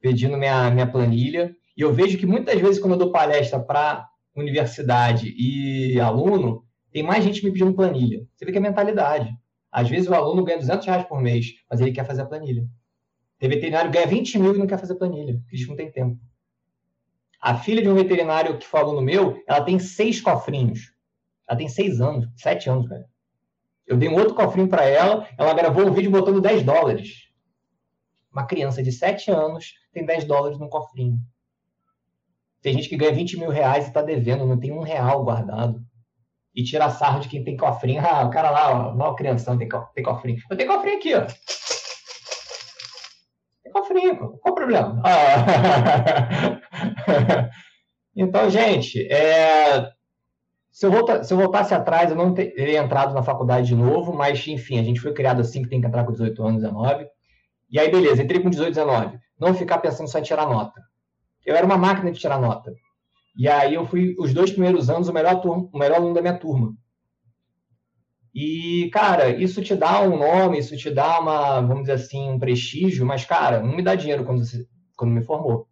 pedindo 0.00 0.36
minha, 0.38 0.70
minha 0.70 0.90
planilha. 0.90 1.54
E 1.76 1.82
eu 1.82 1.92
vejo 1.92 2.18
que 2.18 2.26
muitas 2.26 2.58
vezes, 2.58 2.80
quando 2.80 2.92
eu 2.92 2.98
dou 2.98 3.12
palestra 3.12 3.60
para 3.60 4.08
universidade 4.34 5.34
e 5.36 6.00
aluno, 6.00 6.64
tem 6.90 7.02
mais 7.02 7.22
gente 7.22 7.44
me 7.44 7.52
pedindo 7.52 7.74
planilha. 7.74 8.26
Você 8.34 8.44
vê 8.44 8.52
que 8.52 8.58
é 8.58 8.60
mentalidade. 8.60 9.34
Às 9.70 9.88
vezes 9.88 10.08
o 10.08 10.14
aluno 10.14 10.44
ganha 10.44 10.58
200 10.58 10.86
reais 10.86 11.04
por 11.04 11.20
mês, 11.20 11.54
mas 11.70 11.80
ele 11.80 11.92
quer 11.92 12.04
fazer 12.04 12.22
a 12.22 12.26
planilha. 12.26 12.66
Tem 13.38 13.48
veterinário 13.48 13.90
que 13.90 13.96
ganha 13.96 14.06
20 14.06 14.38
mil 14.38 14.54
e 14.54 14.58
não 14.58 14.66
quer 14.66 14.78
fazer 14.78 14.96
planilha, 14.96 15.40
porque 15.48 15.66
não 15.66 15.76
tem 15.76 15.90
tempo. 15.90 16.20
A 17.40 17.56
filha 17.56 17.80
de 17.80 17.88
um 17.88 17.94
veterinário 17.94 18.58
que 18.58 18.66
foi 18.66 18.80
aluno 18.80 19.00
meu, 19.00 19.42
ela 19.46 19.62
tem 19.62 19.78
seis 19.78 20.20
cofrinhos. 20.20 20.92
Ela 21.48 21.56
tem 21.56 21.68
seis 21.68 22.00
anos, 22.00 22.28
sete 22.36 22.68
anos, 22.68 22.86
cara. 22.88 23.08
Eu 23.86 23.96
dei 23.96 24.08
um 24.08 24.14
outro 24.14 24.34
cofrinho 24.34 24.68
para 24.68 24.84
ela, 24.84 25.26
ela 25.38 25.54
gravou 25.54 25.86
um 25.86 25.92
vídeo 25.92 26.10
botando 26.10 26.40
10 26.40 26.62
dólares. 26.62 27.28
Uma 28.30 28.46
criança 28.46 28.80
de 28.82 28.92
7 28.92 29.32
anos 29.32 29.74
tem 29.92 30.06
10 30.06 30.24
dólares 30.26 30.60
no 30.60 30.68
cofrinho. 30.68 31.18
Tem 32.62 32.72
gente 32.74 32.88
que 32.88 32.96
ganha 32.96 33.12
20 33.12 33.38
mil 33.38 33.50
reais 33.50 33.86
e 33.86 33.88
está 33.88 34.00
devendo, 34.00 34.46
não 34.46 34.60
tem 34.60 34.70
um 34.70 34.82
real 34.82 35.24
guardado 35.24 35.84
e 36.54 36.64
tirar 36.64 36.90
sarro 36.90 37.20
de 37.20 37.28
quem 37.28 37.44
tem 37.44 37.56
cofrinho. 37.56 38.02
Ah, 38.04 38.24
o 38.24 38.30
cara 38.30 38.50
lá, 38.50 38.88
ó, 38.88 38.94
mal 38.94 39.14
criança, 39.14 39.56
tem, 39.56 39.68
tem 39.94 40.04
cofrinho. 40.04 40.38
Eu 40.50 40.56
tenho 40.56 40.68
cofrinho 40.68 40.96
aqui, 40.96 41.14
ó. 41.14 41.26
Tem 43.62 43.72
cofrinho. 43.72 44.16
Qual 44.16 44.52
o 44.52 44.54
problema? 44.54 45.00
Ah. 45.04 46.60
então, 48.16 48.50
gente, 48.50 49.06
é... 49.10 49.90
se, 50.70 50.86
eu 50.86 50.90
volta... 50.90 51.22
se 51.22 51.32
eu 51.32 51.38
voltasse 51.38 51.72
atrás, 51.72 52.10
eu 52.10 52.16
não 52.16 52.34
teria 52.34 52.80
entrado 52.80 53.14
na 53.14 53.22
faculdade 53.22 53.68
de 53.68 53.76
novo, 53.76 54.12
mas, 54.12 54.46
enfim, 54.48 54.78
a 54.78 54.82
gente 54.82 55.00
foi 55.00 55.12
criado 55.12 55.40
assim, 55.40 55.62
que 55.62 55.68
tem 55.68 55.80
que 55.80 55.86
entrar 55.86 56.04
com 56.04 56.12
18 56.12 56.42
anos, 56.42 56.62
19. 56.62 57.06
E 57.70 57.78
aí, 57.78 57.88
beleza, 57.88 58.22
entrei 58.22 58.42
com 58.42 58.50
18, 58.50 58.74
19. 58.74 59.18
Não 59.38 59.54
ficar 59.54 59.78
pensando 59.78 60.10
só 60.10 60.18
em 60.18 60.22
tirar 60.22 60.46
nota. 60.46 60.80
Eu 61.46 61.54
era 61.54 61.64
uma 61.64 61.78
máquina 61.78 62.10
de 62.10 62.18
tirar 62.18 62.38
nota. 62.38 62.74
E 63.36 63.48
aí 63.48 63.74
eu 63.74 63.86
fui, 63.86 64.14
os 64.18 64.34
dois 64.34 64.50
primeiros 64.50 64.90
anos, 64.90 65.08
o 65.08 65.12
melhor, 65.12 65.40
turma, 65.40 65.68
o 65.72 65.78
melhor 65.78 65.96
aluno 65.96 66.14
da 66.14 66.20
minha 66.22 66.38
turma. 66.38 66.74
E, 68.34 68.88
cara, 68.92 69.28
isso 69.30 69.62
te 69.62 69.74
dá 69.74 70.02
um 70.02 70.16
nome, 70.16 70.58
isso 70.58 70.76
te 70.76 70.90
dá 70.90 71.20
uma, 71.20 71.60
vamos 71.60 71.82
dizer 71.82 71.94
assim, 71.94 72.30
um 72.30 72.38
prestígio, 72.38 73.04
mas, 73.04 73.24
cara, 73.24 73.60
não 73.60 73.74
me 73.74 73.82
dá 73.82 73.94
dinheiro 73.94 74.24
quando, 74.24 74.42
quando 74.96 75.12
me 75.12 75.22
formou. 75.22 75.68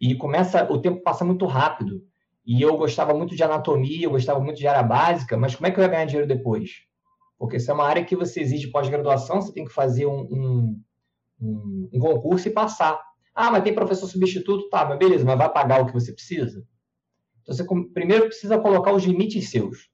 E 0.00 0.14
começa, 0.16 0.70
o 0.70 0.80
tempo 0.80 1.02
passa 1.02 1.24
muito 1.24 1.46
rápido. 1.46 2.02
E 2.44 2.60
eu 2.60 2.76
gostava 2.76 3.14
muito 3.14 3.34
de 3.34 3.42
anatomia, 3.42 4.04
eu 4.04 4.10
gostava 4.10 4.40
muito 4.40 4.58
de 4.58 4.66
área 4.66 4.82
básica, 4.82 5.36
mas 5.36 5.54
como 5.54 5.66
é 5.66 5.70
que 5.70 5.78
eu 5.78 5.82
ia 5.82 5.88
ganhar 5.88 6.04
dinheiro 6.04 6.28
depois? 6.28 6.70
Porque 7.38 7.58
se 7.58 7.70
é 7.70 7.74
uma 7.74 7.86
área 7.86 8.04
que 8.04 8.16
você 8.16 8.40
exige 8.40 8.70
pós-graduação, 8.70 9.40
você 9.40 9.52
tem 9.52 9.64
que 9.64 9.72
fazer 9.72 10.06
um, 10.06 10.20
um, 10.30 10.82
um, 11.40 11.90
um 11.92 11.98
concurso 11.98 12.48
e 12.48 12.50
passar. 12.50 13.00
Ah, 13.34 13.50
mas 13.50 13.64
tem 13.64 13.74
professor 13.74 14.06
substituto? 14.06 14.68
Tá, 14.68 14.84
mas 14.84 14.98
beleza, 14.98 15.24
mas 15.24 15.36
vai 15.36 15.52
pagar 15.52 15.82
o 15.82 15.86
que 15.86 15.92
você 15.92 16.12
precisa? 16.12 16.64
Então, 17.42 17.54
você 17.54 17.64
primeiro 17.92 18.26
precisa 18.26 18.58
colocar 18.58 18.92
os 18.92 19.04
limites 19.04 19.50
seus. 19.50 19.90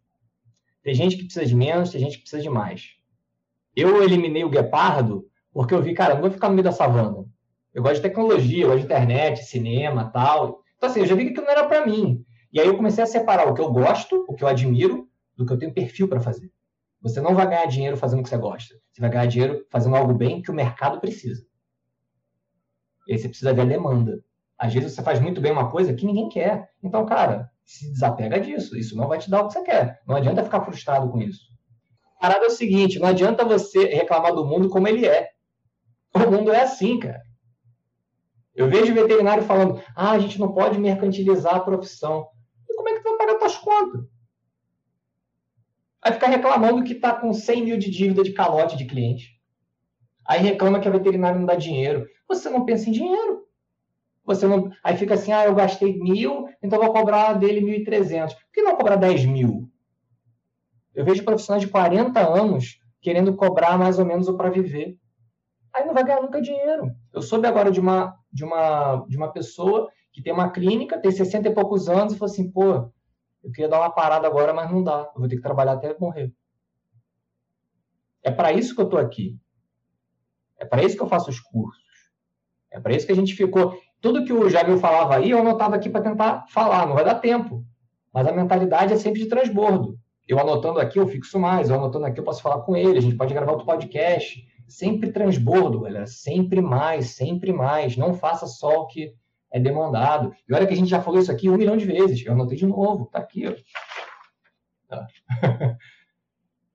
Tem 0.83 0.95
gente 0.95 1.17
que 1.17 1.25
precisa 1.25 1.47
de 1.47 1.55
menos, 1.55 1.91
tem 1.91 2.01
gente 2.01 2.17
que 2.17 2.23
precisa 2.23 2.43
de 2.43 2.51
mais. 2.51 2.91
Eu 3.75 4.03
eliminei 4.03 4.45
o 4.45 4.51
guepardo 4.51 5.27
porque 5.53 5.75
eu 5.75 5.83
vi, 5.83 5.95
cara, 5.95 6.15
não 6.15 6.23
vou 6.23 6.31
ficar 6.31 6.49
no 6.49 6.55
meio 6.55 6.65
da 6.65 6.73
savana. 6.73 7.25
Eu 7.73 7.83
gosto 7.83 7.97
de 7.97 8.03
tecnologia, 8.03 8.65
eu 8.65 8.69
gosto 8.69 8.81
de 8.81 8.85
internet, 8.87 9.45
cinema, 9.45 10.11
tal. 10.11 10.63
Então, 10.77 10.89
assim, 10.89 11.01
eu 11.01 11.07
já 11.07 11.15
vi 11.15 11.25
que 11.25 11.31
aquilo 11.31 11.47
não 11.47 11.53
era 11.53 11.67
para 11.67 11.87
mim. 11.87 12.25
E 12.53 12.61
aí 12.61 12.67
eu 12.67 12.77
comecei 12.77 13.03
a 13.03 13.07
separar 13.07 13.49
o 13.49 13.55
que 13.55 13.61
eu 13.61 13.73
gosto, 13.73 14.25
o 14.29 14.35
que 14.35 14.43
eu 14.43 14.49
admiro, 14.49 15.09
do 15.37 15.47
que 15.47 15.53
eu 15.53 15.59
tenho 15.59 15.73
perfil 15.73 16.09
para 16.09 16.21
fazer. 16.21 16.51
Você 17.03 17.21
não 17.21 17.35
vai 17.35 17.49
ganhar 17.49 17.67
dinheiro 17.67 17.97
fazendo 17.97 18.21
o 18.21 18.23
que 18.23 18.29
você 18.29 18.37
gosta. 18.37 18.75
Você 18.93 19.01
vai 19.01 19.11
ganhar 19.11 19.27
dinheiro 19.27 19.65
fazendo 19.71 19.97
algo 19.97 20.13
bem 20.13 20.43
que 20.43 20.51
o 20.51 20.55
mercado 20.55 21.01
precisa. 21.01 21.45
E 23.11 23.15
aí 23.15 23.19
você 23.19 23.29
precisa 23.29 23.53
ver 23.53 23.63
a 23.63 23.65
demanda. 23.65 24.23
Às 24.57 24.73
vezes 24.73 24.93
você 24.93 25.03
faz 25.03 25.19
muito 25.19 25.41
bem 25.41 25.51
uma 25.51 25.69
coisa 25.69 25.93
que 25.93 26.07
ninguém 26.07 26.29
quer. 26.29 26.71
Então, 26.81 27.05
cara, 27.05 27.51
se 27.65 27.91
desapega 27.91 28.39
disso. 28.39 28.79
Isso 28.79 28.97
não 28.97 29.09
vai 29.09 29.19
te 29.19 29.29
dar 29.29 29.43
o 29.43 29.49
que 29.49 29.55
você 29.55 29.63
quer. 29.63 30.01
Não 30.07 30.15
adianta 30.15 30.45
ficar 30.45 30.61
frustrado 30.61 31.11
com 31.11 31.21
isso. 31.21 31.41
A 32.19 32.21
parada 32.21 32.45
é 32.45 32.47
o 32.47 32.53
seguinte: 32.53 33.01
não 33.01 33.09
adianta 33.09 33.45
você 33.45 33.85
reclamar 33.87 34.33
do 34.33 34.47
mundo 34.47 34.69
como 34.69 34.87
ele 34.87 35.07
é. 35.07 35.29
O 36.15 36.31
mundo 36.31 36.53
é 36.53 36.63
assim, 36.63 37.01
cara. 37.01 37.21
Eu 38.55 38.71
vejo 38.71 38.95
veterinário 38.95 39.43
falando: 39.43 39.83
ah, 39.97 40.13
a 40.13 40.19
gente 40.21 40.39
não 40.39 40.53
pode 40.53 40.79
mercantilizar 40.79 41.57
a 41.57 41.61
profissão. 41.61 42.29
E 42.69 42.77
como 42.77 42.91
é 42.91 42.93
que 42.93 43.01
tu 43.01 43.09
vai 43.09 43.19
pagar 43.19 43.39
tuas 43.41 43.57
contas? 43.57 44.03
Aí 46.01 46.13
fica 46.13 46.29
reclamando 46.29 46.85
que 46.85 46.93
está 46.93 47.13
com 47.13 47.33
100 47.33 47.65
mil 47.65 47.77
de 47.77 47.91
dívida 47.91 48.23
de 48.23 48.33
calote 48.33 48.77
de 48.77 48.85
cliente. 48.85 49.40
Aí 50.31 50.39
reclama 50.41 50.79
que 50.79 50.87
a 50.87 50.93
veterinária 50.93 51.37
não 51.37 51.45
dá 51.45 51.57
dinheiro. 51.57 52.07
Você 52.29 52.49
não 52.49 52.65
pensa 52.65 52.89
em 52.89 52.93
dinheiro. 52.93 53.49
Você 54.25 54.47
não... 54.47 54.71
Aí 54.85 54.97
fica 54.97 55.15
assim, 55.15 55.33
ah, 55.33 55.45
eu 55.45 55.57
gastei 55.57 55.99
mil, 55.99 56.47
então 56.63 56.79
vou 56.79 56.93
cobrar 56.93 57.33
dele 57.33 57.61
1.300. 57.61 58.35
Por 58.35 58.53
que 58.53 58.63
não 58.63 58.77
cobrar 58.77 58.95
10 58.95 59.27
mil? 59.27 59.69
Eu 60.95 61.05
vejo 61.05 61.25
profissionais 61.25 61.65
de 61.65 61.69
40 61.69 62.21
anos 62.21 62.79
querendo 63.03 63.35
cobrar 63.35 63.77
mais 63.77 63.99
ou 63.99 64.05
menos 64.05 64.29
o 64.29 64.37
para 64.37 64.51
viver. 64.51 64.97
Aí 65.75 65.85
não 65.85 65.95
vai 65.95 66.05
ganhar 66.05 66.23
nunca 66.23 66.41
dinheiro. 66.41 66.93
Eu 67.13 67.23
soube 67.23 67.49
agora 67.49 67.73
de 67.73 67.81
uma, 67.81 68.17
de 68.33 68.45
uma, 68.45 69.05
de 69.09 69.17
uma 69.17 69.33
pessoa 69.33 69.91
que 70.13 70.23
tem 70.23 70.33
uma 70.33 70.51
clínica, 70.53 71.01
tem 71.01 71.11
60 71.11 71.49
e 71.49 71.55
poucos 71.55 71.89
anos, 71.89 72.13
e 72.13 72.17
falou 72.17 72.33
assim, 72.33 72.49
pô, 72.49 72.89
eu 73.43 73.51
queria 73.53 73.69
dar 73.69 73.81
uma 73.81 73.91
parada 73.91 74.29
agora, 74.29 74.55
mas 74.55 74.71
não 74.71 74.85
dá. 74.85 75.11
Eu 75.13 75.21
vou 75.23 75.29
ter 75.29 75.35
que 75.35 75.43
trabalhar 75.43 75.73
até 75.73 75.93
morrer. 75.99 76.33
É 78.23 78.31
para 78.31 78.53
isso 78.53 78.77
que 78.77 78.81
eu 78.81 78.85
estou 78.85 79.01
aqui. 79.01 79.37
É 80.61 80.65
para 80.65 80.85
isso 80.85 80.97
que 80.97 81.03
eu 81.03 81.09
faço 81.09 81.31
os 81.31 81.41
cursos. 81.41 81.83
É 82.71 82.79
para 82.79 82.95
isso 82.95 83.07
que 83.07 83.13
a 83.13 83.17
gente 83.17 83.35
ficou. 83.35 83.77
Tudo 84.01 84.25
que 84.25 84.33
o 84.33 84.49
Jamil 84.49 84.79
falava 84.79 85.17
aí, 85.17 85.31
eu 85.31 85.39
anotava 85.39 85.75
aqui 85.75 85.89
para 85.89 86.03
tentar 86.03 86.47
falar. 86.49 86.87
Não 86.87 86.95
vai 86.95 87.05
dar 87.05 87.17
tempo. 87.17 87.65
Mas 88.13 88.27
a 88.27 88.33
mentalidade 88.33 88.93
é 88.93 88.97
sempre 88.97 89.21
de 89.21 89.27
transbordo. 89.27 89.99
Eu 90.29 90.39
anotando 90.39 90.79
aqui, 90.79 90.99
eu 90.99 91.09
fixo 91.09 91.39
mais. 91.39 91.69
Eu 91.69 91.77
anotando 91.77 92.07
aqui, 92.07 92.21
eu 92.21 92.25
posso 92.25 92.43
falar 92.43 92.61
com 92.61 92.77
ele. 92.77 92.99
A 92.99 93.03
gente 93.03 93.17
pode 93.17 93.35
gravar 93.35 93.53
outro 93.53 93.67
podcast. 93.67 94.47
Sempre 94.69 95.11
transbordo, 95.11 95.81
galera. 95.81 96.07
Sempre 96.07 96.61
mais, 96.61 97.11
sempre 97.11 97.53
mais. 97.53 97.97
Não 97.97 98.15
faça 98.15 98.47
só 98.47 98.83
o 98.83 98.87
que 98.87 99.13
é 99.51 99.59
demandado. 99.59 100.33
E 100.49 100.55
olha 100.55 100.67
que 100.67 100.73
a 100.73 100.77
gente 100.77 100.91
já 100.91 101.01
falou 101.01 101.19
isso 101.19 101.33
aqui 101.33 101.49
um 101.49 101.57
milhão 101.57 101.77
de 101.77 101.87
vezes. 101.87 102.25
Eu 102.25 102.35
anotei 102.35 102.57
de 102.57 102.67
novo, 102.67 103.07
tá 103.07 103.19
aqui. 103.19 103.49
Ó. 103.49 103.55
Tá. 104.89 105.07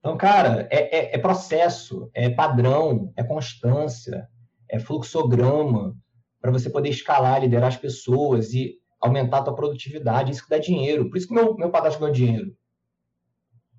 Então, 0.06 0.16
cara, 0.16 0.68
é, 0.70 0.98
é, 0.98 1.16
é, 1.16 1.18
processo, 1.18 2.08
é 2.14 2.30
padrão, 2.30 3.12
é 3.16 3.24
constância, 3.24 4.28
é 4.70 4.78
fluxograma 4.78 5.96
para 6.40 6.52
você 6.52 6.70
poder 6.70 6.90
escalar, 6.90 7.40
liderar 7.40 7.66
as 7.66 7.76
pessoas 7.76 8.54
e 8.54 8.78
aumentar 9.00 9.38
a 9.38 9.42
tua 9.42 9.56
produtividade. 9.56 10.30
Isso 10.30 10.44
que 10.44 10.48
dá 10.48 10.58
dinheiro. 10.58 11.10
Por 11.10 11.18
isso 11.18 11.26
que 11.26 11.34
meu, 11.34 11.56
meu 11.56 11.70
padastro 11.72 12.02
ganha 12.02 12.12
dinheiro. 12.12 12.56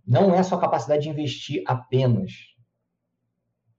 Não 0.05 0.35
é 0.35 0.43
só 0.43 0.57
capacidade 0.57 1.03
de 1.03 1.09
investir 1.09 1.63
apenas. 1.65 2.33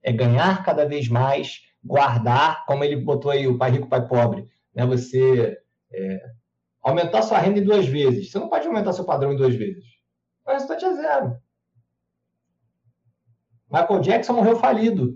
É 0.01 0.11
ganhar 0.11 0.63
cada 0.63 0.87
vez 0.87 1.07
mais, 1.07 1.59
guardar, 1.83 2.65
como 2.65 2.83
ele 2.83 2.95
botou 2.95 3.29
aí 3.29 3.47
o 3.47 3.59
pai 3.59 3.69
rico, 3.69 3.87
pai 3.87 4.07
pobre 4.07 4.47
né, 4.73 4.87
você 4.87 5.55
é, 5.93 6.31
aumentar 6.81 7.21
sua 7.21 7.37
renda 7.37 7.59
em 7.59 7.63
duas 7.63 7.85
vezes. 7.85 8.31
Você 8.31 8.39
não 8.39 8.49
pode 8.49 8.65
aumentar 8.65 8.93
seu 8.93 9.05
padrão 9.05 9.33
em 9.33 9.37
duas 9.37 9.53
vezes. 9.53 9.85
O 10.47 10.51
resultado 10.51 10.83
é 10.83 10.95
zero. 10.95 11.48
Michael 13.71 14.01
Jackson 14.01 14.33
morreu 14.33 14.55
falido. 14.57 15.15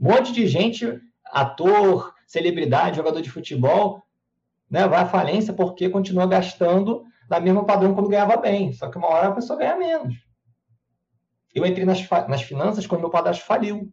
Um 0.00 0.10
monte 0.10 0.32
de 0.32 0.46
gente, 0.46 1.00
ator, 1.24 2.14
celebridade, 2.26 2.96
jogador 2.96 3.20
de 3.20 3.30
futebol, 3.30 4.02
né, 4.70 4.86
vai 4.86 5.00
à 5.00 5.06
falência 5.06 5.52
porque 5.52 5.88
continua 5.88 6.26
gastando 6.26 7.04
da 7.28 7.40
mesma 7.40 7.64
padrão 7.64 7.94
quando 7.94 8.08
ganhava 8.08 8.36
bem. 8.36 8.72
Só 8.72 8.88
que 8.88 8.98
uma 8.98 9.08
hora 9.08 9.28
a 9.28 9.32
pessoa 9.32 9.58
ganha 9.58 9.76
menos. 9.76 10.14
Eu 11.54 11.66
entrei 11.66 11.84
nas, 11.84 12.06
nas 12.28 12.42
finanças 12.42 12.86
quando 12.86 13.00
meu 13.00 13.10
padastro 13.10 13.46
faliu. 13.46 13.92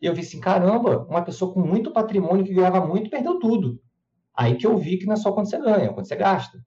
E 0.00 0.06
eu 0.06 0.14
vi 0.14 0.20
assim, 0.20 0.40
caramba, 0.40 1.06
uma 1.08 1.22
pessoa 1.22 1.52
com 1.52 1.60
muito 1.60 1.92
patrimônio 1.92 2.44
que 2.44 2.54
ganhava 2.54 2.84
muito 2.86 3.10
perdeu 3.10 3.38
tudo. 3.38 3.80
Aí 4.34 4.56
que 4.56 4.66
eu 4.66 4.76
vi 4.76 4.98
que 4.98 5.06
não 5.06 5.14
é 5.14 5.16
só 5.16 5.32
quando 5.32 5.50
você 5.50 5.58
ganha, 5.58 5.86
é 5.86 5.92
quando 5.92 6.06
você 6.06 6.16
gasta. 6.16 6.62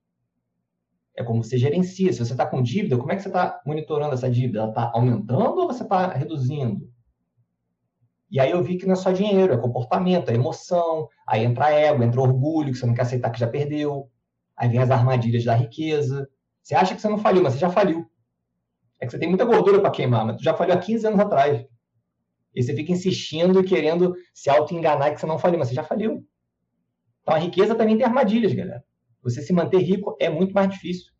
É 1.16 1.22
como 1.22 1.42
você 1.42 1.58
gerencia. 1.58 2.12
Se 2.12 2.18
você 2.18 2.32
está 2.32 2.46
com 2.46 2.62
dívida, 2.62 2.96
como 2.96 3.12
é 3.12 3.16
que 3.16 3.22
você 3.22 3.28
está 3.28 3.60
monitorando 3.66 4.14
essa 4.14 4.30
dívida? 4.30 4.60
Ela 4.60 4.68
está 4.68 4.90
aumentando 4.94 5.60
ou 5.60 5.66
você 5.66 5.82
está 5.82 6.08
reduzindo? 6.08 6.90
E 8.30 8.40
aí 8.40 8.50
eu 8.50 8.62
vi 8.62 8.78
que 8.78 8.86
não 8.86 8.94
é 8.94 8.96
só 8.96 9.12
dinheiro, 9.12 9.52
é 9.52 9.58
comportamento, 9.58 10.30
é 10.30 10.34
emoção. 10.34 11.06
Aí 11.28 11.44
entra 11.44 11.70
ego, 11.70 12.02
entra 12.02 12.20
orgulho, 12.20 12.72
que 12.72 12.78
você 12.78 12.86
não 12.86 12.94
quer 12.94 13.02
aceitar 13.02 13.30
que 13.30 13.38
já 13.38 13.46
perdeu. 13.46 14.10
Aí 14.56 14.70
vem 14.70 14.80
as 14.80 14.90
armadilhas 14.90 15.44
da 15.44 15.54
riqueza. 15.54 16.26
Você 16.62 16.74
acha 16.74 16.94
que 16.94 17.00
você 17.00 17.08
não 17.08 17.18
faliu, 17.18 17.42
mas 17.42 17.52
você 17.52 17.58
já 17.58 17.68
faliu. 17.68 18.06
É 18.98 19.04
que 19.04 19.12
você 19.12 19.18
tem 19.18 19.28
muita 19.28 19.44
gordura 19.44 19.80
para 19.80 19.90
queimar, 19.90 20.24
mas 20.24 20.36
tu 20.36 20.44
já 20.44 20.54
faliu 20.54 20.74
há 20.74 20.78
15 20.78 21.06
anos 21.08 21.20
atrás. 21.20 21.66
E 22.54 22.62
você 22.62 22.74
fica 22.74 22.92
insistindo 22.92 23.60
e 23.60 23.64
querendo 23.64 24.14
se 24.32 24.48
auto-enganar 24.48 25.12
que 25.12 25.20
você 25.20 25.26
não 25.26 25.38
faliu, 25.38 25.58
mas 25.58 25.68
você 25.68 25.74
já 25.74 25.82
faliu. 25.82 26.24
Então 27.20 27.34
a 27.34 27.38
riqueza 27.38 27.74
também 27.74 27.96
tem 27.96 28.06
armadilhas, 28.06 28.54
galera. 28.54 28.84
Você 29.22 29.42
se 29.42 29.52
manter 29.52 29.78
rico 29.78 30.16
é 30.20 30.28
muito 30.28 30.52
mais 30.52 30.68
difícil. 30.70 31.12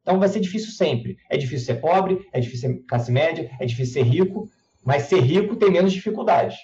Então 0.00 0.18
vai 0.18 0.28
ser 0.28 0.40
difícil 0.40 0.70
sempre. 0.70 1.16
É 1.28 1.36
difícil 1.36 1.66
ser 1.66 1.80
pobre, 1.80 2.26
é 2.32 2.40
difícil 2.40 2.70
ser 2.70 2.82
classe 2.84 3.10
média, 3.10 3.50
é 3.58 3.66
difícil 3.66 3.94
ser 3.94 4.02
rico, 4.02 4.48
mas 4.84 5.04
ser 5.04 5.20
rico 5.20 5.56
tem 5.56 5.70
menos 5.70 5.92
dificuldades. 5.92 6.56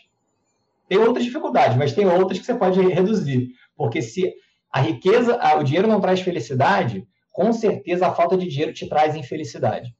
Tem 0.88 0.98
outras 0.98 1.24
dificuldades, 1.24 1.76
mas 1.76 1.92
tem 1.92 2.06
outras 2.06 2.38
que 2.38 2.46
você 2.46 2.54
pode 2.54 2.80
reduzir. 2.80 3.48
Porque 3.76 4.00
se 4.00 4.32
a 4.70 4.80
riqueza, 4.80 5.38
o 5.58 5.62
dinheiro 5.62 5.88
não 5.88 6.00
traz 6.00 6.20
felicidade, 6.20 7.06
com 7.32 7.52
certeza 7.52 8.06
a 8.06 8.14
falta 8.14 8.36
de 8.36 8.46
dinheiro 8.46 8.72
te 8.72 8.88
traz 8.88 9.16
infelicidade. 9.16 9.94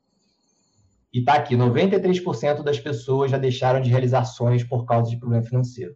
E 1.12 1.18
está 1.18 1.34
aqui, 1.34 1.54
93% 1.54 2.62
das 2.62 2.78
pessoas 2.78 3.30
já 3.30 3.38
deixaram 3.38 3.80
de 3.80 3.90
realizar 3.90 4.24
sonhos 4.24 4.64
por 4.64 4.86
causa 4.86 5.10
de 5.10 5.18
problema 5.18 5.44
financeiro. 5.44 5.94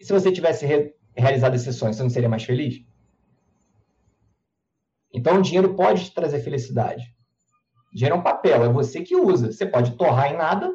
E 0.00 0.04
se 0.04 0.12
você 0.12 0.32
tivesse 0.32 0.66
re 0.66 0.92
realizado 1.14 1.54
esses 1.54 1.76
sonhos, 1.76 1.96
você 1.96 2.02
não 2.02 2.10
seria 2.10 2.28
mais 2.28 2.42
feliz? 2.42 2.82
Então, 5.12 5.38
o 5.38 5.42
dinheiro 5.42 5.74
pode 5.74 6.04
te 6.04 6.14
trazer 6.14 6.40
felicidade. 6.40 7.14
Dinheiro 7.92 8.16
é 8.16 8.18
um 8.18 8.22
papel, 8.22 8.64
é 8.64 8.68
você 8.68 9.02
que 9.02 9.14
usa. 9.14 9.52
Você 9.52 9.66
pode 9.66 9.96
torrar 9.96 10.32
em 10.32 10.36
nada 10.36 10.72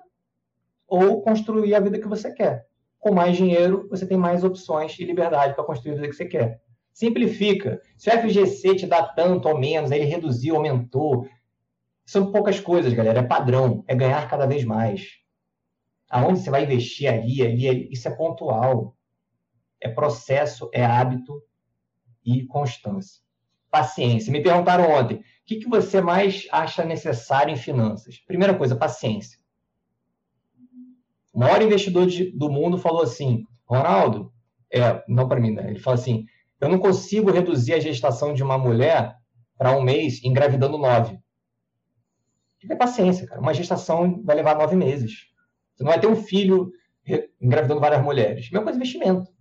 ou 0.87 1.21
construir 1.21 1.73
a 1.73 1.79
vida 1.79 1.99
que 1.99 2.07
você 2.07 2.31
quer. 2.31 2.67
Com 2.99 3.13
mais 3.13 3.35
dinheiro, 3.35 3.87
você 3.89 4.05
tem 4.05 4.17
mais 4.17 4.43
opções 4.43 4.97
e 4.99 5.03
liberdade 5.03 5.55
para 5.55 5.63
construir 5.63 5.93
a 5.93 5.95
vida 5.95 6.07
que 6.07 6.15
você 6.15 6.25
quer. 6.25 6.61
Simplifica. 6.93 7.81
Se 7.97 8.09
o 8.09 8.13
FGC 8.13 8.75
te 8.75 8.87
dá 8.87 9.03
tanto 9.03 9.47
ou 9.47 9.57
menos, 9.57 9.91
ele 9.91 10.05
reduziu, 10.05 10.55
aumentou, 10.55 11.27
são 12.05 12.31
poucas 12.31 12.59
coisas, 12.59 12.93
galera. 12.93 13.19
É 13.19 13.23
padrão. 13.23 13.83
É 13.87 13.93
ganhar 13.93 14.29
cada 14.29 14.45
vez 14.45 14.63
mais. 14.63 15.17
Aonde 16.09 16.39
você 16.39 16.49
vai 16.49 16.63
investir 16.63 17.11
ali, 17.11 17.41
ali, 17.41 17.91
isso 17.91 18.07
é 18.07 18.11
pontual. 18.11 18.95
É 19.81 19.89
processo, 19.89 20.69
é 20.73 20.85
hábito 20.85 21.43
e 22.25 22.45
constância. 22.45 23.26
Paciência. 23.69 24.31
Me 24.31 24.41
perguntaram 24.41 24.89
ontem, 24.89 25.15
o 25.15 25.23
que, 25.45 25.57
que 25.57 25.69
você 25.69 26.01
mais 26.01 26.47
acha 26.51 26.83
necessário 26.83 27.53
em 27.53 27.57
finanças? 27.57 28.17
Primeira 28.19 28.53
coisa, 28.53 28.75
paciência. 28.75 29.39
O 31.33 31.39
maior 31.39 31.61
investidor 31.61 32.07
de, 32.07 32.31
do 32.31 32.49
mundo 32.49 32.77
falou 32.77 33.03
assim, 33.03 33.45
Ronaldo, 33.65 34.33
é, 34.71 35.03
não 35.07 35.27
para 35.27 35.39
mim, 35.39 35.51
né? 35.51 35.69
ele 35.69 35.79
falou 35.79 35.99
assim, 35.99 36.25
eu 36.59 36.69
não 36.69 36.79
consigo 36.79 37.31
reduzir 37.31 37.73
a 37.73 37.79
gestação 37.79 38.33
de 38.33 38.41
uma 38.41 38.57
mulher 38.57 39.15
para 39.57 39.77
um 39.77 39.81
mês 39.81 40.23
engravidando 40.23 40.77
nove. 40.77 41.11
Tem 42.59 42.61
que 42.61 42.67
ter 42.67 42.75
paciência, 42.75 43.27
cara. 43.27 43.39
Uma 43.39 43.53
gestação 43.53 44.23
vai 44.23 44.35
levar 44.35 44.57
nove 44.57 44.75
meses. 44.75 45.27
Você 45.75 45.83
não 45.83 45.91
vai 45.91 45.99
ter 45.99 46.07
um 46.07 46.15
filho 46.15 46.71
engravidando 47.39 47.79
várias 47.79 48.03
mulheres. 48.03 48.49
Mesma 48.49 48.63
coisa 48.63 48.77
investimento. 48.77 49.31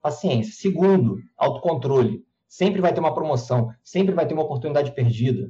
Paciência. 0.00 0.52
Segundo, 0.54 1.18
autocontrole. 1.36 2.24
Sempre 2.50 2.80
vai 2.80 2.92
ter 2.92 2.98
uma 2.98 3.14
promoção. 3.14 3.72
Sempre 3.80 4.12
vai 4.12 4.26
ter 4.26 4.34
uma 4.34 4.42
oportunidade 4.42 4.92
perdida. 4.92 5.48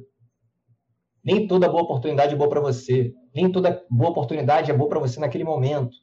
Nem 1.23 1.47
toda 1.47 1.67
boa 1.67 1.81
oportunidade 1.81 2.35
é 2.35 2.37
boa 2.37 2.47
para 2.47 2.61
você. 2.61 3.11
Nem 3.33 3.51
toda 3.51 3.83
boa 3.89 4.11
oportunidade 4.11 4.69
é 4.69 4.73
boa 4.73 4.87
para 4.87 4.99
você 4.99 5.19
naquele 5.19 5.43
momento. 5.43 5.97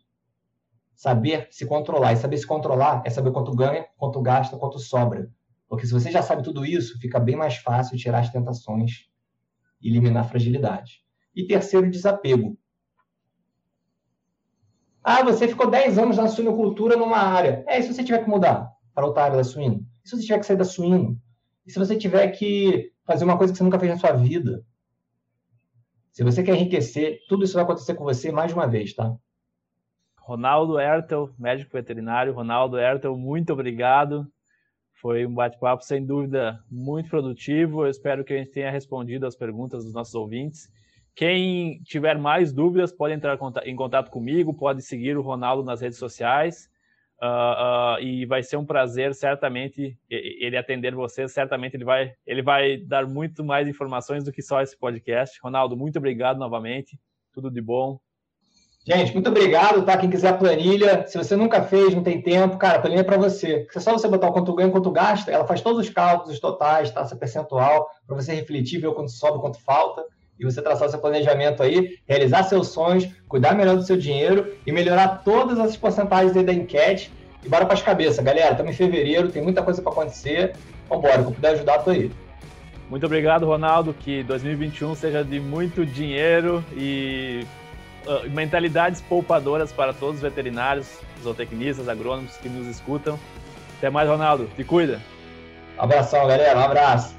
Saber 0.97 1.47
se 1.53 1.65
controlar. 1.65 2.15
E 2.15 2.17
saber 2.17 2.37
se 2.37 2.47
controlar 2.47 3.05
é 3.07 3.11
saber 3.11 3.31
quanto 3.31 3.55
ganha, 3.55 3.87
quanto 3.97 4.21
gasta, 4.21 4.57
quanto 4.57 4.81
sobra. 4.81 5.31
Porque 5.69 5.87
se 5.87 5.93
você 5.93 6.11
já 6.11 6.21
sabe 6.21 6.43
tudo 6.43 6.67
isso, 6.67 6.99
fica 6.99 7.21
bem 7.21 7.37
mais 7.37 7.59
fácil 7.59 7.97
tirar 7.97 8.19
as 8.19 8.31
tentações 8.31 9.09
eliminar 9.81 10.29
fragilidade. 10.29 11.05
E 11.33 11.47
terceiro, 11.47 11.89
desapego. 11.89 12.59
Ah, 15.05 15.23
você 15.23 15.47
ficou 15.47 15.71
10 15.71 15.97
anos 15.97 16.17
na 16.17 16.27
suinocultura 16.27 16.97
numa 16.97 17.19
área. 17.19 17.65
É, 17.69 17.79
e 17.79 17.83
se 17.85 17.95
você 17.95 18.03
tiver 18.03 18.25
que 18.25 18.29
mudar 18.29 18.69
para 18.93 19.07
outra 19.07 19.23
área 19.23 19.37
da 19.37 19.45
suíno? 19.45 19.87
Se 20.09 20.17
você 20.17 20.23
tiver 20.23 20.39
que 20.39 20.47
sair 20.47 20.57
da 20.57 20.65
suíno? 20.65 21.21
E 21.67 21.71
se 21.71 21.79
você 21.79 21.95
tiver 21.95 22.29
que 22.29 22.91
fazer 23.05 23.25
uma 23.25 23.37
coisa 23.37 23.53
que 23.53 23.59
você 23.59 23.65
nunca 23.65 23.79
fez 23.79 23.93
na 23.93 23.99
sua 23.99 24.13
vida? 24.13 24.65
Se 26.11 26.25
você 26.25 26.43
quer 26.43 26.55
enriquecer, 26.55 27.21
tudo 27.29 27.45
isso 27.45 27.53
vai 27.53 27.63
acontecer 27.63 27.95
com 27.95 28.05
você 28.05 28.33
mais 28.33 28.51
uma 28.51 28.67
vez, 28.67 28.95
tá? 28.95 29.15
Ronaldo 30.19 30.81
Ertel, 30.81 31.29
médico 31.39 31.75
veterinário. 31.75 32.33
Ronaldo 32.33 32.79
Ertel, 32.79 33.19
muito 33.19 33.53
obrigado. 33.53 34.27
Foi 34.95 35.27
um 35.27 35.35
bate-papo, 35.35 35.85
sem 35.85 36.07
dúvida, 36.07 36.59
muito 36.71 37.11
produtivo. 37.11 37.85
Eu 37.85 37.91
espero 37.91 38.25
que 38.25 38.33
a 38.33 38.39
gente 38.39 38.51
tenha 38.51 38.71
respondido 38.71 39.27
as 39.27 39.37
perguntas 39.37 39.85
dos 39.85 39.93
nossos 39.93 40.15
ouvintes. 40.15 40.73
Quem 41.15 41.83
tiver 41.83 42.17
mais 42.17 42.51
dúvidas 42.51 42.93
pode 42.93 43.13
entrar 43.13 43.39
em 43.67 43.77
contato 43.77 44.11
comigo, 44.11 44.55
pode 44.55 44.81
seguir 44.81 45.19
o 45.19 45.23
Ronaldo 45.23 45.63
nas 45.63 45.83
redes 45.83 45.99
sociais. 45.99 46.71
Uh, 47.21 47.99
uh, 47.99 48.01
e 48.01 48.25
vai 48.27 48.45
ser 48.45 48.57
um 48.57 48.65
prazer, 48.65 49.13
certamente, 49.13 49.99
ele 50.09 50.57
atender 50.57 50.95
você. 50.95 51.27
Certamente 51.29 51.75
ele 51.77 51.85
vai, 51.85 52.13
ele 52.25 52.43
vai 52.43 52.77
dar 52.77 53.07
muito 53.07 53.45
mais 53.45 53.67
informações 53.67 54.23
do 54.23 54.33
que 54.33 54.41
só 54.41 54.63
esse 54.63 54.79
podcast. 54.79 55.39
Ronaldo, 55.43 55.77
muito 55.77 55.99
obrigado 55.99 56.39
novamente. 56.39 56.99
Tudo 57.33 57.51
de 57.51 57.61
bom. 57.61 57.99
Gente, 58.87 59.13
muito 59.13 59.29
obrigado, 59.29 59.85
tá? 59.85 59.99
Quem 59.99 60.09
quiser 60.09 60.29
a 60.29 60.39
planilha, 60.39 61.07
se 61.07 61.19
você 61.19 61.37
nunca 61.37 61.63
fez, 61.63 61.95
não 61.95 62.03
tem 62.03 62.23
tempo, 62.23 62.57
cara, 62.57 62.79
a 62.79 62.81
planilha 62.81 63.01
é 63.01 63.05
para 63.05 63.19
você. 63.19 63.67
É 63.75 63.81
só 63.81 63.93
você 63.93 64.09
botar 64.09 64.29
o 64.29 64.33
quanto 64.33 64.55
ganha, 64.55 64.71
quanto 64.71 64.91
gasta, 64.91 65.31
ela 65.31 65.47
faz 65.47 65.61
todos 65.61 65.87
os 65.87 65.93
cálculos, 65.93 66.33
os 66.33 66.41
totais, 66.41 66.91
taxa 66.91 67.15
percentual, 67.15 67.87
para 68.07 68.17
você 68.17 68.33
refletir, 68.33 68.81
ver 68.81 68.87
o 68.87 68.95
quanto 68.95 69.11
sobe, 69.11 69.41
quanto 69.41 69.61
falta, 69.63 70.03
e 70.39 70.45
você 70.45 70.63
traçar 70.63 70.89
seu 70.89 70.99
planejamento 70.99 71.63
aí, 71.63 71.99
realizar 72.07 72.45
seus 72.45 72.69
sonhos, 72.69 73.09
cuidar 73.29 73.55
melhor 73.55 73.77
do 73.77 73.83
seu 73.83 73.97
dinheiro 73.97 74.55
e 74.67 74.73
melhorar 74.73 75.23
todas 75.25 75.59
as 75.59 75.77
porcentagens 75.77 76.37
aí 76.37 76.45
da 76.45 76.53
enquete. 76.53 77.13
E 77.45 77.49
bora 77.49 77.65
para 77.65 77.75
as 77.75 77.83
cabeças, 77.83 78.25
galera. 78.25 78.53
Estamos 78.53 78.73
em 78.73 78.77
fevereiro, 78.77 79.29
tem 79.29 79.43
muita 79.43 79.63
coisa 79.63 79.81
para 79.81 79.93
acontecer. 79.93 80.55
Vambora, 80.89 81.23
se 81.23 81.29
eu 81.29 81.33
puder 81.33 81.53
ajudar, 81.53 81.79
tô 81.79 81.91
aí. 81.91 82.11
Muito 82.89 83.05
obrigado, 83.05 83.47
Ronaldo. 83.47 83.95
Que 83.95 84.23
2021 84.23 84.95
seja 84.95 85.23
de 85.23 85.39
muito 85.39 85.85
dinheiro 85.85 86.65
e 86.73 87.45
uh, 88.07 88.29
mentalidades 88.31 89.01
poupadoras 89.03 89.73
para 89.73 89.93
todos 89.93 90.17
os 90.17 90.23
veterinários, 90.23 90.89
zootecnistas, 91.23 91.89
agrônomos 91.89 92.37
que 92.39 92.49
nos 92.49 92.67
escutam. 92.67 93.19
Até 93.77 93.91
mais, 93.91 94.09
Ronaldo. 94.09 94.49
Te 94.57 94.65
cuida. 94.65 95.01
Um 95.79 95.83
abração, 95.83 96.27
galera. 96.27 96.59
Um 96.59 96.63
abraço. 96.63 97.18